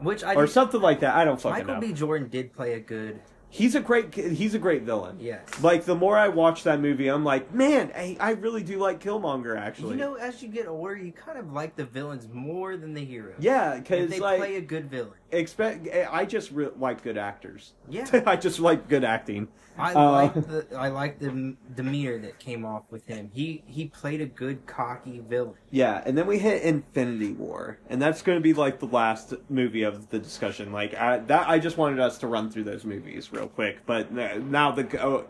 Which 0.00 0.22
I 0.22 0.34
or 0.34 0.46
did- 0.46 0.52
something 0.52 0.80
like 0.80 1.00
that 1.00 1.14
i 1.16 1.24
don't 1.24 1.40
fucking 1.40 1.52
Michael 1.66 1.66
know 1.68 1.80
Michael 1.80 1.88
B. 1.88 1.94
Jordan 1.94 2.28
did 2.28 2.52
play 2.52 2.74
a 2.74 2.80
good. 2.80 3.20
he's 3.48 3.74
a 3.74 3.80
great 3.80 4.14
he's 4.14 4.54
a 4.54 4.58
great 4.58 4.82
villain 4.82 5.16
Yes. 5.18 5.40
like 5.62 5.84
the 5.86 5.94
more 5.94 6.18
i 6.18 6.28
watch 6.28 6.64
that 6.64 6.80
movie 6.80 7.08
i'm 7.08 7.24
like 7.24 7.52
man 7.54 7.90
I, 7.96 8.16
I 8.20 8.30
really 8.32 8.62
do 8.62 8.78
like 8.78 9.00
killmonger 9.02 9.58
actually 9.58 9.92
You 9.96 10.00
know, 10.04 10.14
as 10.16 10.42
you 10.42 10.48
get 10.48 10.66
older, 10.68 10.94
you 10.96 11.12
kind 11.12 11.38
of 11.38 11.52
like 11.52 11.74
the 11.76 11.86
villains 11.86 12.28
more 12.30 12.76
than 12.76 12.92
the 12.92 13.04
heroes. 13.04 13.36
yeah 13.40 13.78
because 13.78 14.10
they 14.10 14.20
like 14.20 14.38
play 14.38 14.56
a 14.56 14.60
good 14.60 14.90
villain. 14.90 15.14
expect 15.32 15.88
i 16.12 16.24
just 16.26 16.50
re- 16.52 16.68
like 16.78 17.02
good 17.02 17.16
actors 17.16 17.72
Yeah. 17.88 18.06
i 18.26 18.36
just 18.36 18.60
like 18.60 18.86
good 18.88 19.02
acting 19.04 19.48
I 19.78 19.94
Uh, 19.94 20.10
like 20.12 20.34
the 20.34 20.66
I 20.76 20.88
like 20.88 21.18
the 21.18 21.56
demeanor 21.74 22.18
that 22.18 22.38
came 22.38 22.64
off 22.64 22.84
with 22.90 23.06
him. 23.06 23.30
He 23.32 23.62
he 23.66 23.86
played 23.86 24.20
a 24.20 24.26
good 24.26 24.66
cocky 24.66 25.20
villain. 25.20 25.54
Yeah, 25.70 26.02
and 26.04 26.18
then 26.18 26.26
we 26.26 26.38
hit 26.38 26.62
Infinity 26.62 27.32
War, 27.32 27.78
and 27.88 28.02
that's 28.02 28.22
going 28.22 28.36
to 28.38 28.42
be 28.42 28.54
like 28.54 28.80
the 28.80 28.86
last 28.86 29.34
movie 29.48 29.82
of 29.82 30.10
the 30.10 30.18
discussion. 30.18 30.72
Like 30.72 30.94
I, 30.94 31.18
that, 31.18 31.48
I 31.48 31.58
just 31.58 31.76
wanted 31.76 32.00
us 32.00 32.18
to 32.18 32.26
run 32.26 32.50
through 32.50 32.64
those 32.64 32.84
movies 32.84 33.32
real 33.32 33.48
quick, 33.48 33.86
but 33.86 34.12
now 34.12 34.72
the 34.72 35.24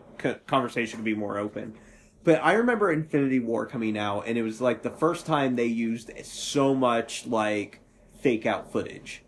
conversation 0.47 0.97
can 0.97 1.03
be 1.03 1.15
more 1.15 1.37
open. 1.37 1.75
But 2.23 2.43
I 2.43 2.53
remember 2.53 2.91
Infinity 2.91 3.39
War 3.39 3.65
coming 3.65 3.97
out, 3.97 4.27
and 4.27 4.37
it 4.37 4.43
was 4.43 4.59
like 4.59 4.81
the 4.81 4.89
first 4.89 5.25
time 5.25 5.55
they 5.55 5.65
used 5.65 6.11
so 6.25 6.75
much 6.75 7.25
like 7.27 7.79
fake 8.21 8.45
out 8.45 8.71
footage, 8.71 9.23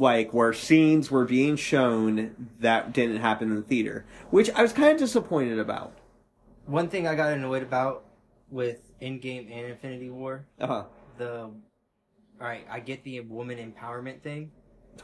like 0.00 0.32
where 0.32 0.52
scenes 0.52 1.10
were 1.10 1.24
being 1.24 1.56
shown 1.56 2.48
that 2.60 2.92
didn't 2.92 3.18
happen 3.18 3.50
in 3.50 3.56
the 3.56 3.62
theater, 3.62 4.04
which 4.30 4.50
I 4.50 4.62
was 4.62 4.72
kind 4.72 4.92
of 4.92 4.98
disappointed 4.98 5.58
about. 5.58 5.92
One 6.66 6.88
thing 6.88 7.06
I 7.06 7.14
got 7.14 7.32
annoyed 7.32 7.62
about 7.62 8.04
with 8.50 8.80
Endgame 9.00 9.50
and 9.52 9.66
Infinity 9.66 10.10
War, 10.10 10.46
Uh 10.58 10.66
huh. 10.66 10.84
the 11.18 11.32
all 11.42 12.46
right, 12.46 12.66
I 12.70 12.80
get 12.80 13.04
the 13.04 13.20
woman 13.20 13.58
empowerment 13.58 14.22
thing, 14.22 14.50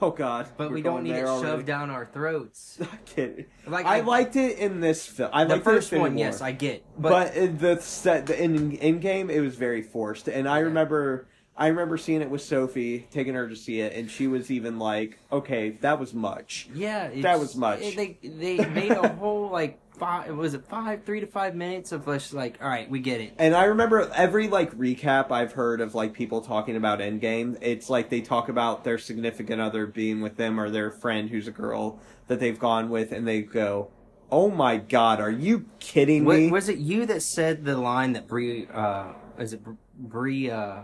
Oh 0.01 0.11
God! 0.11 0.49
but 0.57 0.71
we're 0.71 0.81
don't 0.83 1.03
need 1.03 1.11
it 1.11 1.15
there 1.15 1.27
shoved 1.27 1.67
down 1.67 1.91
our 1.91 2.07
throats. 2.07 2.79
I'm 2.81 2.99
kidding. 3.05 3.47
Like 3.67 3.85
I 3.85 4.01
liked 4.01 4.37
it 4.37 4.59
in 4.59 4.81
this 4.81 5.07
film. 5.07 5.31
I 5.33 5.45
the 5.45 5.61
first 5.61 5.93
one, 5.93 6.17
yes, 6.17 6.41
I 6.41 6.53
get, 6.53 6.85
but, 6.99 7.11
but, 7.11 7.37
in 7.37 7.59
the 7.59 7.81
set 7.81 8.27
the 8.27 8.43
in 8.43 8.73
in 8.73 9.01
game 9.01 9.29
it 9.29 9.41
was 9.41 9.55
very 9.57 9.83
forced, 9.83 10.29
and 10.29 10.49
I 10.49 10.59
Yeah. 10.59 10.65
remember 10.65 11.27
I 11.59 11.69
remember 11.69 11.97
seeing 11.97 12.21
it 12.21 12.29
with 12.29 12.43
Sophie, 12.43 13.07
taking 13.11 13.35
her 13.35 13.49
to 13.49 13.57
see 13.57 13.81
it, 13.81 13.95
and 13.95 14.11
she 14.11 14.27
was 14.27 14.51
even 14.51 14.79
like, 14.79 15.19
"Okay, 15.33 15.71
that 15.81 15.99
was 15.99 16.13
much." 16.13 16.69
yeah, 16.75 17.09
that 17.23 17.39
was 17.39 17.57
much. 17.57 17.81
it- 17.81 17.97
they 17.97 18.19
they 18.29 18.65
made 18.69 18.93
a 18.93 19.09
whole 19.15 19.49
like 19.51 19.79
five 19.97 20.37
was 20.37 20.53
it 20.53 20.63
five 20.69 21.03
three 21.05 21.21
to 21.21 21.27
five 21.27 21.55
minutes 21.55 21.91
of 21.91 22.07
us 22.07 22.35
like 22.35 22.59
all 22.63 22.69
right, 22.69 22.91
we 22.91 23.01
get 23.01 23.21
it. 23.23 23.33
And 23.39 23.55
I 23.55 23.65
remember 23.65 24.11
every 24.15 24.49
like 24.49 24.77
recap 24.77 25.31
I've 25.31 25.53
heard 25.53 25.81
of 25.81 25.95
like 25.95 26.13
people 26.13 26.43
talking 26.43 26.77
about 26.77 26.99
Endgame. 26.99 27.57
It's 27.63 27.89
like 27.89 28.11
they 28.11 28.21
talk 28.21 28.51
about 28.51 28.85
their 28.85 28.99
significant 28.99 29.61
other 29.63 29.87
being 29.87 30.21
with 30.21 30.37
them 30.37 30.61
or 30.61 30.69
their 30.69 30.91
friend 30.91 31.31
who's 31.31 31.49
a 31.49 31.53
girl 31.53 31.99
that 32.27 32.39
they've 32.41 32.59
gone 32.59 32.91
with, 32.91 33.13
and 33.13 33.27
they 33.27 33.41
go, 33.41 33.89
"Oh 34.31 34.51
my 34.51 34.77
god, 34.77 35.21
are 35.21 35.31
you 35.31 35.65
kidding 35.81 36.25
me?" 36.25 36.49
Wa- 36.49 36.53
was 36.53 36.69
it 36.69 36.77
you 36.77 37.07
that 37.07 37.23
said 37.23 37.65
the 37.65 37.79
line 37.79 38.13
that 38.13 38.29
Brie 38.29 38.69
uh 38.71 39.13
is 39.39 39.55
it 39.55 39.65
Br- 39.65 39.71
Brie 39.99 40.51
uh 40.51 40.81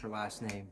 her 0.00 0.08
last 0.08 0.42
name? 0.42 0.68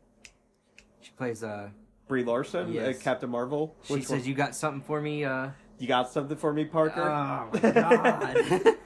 She 1.00 1.10
plays 1.12 1.42
uh 1.42 1.70
Brie 2.06 2.24
Larson, 2.24 2.72
Yes. 2.72 2.96
uh, 2.96 3.00
Captain 3.02 3.28
Marvel. 3.30 3.76
she 3.82 3.94
Which 3.94 4.02
says 4.04 4.20
one? 4.20 4.28
you 4.28 4.34
got 4.34 4.54
something 4.54 4.80
for 4.82 5.00
me 5.00 5.24
uh 5.24 5.50
"You 5.78 5.86
got 5.86 6.10
something 6.10 6.36
for 6.36 6.52
me, 6.52 6.64
Parker?" 6.64 7.02
Oh 7.02 7.48
my 7.52 7.70
god. 7.72 8.76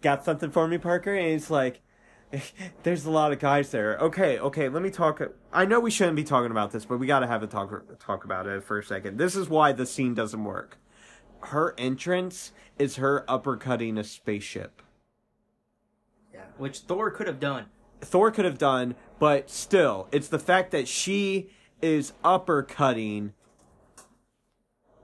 got 0.00 0.24
something 0.24 0.50
for 0.50 0.66
me, 0.66 0.78
Parker? 0.78 1.14
And 1.14 1.28
it's 1.34 1.50
like, 1.50 1.80
there's 2.82 3.04
a 3.04 3.10
lot 3.10 3.32
of 3.32 3.38
guys 3.38 3.70
there. 3.70 3.98
Okay, 3.98 4.38
okay, 4.38 4.68
let 4.68 4.82
me 4.82 4.90
talk. 4.90 5.20
I 5.52 5.64
know 5.64 5.78
we 5.80 5.90
shouldn't 5.90 6.16
be 6.16 6.24
talking 6.24 6.50
about 6.50 6.70
this, 6.72 6.84
but 6.84 6.98
we 6.98 7.06
got 7.06 7.20
to 7.20 7.26
have 7.26 7.42
a 7.42 7.46
talk 7.46 7.98
talk 7.98 8.24
about 8.24 8.46
it 8.46 8.64
for 8.64 8.78
a 8.78 8.84
second. 8.84 9.18
This 9.18 9.36
is 9.36 9.48
why 9.48 9.72
the 9.72 9.86
scene 9.86 10.14
doesn't 10.14 10.42
work. 10.44 10.78
Her 11.44 11.74
entrance 11.78 12.52
is 12.78 12.96
her 12.96 13.24
uppercutting 13.28 13.98
a 13.98 14.04
spaceship. 14.04 14.82
yeah, 16.32 16.40
which 16.58 16.80
Thor 16.80 17.10
could 17.10 17.26
have 17.26 17.40
done. 17.40 17.66
Thor 18.00 18.30
could 18.30 18.44
have 18.44 18.58
done, 18.58 18.94
but 19.18 19.50
still, 19.50 20.08
it's 20.12 20.28
the 20.28 20.38
fact 20.38 20.70
that 20.72 20.88
she 20.88 21.50
is 21.82 22.12
uppercutting. 22.24 23.32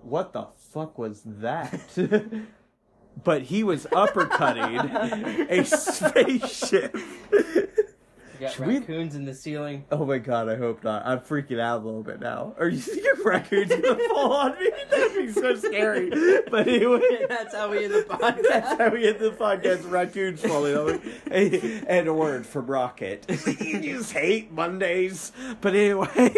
What 0.03 0.33
the 0.33 0.49
fuck 0.57 0.99
was 0.99 1.23
that? 1.25 1.81
but 3.25 3.43
he 3.43 3.65
was 3.65 3.87
uppercutting 3.87 5.51
a 5.51 5.65
spaceship. 5.65 6.97
Got 8.41 8.53
Should 8.53 8.67
we- 8.67 8.79
raccoons 8.79 9.15
in 9.15 9.25
the 9.25 9.35
ceiling. 9.35 9.85
Oh 9.91 10.05
my 10.05 10.19
god, 10.19 10.49
I 10.49 10.57
hope 10.57 10.85
not. 10.85 11.07
I'm 11.07 11.21
freaking 11.21 11.59
out 11.61 11.83
a 11.83 11.85
little 11.85 12.03
bit 12.03 12.21
now. 12.21 12.55
Are 12.59 12.69
you 12.69 12.79
seeing 12.79 13.05
raccoons 13.25 13.71
gonna 13.71 13.99
fall 14.09 14.33
on 14.33 14.59
me? 14.59 14.71
That'd 14.91 15.15
be 15.15 15.33
so 15.33 15.55
scary. 15.57 16.11
But 16.51 16.69
anyway, 16.69 17.01
That's 17.29 17.55
how 17.55 17.71
we 17.71 17.85
end 17.85 17.95
the 17.95 18.03
podcast. 18.09 18.43
that's 18.49 18.79
how 18.81 18.89
we 18.91 19.07
end 19.09 19.19
the 19.19 19.31
podcast. 19.31 19.91
Raccoons 19.91 20.41
falling 20.43 20.77
on 20.77 21.01
me. 21.31 21.81
And 21.89 22.09
a 22.09 22.15
word 22.15 22.47
from 22.47 22.67
Rocket. 22.67 23.25
you 23.61 23.81
just 23.81 24.13
hate 24.13 24.53
Mondays. 24.53 25.33
But 25.61 25.75
anyway, 25.75 26.35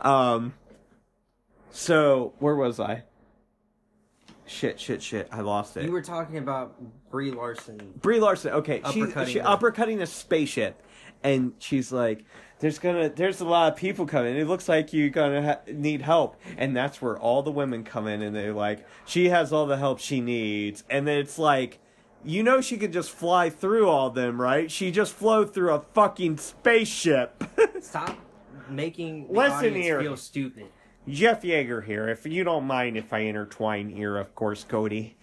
um, 0.00 0.54
so 1.70 2.32
where 2.38 2.56
was 2.56 2.80
I? 2.80 3.04
Shit, 4.46 4.80
shit, 4.80 5.00
shit. 5.02 5.28
I 5.30 5.42
lost 5.42 5.76
it. 5.76 5.84
You 5.84 5.92
were 5.92 6.02
talking 6.02 6.36
about 6.38 6.74
Brie 7.10 7.30
Larson. 7.30 7.94
Brie 8.00 8.18
Larson. 8.18 8.52
Okay, 8.52 8.82
she 8.92 9.00
Uppercutting 9.02 9.26
she 9.28 9.38
the- 9.38 9.44
uppercutting 9.44 10.00
a 10.02 10.06
spaceship, 10.06 10.82
and 11.22 11.52
she's 11.58 11.92
like, 11.92 12.24
"There's 12.60 12.78
gonna, 12.78 13.08
there's 13.08 13.40
a 13.40 13.44
lot 13.44 13.72
of 13.72 13.78
people 13.78 14.06
coming. 14.06 14.36
It 14.36 14.46
looks 14.46 14.68
like 14.68 14.92
you're 14.92 15.10
gonna 15.10 15.42
ha- 15.42 15.60
need 15.72 16.02
help." 16.02 16.36
And 16.56 16.76
that's 16.76 17.00
where 17.02 17.18
all 17.18 17.42
the 17.42 17.50
women 17.50 17.84
come 17.84 18.06
in, 18.06 18.22
and 18.22 18.34
they're 18.34 18.52
like, 18.54 18.86
"She 19.06 19.28
has 19.28 19.52
all 19.52 19.66
the 19.66 19.76
help 19.76 19.98
she 20.00 20.20
needs." 20.20 20.84
And 20.90 21.06
then 21.06 21.18
it's 21.18 21.38
like, 21.38 21.78
you 22.24 22.42
know, 22.42 22.60
she 22.60 22.76
could 22.76 22.92
just 22.92 23.10
fly 23.10 23.48
through 23.50 23.88
all 23.88 24.10
them, 24.10 24.40
right? 24.40 24.70
She 24.70 24.90
just 24.90 25.14
flew 25.14 25.46
through 25.46 25.72
a 25.74 25.80
fucking 25.94 26.36
spaceship. 26.38 27.42
Stop 27.80 28.18
making 28.68 29.26
the 29.28 29.32
Listen 29.32 29.56
audience 29.56 29.76
here. 29.84 30.00
feel 30.00 30.16
stupid. 30.16 30.66
Jeff 31.08 31.42
Yeager 31.42 31.84
here. 31.84 32.08
If 32.08 32.26
you 32.26 32.44
don't 32.44 32.66
mind 32.66 32.96
if 32.96 33.12
I 33.12 33.20
intertwine 33.20 33.88
here, 33.88 34.16
of 34.18 34.34
course, 34.34 34.64
Cody. 34.64 35.16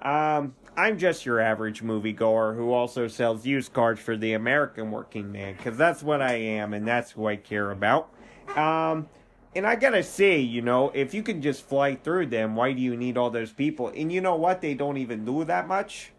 Um, 0.00 0.54
I'm 0.78 0.96
just 0.96 1.26
your 1.26 1.40
average 1.40 1.82
moviegoer 1.82 2.54
who 2.54 2.72
also 2.72 3.08
sells 3.08 3.44
used 3.44 3.72
cars 3.72 3.98
for 3.98 4.16
the 4.16 4.34
American 4.34 4.92
working 4.92 5.32
man, 5.32 5.56
because 5.56 5.76
that's 5.76 6.04
what 6.04 6.22
I 6.22 6.34
am, 6.34 6.72
and 6.72 6.86
that's 6.86 7.10
who 7.10 7.26
I 7.26 7.34
care 7.34 7.72
about. 7.72 8.10
Um, 8.56 9.08
and 9.56 9.66
I 9.66 9.74
gotta 9.74 10.04
say, 10.04 10.38
you 10.38 10.62
know, 10.62 10.92
if 10.94 11.14
you 11.14 11.24
can 11.24 11.42
just 11.42 11.68
fly 11.68 11.96
through 11.96 12.26
them, 12.26 12.54
why 12.54 12.74
do 12.74 12.80
you 12.80 12.96
need 12.96 13.18
all 13.18 13.28
those 13.28 13.52
people? 13.52 13.88
And 13.88 14.12
you 14.12 14.20
know 14.20 14.36
what? 14.36 14.60
They 14.60 14.74
don't 14.74 14.98
even 14.98 15.24
do 15.24 15.42
that 15.46 15.66
much. 15.66 16.12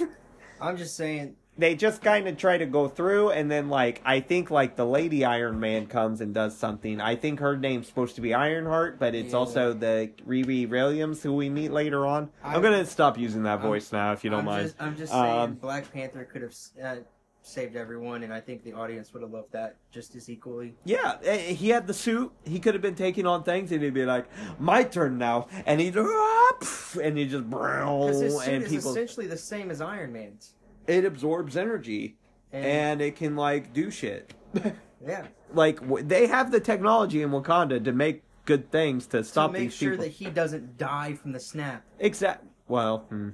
I'm 0.60 0.78
just 0.78 0.96
saying. 0.96 1.36
They 1.58 1.74
just 1.74 2.00
kind 2.00 2.26
of 2.28 2.36
try 2.36 2.56
to 2.56 2.64
go 2.66 2.88
through 2.88 3.30
and 3.30 3.50
then 3.50 3.68
like 3.68 4.00
i 4.04 4.20
think 4.20 4.50
like 4.50 4.76
the 4.76 4.84
lady 4.86 5.24
iron 5.24 5.58
man 5.60 5.86
comes 5.86 6.20
and 6.20 6.32
does 6.32 6.56
something 6.56 7.00
i 7.00 7.14
think 7.16 7.40
her 7.40 7.56
name's 7.56 7.86
supposed 7.88 8.14
to 8.14 8.20
be 8.20 8.32
ironheart 8.32 8.98
but 8.98 9.14
it's 9.14 9.32
Yeah. 9.32 9.38
also 9.38 9.72
the 9.72 10.10
Riri 10.26 10.68
williams 10.68 11.22
who 11.22 11.34
we 11.34 11.50
meet 11.50 11.72
later 11.72 12.06
on 12.06 12.30
i'm, 12.44 12.52
I'm- 12.54 12.62
gonna 12.62 12.84
stop 12.86 13.18
using 13.18 13.42
that 13.42 13.58
I'm- 13.58 13.62
voice 13.62 13.92
now 13.92 14.12
if 14.12 14.22
you 14.24 14.30
don't 14.30 14.40
I'm 14.40 14.44
mind 14.46 14.66
Just, 14.68 14.82
I'm 14.82 14.96
just 14.96 15.12
saying, 15.12 15.24
Um, 15.38 15.54
Black 15.54 15.92
Panther 15.92 16.24
could 16.24 16.42
have 16.42 16.54
uh, 16.82 16.96
saved 17.42 17.76
everyone, 17.76 18.24
and 18.24 18.32
I 18.34 18.40
think 18.40 18.62
the 18.62 18.74
audience 18.74 19.14
would 19.14 19.22
have 19.22 19.30
loved 19.32 19.52
that 19.52 19.76
just 19.90 20.14
as 20.16 20.28
equally. 20.28 20.74
yeah 20.84 21.16
eh, 21.24 21.38
he 21.54 21.70
had 21.70 21.86
the 21.86 21.94
suit 21.94 22.30
he 22.44 22.58
could 22.60 22.74
have 22.74 22.82
been 22.82 22.94
taking 22.94 23.26
on 23.26 23.42
things 23.42 23.72
and 23.72 23.82
he'd 23.82 23.94
be 23.94 24.04
like 24.04 24.26
my 24.60 24.82
turn 24.84 25.18
now 25.18 25.48
and 25.66 25.80
he'd 25.80 25.96
and 27.02 27.18
he 27.18 27.24
just 27.26 27.44
suit 27.50 28.48
and 28.48 28.62
is 28.64 28.70
people 28.70 28.90
essentially 28.90 29.26
the 29.26 29.36
same 29.36 29.70
as 29.70 29.80
Iron 29.80 30.12
Man's. 30.12 30.54
It 30.88 31.04
absorbs 31.04 31.56
energy 31.56 32.16
And, 32.52 32.64
and 32.64 33.00
it 33.00 33.16
can 33.16 33.36
like 33.36 33.72
do 33.72 33.90
shit 33.90 34.34
yeah, 35.06 35.26
like 35.52 35.80
w- 35.80 36.04
they 36.04 36.26
have 36.26 36.50
the 36.50 36.60
technology 36.60 37.22
in 37.22 37.30
wakanda 37.30 37.82
to 37.84 37.92
make 37.92 38.22
good 38.48 38.72
things 38.72 39.06
to 39.06 39.22
stop 39.22 39.50
to 39.50 39.52
make 39.52 39.62
these 39.68 39.74
sure 39.74 39.90
people 39.90 40.04
that 40.06 40.10
he 40.10 40.24
doesn't 40.30 40.78
die 40.78 41.12
from 41.12 41.32
the 41.32 41.38
snap. 41.38 41.84
Exact. 41.98 42.46
Well, 42.66 43.00
hmm. 43.10 43.30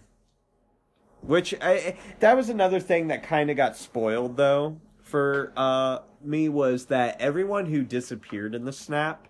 which 1.20 1.54
I, 1.60 1.96
that 2.18 2.36
was 2.36 2.48
another 2.48 2.80
thing 2.80 3.06
that 3.08 3.22
kind 3.22 3.48
of 3.48 3.56
got 3.56 3.76
spoiled 3.76 4.36
though 4.36 4.80
for 5.02 5.52
uh, 5.56 6.00
me 6.20 6.48
was 6.48 6.86
that 6.86 7.20
everyone 7.20 7.66
who 7.66 7.84
disappeared 7.84 8.56
in 8.56 8.64
the 8.64 8.72
snap 8.72 9.28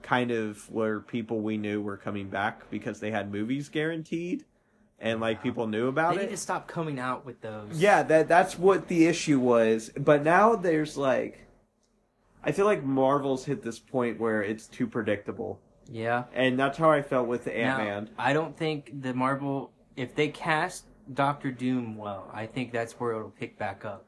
kind 0.00 0.30
of 0.30 0.70
were 0.70 1.00
people 1.00 1.40
we 1.40 1.56
knew 1.56 1.82
were 1.82 1.96
coming 1.96 2.28
back 2.28 2.70
because 2.70 3.00
they 3.00 3.10
had 3.10 3.32
movies 3.32 3.68
guaranteed, 3.68 4.44
and 5.00 5.20
like 5.20 5.42
people 5.42 5.66
knew 5.66 5.88
about 5.88 6.10
They 6.10 6.16
it. 6.16 6.18
They 6.18 6.26
need 6.26 6.32
to 6.32 6.36
stop 6.36 6.68
coming 6.68 6.98
out 6.98 7.24
with 7.24 7.40
those. 7.40 7.68
Yeah, 7.72 8.02
that 8.04 8.28
that's 8.28 8.58
what 8.58 8.88
the 8.88 9.06
issue 9.06 9.40
was. 9.40 9.90
But 9.96 10.22
now 10.22 10.56
there's 10.56 10.96
like 10.96 11.46
I 12.42 12.52
feel 12.52 12.64
like 12.64 12.84
Marvel's 12.84 13.44
hit 13.44 13.62
this 13.62 13.78
point 13.78 14.18
where 14.18 14.42
it's 14.42 14.66
too 14.66 14.86
predictable. 14.86 15.60
Yeah. 15.90 16.24
And 16.32 16.58
that's 16.58 16.78
how 16.78 16.90
I 16.90 17.02
felt 17.02 17.26
with 17.26 17.46
Ant 17.46 17.78
Man. 17.78 18.10
I 18.18 18.32
don't 18.32 18.56
think 18.56 19.02
the 19.02 19.12
Marvel, 19.12 19.72
if 19.96 20.14
they 20.14 20.28
cast 20.28 20.84
Doctor 21.12 21.50
Doom 21.50 21.96
well, 21.96 22.30
I 22.32 22.46
think 22.46 22.72
that's 22.72 22.94
where 22.94 23.12
it'll 23.12 23.30
pick 23.30 23.58
back 23.58 23.84
up. 23.84 24.04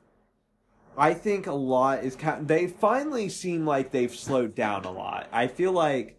I 0.96 1.14
think 1.14 1.46
a 1.46 1.52
lot 1.52 2.04
is 2.04 2.16
they 2.40 2.66
finally 2.66 3.28
seem 3.28 3.66
like 3.66 3.90
they've 3.90 4.14
slowed 4.14 4.54
down 4.54 4.84
a 4.84 4.90
lot. 4.90 5.26
I 5.32 5.46
feel 5.46 5.72
like 5.72 6.18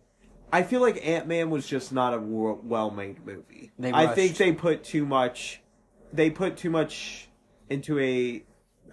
I 0.53 0.61
feel 0.61 0.81
like 0.81 1.03
Ant 1.05 1.27
Man 1.27 1.49
was 1.49 1.65
just 1.67 1.91
not 1.91 2.13
a 2.13 2.19
well 2.19 2.91
made 2.91 3.25
movie. 3.25 3.71
They 3.79 3.91
I 3.91 4.07
think 4.07 4.37
they 4.37 4.51
put 4.51 4.83
too 4.83 5.03
much. 5.03 5.61
They 6.13 6.29
put 6.29 6.57
too 6.57 6.69
much 6.69 7.27
into 7.69 7.99
a. 7.99 8.43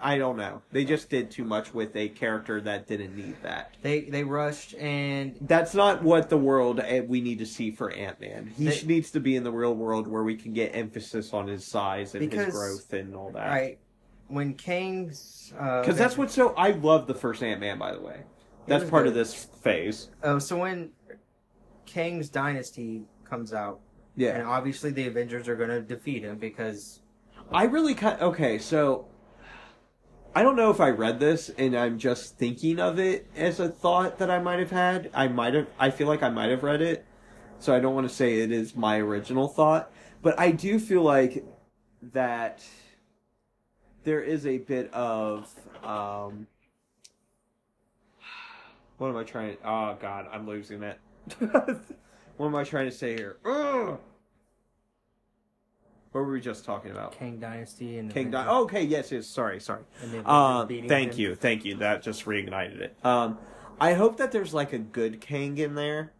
I 0.03 0.17
don't 0.17 0.39
know. 0.39 0.63
They 0.73 0.87
just 0.87 1.11
did 1.11 1.31
too 1.31 1.45
much 1.45 1.75
with 1.75 1.95
a 1.95 2.09
character 2.09 2.59
that 2.63 2.87
didn't 2.87 3.15
need 3.15 3.37
that. 3.43 3.75
They 3.83 4.01
they 4.01 4.25
rushed 4.25 4.75
and 4.77 5.37
That's 5.43 5.75
not 5.75 6.03
what 6.03 6.31
the 6.31 6.39
world 6.39 6.81
eh, 6.81 7.03
we 7.07 7.21
need 7.21 7.39
to 7.41 7.47
see 7.47 7.71
for 7.71 7.93
Ant 7.93 8.19
Man. 8.19 8.51
He 8.57 8.65
They- 8.69 8.87
needs 8.87 9.11
to 9.11 9.21
be 9.21 9.37
in 9.37 9.45
the 9.45 9.53
real 9.53 9.75
world 9.75 10.09
where 10.09 10.23
we 10.23 10.37
can 10.37 10.55
get 10.55 10.75
emphasis 10.75 11.35
on 11.35 11.47
his 11.47 11.67
size 11.67 12.15
and 12.15 12.31
Because- 12.31 12.47
his 12.47 12.55
growth 12.55 12.93
and 12.95 13.15
all 13.15 13.31
that. 13.33 13.49
right 13.51 13.79
when 14.29 14.55
Kang's 14.55 15.53
uh, 15.59 15.83
Because 15.83 15.99
that's 15.99 16.17
what's 16.17 16.33
so. 16.33 16.55
I 16.57 16.71
love 16.71 17.07
the 17.07 17.15
first 17.15 17.43
Ant 17.43 17.61
Man, 17.61 17.79
by 17.79 17.93
the 17.93 18.01
way. 18.01 18.23
That's 18.67 18.89
part 18.89 19.03
good. 19.05 19.09
of 19.09 19.15
this 19.15 19.35
phase. 19.35 20.09
Oh, 20.23 20.39
so 20.39 20.57
when 20.59 20.93
Kang's 21.91 22.29
dynasty 22.29 23.03
comes 23.25 23.53
out, 23.53 23.81
Yeah. 24.17 24.37
and 24.37 24.47
obviously 24.47 24.91
the 24.91 25.09
Avengers 25.09 25.49
are 25.49 25.57
going 25.57 25.71
to 25.71 25.81
defeat 25.81 26.23
him 26.23 26.39
because 26.39 27.01
I 27.51 27.65
really 27.65 27.95
kind. 27.95 28.21
Okay, 28.21 28.59
so. 28.59 29.07
I 30.33 30.45
don't 30.45 30.55
know 30.55 30.71
if 30.71 30.81
I 30.81 30.91
read 30.91 31.19
this 31.19 31.49
and 31.59 31.77
I'm 31.77 31.99
just 31.99 32.39
thinking 32.39 32.79
of 32.79 33.01
it 33.01 33.27
as 33.35 33.59
a 33.59 33.69
thought 33.69 34.19
that 34.19 34.31
I 34.31 34.39
might 34.39 34.61
have 34.61 34.71
had. 34.71 35.11
I 35.13 35.27
might 35.27 35.55
have. 35.55 35.67
I 35.77 35.91
feel 35.91 36.07
like 36.07 36.23
I 36.23 36.29
might 36.29 36.51
have 36.51 36.63
read 36.63 36.81
it. 36.81 37.05
So 37.59 37.75
I 37.75 37.81
don't 37.81 37.97
want 37.97 38.09
to 38.09 38.15
say 38.15 38.39
it 38.39 38.53
is 38.53 38.77
my 38.77 38.99
original 38.99 39.49
thought. 39.49 39.91
But 40.23 40.39
I 40.39 40.53
do 40.53 40.79
feel 40.79 41.03
like 41.03 41.45
that 42.13 42.63
there 44.05 44.23
is 44.23 44.47
a 44.47 44.59
bit 44.59 44.95
of. 44.95 45.53
Um, 45.83 46.47
what 48.99 49.09
am 49.09 49.17
I 49.17 49.25
trying. 49.25 49.57
Oh, 49.65 49.97
God, 50.01 50.29
I'm 50.31 50.47
losing 50.47 50.85
it. 50.85 51.01
What 51.39 52.47
am 52.47 52.55
I 52.57 52.65
trying 52.65 52.87
to 52.91 52.97
say 52.97 53.17
here? 53.17 53.37
Ugh! 53.45 53.99
What 56.13 56.23
were 56.23 56.33
we 56.33 56.41
just 56.41 56.65
talking 56.65 56.91
about? 56.91 57.13
Kang 57.13 57.39
dynasty 57.39 57.99
and 57.99 58.13
King 58.13 58.33
Di- 58.33 58.47
oh, 58.49 58.65
okay, 58.65 58.83
yes, 58.83 59.13
yes. 59.13 59.27
Sorry, 59.29 59.61
sorry. 59.61 59.83
and 60.03 60.11
the 60.13 60.19
Avengers 60.21 60.69
beating 60.69 60.89
thank 60.89 61.13
him. 61.13 61.21
you, 61.21 61.35
thank 61.37 61.65
you. 61.65 61.77
That 61.77 62.03
just 62.03 62.25
reignited 62.25 62.81
it. 62.81 62.97
Um, 63.05 63.39
I 63.81 63.95
hope 63.95 64.17
that 64.17 64.33
there's 64.33 64.53
like 64.53 64.73
a 64.73 64.79
good 64.79 65.21
Kang 65.21 65.57
in 65.59 65.77
there, 65.77 66.13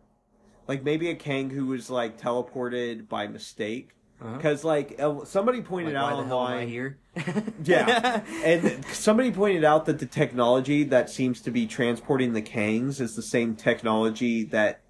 like 0.69 0.85
maybe 0.85 1.11
a 1.11 1.17
Kang 1.17 1.51
who 1.51 1.67
was 1.67 1.91
like 1.91 2.21
teleported 2.21 3.09
by 3.09 3.27
mistake. 3.27 3.91
Uh-huh. 4.23 4.37
Because 4.37 4.63
like 4.65 5.01
uh, 5.01 5.25
somebody 5.25 5.61
pointed 5.61 5.95
Like, 5.95 6.03
out 6.05 6.13
why 6.19 6.23
the 6.23 6.29
hell 6.29 6.41
am 6.47 6.47
I 6.47 6.53
online, 6.53 6.69
here? 6.69 6.99
Yeah. 7.65 8.21
and 8.45 8.85
somebody 8.93 9.33
pointed 9.33 9.65
out 9.65 9.87
that 9.87 9.99
the 9.99 10.07
technology 10.07 10.85
that 10.85 11.11
seems 11.11 11.41
to 11.41 11.51
be 11.51 11.67
transporting 11.67 12.33
the 12.35 12.43
Kangs 12.43 13.01
is 13.01 13.17
the 13.17 13.23
same 13.23 13.57
technology 13.57 14.45
that 14.45 14.83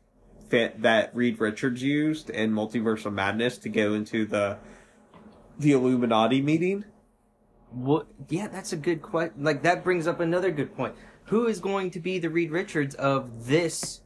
that 0.50 1.10
Reed 1.14 1.40
Richards 1.40 1.82
used 1.82 2.30
in 2.30 2.52
Multiverse 2.52 3.06
of 3.06 3.12
Madness 3.12 3.58
to 3.58 3.68
go 3.68 3.94
into 3.94 4.26
the 4.26 4.58
the 5.58 5.72
Illuminati 5.72 6.40
meeting. 6.40 6.84
What? 7.70 8.06
Yeah, 8.28 8.48
that's 8.48 8.72
a 8.72 8.76
good 8.76 9.02
question. 9.02 9.44
Like 9.44 9.62
that 9.62 9.84
brings 9.84 10.06
up 10.06 10.20
another 10.20 10.50
good 10.50 10.74
point. 10.76 10.94
Who 11.24 11.46
is 11.46 11.60
going 11.60 11.90
to 11.92 12.00
be 12.00 12.18
the 12.18 12.30
Reed 12.30 12.50
Richards 12.50 12.94
of 12.96 13.46
this? 13.46 14.00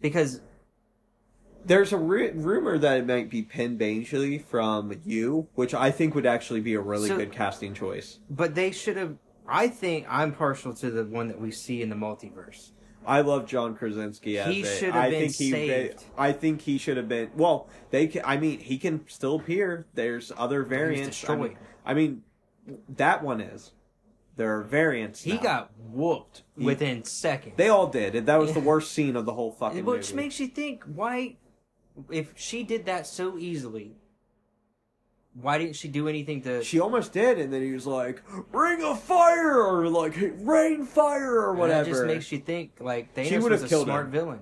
Because 0.00 0.40
There's 1.64 1.92
a 1.92 1.96
ru- 1.96 2.32
rumor 2.34 2.76
that 2.76 2.98
it 2.98 3.06
might 3.06 3.30
be 3.30 3.42
Penn 3.42 3.78
Badgley 3.78 4.44
from 4.44 4.92
You, 5.04 5.46
which 5.54 5.72
I 5.74 5.92
think 5.92 6.14
would 6.16 6.26
actually 6.26 6.60
be 6.60 6.74
a 6.74 6.80
really 6.80 7.08
So- 7.08 7.16
good 7.16 7.30
casting 7.32 7.72
choice. 7.72 8.18
but 8.28 8.54
they 8.56 8.72
should 8.72 8.96
have. 8.96 9.16
I 9.46 9.68
think 9.68 10.06
I'm 10.08 10.32
partial 10.32 10.74
to 10.74 10.90
the 10.90 11.04
one 11.04 11.28
that 11.28 11.40
we 11.40 11.50
see 11.52 11.80
in 11.80 11.88
the 11.88 11.94
multiverse. 11.96 12.72
I 13.06 13.20
love 13.22 13.46
John 13.46 13.74
Krasinski 13.74 14.38
as 14.38 14.46
He 14.46 14.64
should 14.64 14.94
have 14.94 15.04
I 15.04 15.10
been 15.10 15.20
think 15.20 15.34
he, 15.34 15.50
saved. 15.50 16.04
I 16.16 16.32
think 16.32 16.60
he 16.62 16.78
should 16.78 16.96
have 16.96 17.08
been. 17.08 17.30
Well, 17.36 17.68
they. 17.90 18.06
Can, 18.06 18.22
I 18.24 18.36
mean, 18.36 18.60
he 18.60 18.78
can 18.78 19.06
still 19.08 19.36
appear. 19.36 19.86
There's 19.94 20.32
other 20.36 20.62
variants. 20.62 21.28
I 21.28 21.36
mean. 21.36 21.56
I 21.84 21.94
mean, 21.94 22.22
that 22.88 23.22
one 23.22 23.40
is. 23.40 23.72
There 24.36 24.56
are 24.56 24.62
variants. 24.62 25.22
He 25.22 25.34
now. 25.34 25.42
got 25.42 25.70
whooped 25.78 26.42
He- 26.56 26.64
within 26.64 27.04
seconds. 27.04 27.54
They 27.56 27.68
all 27.68 27.88
did, 27.88 28.14
and 28.14 28.26
that 28.28 28.38
was 28.38 28.52
the 28.52 28.60
worst 28.60 28.92
scene 28.92 29.16
of 29.16 29.26
the 29.26 29.34
whole 29.34 29.52
fucking 29.52 29.84
movie. 29.84 29.98
Which 29.98 30.10
movie. 30.12 30.22
makes 30.24 30.40
you 30.40 30.46
think 30.46 30.84
why, 30.84 31.36
if 32.10 32.32
she 32.36 32.62
did 32.62 32.86
that 32.86 33.06
so 33.06 33.36
easily, 33.36 33.96
why 35.34 35.58
didn't 35.58 35.76
she 35.76 35.88
do 35.88 36.08
anything 36.08 36.42
to? 36.42 36.62
She 36.62 36.78
almost 36.80 37.12
did, 37.12 37.38
and 37.38 37.52
then 37.52 37.62
he 37.62 37.72
was 37.72 37.86
like, 37.86 38.22
"Ring 38.52 38.82
of 38.82 39.02
fire," 39.02 39.62
or 39.62 39.88
like 39.88 40.14
"Rain 40.40 40.84
fire," 40.84 41.40
or 41.48 41.54
That 41.54 41.60
whatever. 41.60 41.88
just 41.90 42.04
makes 42.04 42.30
you 42.32 42.38
think 42.38 42.72
like 42.80 43.08
She 43.16 43.22
Thanos 43.22 43.42
would 43.42 43.52
was 43.52 43.60
have 43.62 43.68
a 43.68 43.74
killed 43.74 43.86
smart 43.86 44.06
him. 44.06 44.12
villain. 44.12 44.40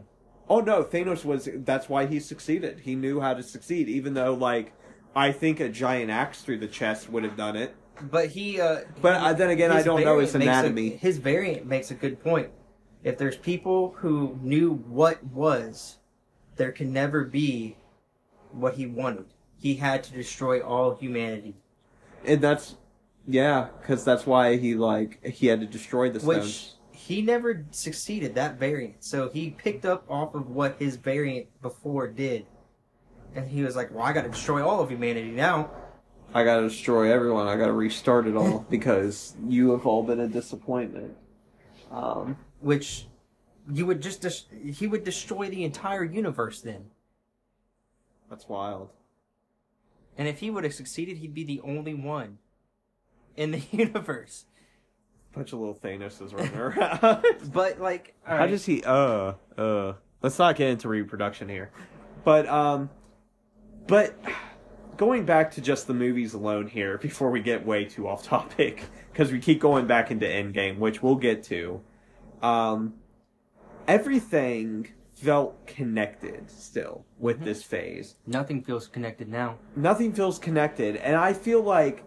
Oh 0.49 0.61
no, 0.61 0.83
Thanos 0.83 1.25
was. 1.25 1.49
That's 1.55 1.89
why 1.89 2.07
he 2.07 2.19
succeeded. 2.19 2.81
He 2.81 2.97
knew 2.97 3.21
how 3.21 3.35
to 3.35 3.43
succeed, 3.43 3.89
even 3.89 4.15
though 4.15 4.35
like 4.35 4.73
I 5.15 5.33
think 5.33 5.61
a 5.61 5.69
giant 5.69 6.11
axe 6.11 6.43
through 6.43 6.59
the 6.59 6.67
chest 6.69 7.09
would 7.11 7.23
have 7.25 7.37
done 7.37 7.57
it. 7.57 7.75
But 8.03 8.29
he. 8.31 8.61
Uh, 8.61 8.81
But, 9.01 9.21
he- 9.21 9.27
uh, 9.27 9.33
then 9.35 9.51
again, 9.51 9.71
I 9.71 9.83
don't 9.83 10.03
know 10.05 10.19
his 10.19 10.35
makes 10.35 10.47
a- 10.47 10.49
anatomy. 10.51 10.91
his 10.91 11.19
variant 11.19 11.67
makes 11.67 11.91
a 11.91 11.95
good 11.95 12.21
point. 12.23 12.49
If 13.05 13.17
there's 13.17 13.37
people 13.37 13.95
who 13.99 14.39
knew 14.43 14.73
what 14.75 15.23
was, 15.25 15.99
there 16.57 16.73
can 16.73 16.93
never 16.93 17.25
be 17.25 17.77
what 18.53 18.75
he 18.75 18.87
wanted. 18.87 19.27
He 19.61 19.75
had 19.75 20.03
to 20.05 20.13
destroy 20.13 20.61
all 20.61 20.95
humanity. 20.95 21.55
And 22.25 22.41
that's 22.41 22.77
yeah, 23.27 23.69
because 23.81 24.05
that's 24.05 24.27
why 24.27 24.57
he 24.57 24.75
like 24.75 25.25
he 25.25 25.47
had 25.47 25.61
to 25.61 25.67
destroy 25.67 26.11
the 26.11 26.21
stones. 26.21 26.77
which 26.91 26.99
he 26.99 27.23
never 27.23 27.67
succeeded 27.71 28.35
that 28.35 28.59
variant. 28.59 29.05
So 29.05 29.29
he 29.29 29.51
picked 29.51 29.85
up 29.85 30.05
off 30.09 30.35
of 30.35 30.51
what 30.51 30.77
his 30.79 30.97
variant 30.97 31.49
before 31.63 32.09
did, 32.09 32.47
and 33.35 33.49
he 33.49 33.63
was 33.63 33.77
like, 33.77 33.93
"Well, 33.95 34.05
I 34.05 34.13
got 34.13 34.23
to 34.23 34.31
destroy 34.31 34.67
all 34.67 34.81
of 34.81 34.91
humanity 34.91 35.31
now." 35.31 35.71
I 36.33 36.45
gotta 36.45 36.69
destroy 36.69 37.13
everyone. 37.13 37.49
I 37.49 37.57
gotta 37.57 37.73
restart 37.73 38.27
it 38.27 38.37
all 38.37 38.65
because 38.71 39.35
you 39.47 39.73
have 39.73 39.85
all 39.85 40.03
been 40.05 40.21
a 40.21 40.29
disappointment. 40.29 41.17
Um, 41.91 42.37
Which 42.61 43.09
you 43.69 43.85
would 43.87 44.01
just 44.01 44.23
des- 44.23 44.73
he 44.73 44.87
would 44.87 45.03
destroy 45.05 45.51
the 45.51 45.65
entire 45.65 46.05
universe 46.05 46.61
then. 46.61 46.87
that's 48.29 48.49
wild. 48.49 48.91
And 50.17 50.29
if 50.29 50.41
he 50.41 50.51
would 50.51 50.65
have 50.65 50.75
succeeded, 50.75 51.19
he'd 51.19 51.35
be 51.35 51.45
the 51.45 51.61
only 51.63 51.95
one 51.95 52.39
in 53.37 53.53
the 53.53 53.63
universe. 53.71 54.47
Bunch 55.33 55.53
of 55.53 55.61
little 55.61 55.75
Thanoses 55.75 56.35
running 56.35 56.55
around. 56.57 57.53
But 57.53 57.81
like, 57.81 58.15
How 58.25 58.39
right, 58.39 58.51
does 58.51 58.67
he? 58.67 58.83
Uh, 58.83 59.35
uh. 59.57 59.95
Let's 60.23 60.39
not 60.39 60.57
get 60.57 60.69
into 60.69 60.89
reproduction 60.89 61.49
here, 61.49 61.71
but 62.25 62.47
um, 62.47 62.91
but 63.87 64.15
going 64.99 65.25
back 65.25 65.53
to 65.53 65.63
just 65.63 65.87
the 65.87 65.95
movies 65.95 66.35
alone 66.35 66.67
here 66.67 66.99
before 66.99 67.31
we 67.31 67.41
get 67.41 67.65
way 67.65 67.87
too 67.87 68.07
off 68.07 68.23
topic 68.23 68.83
because 69.11 69.33
we 69.33 69.39
keep 69.39 69.61
going 69.61 69.87
back 69.87 70.11
into 70.11 70.27
Endgame, 70.27 70.79
which 70.79 71.03
we'll 71.03 71.15
get 71.15 71.43
to. 71.45 71.81
Um, 72.43 72.95
everything 73.89 74.89
felt 75.25 75.67
connected 75.67 76.51
still 76.51 77.05
with 77.19 77.41
Mhm. 77.41 77.45
this 77.45 77.63
phase. 77.63 78.17
nothing 78.27 78.63
feels 78.63 78.89
connected 78.89 79.29
now. 79.29 79.57
Nothing 79.77 80.13
feels 80.13 80.39
connected, 80.39 80.97
and 80.97 81.17
I 81.17 81.33
feel 81.33 81.61
like, 81.63 82.05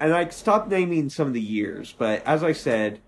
and 0.00 0.12
I 0.12 0.28
stopped 0.28 0.68
naming 0.68 1.08
some 1.08 1.28
of 1.28 1.34
the 1.34 1.40
years, 1.40 1.94
but 1.96 2.22
as 2.26 2.42
I 2.42 2.52
said, 2.52 3.00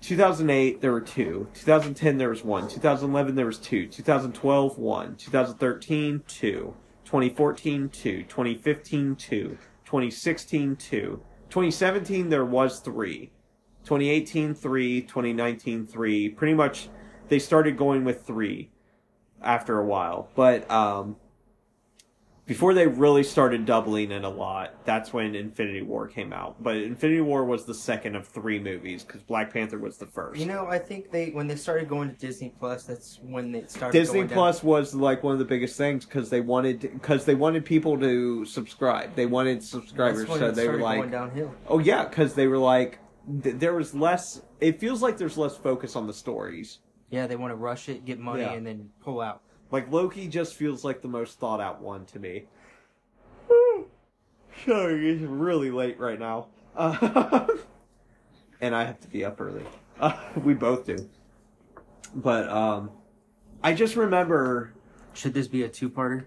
2008 0.00 0.80
there 0.82 0.92
were 0.92 1.00
two, 1.00 1.48
2010 1.54 2.18
there 2.18 2.28
was 2.28 2.44
one, 2.44 2.68
2011 2.68 3.34
there 3.36 3.46
was 3.46 3.58
two, 3.58 3.86
2012 3.86 4.78
one, 4.78 5.16
2013 5.16 6.22
two, 6.26 6.74
2014 7.04 7.88
two, 7.88 8.22
2015 8.24 9.16
two, 9.16 9.56
2016 9.86 10.76
two, 10.76 11.22
2017 11.48 12.28
there 12.28 12.44
was 12.44 12.80
three, 12.80 13.30
2018 13.84 14.54
three, 14.54 15.00
2019 15.02 15.86
three. 15.86 16.28
Pretty 16.28 16.54
much, 16.54 16.88
they 17.28 17.38
started 17.38 17.76
going 17.76 18.04
with 18.04 18.22
three 18.26 18.70
after 19.42 19.78
a 19.78 19.84
while, 19.84 20.28
but 20.34 20.70
um 20.70 21.16
before 22.46 22.74
they 22.74 22.86
really 22.86 23.22
started 23.22 23.64
doubling 23.64 24.10
it 24.10 24.22
a 24.22 24.28
lot, 24.28 24.74
that's 24.84 25.14
when 25.14 25.34
Infinity 25.34 25.80
War 25.80 26.06
came 26.06 26.30
out. 26.30 26.62
But 26.62 26.76
Infinity 26.76 27.22
War 27.22 27.42
was 27.42 27.64
the 27.64 27.72
second 27.72 28.16
of 28.16 28.28
three 28.28 28.58
movies 28.58 29.02
because 29.02 29.22
Black 29.22 29.50
Panther 29.50 29.78
was 29.78 29.96
the 29.96 30.04
first. 30.06 30.38
You 30.38 30.44
know, 30.44 30.66
I 30.66 30.78
think 30.78 31.10
they 31.10 31.30
when 31.30 31.46
they 31.46 31.56
started 31.56 31.88
going 31.88 32.10
to 32.10 32.16
Disney 32.16 32.52
Plus, 32.58 32.84
that's 32.84 33.18
when 33.22 33.50
they 33.50 33.64
started. 33.66 33.98
Disney 33.98 34.18
going 34.18 34.26
down- 34.28 34.36
Plus 34.36 34.62
was 34.62 34.94
like 34.94 35.22
one 35.22 35.32
of 35.32 35.38
the 35.38 35.46
biggest 35.46 35.78
things 35.78 36.04
because 36.04 36.28
they 36.28 36.42
wanted 36.42 36.80
because 36.80 37.24
they 37.24 37.34
wanted 37.34 37.64
people 37.64 37.98
to 37.98 38.44
subscribe. 38.44 39.14
They 39.16 39.24
wanted 39.26 39.62
subscribers, 39.62 40.28
so 40.28 40.50
they 40.50 40.68
were 40.68 40.80
like, 40.80 40.98
going 40.98 41.10
downhill. 41.12 41.54
"Oh 41.66 41.78
yeah," 41.78 42.04
because 42.04 42.34
they 42.34 42.46
were 42.46 42.58
like, 42.58 42.98
th- 43.42 43.56
there 43.56 43.72
was 43.72 43.94
less. 43.94 44.42
It 44.60 44.80
feels 44.80 45.00
like 45.00 45.16
there's 45.16 45.38
less 45.38 45.56
focus 45.56 45.96
on 45.96 46.06
the 46.06 46.12
stories. 46.14 46.80
Yeah, 47.10 47.26
they 47.26 47.36
want 47.36 47.50
to 47.52 47.56
rush 47.56 47.88
it, 47.88 48.04
get 48.04 48.18
money, 48.18 48.42
Yeah. 48.42 48.52
and 48.54 48.66
then 48.66 48.90
pull 49.00 49.20
out. 49.20 49.40
Like 49.70 49.90
Loki 49.90 50.28
just 50.28 50.54
feels 50.54 50.84
like 50.84 51.02
the 51.02 51.08
most 51.08 51.38
thought 51.38 51.60
out 51.60 51.80
one 51.80 52.04
to 52.06 52.18
me. 52.18 52.44
Sorry, 54.66 55.10
it's 55.10 55.22
really 55.22 55.70
late 55.70 55.98
right 55.98 56.18
now, 56.18 56.46
uh, 56.76 57.46
and 58.60 58.74
I 58.74 58.84
have 58.84 59.00
to 59.00 59.08
be 59.08 59.24
up 59.24 59.40
early. 59.40 59.62
Uh, 60.00 60.16
we 60.44 60.54
both 60.54 60.86
do, 60.86 61.08
but 62.14 62.48
um, 62.48 62.90
I 63.62 63.74
just 63.74 63.96
remember 63.96 64.72
Should 65.12 65.34
this 65.34 65.48
be 65.48 65.64
a 65.64 65.68
two-parter? 65.68 66.24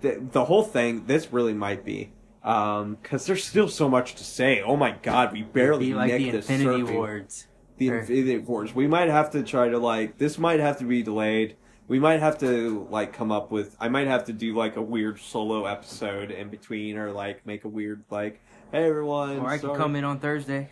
the, 0.00 0.20
the 0.32 0.44
whole 0.46 0.62
thing. 0.62 1.04
This 1.06 1.32
really 1.32 1.52
might 1.54 1.84
be 1.84 2.10
because 2.42 3.26
there's 3.26 3.44
still 3.44 3.68
so 3.68 3.88
much 3.88 4.14
to 4.14 4.24
say. 4.24 4.62
Oh 4.62 4.76
my 4.76 4.92
god, 5.02 5.32
we 5.32 5.42
barely 5.42 5.86
Be 5.88 5.94
like 5.94 6.12
the 6.12 6.18
nicked 6.18 6.32
the 6.32 6.38
Infinity 6.54 6.82
surfing. 6.84 6.94
Wars. 6.94 7.46
The 7.78 7.90
Or- 7.90 7.98
Infinity 8.00 8.38
Wars. 8.38 8.74
We 8.74 8.86
might 8.86 9.08
have 9.08 9.30
to 9.30 9.42
try 9.42 9.68
to 9.68 9.78
like 9.78 10.18
this 10.18 10.38
might 10.38 10.60
have 10.60 10.78
to 10.78 10.84
be 10.84 11.02
delayed. 11.02 11.56
We 11.86 11.98
might 11.98 12.20
have 12.20 12.36
to 12.38 12.86
like 12.90 13.12
come 13.14 13.32
up 13.32 13.50
with 13.50 13.76
I 13.80 13.88
might 13.88 14.06
have 14.08 14.24
to 14.26 14.32
do 14.32 14.54
like 14.54 14.76
a 14.76 14.82
weird 14.82 15.18
solo 15.20 15.64
episode 15.64 16.30
in 16.30 16.48
between 16.50 16.98
or 16.98 17.12
like 17.12 17.46
make 17.46 17.64
a 17.64 17.68
weird 17.68 18.04
like 18.10 18.40
hey 18.72 18.86
everyone 18.88 19.38
Or 19.38 19.46
I 19.48 19.56
can 19.58 19.68
sorry." 19.68 19.78
come 19.78 19.96
in 19.96 20.04
on 20.04 20.18
Thursday. 20.20 20.68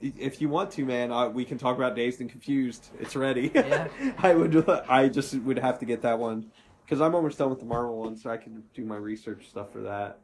if 0.00 0.40
you 0.40 0.48
want 0.48 0.70
to 0.72 0.84
man 0.84 1.10
uh, 1.10 1.28
we 1.28 1.44
can 1.44 1.58
talk 1.58 1.76
about 1.76 1.96
Dazed 1.96 2.20
and 2.20 2.30
Confused 2.30 2.90
it's 3.00 3.16
ready 3.16 3.50
Yeah. 3.52 3.88
I 4.18 4.32
would 4.34 4.68
I 4.88 5.08
just 5.08 5.34
would 5.34 5.58
have 5.58 5.80
to 5.80 5.84
get 5.86 6.02
that 6.02 6.20
one 6.20 6.52
cuz 6.86 7.00
I'm 7.00 7.16
almost 7.16 7.36
done 7.38 7.50
with 7.50 7.58
the 7.58 7.66
Marvel 7.66 7.98
one 7.98 8.16
so 8.16 8.30
I 8.30 8.36
can 8.36 8.62
do 8.74 8.84
my 8.84 8.96
research 8.96 9.48
stuff 9.48 9.72
for 9.72 9.80
that 9.80 10.20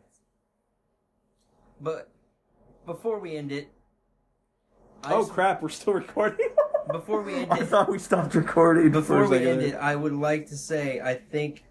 But 1.81 2.09
before 2.87 3.19
we 3.19 3.37
end 3.37 3.51
it, 3.51 3.69
I 5.07 5.15
oh 5.15 5.25
crap 5.27 5.63
we're 5.63 5.69
still 5.69 5.93
recording 5.95 6.49
Before 6.93 7.23
we 7.23 7.35
end 7.35 7.53
I 7.53 7.65
thought 7.65 7.91
we 7.91 7.99
stopped 7.99 8.35
recording 8.35 8.91
before 8.91 9.27
we 9.29 9.39
ended, 9.39 9.73
there. 9.73 9.83
I 9.83 9.95
would 9.97 10.13
like 10.13 10.47
to 10.49 10.57
say 10.57 11.01
I 11.01 11.15
think 11.15 11.65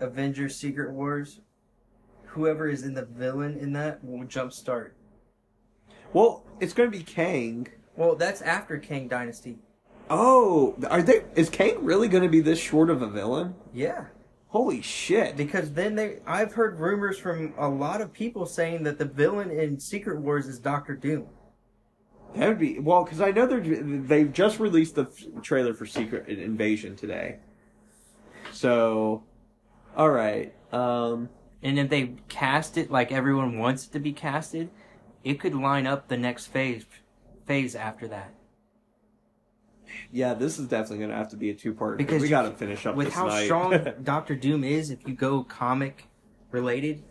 Avengers: 0.00 0.56
Secret 0.56 0.92
Wars, 0.92 1.40
whoever 2.24 2.68
is 2.68 2.82
in 2.82 2.94
the 2.94 3.04
villain 3.04 3.56
in 3.58 3.72
that 3.74 4.02
will 4.04 4.24
jumpstart. 4.26 4.90
well 6.12 6.44
it's 6.60 6.72
going 6.72 6.90
to 6.90 6.96
be 6.96 7.04
Kang 7.04 7.68
Well, 7.96 8.14
that's 8.14 8.42
after 8.42 8.78
Kang 8.78 9.08
Dynasty. 9.08 9.58
Oh, 10.08 10.76
are 10.88 11.02
they? 11.02 11.24
Is 11.34 11.50
Kang 11.50 11.84
really 11.84 12.08
going 12.08 12.22
to 12.22 12.28
be 12.28 12.40
this 12.40 12.58
short 12.60 12.90
of 12.90 13.02
a 13.02 13.08
villain? 13.08 13.54
Yeah, 13.74 14.04
Holy 14.48 14.80
shit! 14.80 15.36
because 15.36 15.72
then 15.72 15.96
they 15.96 16.20
I've 16.26 16.52
heard 16.52 16.78
rumors 16.78 17.18
from 17.18 17.52
a 17.58 17.68
lot 17.68 18.00
of 18.00 18.12
people 18.12 18.46
saying 18.46 18.84
that 18.84 18.98
the 18.98 19.04
villain 19.04 19.50
in 19.50 19.78
Secret 19.80 20.20
Wars 20.20 20.46
is 20.46 20.58
Doctor 20.58 20.94
Doom. 20.94 21.26
That 22.34 22.48
would 22.48 22.58
be 22.58 22.78
well 22.78 23.04
because 23.04 23.20
I 23.20 23.30
know 23.30 23.46
they're 23.46 23.60
they've 23.60 24.32
just 24.32 24.58
released 24.60 24.94
the 24.94 25.04
f- 25.04 25.42
trailer 25.42 25.72
for 25.72 25.86
Secret 25.86 26.28
Invasion 26.28 26.94
today. 26.96 27.36
So, 28.52 29.22
all 29.96 30.10
right. 30.10 30.52
Um, 30.72 31.28
And 31.62 31.78
if 31.78 31.88
they 31.88 32.14
cast 32.28 32.76
it 32.76 32.90
like 32.90 33.10
everyone 33.12 33.58
wants 33.58 33.86
it 33.86 33.92
to 33.92 33.98
be 34.00 34.12
casted, 34.12 34.68
it 35.24 35.40
could 35.40 35.54
line 35.54 35.86
up 35.86 36.08
the 36.08 36.16
next 36.16 36.46
phase 36.46 36.84
phase 37.46 37.74
after 37.74 38.06
that. 38.08 38.34
yeah, 40.10 40.34
this 40.34 40.58
is 40.58 40.66
definitely 40.68 40.98
going 40.98 41.10
to 41.10 41.16
have 41.16 41.30
to 41.30 41.36
be 41.36 41.48
a 41.50 41.54
two 41.54 41.72
part 41.72 41.96
Because 41.96 42.20
we 42.20 42.28
got 42.28 42.42
to 42.42 42.50
finish 42.50 42.84
up 42.86 42.96
With 42.96 43.12
how 43.14 43.28
night. 43.28 43.44
strong 43.46 43.78
Doctor 44.02 44.34
Doom 44.34 44.62
is, 44.64 44.90
if 44.90 45.06
you 45.06 45.14
go 45.14 45.42
comic 45.44 46.08
related, 46.50 47.02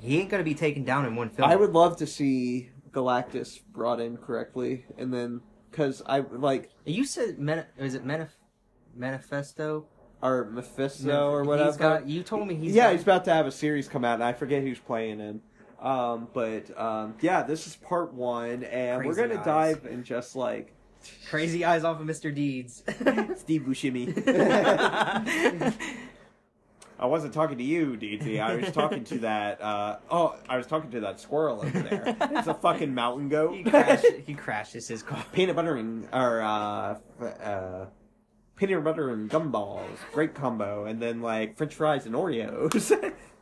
he 0.00 0.18
ain't 0.18 0.28
gonna 0.30 0.42
be 0.42 0.54
taken 0.54 0.82
down 0.84 1.04
in 1.06 1.14
one 1.14 1.28
film. 1.30 1.48
I 1.50 1.56
would 1.56 1.72
love 1.72 1.96
to 1.98 2.06
see 2.06 2.70
Galactus 2.92 3.60
brought 3.72 4.00
in 4.00 4.16
correctly, 4.16 4.84
and 4.98 5.12
then 5.12 5.40
because 5.70 6.02
I 6.06 6.20
like 6.20 6.70
You 6.84 7.04
said 7.04 7.38
Mani- 7.38 7.62
is 7.78 7.94
it 7.94 8.04
Manif- 8.04 8.28
Manifesto 8.94 9.86
or 10.22 10.44
Mephisto 10.50 11.30
or 11.30 11.40
He's 11.42 11.48
whatever. 11.48 11.78
got- 11.78 12.06
you 12.08 12.22
told 12.22 12.46
me 12.48 12.54
he's 12.56 12.74
yeah, 12.74 12.84
got- 12.88 12.92
he's 12.92 13.02
about 13.02 13.24
to 13.26 13.32
have 13.32 13.46
a 13.46 13.52
series 13.52 13.88
come 13.88 14.04
out, 14.04 14.14
and 14.14 14.24
I 14.24 14.32
forget 14.32 14.62
who's 14.62 14.78
playing 14.78 15.18
him. 15.18 15.42
Um, 15.80 16.28
but 16.34 16.76
um, 16.78 17.14
yeah, 17.22 17.42
this 17.42 17.66
is 17.66 17.74
part 17.76 18.12
one, 18.12 18.64
and 18.64 19.06
we're 19.06 19.14
gonna 19.14 19.38
eyes. 19.38 19.44
dive 19.76 19.86
in 19.86 20.04
just 20.04 20.36
like 20.36 20.74
crazy 21.30 21.64
eyes 21.64 21.84
off 21.84 22.00
of 22.00 22.06
Mr. 22.06 22.34
Deeds. 22.34 22.82
Steve 23.36 23.62
Buscemi. 23.62 24.12
I 27.00 27.06
wasn't 27.06 27.32
talking 27.32 27.56
to 27.56 27.64
you, 27.64 27.96
DT. 27.96 28.40
I 28.40 28.56
was 28.56 28.70
talking 28.72 29.04
to 29.04 29.18
that. 29.20 29.62
Uh, 29.62 29.96
oh, 30.10 30.36
I 30.46 30.58
was 30.58 30.66
talking 30.66 30.90
to 30.90 31.00
that 31.00 31.18
squirrel 31.18 31.62
over 31.62 31.80
there. 31.80 32.14
It's 32.32 32.46
a 32.46 32.52
fucking 32.52 32.94
mountain 32.94 33.30
goat. 33.30 33.54
he, 33.54 33.64
crash, 33.64 34.02
he 34.26 34.34
crashes 34.34 34.86
his 34.86 35.02
car. 35.02 35.24
peanut 35.32 35.56
butter 35.56 35.76
and 35.76 36.06
or 36.12 36.42
uh, 36.42 36.96
f- 37.18 37.40
uh, 37.40 37.86
peanut 38.56 38.84
butter 38.84 39.08
and 39.08 39.30
gumballs, 39.30 39.96
great 40.12 40.34
combo, 40.34 40.84
and 40.84 41.00
then 41.00 41.22
like 41.22 41.56
French 41.56 41.74
fries 41.74 42.04
and 42.04 42.14
Oreos. 42.14 42.92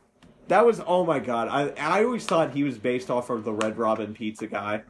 that 0.47 0.65
was 0.65 0.81
oh 0.87 1.05
my 1.05 1.19
god! 1.19 1.49
I 1.49 1.73
I 1.77 2.05
always 2.05 2.25
thought 2.25 2.53
he 2.53 2.63
was 2.63 2.77
based 2.77 3.11
off 3.11 3.29
of 3.29 3.43
the 3.43 3.53
Red 3.53 3.77
Robin 3.77 4.13
pizza 4.13 4.47
guy, 4.47 4.83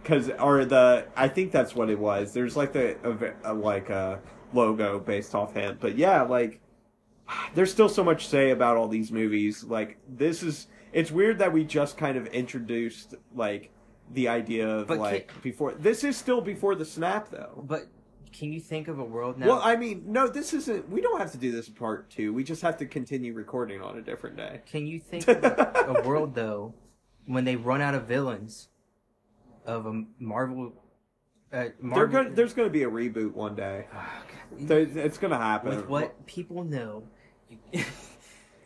because 0.00 0.30
or 0.38 0.64
the 0.64 1.08
I 1.16 1.26
think 1.26 1.50
that's 1.50 1.74
what 1.74 1.90
it 1.90 1.98
was. 1.98 2.32
There's 2.32 2.56
like 2.56 2.72
the 2.72 2.96
a, 3.02 3.52
a, 3.52 3.52
like 3.52 3.90
a 3.90 4.20
logo 4.52 5.00
based 5.00 5.34
off 5.34 5.54
him, 5.54 5.76
but 5.80 5.96
yeah, 5.96 6.22
like 6.22 6.60
there's 7.54 7.70
still 7.72 7.88
so 7.88 8.02
much 8.04 8.24
to 8.24 8.30
say 8.30 8.50
about 8.50 8.76
all 8.76 8.88
these 8.88 9.10
movies. 9.12 9.64
Like 9.64 9.98
this 10.08 10.42
is 10.42 10.66
it's 10.92 11.10
weird 11.10 11.38
that 11.38 11.52
we 11.52 11.64
just 11.64 11.96
kind 11.96 12.16
of 12.16 12.26
introduced 12.28 13.14
like 13.34 13.70
the 14.12 14.28
idea 14.28 14.68
of 14.68 14.88
But 14.88 14.98
like 14.98 15.28
can- 15.28 15.40
before 15.42 15.72
this 15.74 16.04
is 16.04 16.16
still 16.16 16.40
before 16.40 16.74
the 16.74 16.84
snap 16.84 17.30
though. 17.30 17.64
But 17.66 17.86
can 18.32 18.52
you 18.52 18.60
think 18.60 18.88
of 18.88 18.98
a 18.98 19.04
world 19.04 19.38
now? 19.38 19.46
Well, 19.46 19.60
I 19.62 19.76
mean, 19.76 20.04
no, 20.06 20.26
this 20.26 20.54
isn't. 20.54 20.88
We 20.88 21.00
don't 21.02 21.18
have 21.20 21.32
to 21.32 21.38
do 21.38 21.52
this 21.52 21.68
in 21.68 21.74
part 21.74 22.08
two. 22.10 22.32
We 22.32 22.44
just 22.44 22.62
have 22.62 22.78
to 22.78 22.86
continue 22.86 23.34
recording 23.34 23.82
on 23.82 23.98
a 23.98 24.02
different 24.02 24.36
day. 24.36 24.62
Can 24.66 24.86
you 24.86 24.98
think 25.00 25.28
of 25.28 25.44
a, 25.44 25.84
a 25.98 26.02
world 26.08 26.34
though 26.34 26.74
when 27.26 27.44
they 27.44 27.56
run 27.56 27.80
out 27.82 27.94
of 27.94 28.04
villains 28.04 28.68
of 29.66 29.86
a 29.86 30.04
Marvel? 30.18 30.72
Uh, 31.52 31.56
They're 31.56 31.74
Marvel 31.82 32.22
gonna, 32.24 32.34
there's 32.34 32.54
going 32.54 32.66
to 32.68 32.72
be 32.72 32.84
a 32.84 32.90
reboot 32.90 33.32
one 33.34 33.54
day. 33.54 33.86
There- 34.58 34.80
It's 34.80 35.16
going 35.18 35.30
to 35.30 35.38
happen. 35.38 35.70
with 35.76 35.88
what 35.88 36.26
people 36.26 36.62
know, 36.64 37.04
you, 37.72 37.84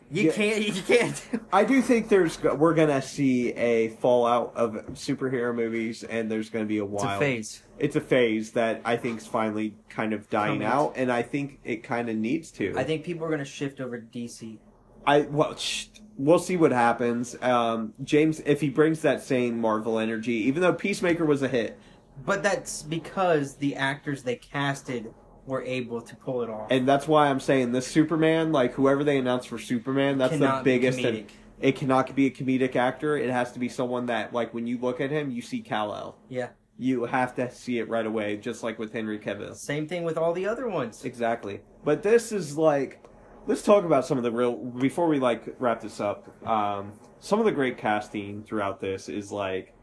Yeah. 0.09 0.31
can't. 0.31 0.67
You 0.75 0.81
can't. 0.83 1.21
I 1.51 1.63
do 1.63 1.81
think 1.81 2.09
there's 2.09 2.41
we're 2.41 2.73
going 2.73 2.89
to 2.89 3.01
see 3.01 3.51
a 3.53 3.89
fallout 3.89 4.53
of 4.55 4.73
superhero 4.93 5.53
movies, 5.53 6.03
and 6.03 6.31
there's 6.31 6.49
going 6.49 6.63
to 6.65 6.69
be 6.69 6.77
a 6.77 6.85
wild. 6.85 7.05
It's 7.05 7.15
a 7.15 7.19
phase. 7.19 7.63
It's 7.79 7.95
a 7.95 8.01
phase 8.01 8.51
that 8.51 8.81
I 8.85 8.97
think 8.97 9.19
is 9.19 9.27
finally 9.27 9.75
kind 9.89 10.13
of 10.13 10.29
dying 10.29 10.61
Coming. 10.61 10.67
out, 10.67 10.93
and 10.95 11.11
I 11.11 11.21
think 11.23 11.59
it 11.63 11.83
kind 11.83 12.09
of 12.09 12.15
needs 12.15 12.51
to. 12.51 12.73
I 12.77 12.83
think 12.83 13.03
people 13.03 13.25
are 13.25 13.29
gonna 13.29 13.45
shift 13.45 13.79
over 13.79 13.99
to 13.99 14.05
DC. 14.05 14.57
I 15.05 15.21
well, 15.21 15.55
sh- 15.55 15.87
we'll 16.17 16.39
see 16.39 16.57
what 16.57 16.71
happens. 16.71 17.35
Um, 17.41 17.93
James, 18.03 18.41
if 18.45 18.59
he 18.61 18.69
brings 18.69 19.01
that 19.03 19.21
same 19.21 19.61
Marvel 19.61 19.99
energy, 19.99 20.33
even 20.47 20.61
though 20.61 20.73
Peacemaker 20.73 21.23
was 21.25 21.43
a 21.43 21.47
hit, 21.47 21.77
But 22.25 22.41
that's 22.43 22.81
because 22.81 23.55
the 23.57 23.75
actors 23.75 24.23
they 24.23 24.35
casted 24.37 25.13
were 25.47 25.63
able 25.63 26.01
to 26.01 26.15
pull 26.17 26.43
it 26.43 26.49
off. 26.49 26.67
and 26.69 26.87
that's 26.87 27.07
why 27.07 27.27
I'm 27.27 27.39
saying 27.39 27.71
this 27.71 27.87
Superman, 27.87 28.51
like 28.51 28.73
whoever 28.73 29.03
they 29.03 29.17
announced 29.17 29.47
for 29.47 29.57
Superman, 29.57 30.17
that's 30.19 30.33
Cannot 30.33 30.63
the 30.63 30.71
be 30.71 30.77
biggest. 30.79 30.99
comedic. 30.99 31.29
it 31.59 31.75
cannot 31.75 32.13
be 32.15 32.27
a 32.27 32.31
comedic 32.31 32.75
actor. 32.75 33.17
It 33.17 33.29
has 33.31 33.51
to 33.53 33.59
be 33.59 33.69
someone 33.69 34.05
that, 34.07 34.33
like, 34.33 34.53
when 34.53 34.67
you 34.67 34.77
look 34.77 35.01
at 35.01 35.09
him, 35.09 35.31
you 35.31 35.41
see 35.41 35.61
Kal 35.61 35.95
El. 35.95 36.17
Yeah. 36.29 36.49
You 36.77 37.05
have 37.05 37.33
to 37.35 37.49
see 37.49 37.79
it 37.79 37.89
right 37.89 38.05
away, 38.05 38.37
just 38.37 38.61
like 38.61 38.77
with 38.77 38.93
Henry 38.93 39.17
Cavill. 39.17 39.55
Same 39.55 39.87
thing 39.87 40.03
with 40.03 40.17
all 40.17 40.33
the 40.33 40.45
other 40.45 40.67
ones. 40.69 41.03
Exactly. 41.05 41.61
But 41.83 42.03
this 42.03 42.31
is 42.31 42.55
like, 42.55 43.03
let's 43.47 43.63
talk 43.63 43.83
about 43.85 44.05
some 44.05 44.17
of 44.19 44.23
the 44.23 44.31
real 44.31 44.55
before 44.55 45.07
we 45.07 45.17
like 45.17 45.55
wrap 45.57 45.81
this 45.81 45.99
up. 45.99 46.27
Um, 46.47 46.91
some 47.19 47.39
of 47.39 47.45
the 47.45 47.51
great 47.51 47.79
casting 47.79 48.43
throughout 48.43 48.79
this 48.79 49.09
is 49.09 49.31
like 49.31 49.73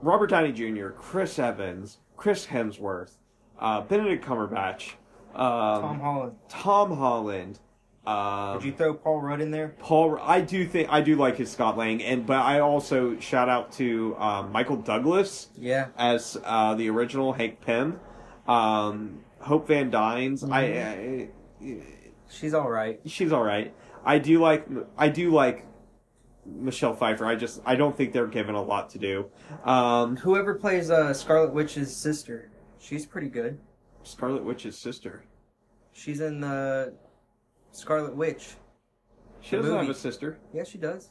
Robert 0.00 0.28
Downey 0.30 0.52
Jr., 0.52 0.90
Chris 0.90 1.38
Evans, 1.40 1.98
Chris 2.16 2.46
Hemsworth, 2.46 3.16
uh, 3.62 3.80
Benedict 3.82 4.22
Cumberbatch, 4.24 4.90
um, 5.34 5.80
Tom 5.82 6.00
Holland. 6.00 6.36
Tom 6.48 6.96
Holland. 6.96 7.58
Um, 8.04 8.54
Would 8.56 8.64
you 8.64 8.72
throw 8.72 8.94
Paul 8.94 9.20
Rudd 9.20 9.40
in 9.40 9.52
there? 9.52 9.76
Paul, 9.78 10.18
I 10.20 10.40
do 10.40 10.66
think 10.66 10.88
I 10.90 11.00
do 11.00 11.14
like 11.14 11.36
his 11.36 11.50
Scott 11.52 11.78
Lang, 11.78 12.02
and 12.02 12.26
but 12.26 12.38
I 12.38 12.58
also 12.58 13.18
shout 13.20 13.48
out 13.48 13.70
to 13.74 14.16
um, 14.18 14.50
Michael 14.50 14.76
Douglas 14.76 15.48
Yeah. 15.56 15.86
as 15.96 16.36
uh, 16.44 16.74
the 16.74 16.90
original 16.90 17.32
Hank 17.32 17.60
Pym, 17.60 18.00
um, 18.48 19.20
Hope 19.38 19.68
Van 19.68 19.88
Dynes. 19.90 20.42
I, 20.42 20.60
I, 20.62 21.28
She's 22.28 22.54
all 22.54 22.68
right. 22.70 22.98
she's 23.06 23.30
all 23.32 23.44
right. 23.44 23.72
I 24.04 24.18
do 24.18 24.40
like 24.40 24.66
I 24.98 25.08
do 25.08 25.30
like 25.30 25.64
Michelle 26.44 26.94
Pfeiffer. 26.96 27.24
I 27.24 27.36
just 27.36 27.60
I 27.64 27.76
don't 27.76 27.96
think 27.96 28.12
they're 28.12 28.26
given 28.26 28.54
a 28.56 28.62
lot 28.62 28.90
to 28.90 28.98
do. 28.98 29.26
Um, 29.64 30.16
Whoever 30.16 30.54
plays 30.54 30.90
uh, 30.90 31.14
Scarlet 31.14 31.52
Witch's 31.52 31.94
sister, 31.94 32.50
she's 32.82 33.06
pretty 33.06 33.28
good. 33.28 33.58
Scarlet 34.02 34.44
Witch's 34.44 34.76
sister. 34.76 35.22
She's 35.92 36.20
in 36.20 36.40
the 36.40 36.94
Scarlet 37.70 38.16
Witch. 38.16 38.54
She 39.40 39.56
The 39.56 39.62
doesn't 39.62 39.78
have 39.78 39.88
a 39.88 39.94
sister. 39.94 40.38
Yeah, 40.52 40.64
she 40.64 40.78
does. 40.78 41.10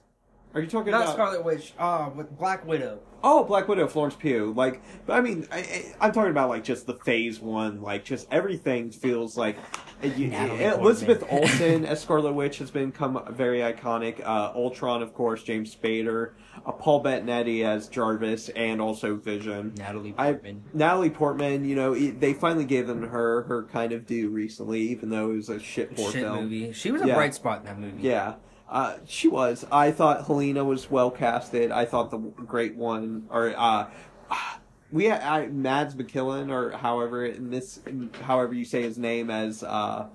Are 0.54 0.60
you 0.62 0.68
talking 0.68 0.92
Not 0.92 1.04
about? 1.04 1.14
Scarlet 1.14 1.46
Witch. 1.46 1.74
Ah, 1.80 2.10
with 2.10 2.38
Black 2.38 2.66
Widow. 2.68 3.00
Oh, 3.24 3.44
Black 3.46 3.68
Widow, 3.68 3.88
Florence 3.88 4.16
Pugh. 4.16 4.52
Like, 4.56 4.82
but 5.06 5.14
I 5.14 5.22
mean, 5.22 5.48
I, 5.52 5.60
I, 5.60 5.96
I'm 6.02 6.12
talking 6.12 6.32
about 6.32 6.50
like 6.50 6.64
just 6.64 6.88
the 6.88 6.96
Phase 6.96 7.40
One. 7.40 7.82
Like, 7.82 8.04
just 8.04 8.28
everything 8.32 8.92
feels 8.92 9.38
like. 9.38 9.58
uh, 10.04 10.08
You, 10.08 10.32
Elizabeth 10.32 11.22
Portman. 11.22 11.40
Olsen 11.44 11.86
as 11.86 12.02
Scarlet 12.02 12.34
Witch 12.34 12.58
has 12.58 12.70
become 12.72 13.24
very 13.30 13.60
iconic. 13.60 14.20
Uh, 14.26 14.52
Ultron, 14.56 15.02
of 15.02 15.14
course, 15.14 15.44
James 15.44 15.74
Spader, 15.74 16.32
uh, 16.66 16.72
Paul 16.74 17.00
Bettany 17.00 17.64
as 17.64 17.88
Jarvis, 17.88 18.50
and 18.50 18.82
also 18.82 19.16
Vision. 19.16 19.74
Natalie 19.78 20.16
I- 20.18 20.32
Portman. 20.34 20.64
Natalie 20.74 21.10
Portman, 21.12 21.64
you 21.64 21.76
know, 21.76 21.94
it- 21.94 22.20
they 22.20 22.34
finally 22.34 22.66
gave 22.66 22.88
them 22.88 23.08
her 23.08 23.44
her 23.44 23.64
kind 23.72 23.94
of 23.94 24.06
due 24.06 24.30
recently, 24.30 24.82
even 24.82 25.10
though 25.12 25.32
it 25.32 25.36
was 25.36 25.50
a 25.50 25.60
shit 25.60 25.96
poor 25.96 26.12
Shit 26.12 26.24
film. 26.24 26.44
movie. 26.44 26.74
She 26.74 26.92
was 26.92 27.04
a 27.04 27.08
Yeah. 27.08 27.16
bright 27.16 27.36
spot 27.36 27.60
in 27.60 27.66
that 27.68 27.80
movie. 27.80 28.02
Yeah, 28.02 28.34
uh, 28.72 28.96
she 29.06 29.28
was. 29.28 29.66
I 29.70 29.92
thought 29.92 30.26
Helena 30.26 30.64
was 30.64 30.90
well 30.90 31.12
casted. 31.12 31.72
I 31.72 31.84
thought 31.84 32.10
the 32.10 32.18
great 32.18 32.76
one, 32.76 33.28
or 33.30 33.54
uh, 33.56 33.88
we 34.92 35.06
had 35.06 35.22
I, 35.22 35.48
Mads 35.48 35.94
McKillen, 35.94 36.50
or 36.50 36.72
however 36.72 37.26
in 37.26 37.52
this, 37.52 37.82
however 38.22 38.54
you 38.54 38.64
say 38.64 38.82
his 38.82 38.98
name, 38.98 39.30
as 39.30 39.62
uh, 39.62 40.08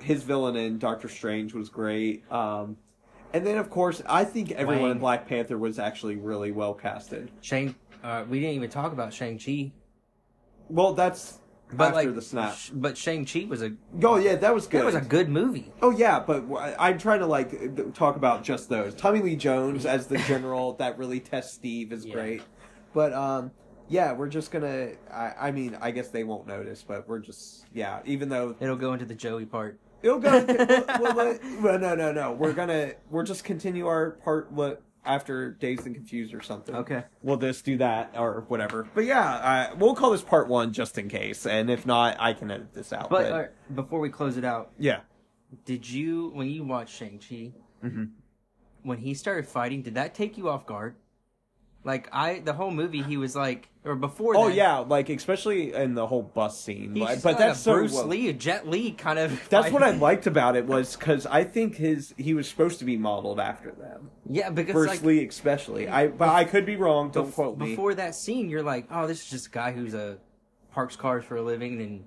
his 0.00 0.24
villain 0.24 0.56
in 0.56 0.78
Doctor 0.78 1.08
Strange 1.08 1.54
was 1.54 1.68
great. 1.68 2.30
Um, 2.30 2.76
and 3.32 3.46
then 3.46 3.56
of 3.56 3.70
course, 3.70 4.02
I 4.04 4.24
think 4.24 4.50
everyone 4.50 4.90
in 4.90 4.98
Black 4.98 5.28
Panther 5.28 5.56
was 5.56 5.78
actually 5.78 6.16
really 6.16 6.50
well 6.50 6.74
casted. 6.74 7.30
Shang. 7.40 7.74
Uh, 8.02 8.24
we 8.28 8.40
didn't 8.40 8.56
even 8.56 8.68
talk 8.68 8.92
about 8.92 9.14
Shang 9.14 9.38
Chi. 9.38 9.70
Well, 10.68 10.92
that's 10.92 11.38
But 11.72 11.94
after 11.94 12.06
like, 12.06 12.14
the 12.14 12.22
snap. 12.22 12.54
sh- 12.56 12.70
but 12.72 12.96
Shang 12.98 13.24
Chi 13.24 13.46
was 13.48 13.62
a 13.62 13.72
Oh 14.02 14.16
yeah, 14.16 14.36
that 14.36 14.54
was 14.54 14.66
good. 14.66 14.80
that 14.80 14.84
was 14.86 14.94
a 14.94 15.00
good 15.00 15.28
movie. 15.28 15.72
Oh 15.80 15.90
yeah, 15.90 16.20
but 16.20 16.44
I'm 16.78 16.98
trying 16.98 17.20
to 17.20 17.26
like 17.26 17.94
talk 17.94 18.16
about 18.16 18.42
just 18.44 18.68
those. 18.68 18.94
Tommy 18.94 19.20
Lee 19.22 19.36
Jones 19.36 19.86
as 19.86 20.06
the 20.06 20.18
general 20.18 20.72
that 20.78 20.98
really 20.98 21.20
tests 21.20 21.54
Steve 21.54 21.92
is 21.92 22.04
Yeah. 22.04 22.14
great. 22.14 22.42
But 22.94 23.12
um 23.12 23.50
yeah, 23.88 24.12
we're 24.12 24.28
just 24.28 24.50
gonna 24.50 24.90
I, 25.12 25.32
I 25.40 25.50
mean, 25.50 25.76
I 25.80 25.90
guess 25.90 26.08
they 26.08 26.24
won't 26.24 26.46
notice, 26.46 26.84
but 26.86 27.08
we're 27.08 27.18
just 27.18 27.64
yeah, 27.72 28.00
even 28.04 28.28
though 28.28 28.56
It'll 28.60 28.76
go 28.76 28.92
into 28.92 29.04
the 29.04 29.14
Joey 29.14 29.44
part. 29.46 29.78
it'll 30.02 30.18
go 30.18 30.30
well, 30.30 30.84
well, 31.00 31.14
well, 31.16 31.38
well, 31.62 31.78
no 31.78 31.94
no 31.94 32.12
no. 32.12 32.32
We're 32.32 32.52
gonna 32.52 32.92
we're 33.10 33.24
just 33.24 33.44
continue 33.44 33.86
our 33.86 34.12
part 34.24 34.50
what 34.52 34.82
after 35.04 35.50
Dazed 35.52 35.86
and 35.86 35.94
Confused 35.94 36.32
or 36.34 36.40
something. 36.42 36.74
Okay. 36.74 37.04
We'll 37.22 37.36
just 37.36 37.64
do 37.64 37.76
that 37.78 38.14
or 38.16 38.44
whatever. 38.48 38.86
But 38.94 39.04
yeah, 39.04 39.70
uh, 39.72 39.74
we'll 39.76 39.94
call 39.94 40.10
this 40.12 40.22
part 40.22 40.48
one 40.48 40.72
just 40.72 40.96
in 40.98 41.08
case. 41.08 41.46
And 41.46 41.70
if 41.70 41.86
not, 41.86 42.16
I 42.20 42.32
can 42.34 42.50
edit 42.50 42.72
this 42.72 42.92
out. 42.92 43.10
But 43.10 43.32
uh, 43.32 43.44
before 43.74 44.00
we 44.00 44.10
close 44.10 44.36
it 44.36 44.44
out, 44.44 44.70
yeah. 44.78 45.00
did 45.64 45.88
you 45.88 46.30
when 46.34 46.48
you 46.48 46.64
watched 46.64 46.94
Shang 46.96 47.18
Chi, 47.18 47.52
Mhm. 47.84 48.10
when 48.82 48.98
he 48.98 49.14
started 49.14 49.46
fighting, 49.46 49.82
did 49.82 49.94
that 49.96 50.14
take 50.14 50.38
you 50.38 50.48
off 50.48 50.66
guard? 50.66 50.94
Like 51.84 52.08
I, 52.12 52.38
the 52.38 52.52
whole 52.52 52.70
movie, 52.70 53.02
he 53.02 53.16
was 53.16 53.34
like, 53.34 53.68
or 53.84 53.96
before. 53.96 54.34
That. 54.34 54.38
Oh 54.40 54.48
then, 54.48 54.56
yeah, 54.56 54.78
like 54.78 55.08
especially 55.08 55.74
in 55.74 55.94
the 55.94 56.06
whole 56.06 56.22
bus 56.22 56.60
scene. 56.60 56.94
he's 56.94 57.06
just 57.06 57.22
but 57.22 57.30
like 57.30 57.38
that's 57.38 57.60
a 57.60 57.62
so 57.62 57.74
Bruce 57.74 57.94
well- 57.94 58.06
Lee, 58.06 58.32
Jet 58.32 58.68
Li 58.68 58.92
kind 58.92 59.18
of. 59.18 59.40
That's 59.48 59.72
what 59.72 59.82
I 59.82 59.90
liked 59.90 60.26
about 60.26 60.56
it 60.56 60.66
was 60.66 60.96
because 60.96 61.26
I 61.26 61.44
think 61.44 61.76
his 61.76 62.14
he 62.16 62.34
was 62.34 62.48
supposed 62.48 62.78
to 62.80 62.84
be 62.84 62.96
modeled 62.96 63.40
after 63.40 63.72
them. 63.72 64.10
Yeah, 64.28 64.50
because 64.50 64.72
Bruce 64.72 64.88
like 64.88 65.02
Lee 65.02 65.26
especially. 65.26 65.88
I 65.88 66.08
but 66.08 66.28
I 66.28 66.44
could 66.44 66.66
be 66.66 66.76
wrong. 66.76 67.10
Don't 67.10 67.30
bef- 67.30 67.34
quote 67.34 67.58
me. 67.58 67.70
before 67.70 67.94
that 67.94 68.14
scene, 68.14 68.48
you're 68.48 68.62
like, 68.62 68.86
oh, 68.90 69.06
this 69.06 69.22
is 69.24 69.30
just 69.30 69.46
a 69.48 69.50
guy 69.50 69.72
who's 69.72 69.94
a 69.94 70.18
parks 70.72 70.96
cars 70.96 71.24
for 71.24 71.36
a 71.36 71.42
living, 71.42 71.80
and 71.80 72.04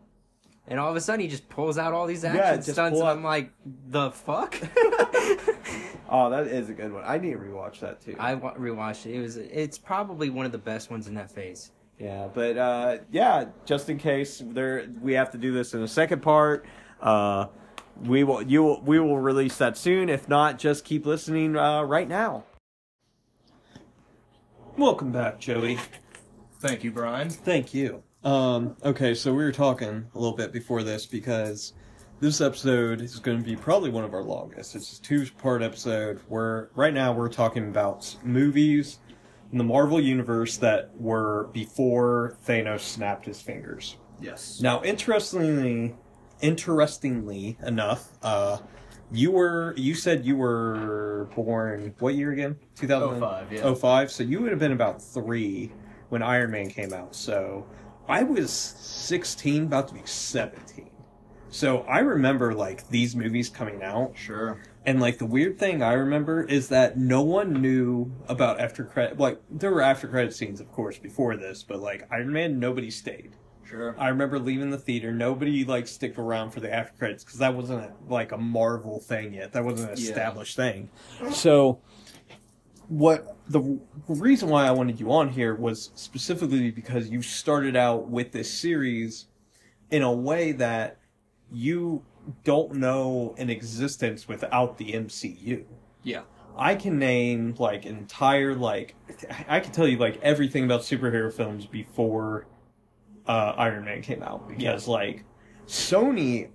and 0.67 0.79
all 0.79 0.89
of 0.89 0.95
a 0.95 1.01
sudden 1.01 1.21
he 1.21 1.27
just 1.27 1.47
pulls 1.49 1.77
out 1.77 1.93
all 1.93 2.07
these 2.07 2.23
action 2.23 2.41
Yeah, 2.41 2.55
just 2.55 2.71
stunts, 2.71 2.99
and 2.99 3.07
I'm 3.07 3.23
like, 3.23 3.51
the 3.87 4.11
fuck. 4.11 4.55
oh, 6.09 6.29
that 6.29 6.47
is 6.47 6.69
a 6.69 6.73
good 6.73 6.91
one. 6.91 7.03
I 7.05 7.17
need 7.17 7.33
to 7.33 7.37
rewatch 7.39 7.79
that 7.81 8.01
too. 8.01 8.15
I 8.19 8.35
wa- 8.35 8.55
rewatched 8.55 9.05
it. 9.05 9.15
It 9.15 9.21
was 9.21 9.37
it's 9.37 9.77
probably 9.77 10.29
one 10.29 10.45
of 10.45 10.51
the 10.51 10.57
best 10.57 10.89
ones 10.89 11.07
in 11.07 11.13
that 11.15 11.31
phase. 11.31 11.71
Yeah, 11.99 12.27
but 12.33 12.57
uh, 12.57 12.97
yeah, 13.11 13.45
just 13.65 13.89
in 13.89 13.97
case 13.97 14.41
there 14.45 14.87
we 15.01 15.13
have 15.13 15.31
to 15.31 15.37
do 15.37 15.53
this 15.53 15.73
in 15.73 15.81
a 15.81 15.87
second 15.87 16.21
part. 16.21 16.65
Uh, 17.01 17.47
we 18.03 18.23
will 18.23 18.41
you 18.41 18.63
will, 18.63 18.81
we 18.81 18.99
will 18.99 19.19
release 19.19 19.57
that 19.57 19.77
soon. 19.77 20.09
If 20.09 20.27
not, 20.27 20.59
just 20.59 20.83
keep 20.83 21.05
listening 21.05 21.55
uh, 21.55 21.83
right 21.83 22.07
now. 22.07 22.43
Welcome 24.77 25.13
back, 25.13 25.39
Joey. 25.39 25.79
Thank 26.59 26.83
you, 26.83 26.91
Brian. 26.91 27.29
Thank 27.29 27.73
you. 27.73 28.03
Um, 28.25 28.75
okay, 28.83 29.13
so 29.13 29.31
we 29.31 29.43
were 29.43 29.51
talking 29.51 30.07
a 30.15 30.19
little 30.19 30.35
bit 30.35 30.51
before 30.51 30.81
this 30.81 31.05
because 31.05 31.73
this 32.19 32.41
episode 32.41 33.01
is 33.01 33.19
going 33.19 33.37
to 33.37 33.43
be 33.43 33.55
probably 33.55 33.91
one 33.91 34.03
of 34.03 34.15
our 34.15 34.23
longest. 34.23 34.75
It's 34.75 34.97
a 34.97 35.01
two-part 35.03 35.61
episode 35.61 36.19
where 36.27 36.71
right 36.73 36.93
now 36.93 37.13
we're 37.13 37.29
talking 37.29 37.67
about 37.67 38.15
movies 38.23 38.97
in 39.51 39.59
the 39.59 39.63
Marvel 39.63 40.01
universe 40.01 40.57
that 40.57 40.89
were 40.99 41.49
before 41.53 42.35
Thanos 42.47 42.79
snapped 42.79 43.27
his 43.27 43.39
fingers. 43.39 43.97
Yes. 44.19 44.59
Now, 44.59 44.81
interestingly, 44.81 45.95
interestingly 46.41 47.59
enough, 47.63 48.09
uh, 48.23 48.57
you 49.11 49.29
were 49.29 49.75
you 49.77 49.93
said 49.93 50.25
you 50.25 50.35
were 50.35 51.29
born 51.35 51.93
what 51.99 52.15
year 52.15 52.31
again? 52.31 52.55
2000 52.75 53.19
05, 53.19 53.53
yeah. 53.53 53.73
05, 53.75 54.11
so 54.11 54.23
you 54.23 54.41
would 54.41 54.49
have 54.49 54.59
been 54.59 54.71
about 54.71 54.99
3 54.99 55.71
when 56.09 56.23
Iron 56.23 56.49
Man 56.49 56.69
came 56.69 56.91
out. 56.91 57.15
So, 57.15 57.67
I 58.07 58.23
was 58.23 58.51
16 58.51 59.63
about 59.63 59.87
to 59.89 59.93
be 59.93 60.01
17. 60.05 60.89
So, 61.49 61.81
I 61.83 61.99
remember 61.99 62.53
like 62.53 62.87
these 62.89 63.15
movies 63.15 63.49
coming 63.49 63.81
out 63.81 64.11
Sure. 64.15 64.59
and 64.85 64.99
like 64.99 65.17
the 65.19 65.25
weird 65.25 65.57
thing 65.57 65.81
I 65.81 65.93
remember 65.93 66.43
is 66.43 66.67
that 66.69 66.97
no 66.97 67.21
one 67.21 67.61
knew 67.61 68.11
about 68.27 68.59
after 68.59 68.83
credit. 68.83 69.17
Like 69.17 69.39
there 69.49 69.71
were 69.71 69.81
after 69.81 70.07
credit 70.07 70.33
scenes, 70.33 70.59
of 70.59 70.69
course, 70.73 70.97
before 70.97 71.37
this, 71.37 71.63
but 71.63 71.79
like 71.79 72.07
Iron 72.11 72.33
Man, 72.33 72.59
nobody 72.59 72.91
stayed. 72.91 73.31
Sure. 73.63 73.95
I 73.97 74.09
remember 74.09 74.37
leaving 74.37 74.69
the 74.69 74.77
theater. 74.77 75.11
Nobody 75.13 75.63
like 75.65 75.87
stick 75.87 76.19
around 76.19 76.51
for 76.51 76.59
the 76.59 76.71
after 76.73 76.95
credits 76.97 77.23
because 77.23 77.39
that 77.39 77.55
wasn't 77.55 77.83
a, 77.85 77.91
like 78.13 78.31
a 78.33 78.37
Marvel 78.37 78.99
thing 78.99 79.33
yet. 79.33 79.53
That 79.53 79.63
wasn't 79.63 79.91
an 79.91 79.97
Yeah. 79.97 80.09
established 80.09 80.55
thing. 80.57 80.89
So, 81.31 81.79
what 82.89 83.34
the 83.49 83.79
reason 84.07 84.49
why 84.49 84.65
I 84.65 84.71
wanted 84.71 84.99
you 84.99 85.11
on 85.11 85.29
here 85.29 85.55
was 85.55 85.91
specifically 85.95 86.71
because 86.71 87.09
you 87.09 87.21
started 87.21 87.75
out 87.75 88.09
with 88.09 88.31
this 88.31 88.51
series 88.51 89.27
in 89.91 90.01
a 90.01 90.11
way 90.11 90.51
that 90.53 90.97
you 91.51 92.03
don't 92.43 92.75
know 92.75 93.35
an 93.37 93.49
existence 93.49 94.27
without 94.27 94.77
the 94.77 94.93
MCU. 94.93 95.63
Yeah. 96.03 96.21
I 96.57 96.75
can 96.75 96.97
name 96.97 97.55
like 97.59 97.85
entire 97.85 98.55
like 98.55 98.95
I 99.47 99.59
can 99.59 99.71
tell 99.71 99.87
you 99.87 99.97
like 99.97 100.19
everything 100.21 100.63
about 100.63 100.81
superhero 100.81 101.31
films 101.31 101.65
before 101.65 102.47
uh, 103.27 103.53
Iron 103.57 103.85
Man 103.85 104.01
came 104.01 104.23
out 104.23 104.47
because 104.47 104.87
like 104.87 105.25
Sony 105.67 106.49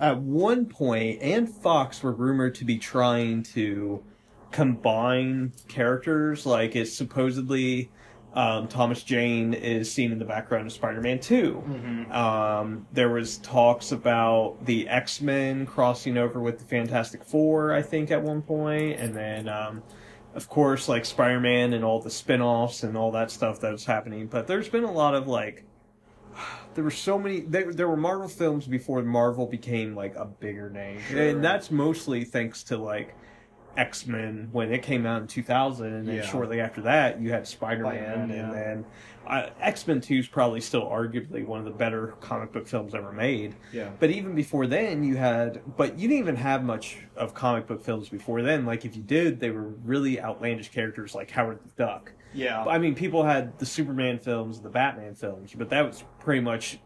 at 0.00 0.18
one 0.18 0.66
point 0.66 1.22
and 1.22 1.48
Fox 1.48 2.02
were 2.02 2.12
rumored 2.12 2.54
to 2.56 2.64
be 2.64 2.78
trying 2.78 3.42
to 3.44 4.04
combine 4.52 5.52
characters 5.68 6.46
like 6.46 6.76
it's 6.76 6.92
supposedly 6.92 7.90
um, 8.36 8.68
Thomas 8.68 9.02
Jane 9.02 9.54
is 9.54 9.90
seen 9.90 10.12
in 10.12 10.18
the 10.18 10.24
background 10.26 10.66
of 10.66 10.72
Spider-Man 10.74 11.20
2. 11.20 11.52
Mm-hmm. 11.66 12.12
Um, 12.12 12.86
there 12.92 13.08
was 13.08 13.38
talks 13.38 13.92
about 13.92 14.58
the 14.66 14.86
X 14.88 15.22
Men 15.22 15.64
crossing 15.64 16.18
over 16.18 16.38
with 16.40 16.58
the 16.58 16.64
Fantastic 16.66 17.24
Four, 17.24 17.72
I 17.72 17.80
think, 17.80 18.10
at 18.10 18.22
one 18.22 18.42
point, 18.42 19.00
and 19.00 19.16
then, 19.16 19.48
um, 19.48 19.82
of 20.34 20.50
course, 20.50 20.86
like 20.86 21.06
Spider 21.06 21.40
Man 21.40 21.72
and 21.72 21.82
all 21.82 21.98
the 21.98 22.10
spin 22.10 22.42
offs 22.42 22.82
and 22.82 22.94
all 22.94 23.10
that 23.12 23.30
stuff 23.30 23.58
that 23.60 23.72
was 23.72 23.86
happening. 23.86 24.26
But 24.26 24.46
there's 24.46 24.68
been 24.68 24.84
a 24.84 24.92
lot 24.92 25.14
of 25.14 25.26
like, 25.26 25.64
there 26.74 26.84
were 26.84 26.90
so 26.90 27.18
many. 27.18 27.40
There, 27.40 27.72
there 27.72 27.88
were 27.88 27.96
Marvel 27.96 28.28
films 28.28 28.66
before 28.66 29.02
Marvel 29.02 29.46
became 29.46 29.94
like 29.96 30.14
a 30.14 30.26
bigger 30.26 30.68
name, 30.68 31.00
Sure. 31.08 31.22
and 31.22 31.42
that's 31.42 31.70
mostly 31.70 32.24
thanks 32.24 32.62
to 32.64 32.76
like. 32.76 33.14
X 33.76 34.06
Men 34.06 34.48
when 34.52 34.72
it 34.72 34.82
came 34.82 35.06
out 35.06 35.22
in 35.22 35.28
2000, 35.28 35.86
and 35.92 36.08
then 36.08 36.16
Yeah. 36.16 36.22
shortly 36.22 36.60
after 36.60 36.80
that, 36.82 37.20
you 37.20 37.30
had 37.30 37.46
Spider 37.46 37.84
Man, 37.84 37.92
Spider-Man, 37.94 38.30
and 38.30 38.52
then 38.54 38.84
uh, 39.26 39.50
X 39.60 39.86
Men 39.86 40.00
2 40.00 40.14
is 40.18 40.28
probably 40.28 40.60
still 40.60 40.86
arguably 40.86 41.44
one 41.44 41.58
of 41.58 41.64
the 41.64 41.70
better 41.72 42.14
comic 42.20 42.52
book 42.52 42.66
films 42.68 42.94
ever 42.94 43.10
made. 43.12 43.54
Yeah. 43.72 43.90
But 43.98 44.10
even 44.10 44.34
before 44.34 44.66
then, 44.66 45.02
you 45.02 45.16
had, 45.16 45.60
but 45.76 45.98
you 45.98 46.08
didn't 46.08 46.20
even 46.22 46.36
have 46.36 46.62
much 46.62 46.98
of 47.16 47.34
comic 47.34 47.66
book 47.66 47.82
films 47.82 48.08
before 48.08 48.42
then. 48.42 48.64
Like, 48.66 48.84
if 48.84 48.94
you 48.96 49.02
did, 49.02 49.40
they 49.40 49.50
were 49.50 49.68
really 49.84 50.20
outlandish 50.20 50.70
characters 50.70 51.14
like 51.14 51.30
Howard 51.32 51.58
the 51.64 51.70
Duck. 51.82 52.12
Yeah. 52.34 52.64
I 52.64 52.78
mean, 52.78 52.94
people 52.94 53.24
had 53.24 53.58
the 53.58 53.66
Superman 53.66 54.18
films, 54.18 54.60
the 54.60 54.68
Batman 54.68 55.14
films, 55.14 55.52
but 55.56 55.70
that 55.70 55.84
was 55.86 56.04
pretty 56.20 56.40
much 56.40 56.78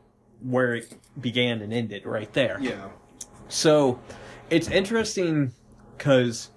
where 0.42 0.74
it 0.76 0.96
began 1.20 1.60
and 1.60 1.72
ended 1.74 2.06
right 2.06 2.32
there. 2.32 2.58
Yeah. 2.60 2.88
So 3.48 4.00
it's 4.48 4.68
interesting 4.68 5.52
because 5.98 6.50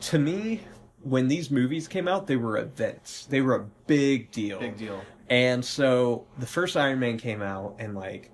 to 0.00 0.18
me, 0.18 0.62
when 1.02 1.28
these 1.28 1.50
movies 1.50 1.88
came 1.88 2.08
out, 2.08 2.26
they 2.26 2.36
were 2.36 2.58
events. 2.58 3.26
They 3.26 3.40
were 3.40 3.54
a 3.54 3.66
big 3.86 4.30
deal. 4.30 4.58
Big 4.60 4.76
deal. 4.76 5.00
And 5.28 5.64
so 5.64 6.26
the 6.38 6.46
first 6.46 6.76
Iron 6.76 6.98
Man 6.98 7.16
came 7.16 7.40
out, 7.40 7.76
and 7.78 7.94
like, 7.94 8.30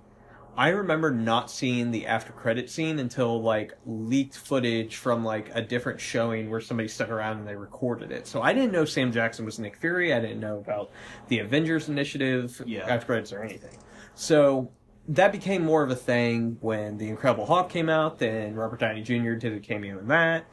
I 0.57 0.69
remember 0.69 1.11
not 1.11 1.51
seeing 1.51 1.91
the 1.91 2.07
after 2.07 2.33
credit 2.33 2.67
scene 2.71 2.97
until 2.97 3.39
like 3.41 3.77
leaked 3.85 4.35
footage 4.35 4.95
from 4.95 5.23
like 5.23 5.51
a 5.53 5.61
different 5.61 6.01
showing 6.01 6.49
where 6.49 6.59
somebody 6.59 6.89
stuck 6.89 7.09
around 7.09 7.37
and 7.37 7.47
they 7.47 7.55
recorded 7.55 8.11
it. 8.11 8.25
So 8.25 8.41
I 8.41 8.53
didn't 8.53 8.71
know 8.71 8.83
Sam 8.83 9.11
Jackson 9.11 9.45
was 9.45 9.59
Nick 9.59 9.75
Fury. 9.77 10.13
I 10.13 10.19
didn't 10.19 10.39
know 10.39 10.57
about 10.57 10.89
the 11.27 11.39
Avengers 11.39 11.89
Initiative 11.89 12.59
Yeah. 12.65 12.87
after 12.87 13.05
credits 13.05 13.31
or 13.31 13.43
anything. 13.43 13.77
So 14.15 14.71
that 15.09 15.31
became 15.31 15.63
more 15.63 15.83
of 15.83 15.91
a 15.91 15.95
thing 15.95 16.57
when 16.61 16.97
the 16.97 17.07
Incredible 17.07 17.45
Hulk 17.45 17.69
came 17.69 17.87
out. 17.87 18.17
Then 18.17 18.55
Robert 18.55 18.79
Downey 18.79 19.03
Jr. 19.03 19.33
did 19.33 19.53
a 19.53 19.59
cameo 19.59 19.99
in 19.99 20.07
that. 20.07 20.45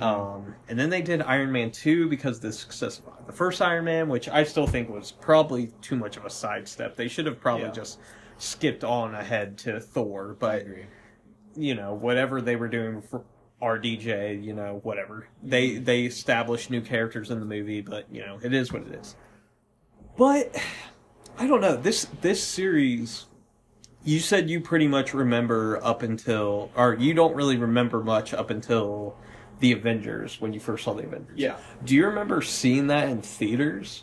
Um, 0.00 0.54
and 0.68 0.78
then 0.78 0.88
they 0.90 1.02
did 1.02 1.20
Iron 1.22 1.52
Man 1.52 1.70
2 1.70 2.08
because 2.08 2.40
the 2.40 2.52
success 2.52 3.00
of 3.06 3.26
the 3.26 3.32
first 3.32 3.60
Iron 3.60 3.84
Man, 3.84 4.08
which 4.08 4.28
I 4.28 4.42
still 4.44 4.66
think 4.66 4.88
was 4.88 5.12
probably 5.12 5.68
too 5.82 5.96
much 5.96 6.16
of 6.16 6.24
a 6.24 6.30
sidestep. 6.30 6.96
They 6.96 7.08
should 7.08 7.26
have 7.26 7.40
probably 7.40 7.66
Yeah. 7.66 7.72
just 7.72 7.98
skipped 8.38 8.84
on 8.84 9.14
ahead 9.14 9.58
to 9.58 9.80
Thor, 9.80 10.36
but 10.38 10.64
you 11.54 11.74
know, 11.74 11.92
whatever 11.92 12.40
they 12.40 12.56
were 12.56 12.68
doing 12.68 13.02
for 13.02 13.22
RDJ, 13.60 14.42
you 14.42 14.54
know, 14.54 14.80
whatever. 14.82 15.28
They 15.42 15.76
they 15.76 16.02
established 16.04 16.70
new 16.70 16.80
characters 16.80 17.30
in 17.30 17.38
the 17.38 17.46
movie, 17.46 17.80
but 17.82 18.06
you 18.10 18.22
know, 18.24 18.38
it 18.42 18.52
is 18.54 18.72
what 18.72 18.82
it 18.82 18.94
is. 18.94 19.14
But 20.16 20.56
I 21.38 21.46
don't 21.46 21.60
know. 21.60 21.76
This 21.76 22.06
this 22.22 22.42
series 22.42 23.26
you 24.04 24.18
said 24.18 24.50
you 24.50 24.60
pretty 24.60 24.88
much 24.88 25.14
remember 25.14 25.78
up 25.84 26.02
until 26.02 26.70
or 26.74 26.94
you 26.94 27.14
don't 27.14 27.36
really 27.36 27.56
remember 27.56 28.02
much 28.02 28.34
up 28.34 28.50
until 28.50 29.16
the 29.62 29.72
Avengers 29.72 30.40
when 30.40 30.52
you 30.52 30.58
first 30.58 30.82
saw 30.84 30.92
the 30.92 31.04
Avengers. 31.04 31.38
Yeah. 31.38 31.56
Do 31.84 31.94
you 31.94 32.04
remember 32.06 32.42
seeing 32.42 32.88
that 32.88 33.08
in 33.08 33.22
theaters? 33.22 34.02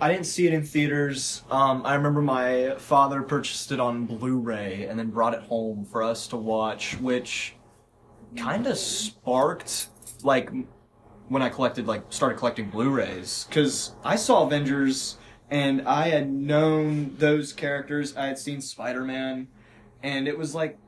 I 0.00 0.12
didn't 0.12 0.26
see 0.26 0.46
it 0.46 0.52
in 0.52 0.62
theaters. 0.62 1.42
Um, 1.50 1.84
I 1.84 1.94
remember 1.94 2.22
my 2.22 2.76
father 2.78 3.22
purchased 3.22 3.72
it 3.72 3.80
on 3.80 4.06
Blu-ray 4.06 4.86
and 4.86 4.96
then 4.96 5.10
brought 5.10 5.34
it 5.34 5.42
home 5.42 5.84
for 5.84 6.04
us 6.04 6.28
to 6.28 6.36
watch, 6.36 7.00
which 7.00 7.56
kind 8.36 8.68
of 8.68 8.78
sparked 8.78 9.88
like 10.22 10.50
when 11.28 11.42
I 11.42 11.48
collected 11.48 11.88
like 11.88 12.04
started 12.10 12.38
collecting 12.38 12.70
Blu-rays 12.70 13.46
because 13.48 13.96
I 14.04 14.14
saw 14.14 14.44
Avengers 14.46 15.16
and 15.50 15.82
I 15.82 16.10
had 16.10 16.30
known 16.30 17.16
those 17.18 17.52
characters. 17.52 18.16
I 18.16 18.26
had 18.26 18.38
seen 18.38 18.60
Spider-Man, 18.60 19.48
and 20.04 20.28
it 20.28 20.38
was 20.38 20.54
like 20.54 20.78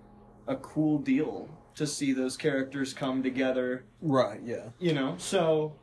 a 0.47 0.55
cool 0.55 0.99
deal 0.99 1.49
to 1.79 1.87
see 1.87 2.13
those 2.13 2.37
characters 2.37 2.93
come 2.93 3.23
together. 3.23 3.85
Right, 4.03 4.41
yeah. 4.45 4.69
You 4.79 4.93
know, 4.93 5.15
so 5.19 5.75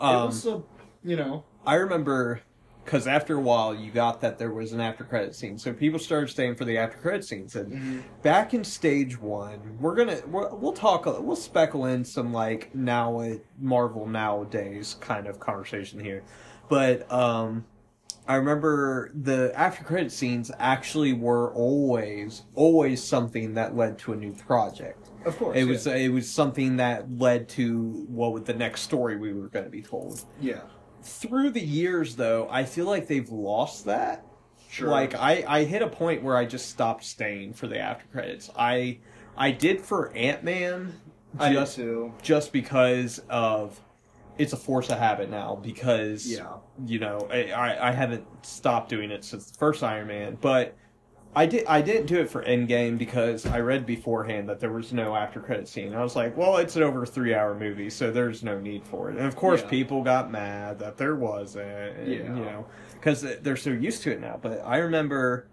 it 0.00 0.04
Um, 0.04 0.26
was 0.26 0.46
a 0.46 0.62
you 1.04 1.16
know 1.16 1.44
I 1.66 1.74
remember 1.76 2.40
because 2.84 3.06
after 3.06 3.36
a 3.36 3.40
while 3.40 3.74
you 3.74 3.92
got 3.92 4.20
that 4.22 4.38
there 4.38 4.52
was 4.52 4.72
an 4.72 4.80
after 4.80 5.04
credit 5.04 5.34
scene, 5.34 5.56
so 5.58 5.72
people 5.72 5.98
started 6.00 6.28
staying 6.30 6.56
for 6.56 6.64
the 6.64 6.76
after 6.78 6.98
credit 6.98 7.24
scenes. 7.24 7.54
And 7.54 8.02
back 8.22 8.54
in 8.54 8.64
stage 8.64 9.20
one, 9.20 9.78
we're 9.80 9.94
gonna 9.94 10.20
we're, 10.26 10.52
we'll 10.54 10.72
talk 10.72 11.06
we'll 11.06 11.36
speckle 11.36 11.86
in 11.86 12.04
some 12.04 12.32
like 12.32 12.74
now 12.74 13.24
Marvel 13.60 14.06
nowadays 14.06 14.96
kind 15.00 15.26
of 15.26 15.38
conversation 15.38 16.00
here, 16.00 16.22
but 16.68 17.10
um. 17.12 17.64
I 18.28 18.36
remember 18.36 19.10
the 19.20 19.52
after 19.56 19.82
credit 19.82 20.12
scenes 20.12 20.52
actually 20.60 21.12
were 21.12 21.52
always 21.54 22.42
always 22.54 23.02
something 23.02 23.54
that 23.54 23.76
led 23.76 23.98
to 23.98 24.12
a 24.12 24.16
new 24.16 24.32
project. 24.32 25.01
Of 25.24 25.36
course 25.38 25.56
It 25.56 25.64
was 25.64 25.86
it 25.86 26.12
was 26.12 26.30
something 26.30 26.76
that 26.76 27.10
led 27.18 27.48
to 27.50 28.04
what 28.08 28.32
would 28.32 28.44
the 28.46 28.54
next 28.54 28.82
story 28.82 29.16
we 29.16 29.32
were 29.32 29.48
going 29.48 29.64
to 29.64 29.70
be 29.70 29.82
told. 29.82 30.24
Yeah. 30.40 30.62
Through 31.02 31.50
the 31.50 31.60
years 31.64 32.16
though 32.16 32.48
i 32.50 32.64
feel 32.64 32.86
like 32.86 33.06
they've 33.08 33.28
lost 33.30 33.84
that. 33.86 34.24
Sure. 34.70 34.88
Like 34.88 35.14
i 35.14 35.44
i 35.46 35.64
hit 35.64 35.82
a 35.82 35.88
point 35.88 36.22
where 36.22 36.36
i 36.36 36.44
just 36.44 36.68
stopped 36.70 37.04
staying 37.04 37.54
for 37.54 37.66
the 37.66 37.78
after 37.78 38.06
credits. 38.12 38.50
I 38.56 38.98
i 39.36 39.50
did 39.50 39.80
for 39.80 40.12
ant-man 40.14 40.94
I 41.38 41.52
just 41.52 41.76
too. 41.76 42.12
just 42.22 42.52
because 42.52 43.20
of 43.28 43.80
it's 44.38 44.52
a 44.52 44.56
force 44.56 44.88
of 44.90 44.98
habit 44.98 45.28
now 45.30 45.56
because 45.62 46.26
Yeah. 46.26 46.54
you 46.86 46.98
know 46.98 47.28
I, 47.30 47.50
I 47.52 47.88
I 47.88 47.92
haven't 47.92 48.24
stopped 48.44 48.88
doing 48.88 49.10
it 49.10 49.24
since 49.24 49.50
the 49.50 49.58
first 49.58 49.82
iron 49.82 50.08
man 50.08 50.38
but 50.40 50.76
I 51.34 51.46
did. 51.46 51.64
I 51.66 51.80
didn't 51.80 52.06
do 52.06 52.20
it 52.20 52.28
for 52.30 52.42
Endgame 52.44 52.98
because 52.98 53.46
I 53.46 53.60
read 53.60 53.86
beforehand 53.86 54.48
that 54.50 54.60
there 54.60 54.70
was 54.72 54.92
no 54.92 55.14
after 55.16 55.40
credit 55.40 55.66
scene. 55.66 55.94
I 55.94 56.02
was 56.02 56.14
like, 56.14 56.36
well, 56.36 56.58
it's 56.58 56.76
an 56.76 56.82
over 56.82 57.06
three 57.06 57.34
hour 57.34 57.54
movie, 57.58 57.88
so 57.88 58.10
there's 58.10 58.42
no 58.42 58.60
need 58.60 58.84
for 58.84 59.10
it. 59.10 59.16
And 59.16 59.26
of 59.26 59.34
course, 59.34 59.62
Yeah. 59.62 59.68
people 59.70 60.02
got 60.02 60.30
mad 60.30 60.78
that 60.80 60.98
there 60.98 61.14
wasn't. 61.16 61.66
And, 61.98 62.06
Yeah. 62.12 62.18
You 62.36 62.44
know, 62.44 62.66
because 62.92 63.22
they're 63.40 63.56
so 63.56 63.70
used 63.70 64.02
to 64.02 64.12
it 64.12 64.20
now. 64.20 64.38
But 64.42 64.62
I 64.64 64.76
remember 64.78 65.46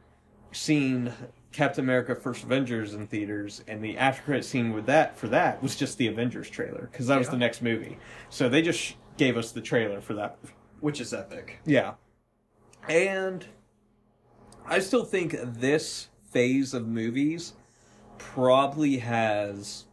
seeing 0.51 1.13
Captain 1.53 1.83
America: 1.85 2.13
First 2.13 2.43
Avengers 2.43 2.93
in 2.93 3.07
theaters, 3.07 3.63
and 3.67 3.81
the 3.81 3.97
after 3.97 4.21
credit 4.23 4.43
scene 4.43 4.73
with 4.73 4.85
that 4.87 5.15
for 5.17 5.27
that 5.29 5.63
was 5.63 5.77
just 5.77 5.97
the 5.97 6.07
Avengers 6.07 6.49
trailer 6.49 6.89
because 6.91 7.07
that 7.07 7.17
was 7.17 7.29
the 7.29 7.37
next 7.37 7.61
movie. 7.61 7.97
So 8.29 8.49
they 8.49 8.61
just 8.61 8.95
gave 9.17 9.37
us 9.37 9.51
the 9.53 9.61
trailer 9.61 10.01
for 10.01 10.13
that 10.15 10.37
which 10.81 10.99
is 10.99 11.13
epic. 11.13 11.59
yeah. 11.65 11.93
And 12.87 13.45
I 14.69 14.77
still 14.77 15.03
think 15.03 15.35
this 15.41 16.09
phase 16.29 16.75
of 16.75 16.87
movies 16.87 17.53
probably 18.19 18.99
has 18.99 19.85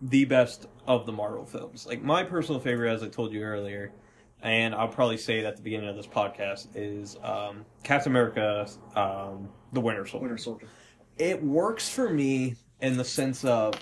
the 0.00 0.24
best 0.24 0.66
of 0.88 1.06
the 1.06 1.12
Marvel 1.12 1.46
films. 1.46 1.86
Like 1.86 2.02
my 2.02 2.24
personal 2.24 2.60
favorite, 2.60 2.92
as 2.92 3.04
I 3.04 3.08
told 3.08 3.32
you 3.32 3.42
earlier, 3.42 3.92
and 4.42 4.74
I'll 4.74 4.88
probably 4.88 5.16
say 5.16 5.38
it 5.38 5.44
at 5.44 5.54
the 5.54 5.62
beginning 5.62 5.88
of 5.88 5.94
this 5.94 6.08
podcast, 6.08 6.66
is 6.74 7.16
um, 7.22 7.64
Captain 7.84 8.10
America: 8.10 8.68
um, 8.96 9.48
The 9.72 9.80
Winter 9.80 10.06
Soldier 10.06 10.24
Winter 10.24 10.38
Soldier. 10.38 10.66
it 11.16 11.40
works 11.40 11.88
for 11.88 12.10
me 12.10 12.56
in 12.80 12.96
the 12.96 13.04
sense 13.04 13.44
of 13.44 13.74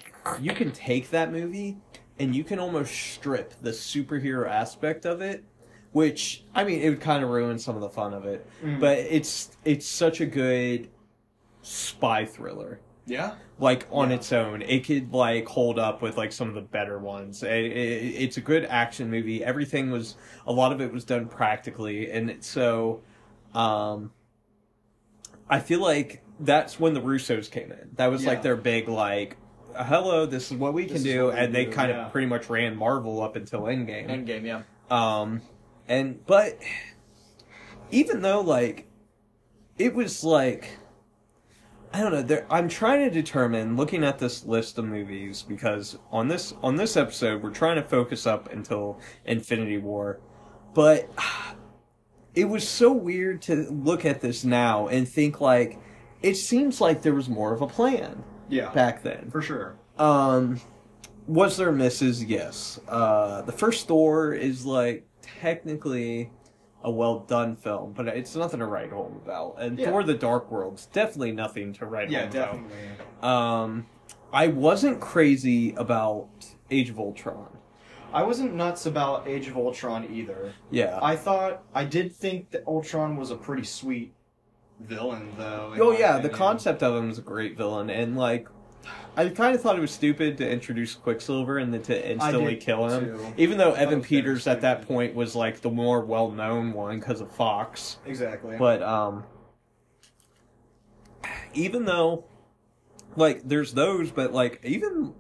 you 0.43 0.53
can 0.53 0.73
take 0.73 1.09
that 1.09 1.33
movie 1.33 1.79
and 2.19 2.37
you 2.37 2.45
can 2.45 2.59
almost 2.59 2.95
strip 2.95 3.55
the 3.63 3.71
superhero 3.71 4.47
aspect 4.47 5.07
of 5.07 5.23
it 5.23 5.43
which 5.93 6.45
i 6.55 6.63
mean 6.65 6.81
it 6.81 6.89
would 6.91 7.01
kind 7.01 7.23
of 7.25 7.31
ruin 7.31 7.59
some 7.59 7.75
of 7.75 7.81
the 7.81 7.89
fun 7.91 8.15
of 8.15 8.25
it 8.25 8.47
but 8.79 8.99
it's 8.99 9.57
it's 9.65 9.87
such 9.87 10.21
a 10.21 10.27
good 10.27 10.89
spy 11.63 12.25
thriller 12.25 12.81
Yeah. 13.07 13.35
like 13.59 13.87
on 13.91 14.11
Yeah. 14.11 14.17
its 14.17 14.33
own 14.33 14.63
it 14.63 14.85
could 14.87 15.13
like 15.13 15.47
hold 15.49 15.79
up 15.79 16.01
with 16.01 16.17
like 16.17 16.33
some 16.33 16.49
of 16.49 16.55
the 16.55 16.61
better 16.61 16.99
ones 16.99 17.43
it, 17.43 17.51
it, 17.51 18.23
it's 18.23 18.37
a 18.37 18.41
good 18.41 18.65
action 18.67 19.11
movie 19.11 19.43
everything 19.45 19.91
was 19.91 20.17
a 20.47 20.53
lot 20.53 20.73
of 20.73 20.81
it 20.81 20.93
was 20.93 21.05
done 21.05 21.27
practically 21.27 22.11
and 22.11 22.31
it- 22.31 22.45
so 22.45 23.01
um 23.55 24.13
i 25.49 25.59
feel 25.59 25.81
like 25.81 26.23
that's 26.39 26.79
when 26.81 26.95
the 26.95 27.01
russos 27.03 27.51
came 27.51 27.73
in 27.73 27.91
that 27.97 28.07
was 28.11 28.23
Yeah. 28.25 28.31
like 28.31 28.43
their 28.43 28.57
big 28.57 28.89
like 28.89 29.37
hello 29.77 30.25
this 30.27 30.51
is 30.51 30.57
what 30.57 30.73
we 30.73 30.85
can 30.85 30.95
This 30.95 31.03
is 31.05 31.13
do 31.13 31.27
we 31.27 31.33
and 31.35 31.55
they 31.55 31.65
do, 31.67 31.73
kind 31.73 31.91
yeah. 31.91 32.07
of 32.07 32.13
pretty 32.13 32.27
much 32.29 32.49
ran 32.49 32.77
marvel 32.77 33.21
up 33.23 33.37
until 33.37 33.63
endgame 33.63 34.09
Endgame. 34.09 34.45
Yeah. 34.45 34.63
um, 34.91 35.43
and 35.91 36.25
but 36.25 36.57
even 37.91 38.23
though 38.23 38.41
like 38.41 38.87
it 39.77 39.93
was 39.95 40.25
like 40.25 40.71
I 41.93 42.01
don't 42.01 42.13
know, 42.13 42.23
there 42.23 42.47
I'm 42.49 42.69
trying 42.69 43.01
to 43.01 43.11
determine 43.11 43.77
looking 43.77 44.05
at 44.05 44.19
this 44.21 44.45
list 44.47 44.79
of 44.79 44.85
movies 44.85 45.43
because 45.43 45.99
on 46.13 46.29
this 46.29 46.55
on 46.63 46.77
this 46.77 46.97
episode 46.97 47.43
we're 47.43 47.51
trying 47.51 47.77
to 47.77 47.83
focus 47.83 48.27
up 48.27 48.53
until 48.53 49.01
Infinity 49.27 49.79
War. 49.79 50.21
But 50.73 51.11
it 52.37 52.45
was 52.45 52.67
so 52.67 52.93
weird 52.93 53.43
to 53.43 53.57
look 53.71 54.05
at 54.05 54.21
this 54.21 54.45
now 54.45 54.87
and 54.87 55.07
think 55.09 55.41
like 55.41 55.79
it 56.23 56.37
seems 56.37 56.81
like 56.81 57.03
there 57.03 57.15
was 57.15 57.29
more 57.29 57.53
of 57.53 57.61
a 57.63 57.67
plan 57.67 58.23
Yeah. 58.49 58.71
back 58.73 59.03
then. 59.03 59.29
For 59.33 59.43
sure. 59.43 59.77
Um, 59.99 60.61
was 61.27 61.57
there 61.57 61.73
misses? 61.73 62.23
Yes. 62.23 62.79
Uh, 62.89 63.43
the 63.43 63.53
first 63.53 63.89
Thor 63.89 64.33
is 64.33 64.65
like 64.65 65.07
technically 65.41 66.31
a 66.83 66.91
well 66.91 67.21
done 67.21 67.57
film, 67.57 67.93
but 67.93 68.09
it's 68.09 68.35
nothing 68.35 68.61
to 68.61 68.67
write 68.67 68.91
home 68.91 69.21
about. 69.23 69.57
And 69.59 69.79
Yeah. 69.79 69.91
Thor: 69.91 70.03
The 70.03 70.15
Dark 70.15 70.51
World's 70.51 70.87
definitely 70.87 71.33
nothing 71.33 71.73
to 71.75 71.87
write 71.87 72.11
Yeah, 72.11 72.23
home 72.23 72.31
definitely. 72.31 72.77
about. 73.21 73.29
Um, 73.31 73.87
I 74.33 74.47
wasn't 74.47 75.01
crazy 75.01 75.75
about 75.75 76.29
Age 76.71 76.89
of 76.91 76.99
Ultron. 76.99 77.49
I 78.13 78.23
wasn't 78.23 78.55
nuts 78.55 78.87
about 78.87 79.29
Age 79.29 79.47
of 79.49 79.57
Ultron 79.57 80.09
either. 80.13 80.55
Yeah. 80.71 80.99
I 81.03 81.17
thought 81.17 81.63
I 81.75 81.85
did 81.85 82.13
think 82.15 82.51
that 82.51 82.65
Ultron 82.67 83.17
was 83.17 83.31
a 83.31 83.37
pretty 83.37 83.65
sweet 83.65 84.15
villain, 84.81 85.33
though. 85.37 85.75
Oh 85.79 85.93
yeah, 85.93 86.19
the 86.19 86.29
concept 86.31 86.83
of 86.83 86.97
him 86.97 87.09
was 87.09 87.19
a 87.19 87.23
great 87.23 87.57
villain, 87.57 87.91
and 87.91 88.17
like, 88.17 88.49
I 89.17 89.29
kind 89.29 89.55
of 89.55 89.61
thought 89.61 89.77
it 89.77 89.81
was 89.81 89.91
stupid 89.91 90.39
to 90.39 90.49
introduce 90.49 90.95
Quicksilver 90.95 91.59
and 91.59 91.75
then 91.75 91.83
to 91.83 92.11
instantly 92.11 92.57
kill 92.57 92.89
him, 92.89 93.05
too. 93.05 93.35
even 93.37 93.59
though 93.59 93.73
Evan 93.73 94.03
Peters 94.03 94.47
at 94.47 94.61
that 94.63 94.87
point 94.87 95.15
was 95.15 95.35
like 95.35 95.61
the 95.61 95.71
more 95.71 96.01
well-known 96.01 96.73
one 96.73 97.01
because 97.01 97.21
of 97.21 97.31
Fox. 97.33 97.99
Exactly. 98.07 98.57
But 98.57 98.83
um, 98.83 99.25
even 101.53 101.85
though, 101.85 102.25
like, 103.17 103.43
there's 103.47 103.75
those, 103.75 104.11
but 104.11 104.33
like 104.33 104.61
even 104.65 105.15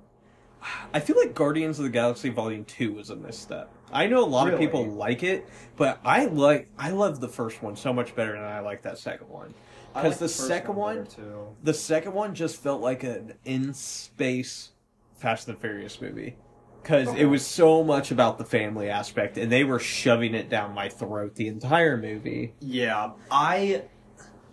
I 0.93 1.01
feel 1.01 1.16
like 1.16 1.35
Guardians 1.35 1.78
of 1.78 1.85
the 1.85 1.91
Galaxy 1.91 2.28
Volume 2.28 2.65
Two 2.65 2.93
was 2.95 3.11
a 3.11 3.16
misstep. 3.16 3.70
I 3.93 4.07
know 4.07 4.23
a 4.23 4.27
lot 4.27 4.53
of 4.53 4.59
people 4.59 4.87
like 4.87 5.23
it, 5.23 5.49
but 5.77 6.01
I 6.05 6.27
like 6.27 6.69
I 6.78 6.91
love 6.91 7.20
the 7.20 7.28
first 7.28 7.62
one 7.62 7.77
so 7.77 7.93
much 7.93 8.15
better 8.15 8.32
than 8.32 8.43
I 8.43 8.61
like 8.61 8.82
that 8.82 8.99
second 8.99 9.28
one. 9.28 9.55
Because 9.92 10.12
like 10.12 10.18
the, 10.18 10.28
first 10.28 10.46
second 10.46 10.76
one, 10.76 11.06
too. 11.06 11.48
the 11.62 11.74
second 11.74 12.12
one 12.14 12.34
just 12.34 12.56
felt 12.62 12.80
like 12.80 13.02
an 13.02 13.34
in 13.44 13.74
space 13.74 14.70
Fast 15.16 15.48
and 15.48 15.58
Furious 15.58 16.00
movie. 16.00 16.36
Because 16.82 17.08
Okay. 17.08 17.20
it 17.22 17.24
was 17.26 17.44
so 17.46 17.84
much 17.84 18.10
about 18.10 18.38
the 18.38 18.44
family 18.44 18.88
aspect, 18.88 19.36
and 19.36 19.52
they 19.52 19.64
were 19.64 19.78
shoving 19.78 20.34
it 20.34 20.48
down 20.48 20.74
my 20.74 20.88
throat 20.88 21.34
the 21.34 21.46
entire 21.48 21.96
movie. 21.96 22.54
Yeah, 22.60 23.10
I 23.30 23.82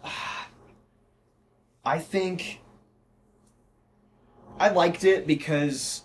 I 1.85 1.99
think 1.99 2.59
I 4.59 4.69
liked 4.69 5.03
it 5.05 5.26
because 5.26 6.03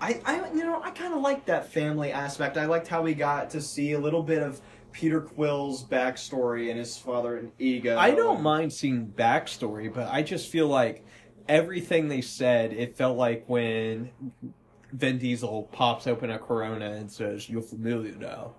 I 0.00 0.20
I 0.24 0.48
you 0.54 0.64
know, 0.64 0.80
I 0.82 0.90
kind 0.90 1.12
of 1.12 1.20
liked 1.20 1.46
that 1.46 1.70
family 1.70 2.10
aspect. 2.12 2.56
I 2.56 2.64
liked 2.64 2.88
how 2.88 3.02
we 3.02 3.12
got 3.14 3.50
to 3.50 3.60
see 3.60 3.92
a 3.92 3.98
little 3.98 4.22
bit 4.22 4.42
of 4.42 4.60
Peter 4.94 5.20
Quill's 5.20 5.84
backstory 5.84 6.70
and 6.70 6.78
his 6.78 6.96
father 6.96 7.36
and 7.36 7.50
ego. 7.58 7.98
I 7.98 8.12
don't 8.12 8.40
mind 8.42 8.72
seeing 8.72 9.06
backstory, 9.08 9.92
but 9.92 10.08
I 10.08 10.22
just 10.22 10.48
feel 10.48 10.68
like 10.68 11.04
everything 11.48 12.08
they 12.08 12.20
said, 12.22 12.72
it 12.72 12.96
felt 12.96 13.18
like 13.18 13.44
when 13.48 14.10
Vin 14.92 15.18
Diesel 15.18 15.64
pops 15.72 16.06
open 16.06 16.30
a 16.30 16.38
Corona 16.38 16.92
and 16.92 17.10
says, 17.10 17.50
"You're 17.50 17.60
familiar 17.60 18.14
now." 18.14 18.54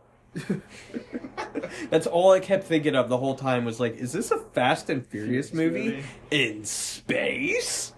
That's 1.90 2.08
all 2.08 2.32
I 2.34 2.42
kept 2.42 2.66
thinking 2.66 2.96
of 2.96 3.08
the 3.08 3.18
whole 3.18 3.36
time 3.36 3.64
was 3.64 3.80
like, 3.80 3.96
is 3.96 4.12
this 4.12 4.32
a 4.32 4.38
Fast 4.38 4.90
and 4.90 5.06
Furious 5.06 5.54
movie 5.54 5.86
movie. 5.92 6.04
in 6.32 6.66
space? 6.66 7.94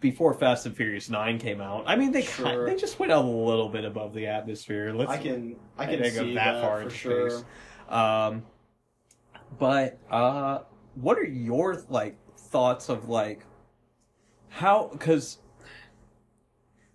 Before 0.00 0.34
Fast 0.34 0.66
and 0.66 0.76
Furious 0.76 1.08
Nine 1.10 1.38
came 1.38 1.60
out, 1.60 1.84
I 1.86 1.94
mean 1.94 2.10
they 2.10 2.22
kind, 2.22 2.54
Sure. 2.54 2.66
they 2.66 2.74
just 2.74 2.98
went 2.98 3.12
a 3.12 3.20
little 3.20 3.68
bit 3.68 3.84
above 3.84 4.14
the 4.14 4.26
atmosphere. 4.26 4.92
Let's 4.92 5.10
I 5.12 5.18
can 5.18 5.56
I 5.78 5.86
can 5.86 6.02
see 6.04 6.10
go 6.10 6.24
that 6.34 6.34
that, 6.34 6.62
far 6.62 6.82
for 6.84 6.90
sure. 6.90 7.30
space. 7.30 7.44
Um, 7.92 8.44
but 9.58 9.98
uh, 10.10 10.60
what 10.94 11.18
are 11.18 11.24
your 11.24 11.84
like 11.88 12.16
thoughts 12.36 12.88
of 12.88 13.08
like 13.08 13.44
how? 14.48 14.88
Because 14.92 15.38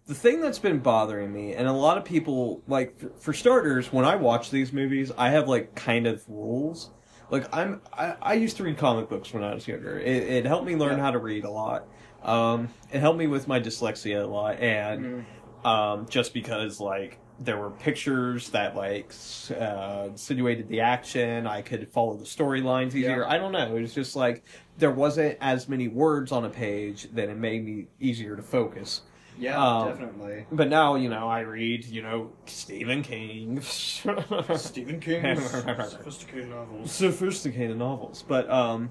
the 0.08 0.14
thing 0.16 0.42
that's 0.42 0.60
been 0.60 0.80
bothering 0.80 1.32
me, 1.32 1.54
and 1.54 1.68
a 1.68 1.72
lot 1.74 1.98
of 1.98 2.06
people 2.06 2.62
like 2.68 2.98
for, 3.00 3.10
for 3.20 3.34
starters, 3.34 3.92
when 3.94 4.06
I 4.06 4.16
watch 4.16 4.50
these 4.52 4.74
movies, 4.74 5.12
I 5.18 5.30
have 5.30 5.48
like 5.48 5.76
kind 5.76 6.08
of 6.08 6.28
rules. 6.28 6.90
Like 7.30 7.54
I'm, 7.54 7.82
I, 7.94 8.16
I 8.22 8.34
used 8.36 8.56
to 8.58 8.64
read 8.64 8.78
comic 8.78 9.10
books 9.10 9.34
when 9.34 9.44
I 9.44 9.54
was 9.54 9.68
younger. 9.68 10.00
It, 10.00 10.24
it 10.24 10.46
helped 10.46 10.66
me 10.66 10.76
learn 10.78 10.98
Yeah. 10.98 11.04
how 11.04 11.12
to 11.12 11.20
read 11.20 11.44
a 11.44 11.50
lot. 11.52 11.86
Um, 12.24 12.70
it 12.92 13.00
helped 13.00 13.20
me 13.20 13.28
with 13.28 13.48
my 13.48 13.60
dyslexia 13.60 14.24
a 14.24 14.26
lot, 14.26 14.60
and 14.60 15.26
Mhm. 15.64 15.68
um, 15.68 16.06
just 16.10 16.34
because 16.34 16.80
like 16.80 17.20
there 17.40 17.58
were 17.58 17.70
pictures 17.70 18.50
that 18.50 18.76
like 18.76 19.14
uh, 19.60 20.06
insinuated 20.08 20.68
the 20.70 20.82
action. 20.82 21.46
I 21.48 21.62
could 21.62 21.88
follow 21.92 22.16
the 22.16 22.26
storylines 22.26 22.88
easier. 22.90 23.20
Yeah. 23.22 23.28
I 23.30 23.38
don't 23.38 23.52
know. 23.52 23.76
It 23.76 23.82
was 23.82 23.94
just 23.94 24.16
like 24.16 24.44
there 24.78 24.92
wasn't 24.92 25.38
as 25.42 25.70
many 25.70 25.88
words 25.88 26.32
on 26.32 26.46
a 26.46 26.50
page 26.50 27.10
that 27.14 27.30
it 27.30 27.38
made 27.38 27.64
me 27.66 27.88
easier 28.00 28.36
to 28.36 28.42
focus. 28.42 29.02
Yeah, 29.40 29.64
Um, 29.64 29.90
definitely. 29.90 30.48
But 30.52 30.68
now 30.68 30.96
you 30.96 31.10
know 31.10 31.28
I 31.28 31.42
read 31.42 31.86
you 31.86 32.02
know 32.02 32.32
Stephen 32.48 33.04
King, 33.04 33.62
Stephen 33.62 35.00
King, 35.00 35.40
sophisticated 35.40 36.50
novels. 36.50 36.92
sophisticated 36.92 37.78
novels. 37.78 38.24
But 38.28 38.50
um, 38.50 38.90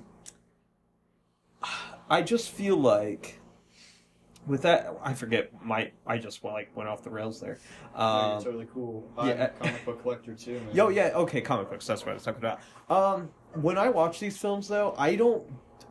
I 2.09 2.23
just 2.23 2.51
feel 2.51 2.77
like 2.77 3.36
with 4.47 4.63
that 4.63 4.97
I 5.03 5.13
forget 5.13 5.51
my 5.65 5.91
I 6.07 6.19
just 6.19 6.43
like 6.45 6.75
went 6.77 6.89
off 6.89 7.03
the 7.03 7.11
rails 7.11 7.41
there. 7.41 7.59
Um, 7.95 8.33
you're 8.33 8.41
totally 8.41 8.69
cool. 8.73 9.09
I'm 9.19 9.29
yeah. 9.29 9.45
a 9.45 9.49
comic 9.49 9.85
book 9.85 10.03
collector 10.03 10.35
too. 10.35 10.55
Man. 10.55 10.69
Yo, 10.73 10.89
yeah, 10.89 11.11
okay, 11.15 11.41
comic 11.41 11.71
books. 11.71 11.87
That's 11.87 12.03
what 12.03 12.13
I 12.13 12.15
was 12.15 12.23
talking 12.23 12.45
about. 12.45 12.61
Um, 12.89 13.31
when 13.55 13.79
I 13.79 13.89
watch 13.89 14.21
these 14.21 14.37
films, 14.37 14.69
though, 14.69 14.95
I 14.97 15.17
don't, 15.17 15.43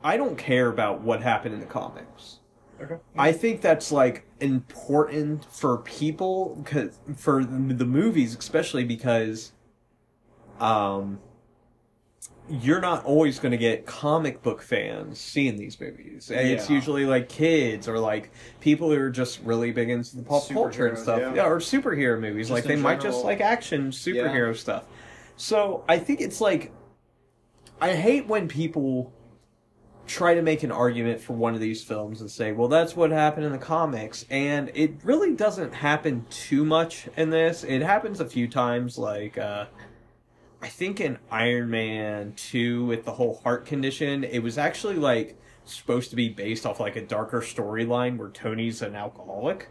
I 0.04 0.18
don't 0.18 0.38
care 0.38 0.70
about 0.70 1.02
what 1.02 1.22
happened 1.22 1.54
in 1.54 1.60
the 1.60 1.66
comics. 1.66 2.40
Okay. 2.82 2.98
I 3.18 3.32
think 3.32 3.62
that's 3.62 3.92
like 3.92 4.28
important 4.40 5.46
for 5.46 5.78
people, 5.78 6.62
cause 6.66 7.00
for 7.16 7.44
the, 7.44 7.74
the 7.74 7.86
movies, 7.86 8.36
especially 8.36 8.84
because, 8.84 9.54
um, 10.60 11.20
you're 12.50 12.82
not 12.82 13.04
always 13.06 13.40
going 13.40 13.52
to 13.52 13.58
get 13.58 13.86
comic 13.86 14.44
book 14.44 14.62
fans 14.62 15.20
seeing 15.20 15.58
these 15.58 15.80
movies. 15.80 16.30
And 16.30 16.48
It's 16.48 16.70
usually 16.70 17.06
like 17.06 17.28
kids 17.28 17.88
or 17.88 17.98
like 18.00 18.32
people 18.60 18.92
who 18.92 19.00
are 19.00 19.10
just 19.10 19.42
really 19.42 19.72
big 19.72 19.90
into 19.90 20.18
the 20.18 20.24
pop 20.24 20.48
culture 20.50 20.86
and 20.88 20.98
stuff. 20.98 21.20
yeah. 21.20 21.34
Yeah, 21.34 21.48
or 21.48 21.60
superhero 21.60 22.20
movies. 22.20 22.48
Just 22.48 22.52
like 22.52 22.64
they 22.66 22.76
in 22.76 22.82
might 22.82 23.02
just 23.02 23.24
like 23.24 23.42
action 23.42 23.90
superhero 23.90 24.56
stuff. 24.56 24.86
So 25.38 25.84
I 25.90 25.98
think 25.98 26.22
it's 26.22 26.40
like 26.40 26.72
I 27.82 27.96
hate 27.96 28.28
when 28.28 28.48
people 28.48 29.12
try 30.08 30.36
to 30.36 30.42
make 30.42 30.62
an 30.62 30.72
argument 30.72 31.20
for 31.20 31.34
one 31.34 31.56
of 31.56 31.60
these 31.60 31.84
films 31.84 32.22
and 32.22 32.30
say, 32.30 32.52
well, 32.52 32.68
that's 32.68 32.96
what 32.96 33.10
happened 33.12 33.46
in 33.46 33.52
the 33.52 33.58
comics. 33.58 34.24
And 34.30 34.72
it 34.76 34.94
really 35.04 35.34
doesn't 35.34 35.74
happen 35.74 36.26
too 36.30 36.64
much 36.64 37.10
in 37.18 37.32
this. 37.32 37.64
It 37.64 37.82
happens 37.82 38.20
a 38.20 38.26
few 38.26 38.48
times, 38.48 39.00
like, 39.00 39.38
uh, 39.40 39.66
I 40.62 40.68
think 40.68 41.00
in 41.00 41.20
Iron 41.32 41.70
Man 41.70 42.34
2 42.36 42.86
with 42.86 43.06
the 43.06 43.14
whole 43.14 43.42
heart 43.44 43.66
condition, 43.66 44.24
it 44.24 44.40
was 44.40 44.58
actually 44.58 44.96
like 44.96 45.38
supposed 45.66 46.10
to 46.12 46.16
be 46.16 46.30
based 46.30 46.66
off 46.66 46.80
like 46.80 46.96
a 46.96 47.02
darker 47.02 47.42
storyline 47.42 48.18
where 48.18 48.30
Tony's 48.30 48.82
an 48.82 48.96
alcoholic. 48.96 49.70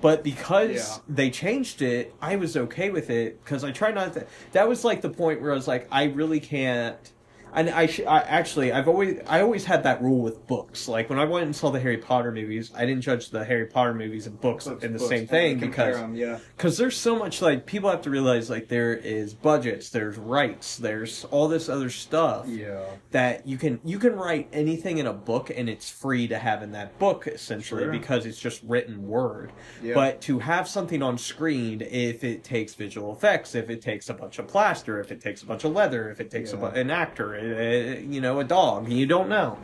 But 0.00 0.22
because 0.24 0.70
Yeah. 0.98 1.02
they 1.08 1.30
changed 1.30 1.80
it, 1.80 2.14
I 2.20 2.36
was 2.36 2.56
okay 2.56 2.90
with 2.90 3.10
it 3.10 3.42
because 3.44 3.64
I 3.64 3.70
try 3.70 3.90
not 3.92 4.12
to. 4.14 4.26
That 4.52 4.68
was 4.68 4.84
like 4.84 5.00
the 5.00 5.08
point 5.10 5.40
where 5.40 5.52
I 5.52 5.54
was 5.54 5.68
like, 5.68 5.86
I 5.90 6.04
really 6.04 6.40
can't. 6.40 7.12
And 7.54 7.70
I, 7.70 7.86
sh- 7.86 8.00
I 8.06 8.20
actually, 8.20 8.72
I've 8.72 8.88
always, 8.88 9.20
I 9.28 9.40
always 9.40 9.64
had 9.64 9.84
that 9.84 10.02
rule 10.02 10.20
with 10.20 10.46
books. 10.46 10.88
Like 10.88 11.08
when 11.08 11.18
I 11.18 11.24
went 11.24 11.46
and 11.46 11.54
saw 11.54 11.70
the 11.70 11.78
Harry 11.80 11.98
Potter 11.98 12.32
movies, 12.32 12.72
I 12.74 12.84
didn't 12.84 13.02
judge 13.02 13.30
the 13.30 13.44
Harry 13.44 13.66
Potter 13.66 13.94
movies 13.94 14.26
and 14.26 14.40
books 14.40 14.66
Books, 14.66 14.84
in 14.84 14.92
the 14.92 14.98
books, 14.98 15.08
same 15.08 15.26
thing 15.26 15.58
because 15.58 15.96
yeah. 16.14 16.38
because 16.56 16.76
there's 16.76 16.96
so 16.96 17.16
much 17.16 17.40
like 17.40 17.64
people 17.66 17.88
have 17.90 18.02
to 18.02 18.10
realize 18.10 18.50
like 18.50 18.68
there 18.68 18.92
is 18.94 19.34
budgets 19.34 19.90
there's 19.90 20.16
rights 20.16 20.76
there's 20.78 21.24
all 21.26 21.48
this 21.48 21.68
other 21.68 21.90
stuff 21.90 22.46
Yeah. 22.48 22.82
that 23.12 23.46
you 23.46 23.56
can 23.56 23.80
you 23.84 23.98
can 23.98 24.14
write 24.16 24.48
anything 24.52 24.98
in 24.98 25.06
a 25.06 25.12
book 25.12 25.50
and 25.54 25.68
it's 25.68 25.88
free 25.90 26.26
to 26.28 26.38
have 26.38 26.62
in 26.62 26.72
that 26.72 26.98
book 26.98 27.26
essentially 27.26 27.82
Sure. 27.84 27.92
because 27.92 28.26
it's 28.26 28.38
just 28.38 28.62
written 28.64 29.06
word 29.06 29.52
Yeah. 29.82 29.94
but 29.94 30.20
to 30.22 30.38
have 30.40 30.66
something 30.68 31.02
on 31.02 31.18
screen 31.18 31.80
if 31.82 32.24
it 32.24 32.42
takes 32.44 32.74
visual 32.74 33.12
effects 33.12 33.54
if 33.54 33.70
it 33.70 33.80
takes 33.82 34.08
a 34.08 34.14
bunch 34.14 34.38
of 34.38 34.46
plaster 34.48 35.00
if 35.00 35.12
it 35.12 35.20
takes 35.20 35.42
a 35.42 35.46
bunch 35.46 35.64
of 35.64 35.72
leather 35.72 36.10
if 36.10 36.20
it 36.20 36.30
takes 36.30 36.52
a 36.52 36.56
Yeah. 36.56 36.68
bu- 36.70 36.80
an 36.80 36.90
actor 36.90 37.34
you 37.44 38.20
know 38.20 38.40
a 38.40 38.44
dog 38.44 38.90
you 38.90 39.06
don't 39.06 39.28
know 39.28 39.58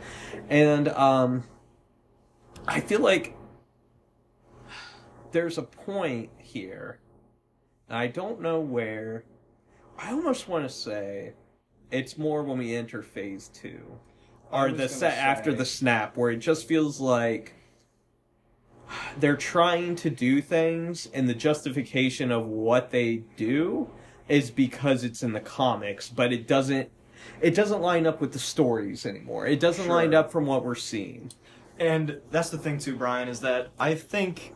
and 0.49 0.87
um 0.89 1.43
i 2.67 2.79
feel 2.79 2.99
like 2.99 3.35
there's 5.31 5.57
a 5.57 5.63
point 5.63 6.29
here. 6.37 6.99
I 7.89 8.07
don't 8.07 8.41
know 8.41 8.59
where. 8.59 9.25
I 9.97 10.11
almost 10.11 10.47
want 10.47 10.65
to 10.65 10.73
say 10.73 11.33
it's 11.89 12.17
more 12.17 12.43
when 12.43 12.57
we 12.57 12.75
enter 12.75 13.01
phase 13.01 13.49
two, 13.49 13.99
or 14.51 14.71
the 14.71 14.87
set 14.87 15.17
after 15.17 15.53
the 15.53 15.65
snap, 15.65 16.17
where 16.17 16.31
it 16.31 16.37
just 16.37 16.67
feels 16.67 16.99
like 16.99 17.53
they're 19.19 19.37
trying 19.37 19.95
to 19.97 20.09
do 20.09 20.41
things, 20.41 21.07
and 21.13 21.27
the 21.27 21.33
justification 21.33 22.31
of 22.31 22.45
what 22.45 22.91
they 22.91 23.23
do 23.35 23.89
is 24.27 24.51
because 24.51 25.03
it's 25.03 25.23
in 25.23 25.33
the 25.33 25.39
comics, 25.39 26.09
but 26.09 26.31
it 26.31 26.47
doesn't. 26.47 26.89
It 27.39 27.55
doesn't 27.55 27.81
line 27.81 28.05
up 28.05 28.19
with 28.21 28.33
the 28.33 28.39
stories 28.39 29.05
anymore. 29.05 29.47
It 29.47 29.59
doesn't 29.59 29.85
Sure. 29.85 29.95
line 29.95 30.13
up 30.13 30.31
from 30.31 30.45
what 30.45 30.63
we're 30.65 30.75
seeing. 30.75 31.31
And 31.79 32.19
that's 32.29 32.49
the 32.49 32.57
thing 32.57 32.77
too, 32.77 32.95
Brian, 32.95 33.27
is 33.27 33.39
that 33.41 33.69
I 33.79 33.95
think 33.95 34.53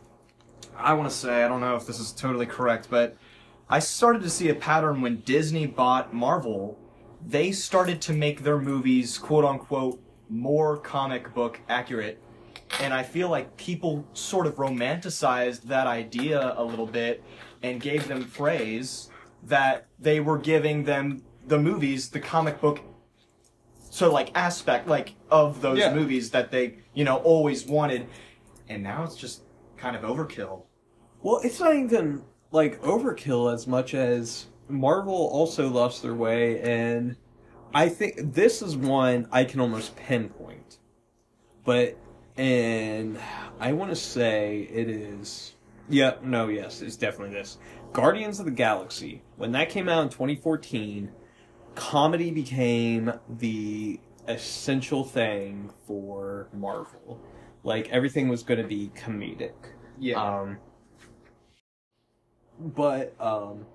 I 0.78 0.92
want 0.92 1.08
to 1.08 1.16
say 1.16 1.42
I 1.42 1.48
don't 1.48 1.60
know 1.60 1.76
if 1.76 1.86
this 1.86 1.98
is 1.98 2.12
totally 2.12 2.46
correct, 2.46 2.88
but 2.90 3.16
I 3.68 3.78
started 3.78 4.22
to 4.22 4.30
see 4.30 4.48
a 4.48 4.54
pattern 4.54 5.00
when 5.00 5.20
Disney 5.20 5.66
bought 5.66 6.12
Marvel. 6.14 6.78
They 7.26 7.50
started 7.50 8.00
to 8.02 8.12
make 8.12 8.42
their 8.44 8.58
movies 8.58 9.18
quote 9.18 9.44
unquote 9.44 10.00
more 10.28 10.76
comic 10.76 11.32
book 11.34 11.60
accurate. 11.68 12.20
And 12.80 12.92
I 12.92 13.02
feel 13.02 13.28
like 13.28 13.56
people 13.56 14.04
sort 14.12 14.46
of 14.46 14.56
romanticized 14.56 15.62
that 15.62 15.86
idea 15.86 16.54
a 16.56 16.64
little 16.64 16.86
bit 16.86 17.22
and 17.62 17.80
gave 17.80 18.06
them 18.06 18.30
praise 18.30 19.08
that 19.44 19.86
they 19.98 20.20
were 20.20 20.38
giving 20.38 20.84
them 20.84 21.22
the 21.46 21.58
movies 21.58 22.08
the 22.10 22.20
comic 22.20 22.60
book 22.60 22.80
so 23.90 24.12
like 24.12 24.30
aspect 24.34 24.88
like 24.88 25.14
of 25.30 25.60
those 25.60 25.78
Yeah. 25.78 25.94
movies 25.94 26.30
that 26.30 26.50
they 26.50 26.78
you 26.94 27.04
know 27.04 27.16
always 27.18 27.66
wanted 27.66 28.06
and 28.68 28.82
now 28.82 29.04
it's 29.04 29.16
just 29.16 29.42
kind 29.76 29.94
of 29.96 30.02
overkill 30.02 30.62
Well, 31.22 31.40
it's 31.42 31.60
not 31.60 31.74
even 31.76 32.22
like 32.52 32.80
overkill 32.82 33.52
as 33.52 33.66
much 33.66 33.94
as 33.94 34.46
Marvel 34.68 35.14
also 35.14 35.68
lost 35.68 36.02
their 36.02 36.14
way, 36.14 36.60
and 36.60 37.16
I 37.74 37.88
think 37.88 38.14
this 38.34 38.62
is 38.62 38.76
one 38.76 39.28
I 39.32 39.44
can 39.44 39.60
almost 39.60 39.94
pinpoint. 39.96 40.78
But 41.64 41.96
and 42.36 43.18
I 43.60 43.72
want 43.72 43.90
to 43.90 43.96
say 43.96 44.68
it 44.72 44.88
is. 44.88 45.54
Yeah, 45.88 46.14
no, 46.22 46.48
yes, 46.48 46.82
it's 46.82 46.96
definitely 46.96 47.34
this. 47.34 47.58
Guardians 47.92 48.38
of 48.40 48.46
the 48.46 48.52
Galaxy. 48.52 49.22
When 49.36 49.52
that 49.52 49.68
came 49.68 49.88
out 49.88 50.02
in 50.02 50.08
2014, 50.08 51.10
comedy 51.76 52.30
became 52.32 53.12
the 53.38 54.00
essential 54.26 55.04
thing 55.04 55.70
for 55.86 56.48
Marvel. 56.52 57.20
Like 57.62 57.88
everything 57.90 58.28
was 58.28 58.42
going 58.42 58.60
to 58.60 58.66
be 58.66 58.90
comedic. 58.96 59.52
Yeah. 59.98 60.20
Um, 60.20 60.58
but 62.58 63.14
um, 63.20 63.66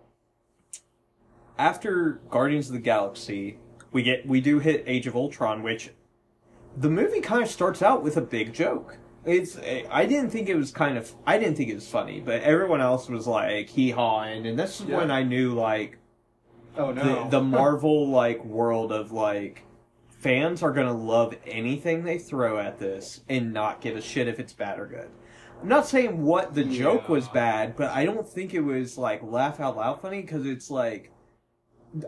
after 1.57 2.22
Guardians 2.30 2.68
of 2.68 2.73
the 2.73 2.80
Galaxy, 2.80 3.57
we 3.91 4.03
get 4.03 4.26
we 4.28 4.41
do 4.41 4.60
hit 4.60 4.84
Age 4.88 5.07
of 5.07 5.15
Ultron, 5.15 5.64
which 5.64 5.91
the 6.78 6.90
movie 6.90 7.22
kind 7.22 7.44
of 7.44 7.49
starts 7.49 7.82
out 7.82 8.03
with 8.03 8.18
a 8.18 8.22
big 8.22 8.53
joke. 8.53 8.98
It's 9.23 9.57
I 9.91 10.06
didn't 10.06 10.32
think 10.32 10.49
it 10.49 10.56
was 10.56 10.72
kind 10.72 10.98
of 10.98 11.14
I 11.28 11.38
didn't 11.38 11.56
think 11.56 11.69
it 11.69 11.76
was 11.76 11.88
funny, 11.88 12.19
but 12.22 12.41
everyone 12.41 12.82
else 12.82 13.07
was 13.07 13.28
like 13.28 13.69
hee 13.69 13.91
hawing, 13.91 14.48
and 14.48 14.57
this 14.57 14.80
is 14.82 14.88
Yeah. 14.88 14.98
when 14.98 15.11
I 15.11 15.22
knew 15.23 15.53
like 15.53 15.98
oh 16.77 16.91
no. 16.91 17.23
the, 17.23 17.38
the 17.38 17.43
Marvel 17.43 18.07
like 18.10 18.43
world 18.43 18.91
of 18.91 19.11
like 19.11 19.64
fans 20.10 20.61
are 20.61 20.72
gonna 20.72 20.93
love 20.93 21.35
anything 21.45 22.03
they 22.03 22.18
throw 22.18 22.60
at 22.60 22.80
this 22.80 23.22
and 23.27 23.53
not 23.53 23.81
give 23.81 23.95
a 23.95 24.02
shit 24.02 24.27
if 24.27 24.39
it's 24.39 24.53
bad 24.53 24.80
or 24.80 24.85
good. 24.85 25.10
I'm 25.61 25.68
not 25.68 25.85
saying 25.88 26.23
what 26.23 26.56
the 26.56 26.64
joke 26.64 27.07
was 27.07 27.27
bad, 27.27 27.76
but 27.76 27.91
I 27.91 28.06
don't 28.06 28.27
think 28.27 28.53
it 28.53 28.61
was 28.61 28.98
like 28.98 29.22
laugh 29.22 29.60
out 29.60 29.77
loud 29.77 30.02
funny 30.02 30.22
because 30.22 30.45
it's 30.45 30.72
like 30.72 31.11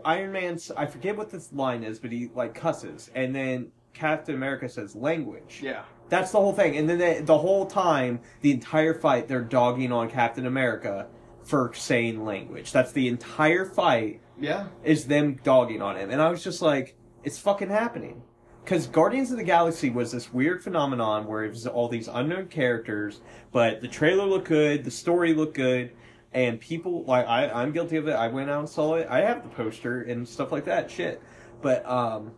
Iron 0.04 0.32
Man's. 0.32 0.70
I 0.76 0.86
forget 0.86 1.16
what 1.16 1.30
this 1.30 1.52
line 1.52 1.84
is, 1.84 1.98
but 1.98 2.10
he 2.10 2.30
like 2.34 2.54
cusses, 2.54 3.10
and 3.14 3.34
then 3.34 3.70
Captain 3.92 4.34
America 4.34 4.68
says 4.68 4.94
language. 4.94 5.60
yeah. 5.62 5.82
That's 6.10 6.32
the 6.32 6.38
whole 6.38 6.52
thing. 6.52 6.76
And 6.76 6.88
then 6.88 6.98
they, 6.98 7.20
the 7.22 7.38
whole 7.38 7.64
time, 7.64 8.20
the 8.42 8.52
entire 8.52 8.92
fight, 8.92 9.26
they're 9.26 9.40
dogging 9.40 9.90
on 9.90 10.10
Captain 10.10 10.46
America 10.46 11.06
for 11.42 11.72
saying 11.72 12.24
language. 12.26 12.72
That's 12.72 12.92
the 12.92 13.08
entire 13.08 13.64
fight 13.64 14.20
Yeah. 14.38 14.66
is 14.82 15.06
them 15.06 15.38
dogging 15.42 15.82
on 15.82 15.96
him. 15.96 16.10
And 16.10 16.20
I 16.20 16.28
was 16.28 16.42
just 16.42 16.60
like, 16.62 16.96
it's 17.22 17.38
fucking 17.38 17.70
happening. 17.70 18.22
Because 18.64 18.86
Guardians 18.86 19.30
of 19.30 19.36
the 19.36 19.44
Galaxy 19.44 19.90
was 19.90 20.12
this 20.12 20.32
weird 20.32 20.62
phenomenon 20.62 21.26
where 21.26 21.44
it 21.44 21.50
was 21.50 21.66
all 21.66 21.88
these 21.88 22.08
unknown 22.08 22.48
characters, 22.48 23.20
but 23.52 23.82
the 23.82 23.88
trailer 23.88 24.24
looked 24.24 24.48
good, 24.48 24.84
the 24.84 24.90
story 24.90 25.34
looked 25.34 25.54
good, 25.54 25.92
and 26.32 26.58
people, 26.58 27.04
like, 27.04 27.26
I, 27.28 27.48
I'm 27.50 27.72
guilty 27.72 27.96
of 27.96 28.08
it. 28.08 28.14
I 28.14 28.28
went 28.28 28.50
out 28.50 28.60
and 28.60 28.68
saw 28.68 28.94
it. 28.94 29.06
I 29.10 29.20
have 29.20 29.42
the 29.42 29.50
poster 29.50 30.02
and 30.02 30.26
stuff 30.26 30.50
like 30.50 30.64
that, 30.64 30.90
shit. 30.90 31.22
But, 31.60 31.86
um, 31.86 32.32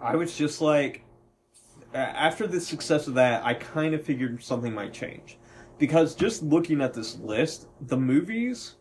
I 0.00 0.16
was 0.16 0.36
just 0.36 0.60
like, 0.60 1.02
after 1.94 2.46
the 2.46 2.60
success 2.60 3.06
of 3.06 3.14
that, 3.14 3.44
I 3.44 3.54
kind 3.54 3.94
of 3.94 4.04
figured 4.04 4.42
something 4.42 4.74
might 4.74 4.92
change. 4.92 5.38
Because 5.78 6.14
just 6.14 6.42
looking 6.42 6.80
at 6.80 6.94
this 6.94 7.18
list, 7.18 7.68
the 7.80 7.96
movies 7.96 8.74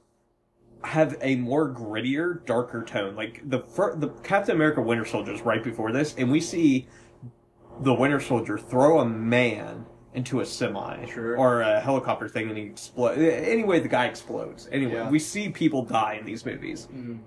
have 0.86 1.18
a 1.22 1.36
more 1.38 1.70
grittier, 1.74 2.46
darker 2.46 2.84
tone. 2.84 3.16
Like 3.16 3.42
the 3.50 3.60
fir- 3.60 3.96
the 3.96 4.10
Captain 4.24 4.56
America 4.56 4.82
Winter 4.82 5.06
Soldier 5.06 5.34
is 5.34 5.42
right 5.42 5.64
before 5.64 5.92
this, 5.92 6.16
and 6.18 6.32
we 6.32 6.40
see 6.40 6.88
the 7.82 7.94
Winter 7.94 8.20
Soldier 8.20 8.58
throw 8.58 9.00
a 9.00 9.06
man 9.06 9.86
into 10.14 10.40
a 10.40 10.46
semi 10.46 11.06
Sure. 11.08 11.38
or 11.38 11.62
a 11.62 11.80
helicopter 11.82 12.30
thing, 12.30 12.48
and 12.50 12.58
he 12.58 12.64
explodes. 12.66 13.20
Anyway, 13.22 13.80
the 13.82 13.90
guy 13.90 14.06
explodes. 14.06 14.70
Anyway, 14.72 14.94
Yeah. 14.94 15.10
we 15.10 15.20
see 15.20 15.50
people 15.50 15.84
die 15.84 16.14
in 16.20 16.26
these 16.26 16.46
movies. 16.46 16.88
Mhm. 16.94 17.20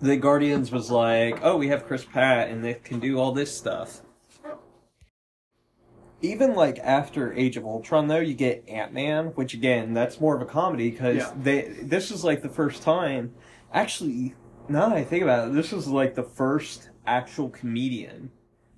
The 0.00 0.16
Guardians 0.16 0.72
was 0.72 0.90
like, 0.90 1.38
oh, 1.42 1.56
we 1.56 1.68
have 1.68 1.86
Chris 1.86 2.04
Pratt, 2.04 2.48
and 2.48 2.64
they 2.64 2.74
can 2.74 3.00
do 3.00 3.18
all 3.18 3.32
this 3.32 3.56
stuff. 3.56 4.02
Even 6.24 6.54
like 6.54 6.78
after 6.78 7.32
Age 7.34 7.56
of 7.56 7.64
Ultron, 7.64 8.08
though, 8.08 8.18
you 8.18 8.34
get 8.34 8.64
Ant 8.68 8.92
Man, 8.92 9.26
which 9.34 9.54
again, 9.54 9.92
that's 9.94 10.20
more 10.20 10.34
of 10.34 10.42
a 10.42 10.46
comedy 10.46 10.90
because 10.90 11.16
Yeah. 11.18 11.32
they 11.42 11.62
this 11.82 12.10
is 12.10 12.24
like 12.24 12.42
the 12.42 12.48
first 12.48 12.82
time. 12.82 13.32
Actually, 13.72 14.34
now 14.68 14.88
that 14.88 14.96
I 14.98 15.04
think 15.04 15.22
about 15.22 15.48
it, 15.48 15.54
this 15.54 15.72
is 15.72 15.86
like 15.88 16.14
the 16.14 16.22
first 16.22 16.90
actual 17.06 17.50
comedian 17.50 18.30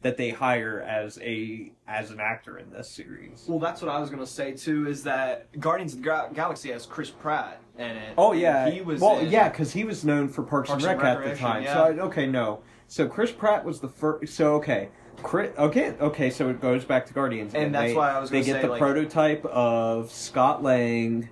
that 0.02 0.16
they 0.16 0.30
hire 0.30 0.80
as 0.86 1.18
a 1.22 1.72
as 1.86 2.10
an 2.10 2.18
actor 2.20 2.58
in 2.58 2.70
this 2.70 2.90
series. 2.90 3.44
Well, 3.48 3.58
that's 3.58 3.80
what 3.82 3.90
I 3.90 3.98
was 4.00 4.10
gonna 4.10 4.26
say 4.26 4.52
too. 4.52 4.88
Is 4.88 5.04
that 5.04 5.46
Guardians 5.60 5.92
of 5.94 6.00
the 6.00 6.04
Ga- 6.04 6.28
Galaxy 6.32 6.70
has 6.72 6.86
Chris 6.86 7.10
Pratt 7.10 7.60
in 7.78 7.86
it? 7.86 8.14
Oh 8.18 8.32
yeah, 8.32 8.68
he 8.70 8.80
was. 8.80 9.00
well 9.00 9.22
yeah 9.22 9.48
because 9.48 9.72
he 9.72 9.84
was 9.84 10.04
known 10.04 10.28
for 10.28 10.42
Parks, 10.42 10.68
Parks 10.68 10.84
and 10.84 10.92
and 10.92 11.02
Rec 11.02 11.18
at 11.18 11.34
the 11.34 11.36
time. 11.40 11.62
yeah. 11.62 11.74
So 11.74 11.82
I, 11.84 11.90
okay, 12.06 12.26
no. 12.26 12.62
So 12.88 13.06
Chris 13.08 13.32
Pratt 13.32 13.64
was 13.64 13.80
the 13.80 13.88
first. 13.88 14.34
So 14.34 14.54
okay, 14.56 14.90
Chris, 15.22 15.52
okay, 15.58 15.94
okay. 16.00 16.30
So 16.30 16.48
it 16.50 16.60
goes 16.60 16.84
back 16.84 17.06
to 17.06 17.12
Guardians, 17.14 17.54
And 17.54 17.74
that's 17.74 17.92
they, 17.92 17.96
why 17.96 18.10
I 18.12 18.20
was 18.20 18.30
They 18.30 18.42
get 18.42 18.56
say, 18.56 18.62
the 18.62 18.68
like- 18.68 18.78
prototype 18.80 19.44
of 19.46 20.10
Scott 20.12 20.62
Lang, 20.62 21.28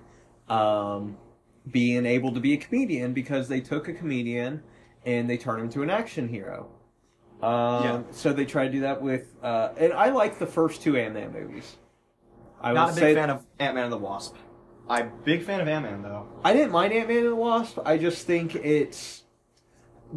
um, 0.49 1.17
being 1.71 2.05
able 2.05 2.33
to 2.33 2.39
be 2.39 2.53
a 2.53 2.57
comedian 2.57 3.13
because 3.13 3.47
they 3.47 3.59
took 3.61 3.87
a 3.87 3.93
comedian 3.93 4.61
and 5.05 5.29
they 5.29 5.37
turned 5.37 5.59
him 5.59 5.65
into 5.65 5.81
an 5.83 5.89
action 5.89 6.27
hero. 6.27 6.69
Um, 7.41 7.83
Yeah. 7.83 8.01
So 8.11 8.33
they 8.33 8.45
try 8.45 8.65
to 8.65 8.71
do 8.71 8.81
that 8.81 9.01
with, 9.01 9.35
uh, 9.43 9.69
and 9.77 9.93
I 9.93 10.09
like 10.09 10.39
the 10.39 10.47
first 10.47 10.81
two 10.81 10.95
Ant 10.97 11.13
Man 11.13 11.31
movies. 11.31 11.77
I 12.61 12.73
Not 12.73 12.91
a 12.97 13.01
big 13.01 13.15
fan 13.15 13.29
of 13.29 13.45
Ant 13.59 13.75
Man 13.75 13.83
and 13.85 13.93
the 13.93 13.97
Wasp. 13.97 14.35
I'm 14.89 15.11
big 15.23 15.43
fan 15.43 15.59
of 15.61 15.67
Ant 15.67 15.83
Man 15.83 16.01
though. 16.01 16.27
I 16.43 16.53
didn't 16.53 16.71
mind 16.71 16.93
Ant 16.93 17.07
Man 17.07 17.17
and 17.17 17.27
the 17.27 17.35
Wasp. 17.35 17.79
I 17.85 17.97
just 17.97 18.25
think 18.25 18.55
it's 18.55 19.23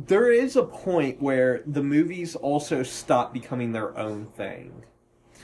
there 0.06 0.30
is 0.32 0.56
a 0.56 0.62
point 0.62 1.20
where 1.20 1.62
the 1.66 1.82
movies 1.82 2.36
also 2.36 2.82
stop 2.82 3.32
becoming 3.32 3.72
their 3.72 3.96
own 3.98 4.26
thing, 4.26 4.84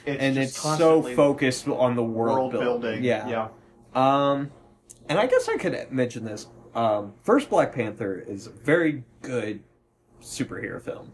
It's 0.05 0.21
and 0.21 0.37
it's 0.37 0.57
so 0.57 1.01
focused 1.15 1.67
on 1.67 1.95
the 1.95 2.03
world, 2.03 2.37
world 2.37 2.51
building. 2.51 2.81
building. 2.81 3.03
Yeah. 3.03 3.27
yeah. 3.27 3.47
Um, 3.93 4.51
and 5.09 5.17
I 5.19 5.27
guess 5.27 5.47
I 5.49 5.57
could 5.57 5.91
mention 5.91 6.25
this. 6.25 6.47
Um, 6.73 7.13
first 7.23 7.49
Black 7.49 7.73
Panther 7.73 8.19
is 8.27 8.47
a 8.47 8.49
very 8.51 9.03
good 9.21 9.63
superhero 10.21 10.81
film. 10.81 11.11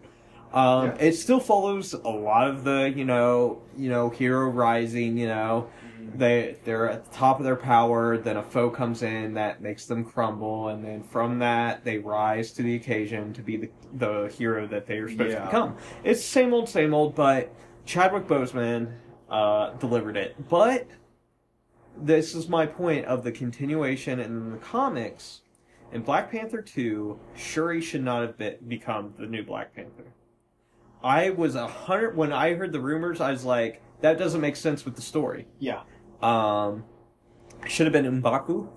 Um, 0.53 0.87
Yeah. 0.87 0.95
It 0.99 1.13
still 1.13 1.39
follows 1.39 1.93
a 1.93 2.09
lot 2.09 2.47
of 2.49 2.63
the, 2.63 2.91
you 2.95 3.05
know, 3.05 3.61
you 3.77 3.89
know, 3.89 4.09
hero 4.09 4.49
rising. 4.49 5.17
You 5.17 5.27
know, 5.27 5.69
they 6.15 6.57
they're 6.63 6.89
at 6.89 7.05
the 7.05 7.15
top 7.15 7.39
of 7.39 7.45
their 7.45 7.55
power. 7.55 8.17
Then 8.17 8.37
a 8.37 8.43
foe 8.43 8.69
comes 8.69 9.03
in 9.03 9.33
that 9.35 9.61
makes 9.61 9.85
them 9.85 10.03
crumble, 10.03 10.69
and 10.69 10.83
then 10.83 11.03
from 11.03 11.39
that 11.39 11.83
they 11.83 11.97
rise 11.97 12.51
to 12.53 12.63
the 12.63 12.75
occasion 12.75 13.33
to 13.33 13.41
be 13.41 13.57
the 13.57 13.69
the 13.93 14.33
hero 14.37 14.67
that 14.67 14.87
they 14.87 14.97
are 14.97 15.09
supposed 15.09 15.35
to 15.37 15.45
become. 15.45 15.77
It's 16.03 16.23
same 16.23 16.53
old, 16.53 16.69
same 16.69 16.93
old, 16.93 17.15
but 17.15 17.53
Chadwick 17.85 18.27
Boseman 18.27 18.93
uh, 19.29 19.71
delivered 19.71 20.17
it. 20.17 20.35
But 20.49 20.87
this 21.97 22.35
is 22.35 22.47
my 22.47 22.65
point 22.65 23.05
of 23.05 23.23
the 23.23 23.31
continuation 23.31 24.19
in 24.19 24.51
the 24.51 24.57
comics. 24.57 25.41
In 25.91 26.03
Black 26.03 26.31
Panther 26.31 26.61
2, 26.61 27.19
Shuri 27.35 27.81
should 27.81 28.03
not 28.03 28.21
have 28.21 28.37
been, 28.37 28.55
become 28.67 29.13
the 29.19 29.25
new 29.25 29.43
Black 29.43 29.75
Panther. 29.75 30.13
I 31.03 31.31
was 31.31 31.55
a 31.55 31.67
hundred 31.67 32.15
when 32.15 32.31
I 32.31 32.53
heard 32.53 32.71
the 32.71 32.79
rumors. 32.79 33.19
I 33.19 33.31
was 33.31 33.43
like, 33.43 33.81
that 34.01 34.17
doesn't 34.17 34.41
make 34.41 34.55
sense 34.55 34.85
with 34.85 34.95
the 34.95 35.01
story. 35.01 35.47
Yeah. 35.59 35.81
Um, 36.21 36.83
should 37.67 37.85
have 37.85 37.93
been 37.93 38.21
Mbaku. 38.21 38.69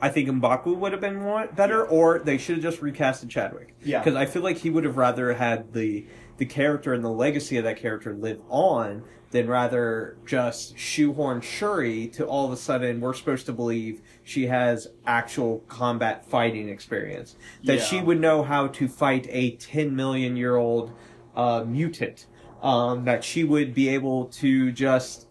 I 0.00 0.10
think 0.10 0.28
Mbaku 0.28 0.76
would 0.76 0.92
have 0.92 1.00
been 1.00 1.16
more, 1.16 1.46
better, 1.48 1.84
or 1.86 2.18
they 2.18 2.36
should 2.36 2.56
have 2.56 2.62
just 2.62 2.80
recasted 2.82 3.30
Chadwick. 3.30 3.74
Yeah. 3.82 4.00
because 4.00 4.14
I 4.14 4.26
feel 4.26 4.42
like 4.42 4.58
he 4.58 4.68
would 4.70 4.84
have 4.84 4.96
rather 4.96 5.32
had 5.34 5.72
the 5.72 6.06
the 6.38 6.44
character 6.44 6.92
and 6.92 7.02
the 7.02 7.08
legacy 7.10 7.56
of 7.56 7.64
that 7.64 7.78
character 7.78 8.12
live 8.14 8.42
on 8.50 9.02
than 9.30 9.48
rather 9.48 10.18
just 10.26 10.76
shoehorn 10.78 11.40
Shuri 11.40 12.08
to 12.08 12.26
all 12.26 12.44
of 12.44 12.52
a 12.52 12.58
sudden 12.58 13.00
we're 13.00 13.14
supposed 13.14 13.46
to 13.46 13.54
believe 13.54 14.02
she 14.22 14.46
has 14.48 14.86
actual 15.06 15.60
combat 15.60 16.26
fighting 16.28 16.68
experience 16.68 17.36
that 17.64 17.76
Yeah. 17.78 17.82
she 17.84 18.00
would 18.02 18.20
know 18.20 18.42
how 18.42 18.66
to 18.66 18.86
fight 18.86 19.26
a 19.30 19.52
10 19.56 19.96
million 19.96 20.36
year 20.36 20.56
old 20.56 20.92
uh, 21.34 21.64
mutant 21.66 22.26
um, 22.66 23.04
that 23.04 23.22
she 23.22 23.44
would 23.44 23.74
be 23.74 23.88
able 23.88 24.26
to 24.26 24.72
just 24.72 25.28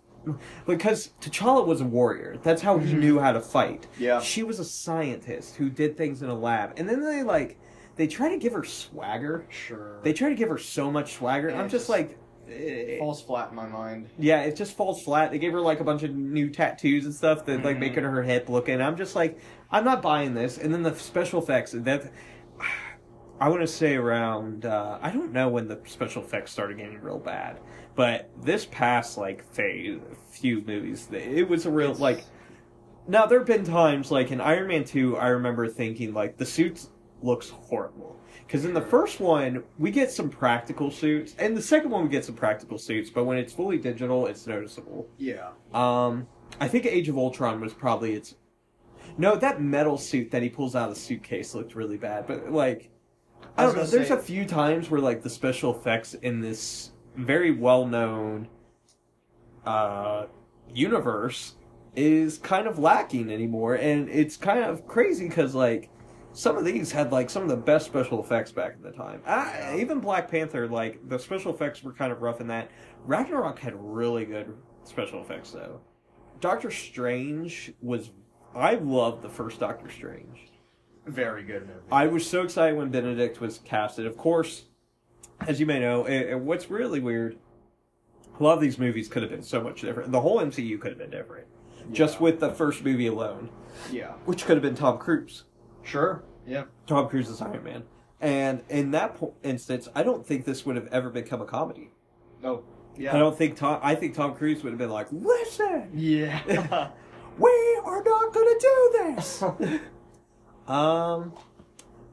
because 0.65 1.11
T'Challa 1.21 1.65
was 1.67 1.81
a 1.81 1.85
warrior. 1.85 2.37
That's 2.41 2.61
how 2.61 2.77
he 2.79 2.93
knew 2.93 3.19
how 3.19 3.31
to 3.33 3.41
fight. 3.41 3.83
Mm-hmm. 3.93 4.03
Yeah. 4.03 4.21
She 4.21 4.41
was 4.43 4.59
a 4.59 4.65
scientist 4.65 5.55
who 5.55 5.69
did 5.69 5.97
things 5.97 6.21
in 6.21 6.29
a 6.29 6.33
lab. 6.35 6.73
And 6.77 6.87
then 6.89 7.01
they 7.03 7.23
like 7.23 7.59
they 7.95 8.07
try 8.07 8.29
to 8.29 8.37
give 8.37 8.53
her 8.53 8.63
swagger. 8.63 9.45
Sure. 9.49 9.99
They 10.03 10.13
try 10.13 10.29
to 10.29 10.35
give 10.35 10.49
her 10.49 10.57
so 10.57 10.89
much 10.91 11.13
swagger. 11.15 11.49
And 11.49 11.57
I'm 11.57 11.69
just 11.69 11.87
just 11.87 11.89
like 11.89 12.17
eh, 12.49 12.97
falls 12.99 13.21
flat 13.21 13.49
in 13.49 13.55
my 13.55 13.67
mind. 13.67 14.09
yeah, 14.17 14.41
it 14.41 14.55
just 14.55 14.75
falls 14.77 15.03
flat. 15.03 15.31
They 15.31 15.39
gave 15.39 15.51
her 15.51 15.61
like 15.61 15.79
a 15.81 15.83
bunch 15.83 16.03
of 16.03 16.15
new 16.15 16.49
tattoos 16.49 17.05
and 17.05 17.13
stuff 17.13 17.45
that 17.45 17.63
like 17.63 17.77
Mhm. 17.77 17.81
making 17.81 18.03
her 18.03 18.23
hip 18.23 18.49
looking. 18.49 18.81
I'm 18.81 18.95
just 18.97 19.15
like, 19.15 19.37
I'm 19.71 19.83
not 19.83 20.01
buying 20.01 20.33
this. 20.33 20.57
And 20.57 20.73
then 20.73 20.81
the 20.83 20.95
special 20.95 21.41
effects 21.43 21.71
that 21.73 22.11
I 23.39 23.49
want 23.49 23.61
to 23.61 23.67
say 23.67 23.95
around 23.95 24.65
uh, 24.65 24.97
I 25.01 25.11
don't 25.11 25.33
know 25.33 25.49
when 25.49 25.67
the 25.67 25.79
special 25.85 26.23
effects 26.23 26.51
started 26.51 26.77
getting 26.77 27.01
real 27.01 27.19
bad, 27.19 27.59
but 27.95 28.29
this 28.41 28.65
past 28.65 29.17
like 29.17 29.43
phase, 29.53 29.99
few 30.31 30.61
movies, 30.61 31.07
it 31.11 31.47
was 31.47 31.65
a 31.65 31.71
real 31.71 31.87
It's- 31.91 31.99
like. 32.01 32.23
Now 33.07 33.27
there 33.27 33.37
have 33.37 33.47
been 33.47 33.63
times 33.65 34.09
like 34.09 34.31
in 34.31 34.41
Iron 34.41 34.67
Man 34.67 34.83
two, 34.83 35.15
I 35.17 35.27
remember 35.27 35.67
thinking 35.67 36.13
like 36.13 36.37
the 36.37 36.45
suits 36.45 36.89
looks 37.21 37.49
horrible. 37.49 38.19
Because 38.47 38.65
in 38.65 38.73
the 38.73 38.81
first 38.81 39.19
one, 39.19 39.63
we 39.79 39.91
get 39.91 40.11
some 40.11 40.29
practical 40.29 40.89
suits, 40.91 41.35
and 41.39 41.55
the 41.57 41.61
second 41.61 41.89
one 41.91 42.03
we 42.03 42.09
get 42.09 42.25
some 42.25 42.35
practical 42.35 42.77
suits, 42.77 43.09
but 43.09 43.25
when 43.25 43.37
it's 43.37 43.51
fully 43.53 43.77
digital, 43.77 44.27
it's 44.27 44.45
noticeable. 44.47 45.07
Yeah. 45.17 45.49
Um, 45.73 46.27
I 46.59 46.67
think 46.67 46.85
Age 46.85 47.09
of 47.09 47.17
Ultron 47.17 47.59
was 47.61 47.73
probably 47.73 48.13
its. 48.13 48.35
No, 49.17 49.35
that 49.35 49.61
metal 49.61 49.97
suit 49.97 50.29
that 50.31 50.41
he 50.43 50.49
pulls 50.49 50.75
out 50.75 50.89
of 50.89 50.95
the 50.95 51.01
suitcase 51.01 51.53
looked 51.55 51.73
really 51.75 51.97
bad, 51.97 52.27
but 52.27 52.51
like, 52.51 52.91
I 53.57 53.63
I 53.63 53.65
don't 53.65 53.75
know. 53.75 53.85
There's 53.85 54.07
say- 54.09 54.13
a 54.13 54.19
few 54.19 54.45
times 54.45 54.89
where 54.89 55.01
like 55.01 55.21
the 55.23 55.29
special 55.29 55.75
effects 55.75 56.13
in 56.13 56.41
this 56.41 56.91
very 57.15 57.51
well 57.51 57.85
known 57.87 58.47
uh, 59.65 60.25
universe 60.73 61.55
is 61.95 62.37
kind 62.37 62.67
of 62.67 62.77
lacking 62.77 63.31
anymore, 63.31 63.75
and 63.75 64.09
it's 64.09 64.37
kind 64.37 64.63
of 64.63 64.85
crazy 64.87 65.27
because 65.27 65.55
like 65.55 65.89
some 66.33 66.57
of 66.57 66.65
these 66.65 66.91
had 66.91 67.11
like 67.11 67.29
some 67.29 67.43
of 67.43 67.49
the 67.49 67.55
best 67.55 67.85
special 67.85 68.21
effects 68.21 68.51
back 68.51 68.75
in 68.75 68.83
the 68.83 68.91
time. 68.91 69.21
I, 69.25 69.77
even 69.79 69.99
Black 69.99 70.29
Panther, 70.29 70.67
like 70.67 71.07
the 71.07 71.17
special 71.17 71.53
effects 71.53 71.81
were 71.83 71.93
kind 71.93 72.11
of 72.11 72.21
rough 72.21 72.41
in 72.41 72.47
that. 72.47 72.69
Ragnarok 73.05 73.59
had 73.59 73.73
really 73.77 74.25
good 74.25 74.53
special 74.83 75.21
effects 75.21 75.51
though. 75.51 75.79
Doctor 76.41 76.69
Strange 76.69 77.73
was. 77.81 78.11
I 78.53 78.75
loved 78.75 79.21
the 79.21 79.29
first 79.29 79.59
Doctor 79.59 79.89
Strange. 79.89 80.51
Very 81.05 81.43
good 81.43 81.67
movie. 81.67 81.79
I 81.91 82.07
was 82.07 82.27
so 82.27 82.41
excited 82.43 82.77
when 82.77 82.89
Benedict 82.89 83.39
was 83.39 83.59
casted. 83.59 84.05
Of 84.05 84.17
course, 84.17 84.65
as 85.47 85.59
you 85.59 85.65
may 85.65 85.79
know, 85.79 86.05
and 86.05 86.29
and 86.29 86.45
what's 86.45 86.69
really 86.69 86.99
weird, 86.99 87.37
a 88.39 88.43
lot 88.43 88.53
of 88.53 88.61
these 88.61 88.77
movies 88.79 89.07
could 89.07 89.21
have 89.21 89.31
been 89.31 89.43
so 89.43 89.61
much 89.61 89.81
different. 89.81 90.11
The 90.11 90.21
whole 90.21 90.39
MCU 90.39 90.79
could 90.79 90.91
have 90.91 90.97
been 90.97 91.11
different, 91.11 91.47
just 91.91 92.19
with 92.19 92.39
the 92.39 92.49
first 92.51 92.83
movie 92.83 93.07
alone, 93.07 93.49
yeah. 93.91 94.13
which 94.25 94.45
could 94.45 94.55
have 94.55 94.63
been 94.63 94.75
Tom 94.75 94.97
Cruise. 94.97 95.43
Sure. 95.83 96.23
Yeah. 96.47 96.63
Tom 96.87 97.07
Cruise 97.07 97.29
is 97.29 97.41
Iron 97.41 97.63
Man. 97.63 97.83
And 98.21 98.63
in 98.69 98.91
that 98.91 99.15
po- 99.15 99.35
instance, 99.43 99.87
I 99.93 100.01
don't 100.03 100.25
think 100.25 100.45
this 100.45 100.65
would 100.65 100.75
have 100.75 100.87
ever 100.87 101.09
become 101.09 101.41
a 101.41 101.45
comedy. 101.45 101.91
Oh. 102.43 102.63
Yeah. 102.97 103.15
I 103.15 103.19
don't 103.19 103.37
think 103.37 103.57
Tom. 103.57 103.79
I 103.83 103.93
think 103.93 104.15
Tom 104.15 104.33
Cruise 104.35 104.63
would 104.63 104.69
have 104.71 104.79
been 104.79 104.89
like, 104.89 105.07
"Listen, 105.11 105.91
Yeah. 105.93 106.39
we 107.37 107.79
are 107.83 108.01
not 108.03 108.33
gonna 108.33 108.59
do 108.59 108.93
this." 108.93 109.43
um, 110.67 111.33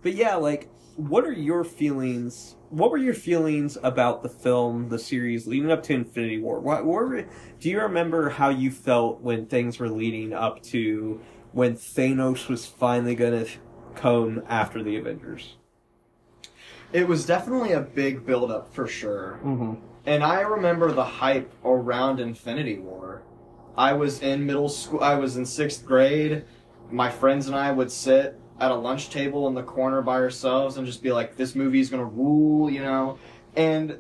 but 0.03 0.15
yeah, 0.15 0.37
like, 0.37 0.69
what 0.97 1.25
are 1.25 1.33
your 1.33 1.65
feelings? 1.65 2.57
What 2.71 2.91
were 2.91 2.99
your 2.99 3.15
feelings 3.15 3.77
about 3.83 4.23
the 4.23 4.29
film, 4.29 4.89
the 4.89 4.99
series, 4.99 5.47
leading 5.47 5.71
up 5.71 5.83
to 5.85 5.95
Infinity 5.95 6.41
War? 6.41 6.61
What, 6.61 6.85
what 6.85 6.95
were, 6.95 7.27
do 7.61 7.71
you 7.71 7.81
remember 7.81 8.31
how 8.31 8.49
you 8.49 8.71
felt 8.71 9.21
when 9.21 9.47
things 9.47 9.79
were 9.79 9.89
leading 9.89 10.33
up 10.33 10.63
to 10.65 11.21
when 11.53 11.75
Thanos 11.75 12.49
was 12.49 12.65
finally 12.65 13.15
gonna 13.15 13.47
come 13.95 14.43
after 14.49 14.83
the 14.83 14.97
Avengers? 14.97 15.57
it 16.93 17.09
was 17.09 17.25
definitely 17.25 17.73
a 17.73 17.81
big 17.81 18.27
build-up 18.27 18.73
for 18.73 18.87
sure. 18.87 19.41
Mm-hmm. 19.45 19.75
And 20.05 20.23
I 20.23 20.41
remember 20.41 20.93
the 20.93 21.05
hype 21.05 21.53
around 21.65 22.21
Infinity 22.21 22.79
War. 22.79 23.23
I 23.77 23.95
was 23.95 24.21
in 24.21 24.45
middle 24.45 24.69
school, 24.69 25.01
I 25.01 25.15
was 25.15 25.37
in 25.37 25.47
sixth 25.47 25.85
grade. 25.87 26.45
My 26.91 27.11
friends 27.11 27.47
and 27.47 27.57
I 27.57 27.73
would 27.73 27.91
sit 27.91 28.39
at 28.61 28.71
a 28.71 28.75
lunch 28.75 29.11
table 29.11 29.49
in 29.49 29.55
the 29.55 29.63
corner 29.63 30.03
by 30.03 30.15
ourselves 30.15 30.77
and 30.77 30.87
just 30.87 31.03
be 31.03 31.13
like, 31.13 31.37
this 31.37 31.55
movie's 31.55 31.91
gonna 31.91 32.05
rule, 32.05 32.71
you 32.71 32.81
know? 32.81 33.19
And, 33.57 33.99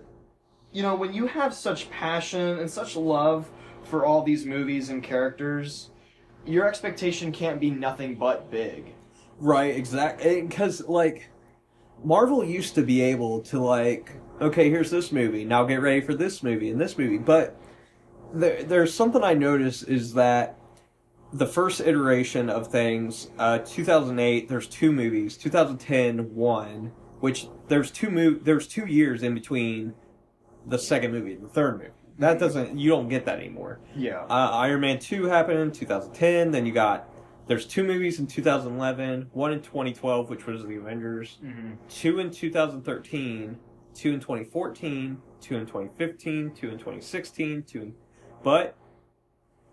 you 0.72 0.82
know, 0.82 0.94
when 0.94 1.12
you 1.12 1.26
have 1.26 1.52
such 1.54 1.90
passion 1.90 2.58
and 2.58 2.70
such 2.70 2.96
love 2.96 3.50
for 3.84 4.04
all 4.04 4.22
these 4.22 4.46
movies 4.46 4.88
and 4.88 5.02
characters, 5.02 5.90
your 6.44 6.66
expectation 6.66 7.32
can't 7.32 7.60
be 7.60 7.70
nothing 7.70 8.14
but 8.14 8.50
big. 8.50 8.94
Right, 9.38 9.76
exactly. 9.76 10.42
Because 10.42 10.80
eh, 10.80 10.84
like 10.88 11.28
Marvel 12.04 12.44
used 12.44 12.74
to 12.76 12.82
be 12.82 13.00
able 13.02 13.40
to 13.42 13.60
like, 13.60 14.12
okay, 14.40 14.70
here's 14.70 14.90
this 14.90 15.12
movie. 15.12 15.44
Now 15.44 15.64
get 15.64 15.80
ready 15.80 16.00
for 16.00 16.14
this 16.14 16.42
movie 16.42 16.70
and 16.70 16.80
this 16.80 16.98
movie. 16.98 17.18
But 17.18 17.56
there, 18.32 18.62
there's 18.62 18.94
something 18.94 19.22
I 19.22 19.34
noticed 19.34 19.88
is 19.88 20.14
that 20.14 20.58
the 21.32 21.46
first 21.46 21.80
iteration 21.80 22.50
of 22.50 22.68
things, 22.68 23.30
uh, 23.38 23.58
2008, 23.58 24.48
there's 24.48 24.66
two 24.68 24.92
movies. 24.92 25.36
2010, 25.36 26.34
one, 26.34 26.92
which 27.20 27.48
there's 27.68 27.90
two 27.90 28.08
mov- 28.08 28.44
there's 28.44 28.66
two 28.68 28.86
years 28.86 29.22
in 29.22 29.34
between 29.34 29.94
the 30.66 30.78
second 30.78 31.10
movie 31.12 31.34
and 31.34 31.42
the 31.44 31.48
third 31.48 31.78
movie. 31.78 31.90
That 32.18 32.38
doesn't 32.38 32.78
you 32.78 32.90
don't 32.90 33.08
get 33.08 33.24
that 33.24 33.38
anymore. 33.38 33.80
Yeah. 33.96 34.24
Uh, 34.28 34.50
Iron 34.52 34.80
Man 34.82 34.98
2 34.98 35.24
happened 35.24 35.58
in 35.58 35.72
2010. 35.72 36.50
Then 36.50 36.66
you 36.66 36.72
got, 36.72 37.08
there's 37.46 37.66
two 37.66 37.82
movies 37.82 38.20
in 38.20 38.26
2011, 38.26 39.30
one 39.32 39.52
in 39.52 39.60
2012, 39.60 40.28
which 40.28 40.46
was 40.46 40.64
The 40.64 40.76
Avengers, 40.76 41.38
Mm-hmm. 41.42 41.72
two 41.88 42.18
in 42.20 42.30
2013, 42.30 43.58
two 43.94 44.12
in 44.12 44.20
2014, 44.20 45.18
two 45.40 45.56
in 45.56 45.66
2015, 45.66 46.50
two 46.54 46.68
in 46.68 46.74
2016, 46.78 47.62
two 47.62 47.80
in, 47.82 47.94
but 48.44 48.76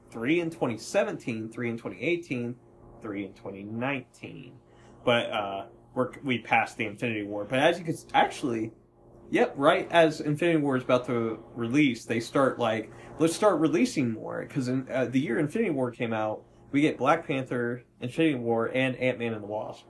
three 0.09 0.39
in 0.39 0.49
2017, 0.49 1.49
three 1.49 1.69
in 1.69 1.77
2018, 1.77 2.55
three 3.01 3.25
in 3.25 3.33
2019. 3.33 4.53
But, 5.03 5.31
uh, 5.31 5.65
we're, 5.93 6.11
we 6.23 6.39
passed 6.39 6.77
the 6.77 6.85
Infinity 6.85 7.23
War. 7.23 7.45
But 7.45 7.59
as 7.59 7.79
you 7.79 7.85
can, 7.85 7.95
actually, 8.13 8.71
Yep, 9.31 9.53
right 9.57 9.87
as 9.91 10.21
Infinity 10.21 10.57
War 10.57 10.75
is 10.75 10.83
about 10.83 11.05
to 11.05 11.39
release, 11.55 12.05
they 12.05 12.19
start 12.19 12.57
like 12.57 12.91
let's 13.19 13.35
start 13.35 13.59
releasing 13.59 14.11
more 14.11 14.43
because 14.47 14.69
uh, 14.69 15.07
the 15.09 15.19
year 15.19 15.37
Infinity 15.37 15.69
War 15.69 15.91
came 15.91 16.13
out, 16.13 16.43
we 16.71 16.81
get 16.81 16.97
Black 16.97 17.27
Panther, 17.27 17.83
Infinity 18.01 18.35
War, 18.35 18.71
and 18.73 18.95
Ant 18.95 19.19
Man 19.19 19.33
and 19.33 19.43
the 19.43 19.47
Wasp, 19.47 19.85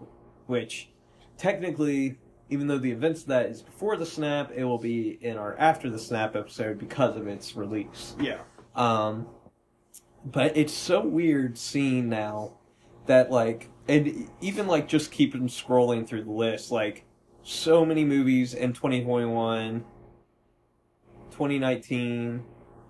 which 0.48 0.90
technically, 1.38 2.18
even 2.50 2.68
though 2.68 2.78
the 2.78 2.92
events 2.92 3.22
of 3.22 3.28
that 3.28 3.46
is 3.46 3.62
before 3.62 3.96
the 3.96 4.06
snap, 4.06 4.52
it 4.54 4.66
will 4.66 4.78
be 4.78 5.18
in 5.22 5.38
our 5.38 5.56
after 5.58 5.90
the 5.90 6.00
snap 6.00 6.36
episode 6.36 6.78
because 6.78 7.16
of 7.16 7.28
its 7.28 7.56
release. 7.56 8.16
Yeah. 8.20 8.40
Um, 8.76 9.28
but 10.26 10.56
it's 10.58 10.74
so 10.74 11.02
weird 11.02 11.58
seeing 11.58 12.10
now 12.10 12.54
that 13.06 13.32
like, 13.32 13.70
and 13.88 14.30
even 14.42 14.68
like 14.68 14.88
just 14.88 15.12
keeping 15.12 15.48
scrolling 15.48 16.08
through 16.08 16.24
the 16.24 16.32
list, 16.32 16.72
like 16.72 17.06
so 17.44 17.86
many 17.86 18.04
movies 18.06 18.54
in 18.54 18.74
2021, 18.74 19.84
2019. 21.32 22.44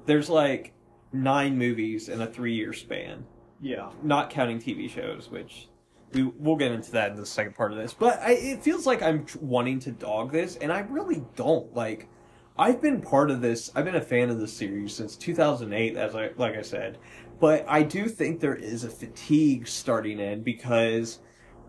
There's 0.05 0.29
like 0.29 0.73
nine 1.13 1.57
movies 1.57 2.09
in 2.09 2.21
a 2.21 2.27
three 2.27 2.53
year 2.53 2.73
span, 2.73 3.25
Yeah. 3.61 3.89
not 4.03 4.29
counting 4.29 4.59
TV 4.59 4.89
shows, 4.89 5.29
which 5.29 5.69
we 6.13 6.23
we'll 6.23 6.55
get 6.55 6.71
into 6.71 6.91
that 6.91 7.11
in 7.11 7.17
the 7.17 7.25
second 7.25 7.53
part 7.55 7.71
of 7.71 7.77
this. 7.77 7.93
But 7.93 8.19
I, 8.21 8.31
it 8.31 8.63
feels 8.63 8.85
like 8.85 9.01
I'm 9.01 9.25
wanting 9.39 9.79
to 9.81 9.91
dog 9.91 10.31
this, 10.31 10.55
and 10.57 10.71
I 10.71 10.79
really 10.79 11.23
don't. 11.35 11.73
Like, 11.75 12.07
I've 12.59 12.81
been 12.81 12.99
part 12.99 13.31
of 13.31 13.39
this. 13.39 13.71
I've 13.73 13.85
been 13.85 13.95
a 13.95 14.01
fan 14.01 14.29
of 14.29 14.37
this 14.37 14.51
series 14.51 14.93
since 14.93 15.15
2008, 15.15 15.95
as 15.95 16.13
I 16.13 16.31
like 16.35 16.57
I 16.57 16.61
said. 16.61 16.97
But 17.39 17.63
I 17.69 17.83
do 17.83 18.09
think 18.09 18.41
there 18.41 18.53
is 18.53 18.83
a 18.83 18.89
fatigue 18.89 19.65
starting 19.65 20.19
in 20.19 20.43
because 20.43 21.19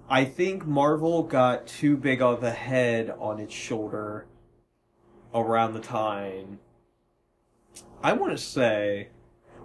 I 0.09 0.25
think 0.25 0.67
Marvel 0.67 1.23
got 1.23 1.69
too 1.69 1.97
big 1.97 2.21
of 2.21 2.43
a 2.43 2.51
head 2.51 3.15
on 3.21 3.39
its 3.39 3.55
shoulder 3.55 4.27
around 5.33 5.75
the 5.75 5.81
time. 5.81 6.59
I 8.03 8.15
want 8.15 8.37
to 8.37 8.43
say, 8.43 9.11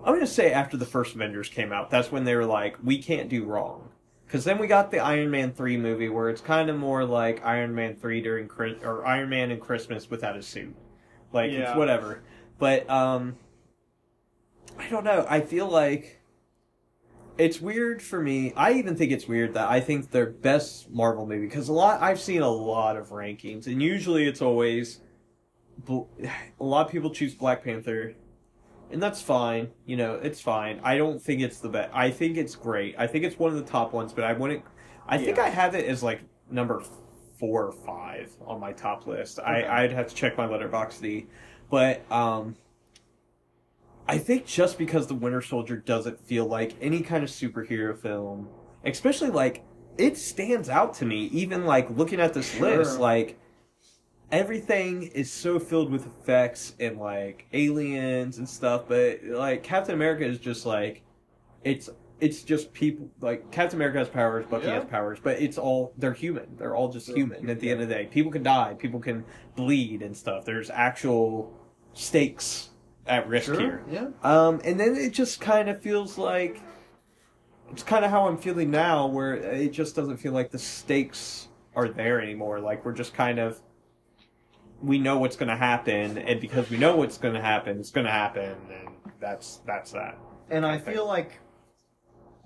I'm 0.03 0.14
going 0.14 0.19
to 0.19 0.27
say 0.27 0.52
after 0.52 0.77
the 0.77 0.85
first 0.85 1.15
Avengers 1.15 1.49
came 1.49 1.73
out, 1.73 1.89
that's 1.89 2.11
when 2.11 2.26
they 2.26 2.35
were 2.35 2.45
like, 2.45 2.77
we 2.84 3.02
can't 3.02 3.30
do 3.30 3.45
wrong. 3.45 3.89
Because 4.27 4.43
then 4.43 4.60
we 4.60 4.68
got 4.68 4.91
the 4.91 4.99
Iron 4.99 5.31
Man 5.31 5.53
3 5.53 5.76
movie 5.77 6.10
where 6.10 6.30
it's 6.30 6.41
kind 6.41 6.69
of 6.69 6.77
more 6.77 7.03
like 7.03 7.43
Iron 7.43 7.73
Man 7.73 7.95
3 7.95 8.22
during 8.22 8.47
or 8.84 9.03
Iron 9.07 9.30
Man 9.30 9.49
in 9.49 9.60
Christmas 9.60 10.07
without 10.07 10.38
a 10.38 10.43
suit. 10.43 10.76
Like, 11.36 11.52
it's 11.52 11.76
whatever. 11.78 12.24
But, 12.57 12.90
um, 12.90 13.38
I 14.78 14.90
don't 14.90 15.03
know. 15.03 15.26
I 15.30 15.41
feel 15.41 15.68
like 15.68 16.22
it's 17.38 17.60
weird 17.60 18.02
for 18.02 18.22
me. 18.22 18.53
I 18.56 18.74
even 18.74 18.95
think 18.95 19.12
it's 19.12 19.28
weird 19.28 19.53
that 19.53 19.70
I 19.70 19.80
think 19.80 20.12
their 20.12 20.28
best 20.28 20.90
Marvel 20.90 21.26
movie 21.26 21.45
because 21.45 21.70
a 21.70 21.74
lot 21.74 22.02
I've 22.02 22.20
seen 22.20 22.41
a 22.41 22.49
lot 22.49 22.98
of 22.98 23.10
rankings, 23.10 23.68
and 23.68 23.82
usually 23.82 24.28
it's 24.28 24.41
always 24.41 25.02
a 25.90 26.64
lot 26.64 26.86
of 26.86 26.91
people 26.91 27.10
choose 27.10 27.36
Black 27.36 27.64
Panther, 27.64 28.16
and 28.91 29.02
that's 29.02 29.22
fine. 29.22 29.70
You 29.86 29.98
know, 29.98 30.16
it's 30.16 30.41
fine. 30.41 30.80
I 30.84 30.98
don't 30.98 31.22
think 31.22 31.41
it's 31.41 31.60
the 31.60 31.70
best. 31.70 31.91
I 31.94 32.12
think 32.12 32.38
it's 32.38 32.56
great. 32.56 32.95
I 32.98 33.07
think 33.07 33.26
it's 33.26 33.38
one 33.38 33.52
of 33.52 33.57
the 33.57 33.70
top 33.70 33.94
ones, 33.94 34.14
but 34.14 34.24
I 34.24 34.34
wouldn't. 34.34 34.64
I 35.07 35.18
think 35.18 35.38
I 35.38 35.49
have 35.49 35.76
it 35.76 35.86
as 35.86 36.02
like 36.02 36.22
number 36.49 36.84
four 37.40 37.66
or 37.66 37.72
five 37.72 38.32
on 38.45 38.60
my 38.60 38.72
top 38.74 39.07
list. 39.07 39.40
Okay. 39.40 39.66
I 39.66 39.84
I'd 39.84 39.91
have 39.91 40.07
to 40.07 40.16
check 40.16 40.38
my 40.38 40.48
letterbox 40.48 40.99
letterboxd, 40.99 41.26
but 41.70 42.12
um. 42.12 42.56
I 44.07 44.20
think 44.20 44.45
just 44.45 44.78
because 44.78 45.07
the 45.07 45.16
Winter 45.16 45.41
Soldier 45.41 45.78
doesn't 45.78 46.20
feel 46.20 46.45
like 46.45 46.76
any 46.80 47.02
kind 47.02 47.24
of 47.24 47.30
superhero 47.32 47.98
film, 47.98 48.48
especially 48.84 49.32
like 49.32 49.64
it 49.98 50.16
stands 50.16 50.70
out 50.70 50.94
to 50.95 51.06
me. 51.06 51.26
Even 51.34 51.66
like 51.66 51.90
looking 51.90 52.20
at 52.20 52.34
this 52.34 52.52
Sure. 52.53 52.78
list, 52.78 52.99
like 52.99 53.40
everything 54.32 55.03
is 55.03 55.32
so 55.32 55.57
filled 55.60 55.91
with 55.91 56.06
effects 56.06 56.76
and 56.80 56.99
like 56.99 57.48
aliens 57.52 58.38
and 58.38 58.48
stuff. 58.48 58.84
But 58.88 59.24
like 59.24 59.64
Captain 59.64 59.95
America 59.95 60.24
is 60.24 60.38
just 60.38 60.68
like 60.68 61.02
it's 61.64 61.90
it's 62.19 62.43
just 62.43 62.71
people 62.73 63.09
like 63.19 63.51
Captain 63.51 63.77
America 63.77 63.97
has 63.99 64.07
powers, 64.09 64.45
Bucky 64.45 64.67
Yeah. 64.67 64.75
has 64.75 64.85
powers, 64.85 65.19
but 65.21 65.41
it's 65.41 65.57
all 65.57 65.93
they're 65.97 66.13
human. 66.13 66.55
They're 66.57 66.75
all 66.75 66.89
just 66.89 67.09
human 67.09 67.49
at 67.49 67.59
the 67.59 67.69
end 67.69 67.81
of 67.81 67.89
the 67.89 67.93
day. 67.93 68.05
People 68.05 68.31
can 68.31 68.43
die, 68.43 68.73
people 68.77 68.99
can 68.99 69.25
bleed 69.55 70.01
and 70.01 70.15
stuff. 70.15 70.45
There's 70.45 70.69
actual 70.69 71.53
stakes 71.93 72.69
at 73.05 73.27
risk 73.27 73.53
here. 73.53 73.83
Yeah. 73.89 74.07
Um, 74.23 74.61
and 74.63 74.79
then 74.79 74.95
it 74.95 75.11
just 75.11 75.41
kind 75.41 75.69
of 75.69 75.81
feels 75.81 76.17
like 76.17 76.61
it's 77.71 77.83
kind 77.83 78.05
of 78.05 78.11
how 78.11 78.27
I'm 78.27 78.37
feeling 78.37 78.71
now, 78.71 79.07
where 79.07 79.35
it 79.35 79.71
just 79.71 79.95
doesn't 79.95 80.17
feel 80.17 80.31
like 80.31 80.51
the 80.51 80.59
stakes 80.59 81.47
are 81.75 81.89
there 81.89 82.21
anymore. 82.21 82.59
Like 82.59 82.85
we're 82.85 82.93
just 82.93 83.13
kind 83.13 83.39
of 83.39 83.59
we 84.81 84.97
know 84.99 85.17
what's 85.17 85.35
going 85.35 85.49
to 85.49 85.55
happen, 85.55 86.17
and 86.17 86.39
because 86.39 86.69
we 86.69 86.77
know 86.77 86.95
what's 86.95 87.17
going 87.17 87.33
to 87.33 87.41
happen, 87.41 87.79
it's 87.79 87.91
going 87.91 88.05
to 88.05 88.11
happen, 88.11 88.55
and 88.69 88.89
that's 89.19 89.61
that's 89.65 89.91
that. 89.91 90.17
And 90.49 90.65
I 90.65 90.77
feel 90.77 91.07
like, 91.07 91.39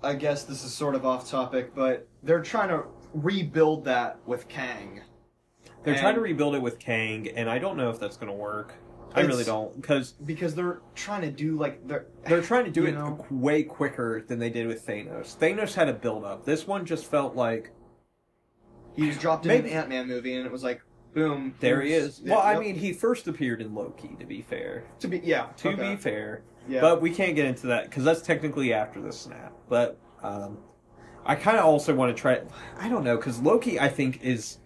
I 0.02 0.14
guess 0.14 0.44
this 0.44 0.64
is 0.64 0.72
sort 0.72 0.94
of 0.94 1.04
off 1.04 1.28
topic, 1.28 1.74
but 1.74 2.08
they're 2.22 2.42
trying 2.42 2.68
to 2.68 2.84
rebuild 3.12 3.84
that 3.84 4.18
with 4.26 4.48
Kang. 4.48 5.00
They're 5.82 5.94
And- 5.94 6.00
trying 6.00 6.14
to 6.14 6.20
rebuild 6.20 6.54
it 6.54 6.62
with 6.62 6.78
Kang, 6.78 7.28
and 7.28 7.48
I 7.50 7.58
don't 7.58 7.76
know 7.76 7.90
if 7.90 7.98
that's 7.98 8.16
going 8.16 8.30
to 8.32 8.36
work. 8.36 8.74
I 9.14 9.20
really 9.22 9.40
It's- 9.40 9.46
don't, 9.46 9.74
because 9.80 10.12
because 10.24 10.54
they're 10.54 10.80
trying 10.94 11.22
to 11.22 11.30
do 11.32 11.56
like 11.56 11.86
they're 11.88 12.06
they're 12.26 12.42
trying 12.42 12.64
to 12.66 12.70
do 12.70 12.82
You 12.82 12.88
it 12.88 12.92
know? 12.92 13.26
way 13.28 13.64
quicker 13.64 14.22
than 14.26 14.38
they 14.38 14.50
did 14.50 14.68
with 14.68 14.86
Thanos. 14.86 15.36
Thanos 15.36 15.74
had 15.74 15.88
a 15.88 15.92
build 15.92 16.24
up. 16.24 16.44
This 16.44 16.64
one 16.68 16.86
just 16.86 17.06
felt 17.06 17.34
like 17.34 17.72
he 18.94 19.08
just 19.08 19.18
dropped 19.20 19.46
in 19.46 19.48
Maybe- 19.48 19.70
an 19.72 19.78
Ant 19.78 19.88
Man 19.88 20.06
movie 20.06 20.34
and 20.36 20.46
it 20.46 20.52
was 20.52 20.62
like 20.62 20.80
boom 21.12 21.54
there 21.58 21.80
he 21.80 21.90
here's- 21.90 22.20
is. 22.20 22.22
Well, 22.24 22.38
I 22.38 22.52
yep. 22.52 22.60
mean, 22.60 22.74
he 22.76 22.92
first 22.92 23.26
appeared 23.26 23.60
in 23.60 23.74
Loki. 23.74 24.14
To 24.20 24.24
be 24.26 24.42
fair, 24.42 24.84
to 25.00 25.08
be 25.08 25.18
yeah 25.18 25.46
to 25.56 25.70
okay. 25.70 25.90
be 25.90 25.96
fair, 25.96 26.42
yeah 26.70 26.80
But 26.80 27.02
we 27.02 27.10
can't 27.10 27.34
get 27.34 27.44
into 27.46 27.66
that 27.68 27.84
because 27.84 28.04
that's 28.04 28.22
technically 28.22 28.72
after 28.72 29.00
the 29.00 29.12
snap. 29.12 29.52
But 29.68 29.98
um, 30.22 30.58
I 31.26 31.34
kind 31.34 31.58
of 31.58 31.64
also 31.64 31.94
want 31.94 32.14
to 32.16 32.20
try. 32.20 32.40
I 32.78 32.88
don't 32.88 33.04
know 33.04 33.16
because 33.16 33.40
Loki, 33.40 33.78
I 33.80 33.88
think, 33.88 34.22
is 34.22 34.58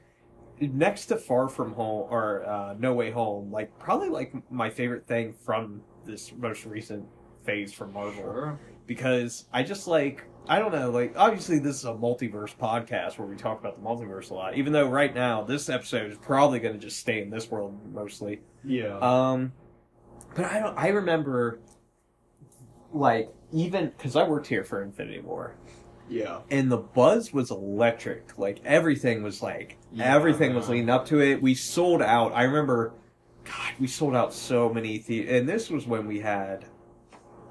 next 0.61 1.07
to 1.07 1.17
Far 1.17 1.49
From 1.49 1.73
Home 1.75 2.07
or 2.11 2.45
uh, 2.47 2.75
No 2.79 2.93
Way 2.95 3.11
Home. 3.11 3.51
Like 3.51 3.77
probably 3.79 4.09
like 4.09 4.33
my 4.51 4.71
favorite 4.71 5.07
thing 5.07 5.33
from 5.33 5.81
this 6.05 6.33
most 6.37 6.65
recent 6.67 7.07
phase 7.45 7.73
from 7.73 7.93
Marvel 7.93 8.13
Sure. 8.23 8.61
because 8.87 9.47
I 9.53 9.63
just 9.63 9.87
like. 9.89 10.25
I 10.47 10.59
don't 10.59 10.73
know, 10.73 10.91
like 10.91 11.15
obviously 11.17 11.59
this 11.59 11.77
is 11.77 11.87
a 11.87 11.95
multiverse 11.95 12.55
podcast 12.55 13.17
where 13.19 13.27
we 13.27 13.35
talk 13.35 13.59
about 13.61 13.83
the 13.83 13.89
multiverse 13.89 14.31
a 14.31 14.35
lot. 14.35 14.59
Even 14.59 14.75
though 14.75 14.87
right 14.87 15.15
now 15.15 15.43
this 15.43 15.71
episode 15.71 16.11
is 16.13 16.19
probably 16.19 16.59
going 16.61 16.75
to 16.75 16.79
just 16.79 16.99
stay 16.99 17.23
in 17.23 17.31
this 17.31 17.51
world 17.51 17.79
mostly. 17.95 18.43
yeah 18.63 18.99
Um, 18.99 19.55
but 20.35 20.45
I 20.45 20.59
don't. 20.61 20.77
I 20.77 20.89
remember, 20.89 21.61
like, 22.95 23.29
even 23.53 23.87
because 23.97 24.17
I 24.17 24.27
worked 24.27 24.47
here 24.47 24.65
for 24.65 24.83
Infinity 24.83 25.21
War, 25.21 25.55
yeah 26.09 26.41
and 26.51 26.71
the 26.71 26.77
buzz 26.79 27.33
was 27.33 27.51
electric. 27.51 28.39
Like 28.39 28.61
everything 28.65 29.23
was 29.23 29.43
like 29.43 29.79
Yeah. 29.93 30.15
everything 30.15 30.55
was 30.55 30.69
leading 30.69 30.91
up 30.91 31.07
to 31.07 31.21
it. 31.21 31.41
We 31.43 31.55
sold 31.55 32.03
out. 32.03 32.33
I 32.35 32.43
remember, 32.45 32.93
God, 33.45 33.73
we 33.81 33.87
sold 33.87 34.15
out 34.15 34.33
so 34.35 34.69
many 34.73 34.99
the 34.99 35.29
and 35.29 35.49
this 35.49 35.71
was 35.71 35.87
when 35.87 36.07
we 36.07 36.21
had 36.21 36.67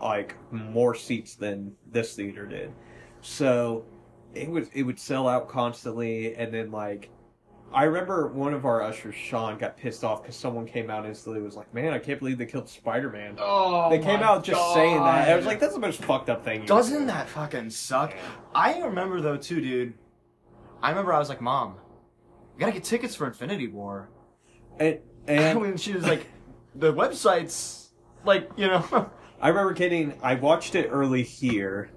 like 0.02 0.36
more 0.52 0.94
seats 0.96 1.36
than 1.36 1.74
this 1.92 2.16
theater 2.16 2.46
did. 2.46 2.72
So 3.22 3.86
it 4.36 4.50
was 4.50 4.70
it 4.74 4.84
would 4.84 5.00
sell 5.00 5.28
out 5.28 5.48
constantly, 5.50 6.36
and 6.36 6.54
then 6.54 6.72
like. 6.72 7.10
I 7.74 7.84
remember 7.84 8.28
one 8.28 8.54
of 8.54 8.66
our 8.66 8.82
ushers, 8.82 9.16
Sean, 9.16 9.58
got 9.58 9.78
pissed 9.78 10.04
off 10.04 10.22
because 10.22 10.36
someone 10.36 10.66
came 10.66 10.90
out 10.90 11.06
instantly 11.06 11.38
and 11.38 11.46
was 11.46 11.56
like, 11.56 11.74
"Man, 11.74 11.94
I 11.94 12.00
can't 12.00 12.20
believe 12.20 12.38
they 12.38 12.46
killed 12.46 12.70
Spider 12.70 13.10
Man." 13.10 13.36
oh 13.40 13.90
they 13.90 14.00
came 14.00 14.20
my 14.20 14.26
out 14.26 14.44
just 14.44 14.74
saying 14.74 14.98
that. 14.98 15.30
I 15.30 15.36
was 15.36 15.46
like, 15.46 15.60
"That's 15.60 15.74
the 15.74 15.80
most 15.80 16.04
fucked 16.04 16.30
up 16.30 16.44
thing." 16.44 16.66
doesn't 16.66 17.08
that 17.08 17.28
fucking 17.30 17.70
suck 17.70 18.14
I 18.54 18.80
remember 18.80 19.22
though 19.22 19.38
too 19.38 19.62
dude 19.62 19.94
I 20.82 20.90
remember 20.90 21.14
I 21.14 21.20
was 21.20 21.30
like 21.30 21.42
mom 21.42 21.76
we 22.56 22.60
gotta 22.60 22.72
get 22.72 22.84
tickets 22.84 23.16
for 23.16 23.26
Infinity 23.28 23.68
War 23.68 24.10
And, 24.80 25.00
and 25.28 25.40
and 25.40 25.62
when 25.62 25.78
she 25.78 25.94
was 25.94 26.04
like 26.04 26.28
the 26.76 26.94
website's 26.94 27.90
like 28.26 28.50
you 28.56 28.68
know 28.68 29.10
I 29.44 29.50
remember 29.50 29.74
getting. 29.74 30.18
I 30.24 30.36
watched 30.36 30.74
it 30.74 30.88
early 30.90 31.22
here, 31.22 31.90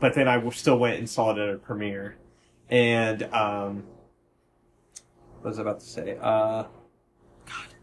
but 0.00 0.12
then 0.12 0.28
I 0.28 0.46
still 0.50 0.78
went 0.78 0.98
and 0.98 1.08
saw 1.08 1.30
it 1.30 1.38
at 1.38 1.54
a 1.54 1.56
premiere. 1.56 2.18
And 2.68 3.22
um, 3.32 3.84
what 5.40 5.50
was 5.50 5.58
I 5.58 5.62
about 5.62 5.80
to 5.80 5.86
say? 5.86 6.16
Uh, 6.20 6.64
God, 7.46 7.74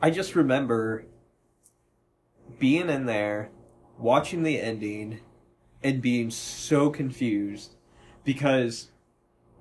I 0.00 0.10
just 0.10 0.34
remember 0.34 1.06
being 2.58 2.88
in 2.88 3.06
there, 3.06 3.50
watching 3.98 4.42
the 4.42 4.60
ending, 4.60 5.20
and 5.82 6.02
being 6.02 6.30
so 6.30 6.90
confused 6.90 7.76
because 8.24 8.90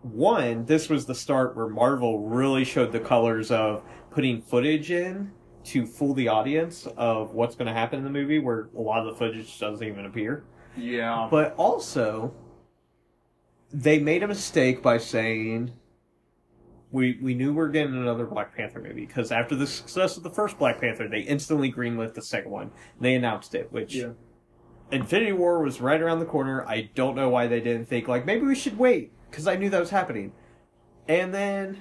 one, 0.01 0.65
this 0.65 0.89
was 0.89 1.05
the 1.05 1.15
start 1.15 1.55
where 1.55 1.67
Marvel 1.67 2.27
really 2.27 2.63
showed 2.63 2.91
the 2.91 2.99
colors 2.99 3.51
of 3.51 3.83
putting 4.11 4.41
footage 4.41 4.91
in 4.91 5.31
to 5.65 5.85
fool 5.85 6.13
the 6.13 6.27
audience 6.27 6.87
of 6.97 7.33
what's 7.33 7.55
going 7.55 7.67
to 7.67 7.73
happen 7.73 7.99
in 7.99 8.05
the 8.05 8.09
movie, 8.09 8.39
where 8.39 8.69
a 8.77 8.81
lot 8.81 8.99
of 8.99 9.13
the 9.13 9.15
footage 9.15 9.59
doesn't 9.59 9.85
even 9.85 10.05
appear. 10.05 10.43
yeah 10.77 11.27
But 11.29 11.53
also, 11.57 12.33
they 13.71 13.99
made 13.99 14.23
a 14.23 14.27
mistake 14.27 14.81
by 14.81 14.97
saying 14.97 15.73
we 16.91 17.19
we 17.21 17.33
knew 17.33 17.49
we 17.51 17.57
were 17.57 17.69
getting 17.69 17.95
another 17.95 18.25
Black 18.25 18.55
Panther 18.55 18.79
movie 18.81 19.05
because 19.05 19.31
after 19.31 19.55
the 19.55 19.67
success 19.67 20.17
of 20.17 20.23
the 20.23 20.29
first 20.29 20.57
Black 20.57 20.81
Panther, 20.81 21.07
they 21.07 21.21
instantly 21.21 21.71
greenlit 21.71 22.13
the 22.13 22.21
second 22.21 22.51
one. 22.51 22.71
They 22.99 23.15
announced 23.15 23.53
it, 23.55 23.71
which 23.71 23.95
Yeah. 23.95 24.11
Infinity 24.91 25.33
War 25.33 25.61
was 25.61 25.81
right 25.81 26.01
around 26.01 26.19
the 26.19 26.25
corner. 26.25 26.65
I 26.67 26.89
don't 26.95 27.15
know 27.15 27.29
why 27.29 27.45
they 27.45 27.59
didn't 27.61 27.85
think 27.85 28.07
like 28.07 28.25
maybe 28.25 28.45
we 28.45 28.55
should 28.55 28.77
wait 28.77 29.11
because 29.29 29.47
I 29.47 29.55
knew 29.55 29.69
that 29.69 29.79
was 29.79 29.91
happening. 29.91 30.31
And 31.07 31.33
then 31.33 31.77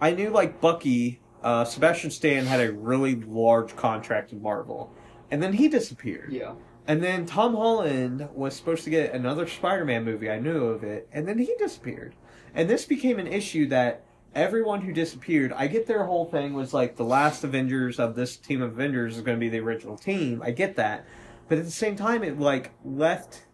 I 0.00 0.12
knew 0.12 0.30
like 0.30 0.60
Bucky, 0.60 1.20
uh, 1.42 1.64
Sebastian 1.64 2.10
Stan 2.10 2.46
had 2.46 2.60
a 2.60 2.72
really 2.72 3.14
large 3.16 3.76
contract 3.76 4.32
with 4.32 4.42
Marvel, 4.42 4.92
and 5.30 5.42
then 5.42 5.52
he 5.54 5.68
disappeared. 5.68 6.32
yeah 6.32 6.54
And 6.86 7.02
then 7.02 7.26
Tom 7.26 7.54
Holland 7.54 8.28
was 8.34 8.54
supposed 8.56 8.84
to 8.84 8.90
get 8.90 9.12
another 9.14 9.46
Spider-Man 9.46 10.04
movie. 10.04 10.30
I 10.30 10.38
knew 10.38 10.66
of 10.66 10.82
it, 10.84 11.08
and 11.12 11.26
then 11.26 11.38
he 11.38 11.54
disappeared. 11.58 12.14
And 12.56 12.68
this 12.70 12.86
became 12.86 13.18
an 13.18 13.26
issue 13.26 13.66
that 13.68 14.02
everyone 14.34 14.80
who 14.80 14.92
disappeared, 14.92 15.52
I 15.52 15.66
get 15.66 15.86
their 15.86 16.04
whole 16.04 16.24
thing 16.24 16.54
was 16.54 16.72
like 16.72 16.96
the 16.96 17.04
last 17.04 17.44
Avengers 17.44 18.00
of 18.00 18.16
this 18.16 18.36
team 18.36 18.62
of 18.62 18.72
Avengers 18.72 19.16
is 19.16 19.22
going 19.22 19.36
to 19.36 19.40
be 19.40 19.50
the 19.50 19.60
original 19.60 19.96
team. 19.96 20.42
I 20.42 20.50
get 20.52 20.74
that, 20.76 21.04
but 21.48 21.58
at 21.58 21.64
the 21.64 21.70
same 21.70 21.96
time, 21.96 22.24
it 22.24 22.40
like 22.40 22.72
left. 22.82 23.44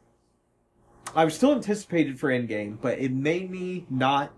I 1.16 1.24
was 1.24 1.34
still 1.34 1.52
anticipated 1.52 2.18
for 2.18 2.30
Endgame, 2.30 2.78
but 2.80 2.98
it 3.00 3.12
made 3.12 3.50
me 3.50 3.86
not 3.90 4.32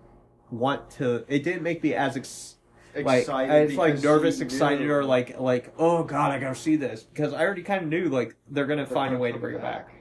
want 0.51 0.91
to. 0.93 1.24
It 1.28 1.45
didn't 1.45 1.62
make 1.62 1.82
me 1.82 1.95
as 1.95 2.16
ex- 2.16 2.57
like 2.97 3.28
it's 3.28 3.77
like 3.77 4.03
nervous, 4.03 4.41
excited, 4.41 4.89
or 4.89 5.05
like 5.05 5.39
like 5.39 5.74
oh 5.78 6.05
god, 6.05 6.31
I 6.32 6.39
gotta 6.39 6.55
see 6.55 6.77
this 6.77 7.03
because 7.03 7.35
I 7.35 7.45
already 7.45 7.62
kind 7.62 7.82
of 7.82 7.89
knew 7.91 8.09
like 8.09 8.35
they're 8.49 8.66
gonna 8.66 8.86
They're 8.86 8.95
find 8.95 9.15
a 9.15 9.19
way 9.19 9.31
to 9.31 9.39
bring 9.39 9.57
it 9.57 9.61
back. 9.62 9.89
back, 9.89 9.95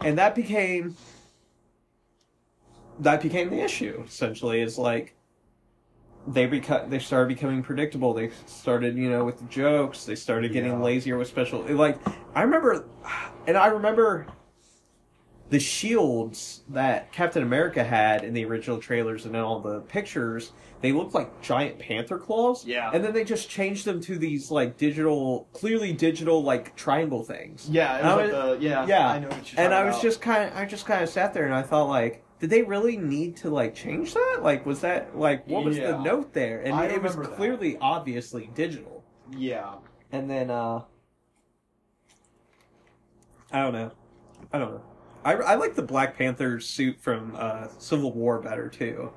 and 0.00 0.18
that 0.18 0.34
became 0.34 0.96
that 3.00 3.22
became 3.22 3.50
the 3.50 3.60
issue. 3.60 4.02
Essentially, 4.06 4.60
is 4.60 4.78
like 4.78 5.14
they 6.28 6.48
beca- 6.48 6.88
they 6.90 6.98
started 6.98 7.28
becoming 7.28 7.62
predictable. 7.62 8.12
They 8.14 8.30
started 8.46 8.96
you 8.96 9.10
know 9.10 9.24
with 9.24 9.38
the 9.38 9.44
jokes. 9.46 10.04
They 10.04 10.14
started 10.16 10.52
getting 10.52 10.72
Yeah. 10.72 10.82
lazier 10.82 11.18
with 11.18 11.28
special. 11.28 11.60
Like 11.62 11.98
I 12.34 12.42
remember, 12.42 12.86
and 13.46 13.56
I 13.56 13.68
remember 13.68 14.26
the 15.48 15.60
shields 15.60 16.62
that 16.70 17.12
Captain 17.12 17.40
America 17.44 17.84
had 17.84 18.24
in 18.24 18.34
the 18.34 18.44
original 18.44 18.78
trailers 18.78 19.26
and 19.26 19.36
in 19.36 19.40
all 19.40 19.60
the 19.60 19.78
pictures, 19.82 20.50
they 20.80 20.90
looked 20.90 21.14
like 21.14 21.40
giant 21.40 21.78
panther 21.78 22.18
claws. 22.18 22.64
Yeah. 22.66 22.90
And 22.92 23.04
then 23.04 23.12
they 23.14 23.22
just 23.22 23.48
changed 23.48 23.84
them 23.84 24.00
to 24.00 24.18
these 24.18 24.50
like 24.50 24.76
digital, 24.76 25.46
clearly 25.52 25.92
digital 25.92 26.42
like 26.42 26.74
triangle 26.74 27.22
things. 27.22 27.68
Yeah, 27.70 27.98
it 27.98 28.02
was 28.04 28.16
like 28.16 28.30
the 28.32 28.58
yeah. 28.66 28.86
yeah. 28.88 29.08
I 29.08 29.18
know 29.20 29.28
what 29.28 29.52
you're 29.52 29.60
And 29.60 29.72
I 29.72 29.84
was 29.84 29.94
about. 29.94 30.02
just 30.02 30.20
kind 30.20 30.50
of, 30.50 30.56
I 30.56 30.64
just 30.64 30.84
kind 30.84 31.04
of 31.04 31.08
sat 31.08 31.32
there 31.32 31.44
and 31.44 31.54
I 31.54 31.62
thought 31.62 31.88
like, 31.88 32.24
did 32.38 32.50
they 32.50 32.62
really 32.62 32.96
need 32.96 33.36
to 33.38 33.50
like 33.50 33.74
change 33.74 34.14
that? 34.14 34.40
Like, 34.42 34.66
was 34.66 34.80
that 34.80 35.16
like 35.18 35.46
what 35.46 35.64
was 35.64 35.76
the 35.76 35.98
note 35.98 36.32
there? 36.32 36.60
And 36.62 36.74
I 36.74 36.84
it 36.86 37.02
was 37.02 37.14
remember 37.14 37.30
that. 37.30 37.36
clearly, 37.36 37.78
obviously 37.80 38.50
digital. 38.54 39.04
yeah. 39.36 39.74
And 40.12 40.30
then, 40.30 40.50
uh, 40.50 40.82
I 43.52 43.62
don't 43.62 43.72
know. 43.72 43.90
I 44.52 44.58
don't 44.58 44.70
know. 44.74 44.82
I, 45.24 45.32
I 45.34 45.54
like 45.56 45.74
the 45.74 45.82
Black 45.82 46.16
Panther 46.16 46.60
suit 46.60 47.00
from 47.00 47.34
uh, 47.36 47.66
Civil 47.78 48.12
War 48.12 48.40
better 48.40 48.68
too. 48.68 49.12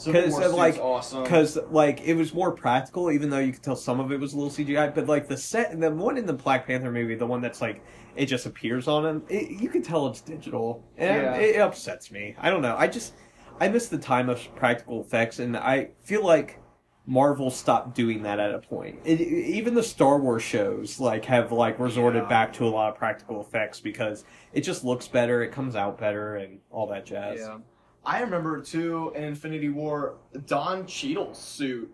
Civil 0.00 0.22
'Cause, 0.22 0.32
War 0.32 0.42
uh, 0.44 0.48
like- 0.50 0.78
awesome. 0.78 1.22
Because 1.22 1.58
like 1.70 2.00
it 2.02 2.14
was 2.14 2.32
more 2.34 2.52
practical, 2.52 3.10
even 3.10 3.30
though 3.30 3.38
you 3.38 3.52
could 3.52 3.62
tell 3.62 3.76
some 3.76 4.00
of 4.00 4.10
it 4.12 4.18
was 4.20 4.32
a 4.32 4.36
little 4.38 4.50
CGI. 4.50 4.94
But 4.94 5.06
like 5.06 5.28
the 5.28 5.36
set, 5.36 5.78
the 5.78 5.90
one 5.90 6.16
in 6.16 6.26
the 6.26 6.32
Black 6.32 6.66
Panther 6.66 6.90
movie, 6.90 7.14
the 7.14 7.26
one 7.26 7.40
that's 7.40 7.60
like 7.60 7.82
it 8.16 8.26
just 8.26 8.46
appears 8.46 8.88
on 8.88 9.06
him, 9.06 9.22
it, 9.28 9.50
you 9.60 9.68
can 9.68 9.82
tell 9.82 10.06
it's 10.08 10.20
digital, 10.20 10.82
and 10.96 11.22
Yeah. 11.22 11.34
it, 11.36 11.56
it 11.56 11.60
upsets 11.60 12.10
me. 12.10 12.34
I 12.40 12.50
don't 12.50 12.62
know. 12.62 12.74
I 12.78 12.86
just 12.86 13.14
I 13.60 13.68
miss 13.68 13.88
the 13.88 13.98
time 13.98 14.28
of 14.28 14.40
practical 14.56 15.00
effects, 15.02 15.38
and 15.38 15.56
I 15.56 15.90
feel 16.02 16.24
like 16.24 16.58
Marvel 17.06 17.50
stopped 17.50 17.94
doing 17.94 18.22
that 18.22 18.38
at 18.38 18.54
a 18.54 18.58
point. 18.58 19.00
It, 19.04 19.20
even 19.20 19.74
the 19.74 19.82
Star 19.82 20.18
Wars 20.18 20.42
shows 20.42 21.00
like 21.00 21.24
have 21.26 21.50
like 21.52 21.78
resorted 21.78 22.22
Yeah. 22.24 22.28
back 22.28 22.52
to 22.54 22.66
a 22.66 22.70
lot 22.70 22.90
of 22.90 22.96
practical 22.96 23.40
effects 23.40 23.80
because 23.80 24.24
it 24.52 24.60
just 24.62 24.84
looks 24.84 25.08
better, 25.08 25.42
it 25.42 25.50
comes 25.52 25.76
out 25.76 25.98
better, 25.98 26.36
and 26.36 26.58
all 26.70 26.86
that 26.88 27.06
jazz. 27.06 27.40
Yeah. 27.40 27.58
I 28.04 28.20
remember 28.22 28.60
too 28.62 29.12
in 29.14 29.24
Infinity 29.24 29.68
War, 29.68 30.16
Don 30.46 30.86
Cheadle's 30.86 31.38
suit. 31.38 31.92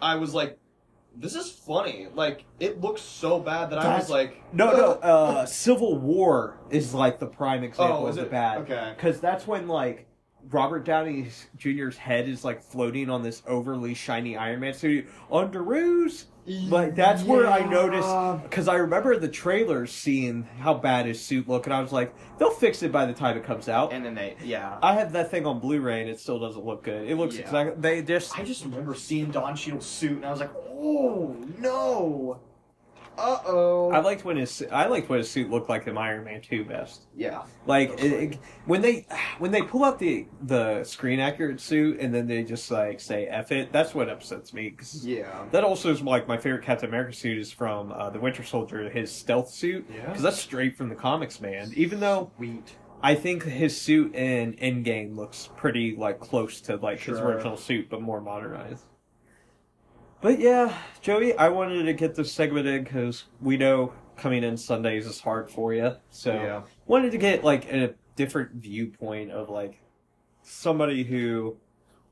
I 0.00 0.16
was 0.16 0.34
like, 0.34 0.58
this 1.16 1.34
is 1.36 1.50
funny. 1.50 2.08
Like, 2.14 2.44
it 2.58 2.80
looks 2.80 3.00
so 3.00 3.38
bad 3.38 3.70
that 3.70 3.78
I 3.78 3.82
That's- 3.84 4.02
was 4.04 4.10
like, 4.10 4.42
No, 4.52 4.72
no. 4.72 4.92
Uh, 5.02 5.46
Civil 5.46 5.96
War 5.98 6.58
is 6.70 6.92
like 6.94 7.18
the 7.20 7.26
prime 7.26 7.62
example 7.62 7.98
Oh, 7.98 8.04
of 8.06 8.10
is 8.10 8.16
the 8.16 8.22
it? 8.22 8.30
bad. 8.30 8.58
Okay. 8.62 8.92
Because 8.96 9.20
that's 9.20 9.46
when 9.46 9.68
like 9.68 10.06
Robert 10.50 10.84
Downey 10.84 11.28
Jr.'s 11.56 11.96
head 11.96 12.28
is 12.28 12.44
like 12.44 12.62
floating 12.62 13.08
on 13.10 13.22
this 13.22 13.42
overly 13.46 13.94
shiny 13.94 14.36
Iron 14.36 14.60
Man 14.60 14.74
suit 14.74 15.06
on 15.30 15.50
the 16.46 16.52
ruse. 16.52 16.70
Like 16.70 16.94
that's 16.94 17.22
where 17.22 17.46
I 17.46 17.60
noticed 17.68 18.42
because 18.44 18.68
I 18.68 18.76
remember 18.76 19.16
the 19.18 19.28
trailers 19.28 19.90
seeing 19.92 20.44
how 20.58 20.74
bad 20.74 21.06
his 21.06 21.20
suit 21.20 21.48
looked, 21.48 21.66
and 21.66 21.74
I 21.74 21.80
was 21.80 21.92
like, 21.92 22.14
they'll 22.38 22.50
fix 22.50 22.82
it 22.82 22.92
by 22.92 23.06
the 23.06 23.12
time 23.12 23.36
it 23.36 23.44
comes 23.44 23.68
out. 23.68 23.92
And 23.92 24.04
then 24.04 24.14
they, 24.14 24.36
yeah. 24.42 24.78
I 24.82 24.94
have 24.94 25.12
that 25.12 25.30
thing 25.30 25.46
on 25.46 25.60
Blu-ray, 25.60 26.00
and 26.00 26.10
it 26.10 26.20
still 26.20 26.38
doesn't 26.38 26.64
look 26.64 26.82
good. 26.82 27.08
It 27.08 27.16
looks 27.16 27.36
Yeah. 27.36 27.42
exactly. 27.42 27.80
They 27.80 28.02
just 28.02 28.38
I 28.38 28.44
just 28.44 28.64
remember 28.64 28.94
seeing 28.94 29.30
Don 29.30 29.56
Cheadle's 29.56 29.86
suit, 29.86 30.16
and 30.16 30.26
I 30.26 30.30
was 30.30 30.40
like, 30.40 30.54
oh 30.54 31.36
no. 31.58 32.40
Uh 33.16 33.38
oh. 33.46 33.90
I 33.92 34.00
liked 34.00 34.24
when 34.24 34.36
his 34.36 34.64
I 34.72 34.86
liked 34.86 35.08
what 35.08 35.18
his 35.18 35.30
suit 35.30 35.50
looked 35.50 35.68
like 35.68 35.86
in 35.86 35.96
Iron 35.96 36.24
Man 36.24 36.40
Two 36.40 36.64
best. 36.64 37.06
yeah. 37.14 37.42
Like 37.66 37.90
it, 38.02 38.12
it- 38.32 38.38
when 38.66 38.80
they 38.82 39.06
when 39.38 39.50
they 39.50 39.62
pull 39.62 39.84
out 39.84 39.98
the 39.98 40.26
the 40.42 40.82
screen 40.84 41.20
accurate 41.20 41.60
suit 41.60 42.00
and 42.00 42.12
then 42.14 42.26
they 42.26 42.42
just 42.42 42.70
like 42.70 43.00
say 43.00 43.26
"f 43.26 43.52
it," 43.52 43.72
that's 43.72 43.94
what 43.94 44.08
upsets 44.08 44.52
me. 44.52 44.70
'cause 44.70 45.04
Yeah. 45.06 45.44
that 45.52 45.62
also 45.64 45.90
is 45.90 46.02
like 46.02 46.26
my 46.26 46.36
favorite 46.38 46.64
Captain 46.64 46.88
America 46.88 47.12
suit 47.12 47.38
is 47.38 47.52
from 47.52 47.92
uh, 47.92 48.10
the 48.10 48.18
Winter 48.18 48.42
Soldier, 48.42 48.88
his 48.90 49.12
stealth 49.12 49.48
suit, 49.50 49.86
Yeah. 49.94 50.06
because 50.06 50.22
that's 50.22 50.38
straight 50.40 50.76
from 50.76 50.88
the 50.88 50.94
comics, 50.96 51.40
man. 51.40 51.70
Even 51.76 52.00
though 52.00 52.30
Sweet. 52.36 52.74
I 53.02 53.14
think 53.14 53.42
his 53.44 53.78
suit 53.78 54.14
in 54.14 54.54
Endgame 54.54 55.14
looks 55.14 55.50
pretty 55.56 55.94
like 55.94 56.18
close 56.20 56.60
to 56.62 56.76
like 56.76 57.00
his 57.00 57.20
original 57.20 57.56
suit, 57.56 57.88
but 57.90 58.00
more 58.00 58.20
modernized. 58.20 58.84
But 60.24 60.38
yeah, 60.40 60.74
Joey, 61.02 61.36
I 61.36 61.50
wanted 61.50 61.82
to 61.82 61.92
get 61.92 62.14
this 62.14 62.32
segment 62.32 62.66
in 62.66 62.82
because 62.82 63.24
we 63.42 63.58
know 63.58 63.92
coming 64.16 64.42
in 64.42 64.56
Sundays 64.56 65.06
is 65.06 65.20
hard 65.20 65.50
for 65.50 65.74
you, 65.74 65.96
so 66.08 66.32
Yeah. 66.32 66.62
wanted 66.86 67.12
to 67.12 67.18
get 67.18 67.44
like 67.44 67.70
a 67.70 67.92
different 68.16 68.52
viewpoint 68.52 69.32
of 69.32 69.50
like 69.50 69.82
somebody 70.40 71.04
who 71.04 71.58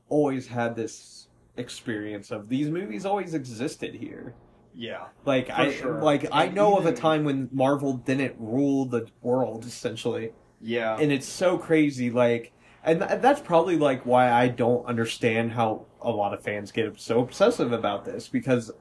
always 0.09 0.45
had 0.45 0.75
this 0.75 1.27
experience 1.57 2.29
of 2.29 2.49
these 2.49 2.69
movies 2.69 3.03
always 3.03 3.33
existed 3.33 3.95
here. 3.95 4.35
Yeah. 4.75 5.05
Like 5.25 5.49
I 5.49 5.71
sure. 5.71 5.99
like 5.99 6.27
I 6.31 6.49
know 6.49 6.77
of 6.77 6.85
a 6.85 6.93
time 6.93 7.23
when 7.23 7.49
Marvel 7.51 7.93
didn't 7.93 8.35
rule 8.37 8.85
the 8.85 9.07
world 9.23 9.65
essentially 9.65 10.33
Yeah. 10.61 10.99
and 10.99 11.11
it's 11.11 11.25
so 11.25 11.57
crazy 11.57 12.11
like 12.11 12.51
and 12.83 12.99
th- 12.99 13.21
that's 13.21 13.39
probably 13.41 13.77
like 13.77 14.05
why 14.05 14.29
i 14.29 14.47
don't 14.49 14.85
understand 14.85 15.53
how 15.53 15.85
a 16.03 16.09
lot 16.11 16.33
of 16.33 16.41
fans 16.41 16.71
get 16.71 16.99
so 16.99 17.19
obsessive 17.21 17.71
about 17.71 18.05
this 18.05 18.27
because 18.27 18.71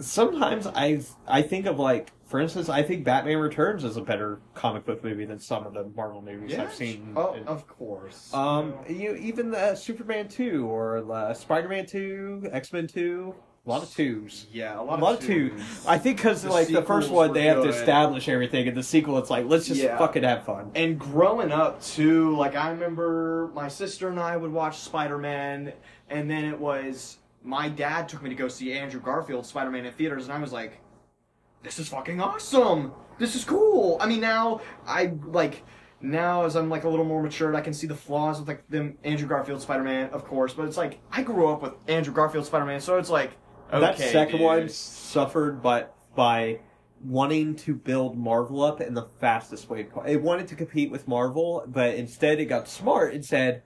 sometimes 0.00 0.66
i 0.68 1.00
i 1.28 1.40
think 1.40 1.66
of 1.66 1.78
like 1.78 2.10
for 2.26 2.40
instance 2.40 2.68
i 2.68 2.82
think 2.82 3.04
batman 3.04 3.38
returns 3.38 3.84
is 3.84 3.96
a 3.96 4.00
better 4.00 4.40
comic 4.54 4.84
book 4.84 5.04
movie 5.04 5.24
than 5.24 5.38
some 5.38 5.64
of 5.66 5.72
the 5.74 5.84
marvel 5.94 6.20
movies 6.20 6.50
yeah. 6.52 6.62
i've 6.64 6.74
seen 6.74 7.12
Oh, 7.16 7.34
And, 7.34 7.46
of 7.46 7.66
course. 7.68 8.32
um 8.34 8.74
you 8.88 9.14
even 9.14 9.54
uh, 9.54 9.74
superman 9.74 10.26
2 10.28 10.66
or 10.66 11.10
uh, 11.12 11.32
spider-man 11.32 11.86
2 11.86 12.48
x-men 12.52 12.86
2 12.88 13.34
a 13.66 13.70
lot 13.70 13.82
of 13.82 13.90
twos 13.94 14.46
yeah, 14.52 14.78
a 14.78 14.82
a 14.82 14.84
lot, 14.84 15.00
lot 15.00 15.14
of 15.14 15.20
twos. 15.20 15.86
I 15.86 15.96
think 15.96 16.18
because 16.18 16.44
like 16.44 16.68
the 16.68 16.82
first 16.82 17.10
one, 17.10 17.32
they 17.32 17.44
have 17.44 17.62
to 17.62 17.68
establish 17.68 18.28
everything, 18.28 18.68
and 18.68 18.76
the 18.76 18.82
sequel, 18.82 19.16
it's 19.18 19.30
like 19.30 19.46
let's 19.46 19.66
just 19.66 19.80
Yeah. 19.80 19.96
fucking 19.96 20.22
have 20.22 20.44
fun. 20.44 20.70
And 20.74 20.98
growing 20.98 21.50
up 21.50 21.82
too, 21.82 22.36
like 22.36 22.56
I 22.56 22.70
remember 22.70 23.50
my 23.54 23.68
sister 23.68 24.08
and 24.08 24.20
I 24.20 24.36
would 24.36 24.52
watch 24.52 24.78
Spider 24.78 25.16
Man, 25.18 25.72
and 26.10 26.30
then 26.30 26.44
it 26.44 26.58
was 26.58 27.18
my 27.42 27.68
dad 27.68 28.08
took 28.08 28.22
me 28.22 28.28
to 28.30 28.34
go 28.36 28.48
see 28.48 28.72
Andrew 28.72 29.00
Garfield 29.00 29.46
Spider 29.46 29.70
Man 29.70 29.86
in 29.86 29.92
theaters, 29.92 30.24
and 30.24 30.32
I 30.32 30.38
was 30.38 30.52
like, 30.52 30.80
"This 31.62 31.78
is 31.78 31.88
fucking 31.88 32.20
awesome! 32.20 32.92
This 33.18 33.34
is 33.34 33.44
cool." 33.44 33.96
I 34.00 34.06
mean, 34.06 34.20
now 34.20 34.60
I 34.86 35.12
like 35.24 35.62
now 36.02 36.44
as 36.44 36.54
I'm 36.54 36.68
like 36.68 36.84
a 36.84 36.88
little 36.88 37.04
more 37.06 37.22
matured, 37.22 37.54
I 37.54 37.62
can 37.62 37.72
see 37.72 37.86
the 37.86 37.94
flaws 37.96 38.38
with 38.40 38.48
like 38.48 38.68
them 38.68 38.98
Andrew 39.04 39.26
Garfield 39.26 39.62
Spider 39.62 39.82
Man, 39.84 40.10
of 40.10 40.26
course, 40.26 40.52
but 40.52 40.66
it's 40.66 40.76
like 40.76 41.00
I 41.10 41.22
grew 41.22 41.48
up 41.48 41.62
with 41.62 41.72
Andrew 41.88 42.12
Garfield 42.12 42.44
Spider 42.44 42.66
Man, 42.66 42.80
so 42.80 42.98
it's 42.98 43.08
like 43.08 43.38
okay, 43.82 43.86
that 43.86 43.98
second 43.98 44.38
dude. 44.38 44.44
one 44.44 44.68
suffered 44.68 45.62
by 45.62 45.86
by 46.14 46.60
wanting 47.04 47.54
to 47.54 47.74
build 47.74 48.16
Marvel 48.16 48.62
up 48.62 48.80
in 48.80 48.94
the 48.94 49.02
fastest 49.20 49.68
way. 49.68 49.84
po- 49.84 50.02
It 50.02 50.22
wanted 50.22 50.46
to 50.48 50.54
compete 50.54 50.90
with 50.90 51.06
Marvel, 51.06 51.64
but 51.66 51.94
instead 51.94 52.40
it 52.40 52.46
got 52.46 52.66
smart 52.68 53.12
and 53.14 53.24
said, 53.24 53.62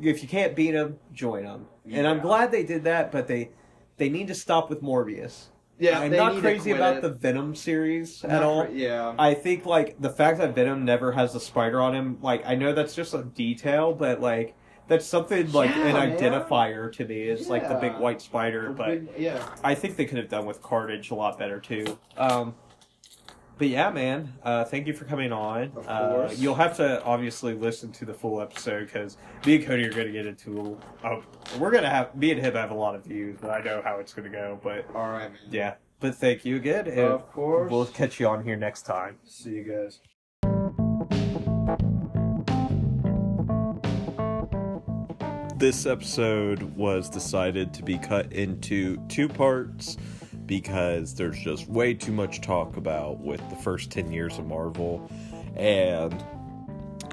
"If 0.00 0.22
you 0.22 0.28
can't 0.28 0.54
beat 0.54 0.72
them, 0.72 0.98
join 1.12 1.44
them." 1.44 1.66
And 1.90 2.06
I'm 2.06 2.16
Yeah. 2.18 2.22
glad 2.22 2.50
they 2.52 2.64
did 2.64 2.84
that, 2.84 3.10
but 3.12 3.28
they 3.28 3.50
they 3.98 4.08
need 4.10 4.28
to 4.28 4.34
stop 4.34 4.68
with 4.68 4.82
Morbius. 4.82 5.46
Yeah, 5.78 6.00
I'm 6.00 6.10
they 6.10 6.16
not 6.18 6.34
need 6.34 6.42
to 6.42 6.42
crazy 6.42 6.70
quit 6.70 6.76
about 6.76 6.96
it. 6.96 7.02
the 7.02 7.10
Venom 7.10 7.54
series 7.54 8.22
at 8.24 8.30
Not 8.30 8.42
all. 8.42 8.64
cra- 8.64 8.74
yeah. 8.74 9.14
I 9.18 9.32
think 9.34 9.64
like 9.64 10.00
the 10.00 10.10
fact 10.10 10.38
that 10.38 10.54
Venom 10.54 10.84
never 10.84 11.12
has 11.12 11.32
the 11.32 11.40
spider 11.40 11.80
on 11.80 11.94
him, 11.94 12.18
like 12.20 12.42
I 12.46 12.54
know 12.56 12.72
that's 12.74 12.94
just 12.94 13.14
a 13.14 13.22
detail, 13.22 13.92
but 13.94 14.20
like 14.20 14.54
that's 14.88 15.06
something 15.06 15.50
like 15.52 15.70
Yeah, 15.70 15.86
an 15.88 15.94
man. 15.94 16.18
identifier 16.18 16.92
to 16.92 17.04
me. 17.04 17.22
Is 17.22 17.48
like 17.48 17.68
the 17.68 17.74
big 17.76 17.96
white 17.98 18.20
spider, 18.20 18.70
but 18.70 19.18
yeah. 19.18 19.44
I 19.64 19.74
think 19.74 19.96
they 19.96 20.04
could 20.04 20.18
have 20.18 20.28
done 20.28 20.46
with 20.46 20.62
Carnage 20.62 21.10
a 21.10 21.14
lot 21.14 21.38
better 21.38 21.58
too. 21.60 21.98
Um, 22.16 22.54
but 23.58 23.68
yeah, 23.68 23.88
man, 23.90 24.34
uh, 24.42 24.64
thank 24.64 24.86
you 24.86 24.92
for 24.92 25.06
coming 25.06 25.32
on. 25.32 25.72
Of 25.76 25.88
Uh, 25.88 26.28
you'll 26.36 26.56
have 26.56 26.76
to 26.76 27.02
obviously 27.04 27.54
listen 27.54 27.90
to 27.92 28.04
the 28.04 28.12
full 28.12 28.40
episode 28.42 28.84
because 28.84 29.16
me 29.46 29.56
and 29.56 29.64
Cody 29.64 29.86
are 29.86 29.92
going 29.92 30.06
to 30.08 30.12
get 30.12 30.26
into. 30.26 30.78
We're 31.58 31.70
going 31.70 31.82
to 31.84 31.88
have 31.88 32.14
me 32.14 32.32
and 32.32 32.40
him 32.40 32.52
have 32.54 32.70
a 32.70 32.74
lot 32.74 32.94
of 32.94 33.04
views, 33.04 33.38
but 33.40 33.50
I 33.50 33.62
know 33.62 33.80
how 33.82 33.98
it's 33.98 34.12
going 34.12 34.30
to 34.30 34.36
go. 34.36 34.60
But 34.62 34.86
All 34.94 35.08
right, 35.08 35.30
man. 35.32 35.40
yeah, 35.50 35.74
but 36.00 36.14
thank 36.16 36.44
you 36.44 36.56
again. 36.56 36.86
and 36.86 37.00
Of 37.00 37.32
course. 37.32 37.70
We'll 37.70 37.86
catch 37.86 38.20
you 38.20 38.28
on 38.28 38.44
here 38.44 38.56
next 38.56 38.82
time. 38.82 39.16
See 39.24 39.50
you 39.52 39.64
guys. 39.64 40.00
This 45.58 45.86
episode 45.86 46.62
was 46.76 47.08
decided 47.08 47.72
to 47.72 47.82
be 47.82 47.96
cut 47.96 48.30
into 48.30 48.98
two 49.08 49.26
parts 49.26 49.96
because 50.44 51.14
there's 51.14 51.38
just 51.38 51.66
way 51.66 51.94
too 51.94 52.12
much 52.12 52.42
talk 52.42 52.76
about 52.76 53.20
with 53.20 53.40
the 53.48 53.56
first 53.56 53.90
10 53.90 54.12
years 54.12 54.38
of 54.38 54.46
Marvel. 54.46 55.10
And 55.56 56.22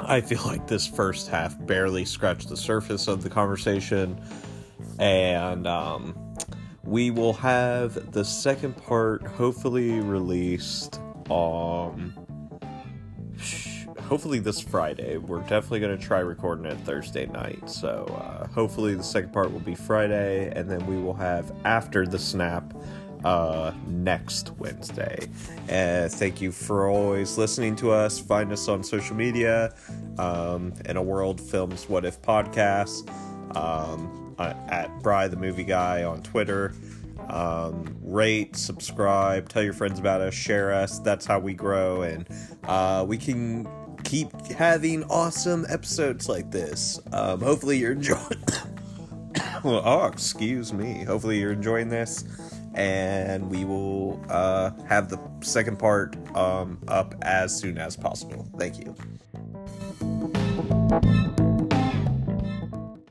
I 0.02 0.20
feel 0.20 0.41
like 0.45 0.68
this 0.68 0.86
first 0.86 1.30
half 1.30 1.56
barely 1.65 2.03
scratched 2.03 2.49
the 2.49 2.57
surface 2.57 3.07
of 3.07 3.24
the 3.24 3.30
conversation. 3.30 4.22
And 4.99 5.65
um, 5.65 6.14
we 6.84 7.11
will 7.11 7.34
have 7.34 8.11
the 8.11 8.26
second 8.26 8.76
part 8.76 9.26
hopefully 9.26 10.02
released 10.02 10.99
on 11.30 12.23
hopefully 14.14 14.38
this 14.38 14.60
Friday. 14.60 15.18
We're 15.18 15.40
definitely 15.40 15.80
going 15.80 15.98
to 15.98 16.03
try 16.06 16.19
recording 16.19 16.65
it 16.65 16.77
Thursday 16.81 17.26
night. 17.26 17.68
So 17.68 18.06
uh, 18.15 18.45
hopefully 18.49 18.94
the 18.94 19.02
second 19.02 19.34
part 19.34 19.52
will 19.52 19.60
be 19.60 19.73
Friday, 19.73 20.53
and 20.56 20.69
then 20.69 20.85
we 20.85 20.98
will 21.02 21.15
have 21.15 21.52
after 21.65 22.06
the 22.06 22.19
snap 22.19 22.76
uh, 23.26 23.72
next 23.88 24.52
Wednesday. 24.60 25.27
And 25.68 26.11
thank 26.11 26.41
you 26.41 26.52
for 26.52 26.90
always 26.90 27.40
listening 27.40 27.76
to 27.77 27.90
us. 27.90 28.19
Find 28.19 28.52
us 28.52 28.68
on 28.68 28.84
social 28.84 29.15
media, 29.15 29.73
um, 30.19 30.76
in 30.85 30.95
a 30.95 31.02
world 31.02 31.41
films 31.41 31.90
what 31.90 32.06
if 32.06 32.22
podcast, 32.22 33.10
um, 33.57 34.35
uh, 34.38 34.53
at 34.69 34.95
Bry 35.02 35.27
the 35.27 35.38
movie 35.38 35.64
guy 35.64 36.03
on 36.03 36.22
Twitter. 36.22 36.76
Um, 37.30 37.98
rate, 38.03 38.57
subscribe, 38.57 39.49
tell 39.49 39.64
your 39.64 39.73
friends 39.73 39.98
about 39.98 40.22
us, 40.22 40.35
share 40.35 40.72
us. 40.72 40.99
That's 40.99 41.26
how 41.26 41.40
we 41.40 41.56
grow, 41.56 42.03
and 42.03 42.27
uh, 42.65 43.03
we 43.07 43.18
can 43.18 43.68
keep 44.04 44.32
having 44.48 45.04
awesome 45.06 45.66
episodes 45.70 46.30
like 46.30 46.52
this. 46.52 47.00
Um, 47.12 47.42
hopefully, 47.42 47.78
you're 47.78 47.94
enjoying. 47.94 48.22
oh, 49.64 50.06
excuse 50.06 50.74
me. 50.74 51.04
Hopefully, 51.04 51.40
you're 51.40 51.54
enjoying 51.54 51.90
this, 51.90 52.24
and 52.74 53.50
we 53.50 53.66
will 53.66 54.24
uh, 54.30 54.72
have 54.88 55.10
the 55.10 55.20
second 55.42 55.80
part 55.80 56.16
um, 56.36 56.80
up 56.88 57.16
as 57.22 57.58
soon 57.58 57.78
as 57.78 57.96
possible. 57.96 58.48
Thank 58.58 58.80
you. 58.80 58.96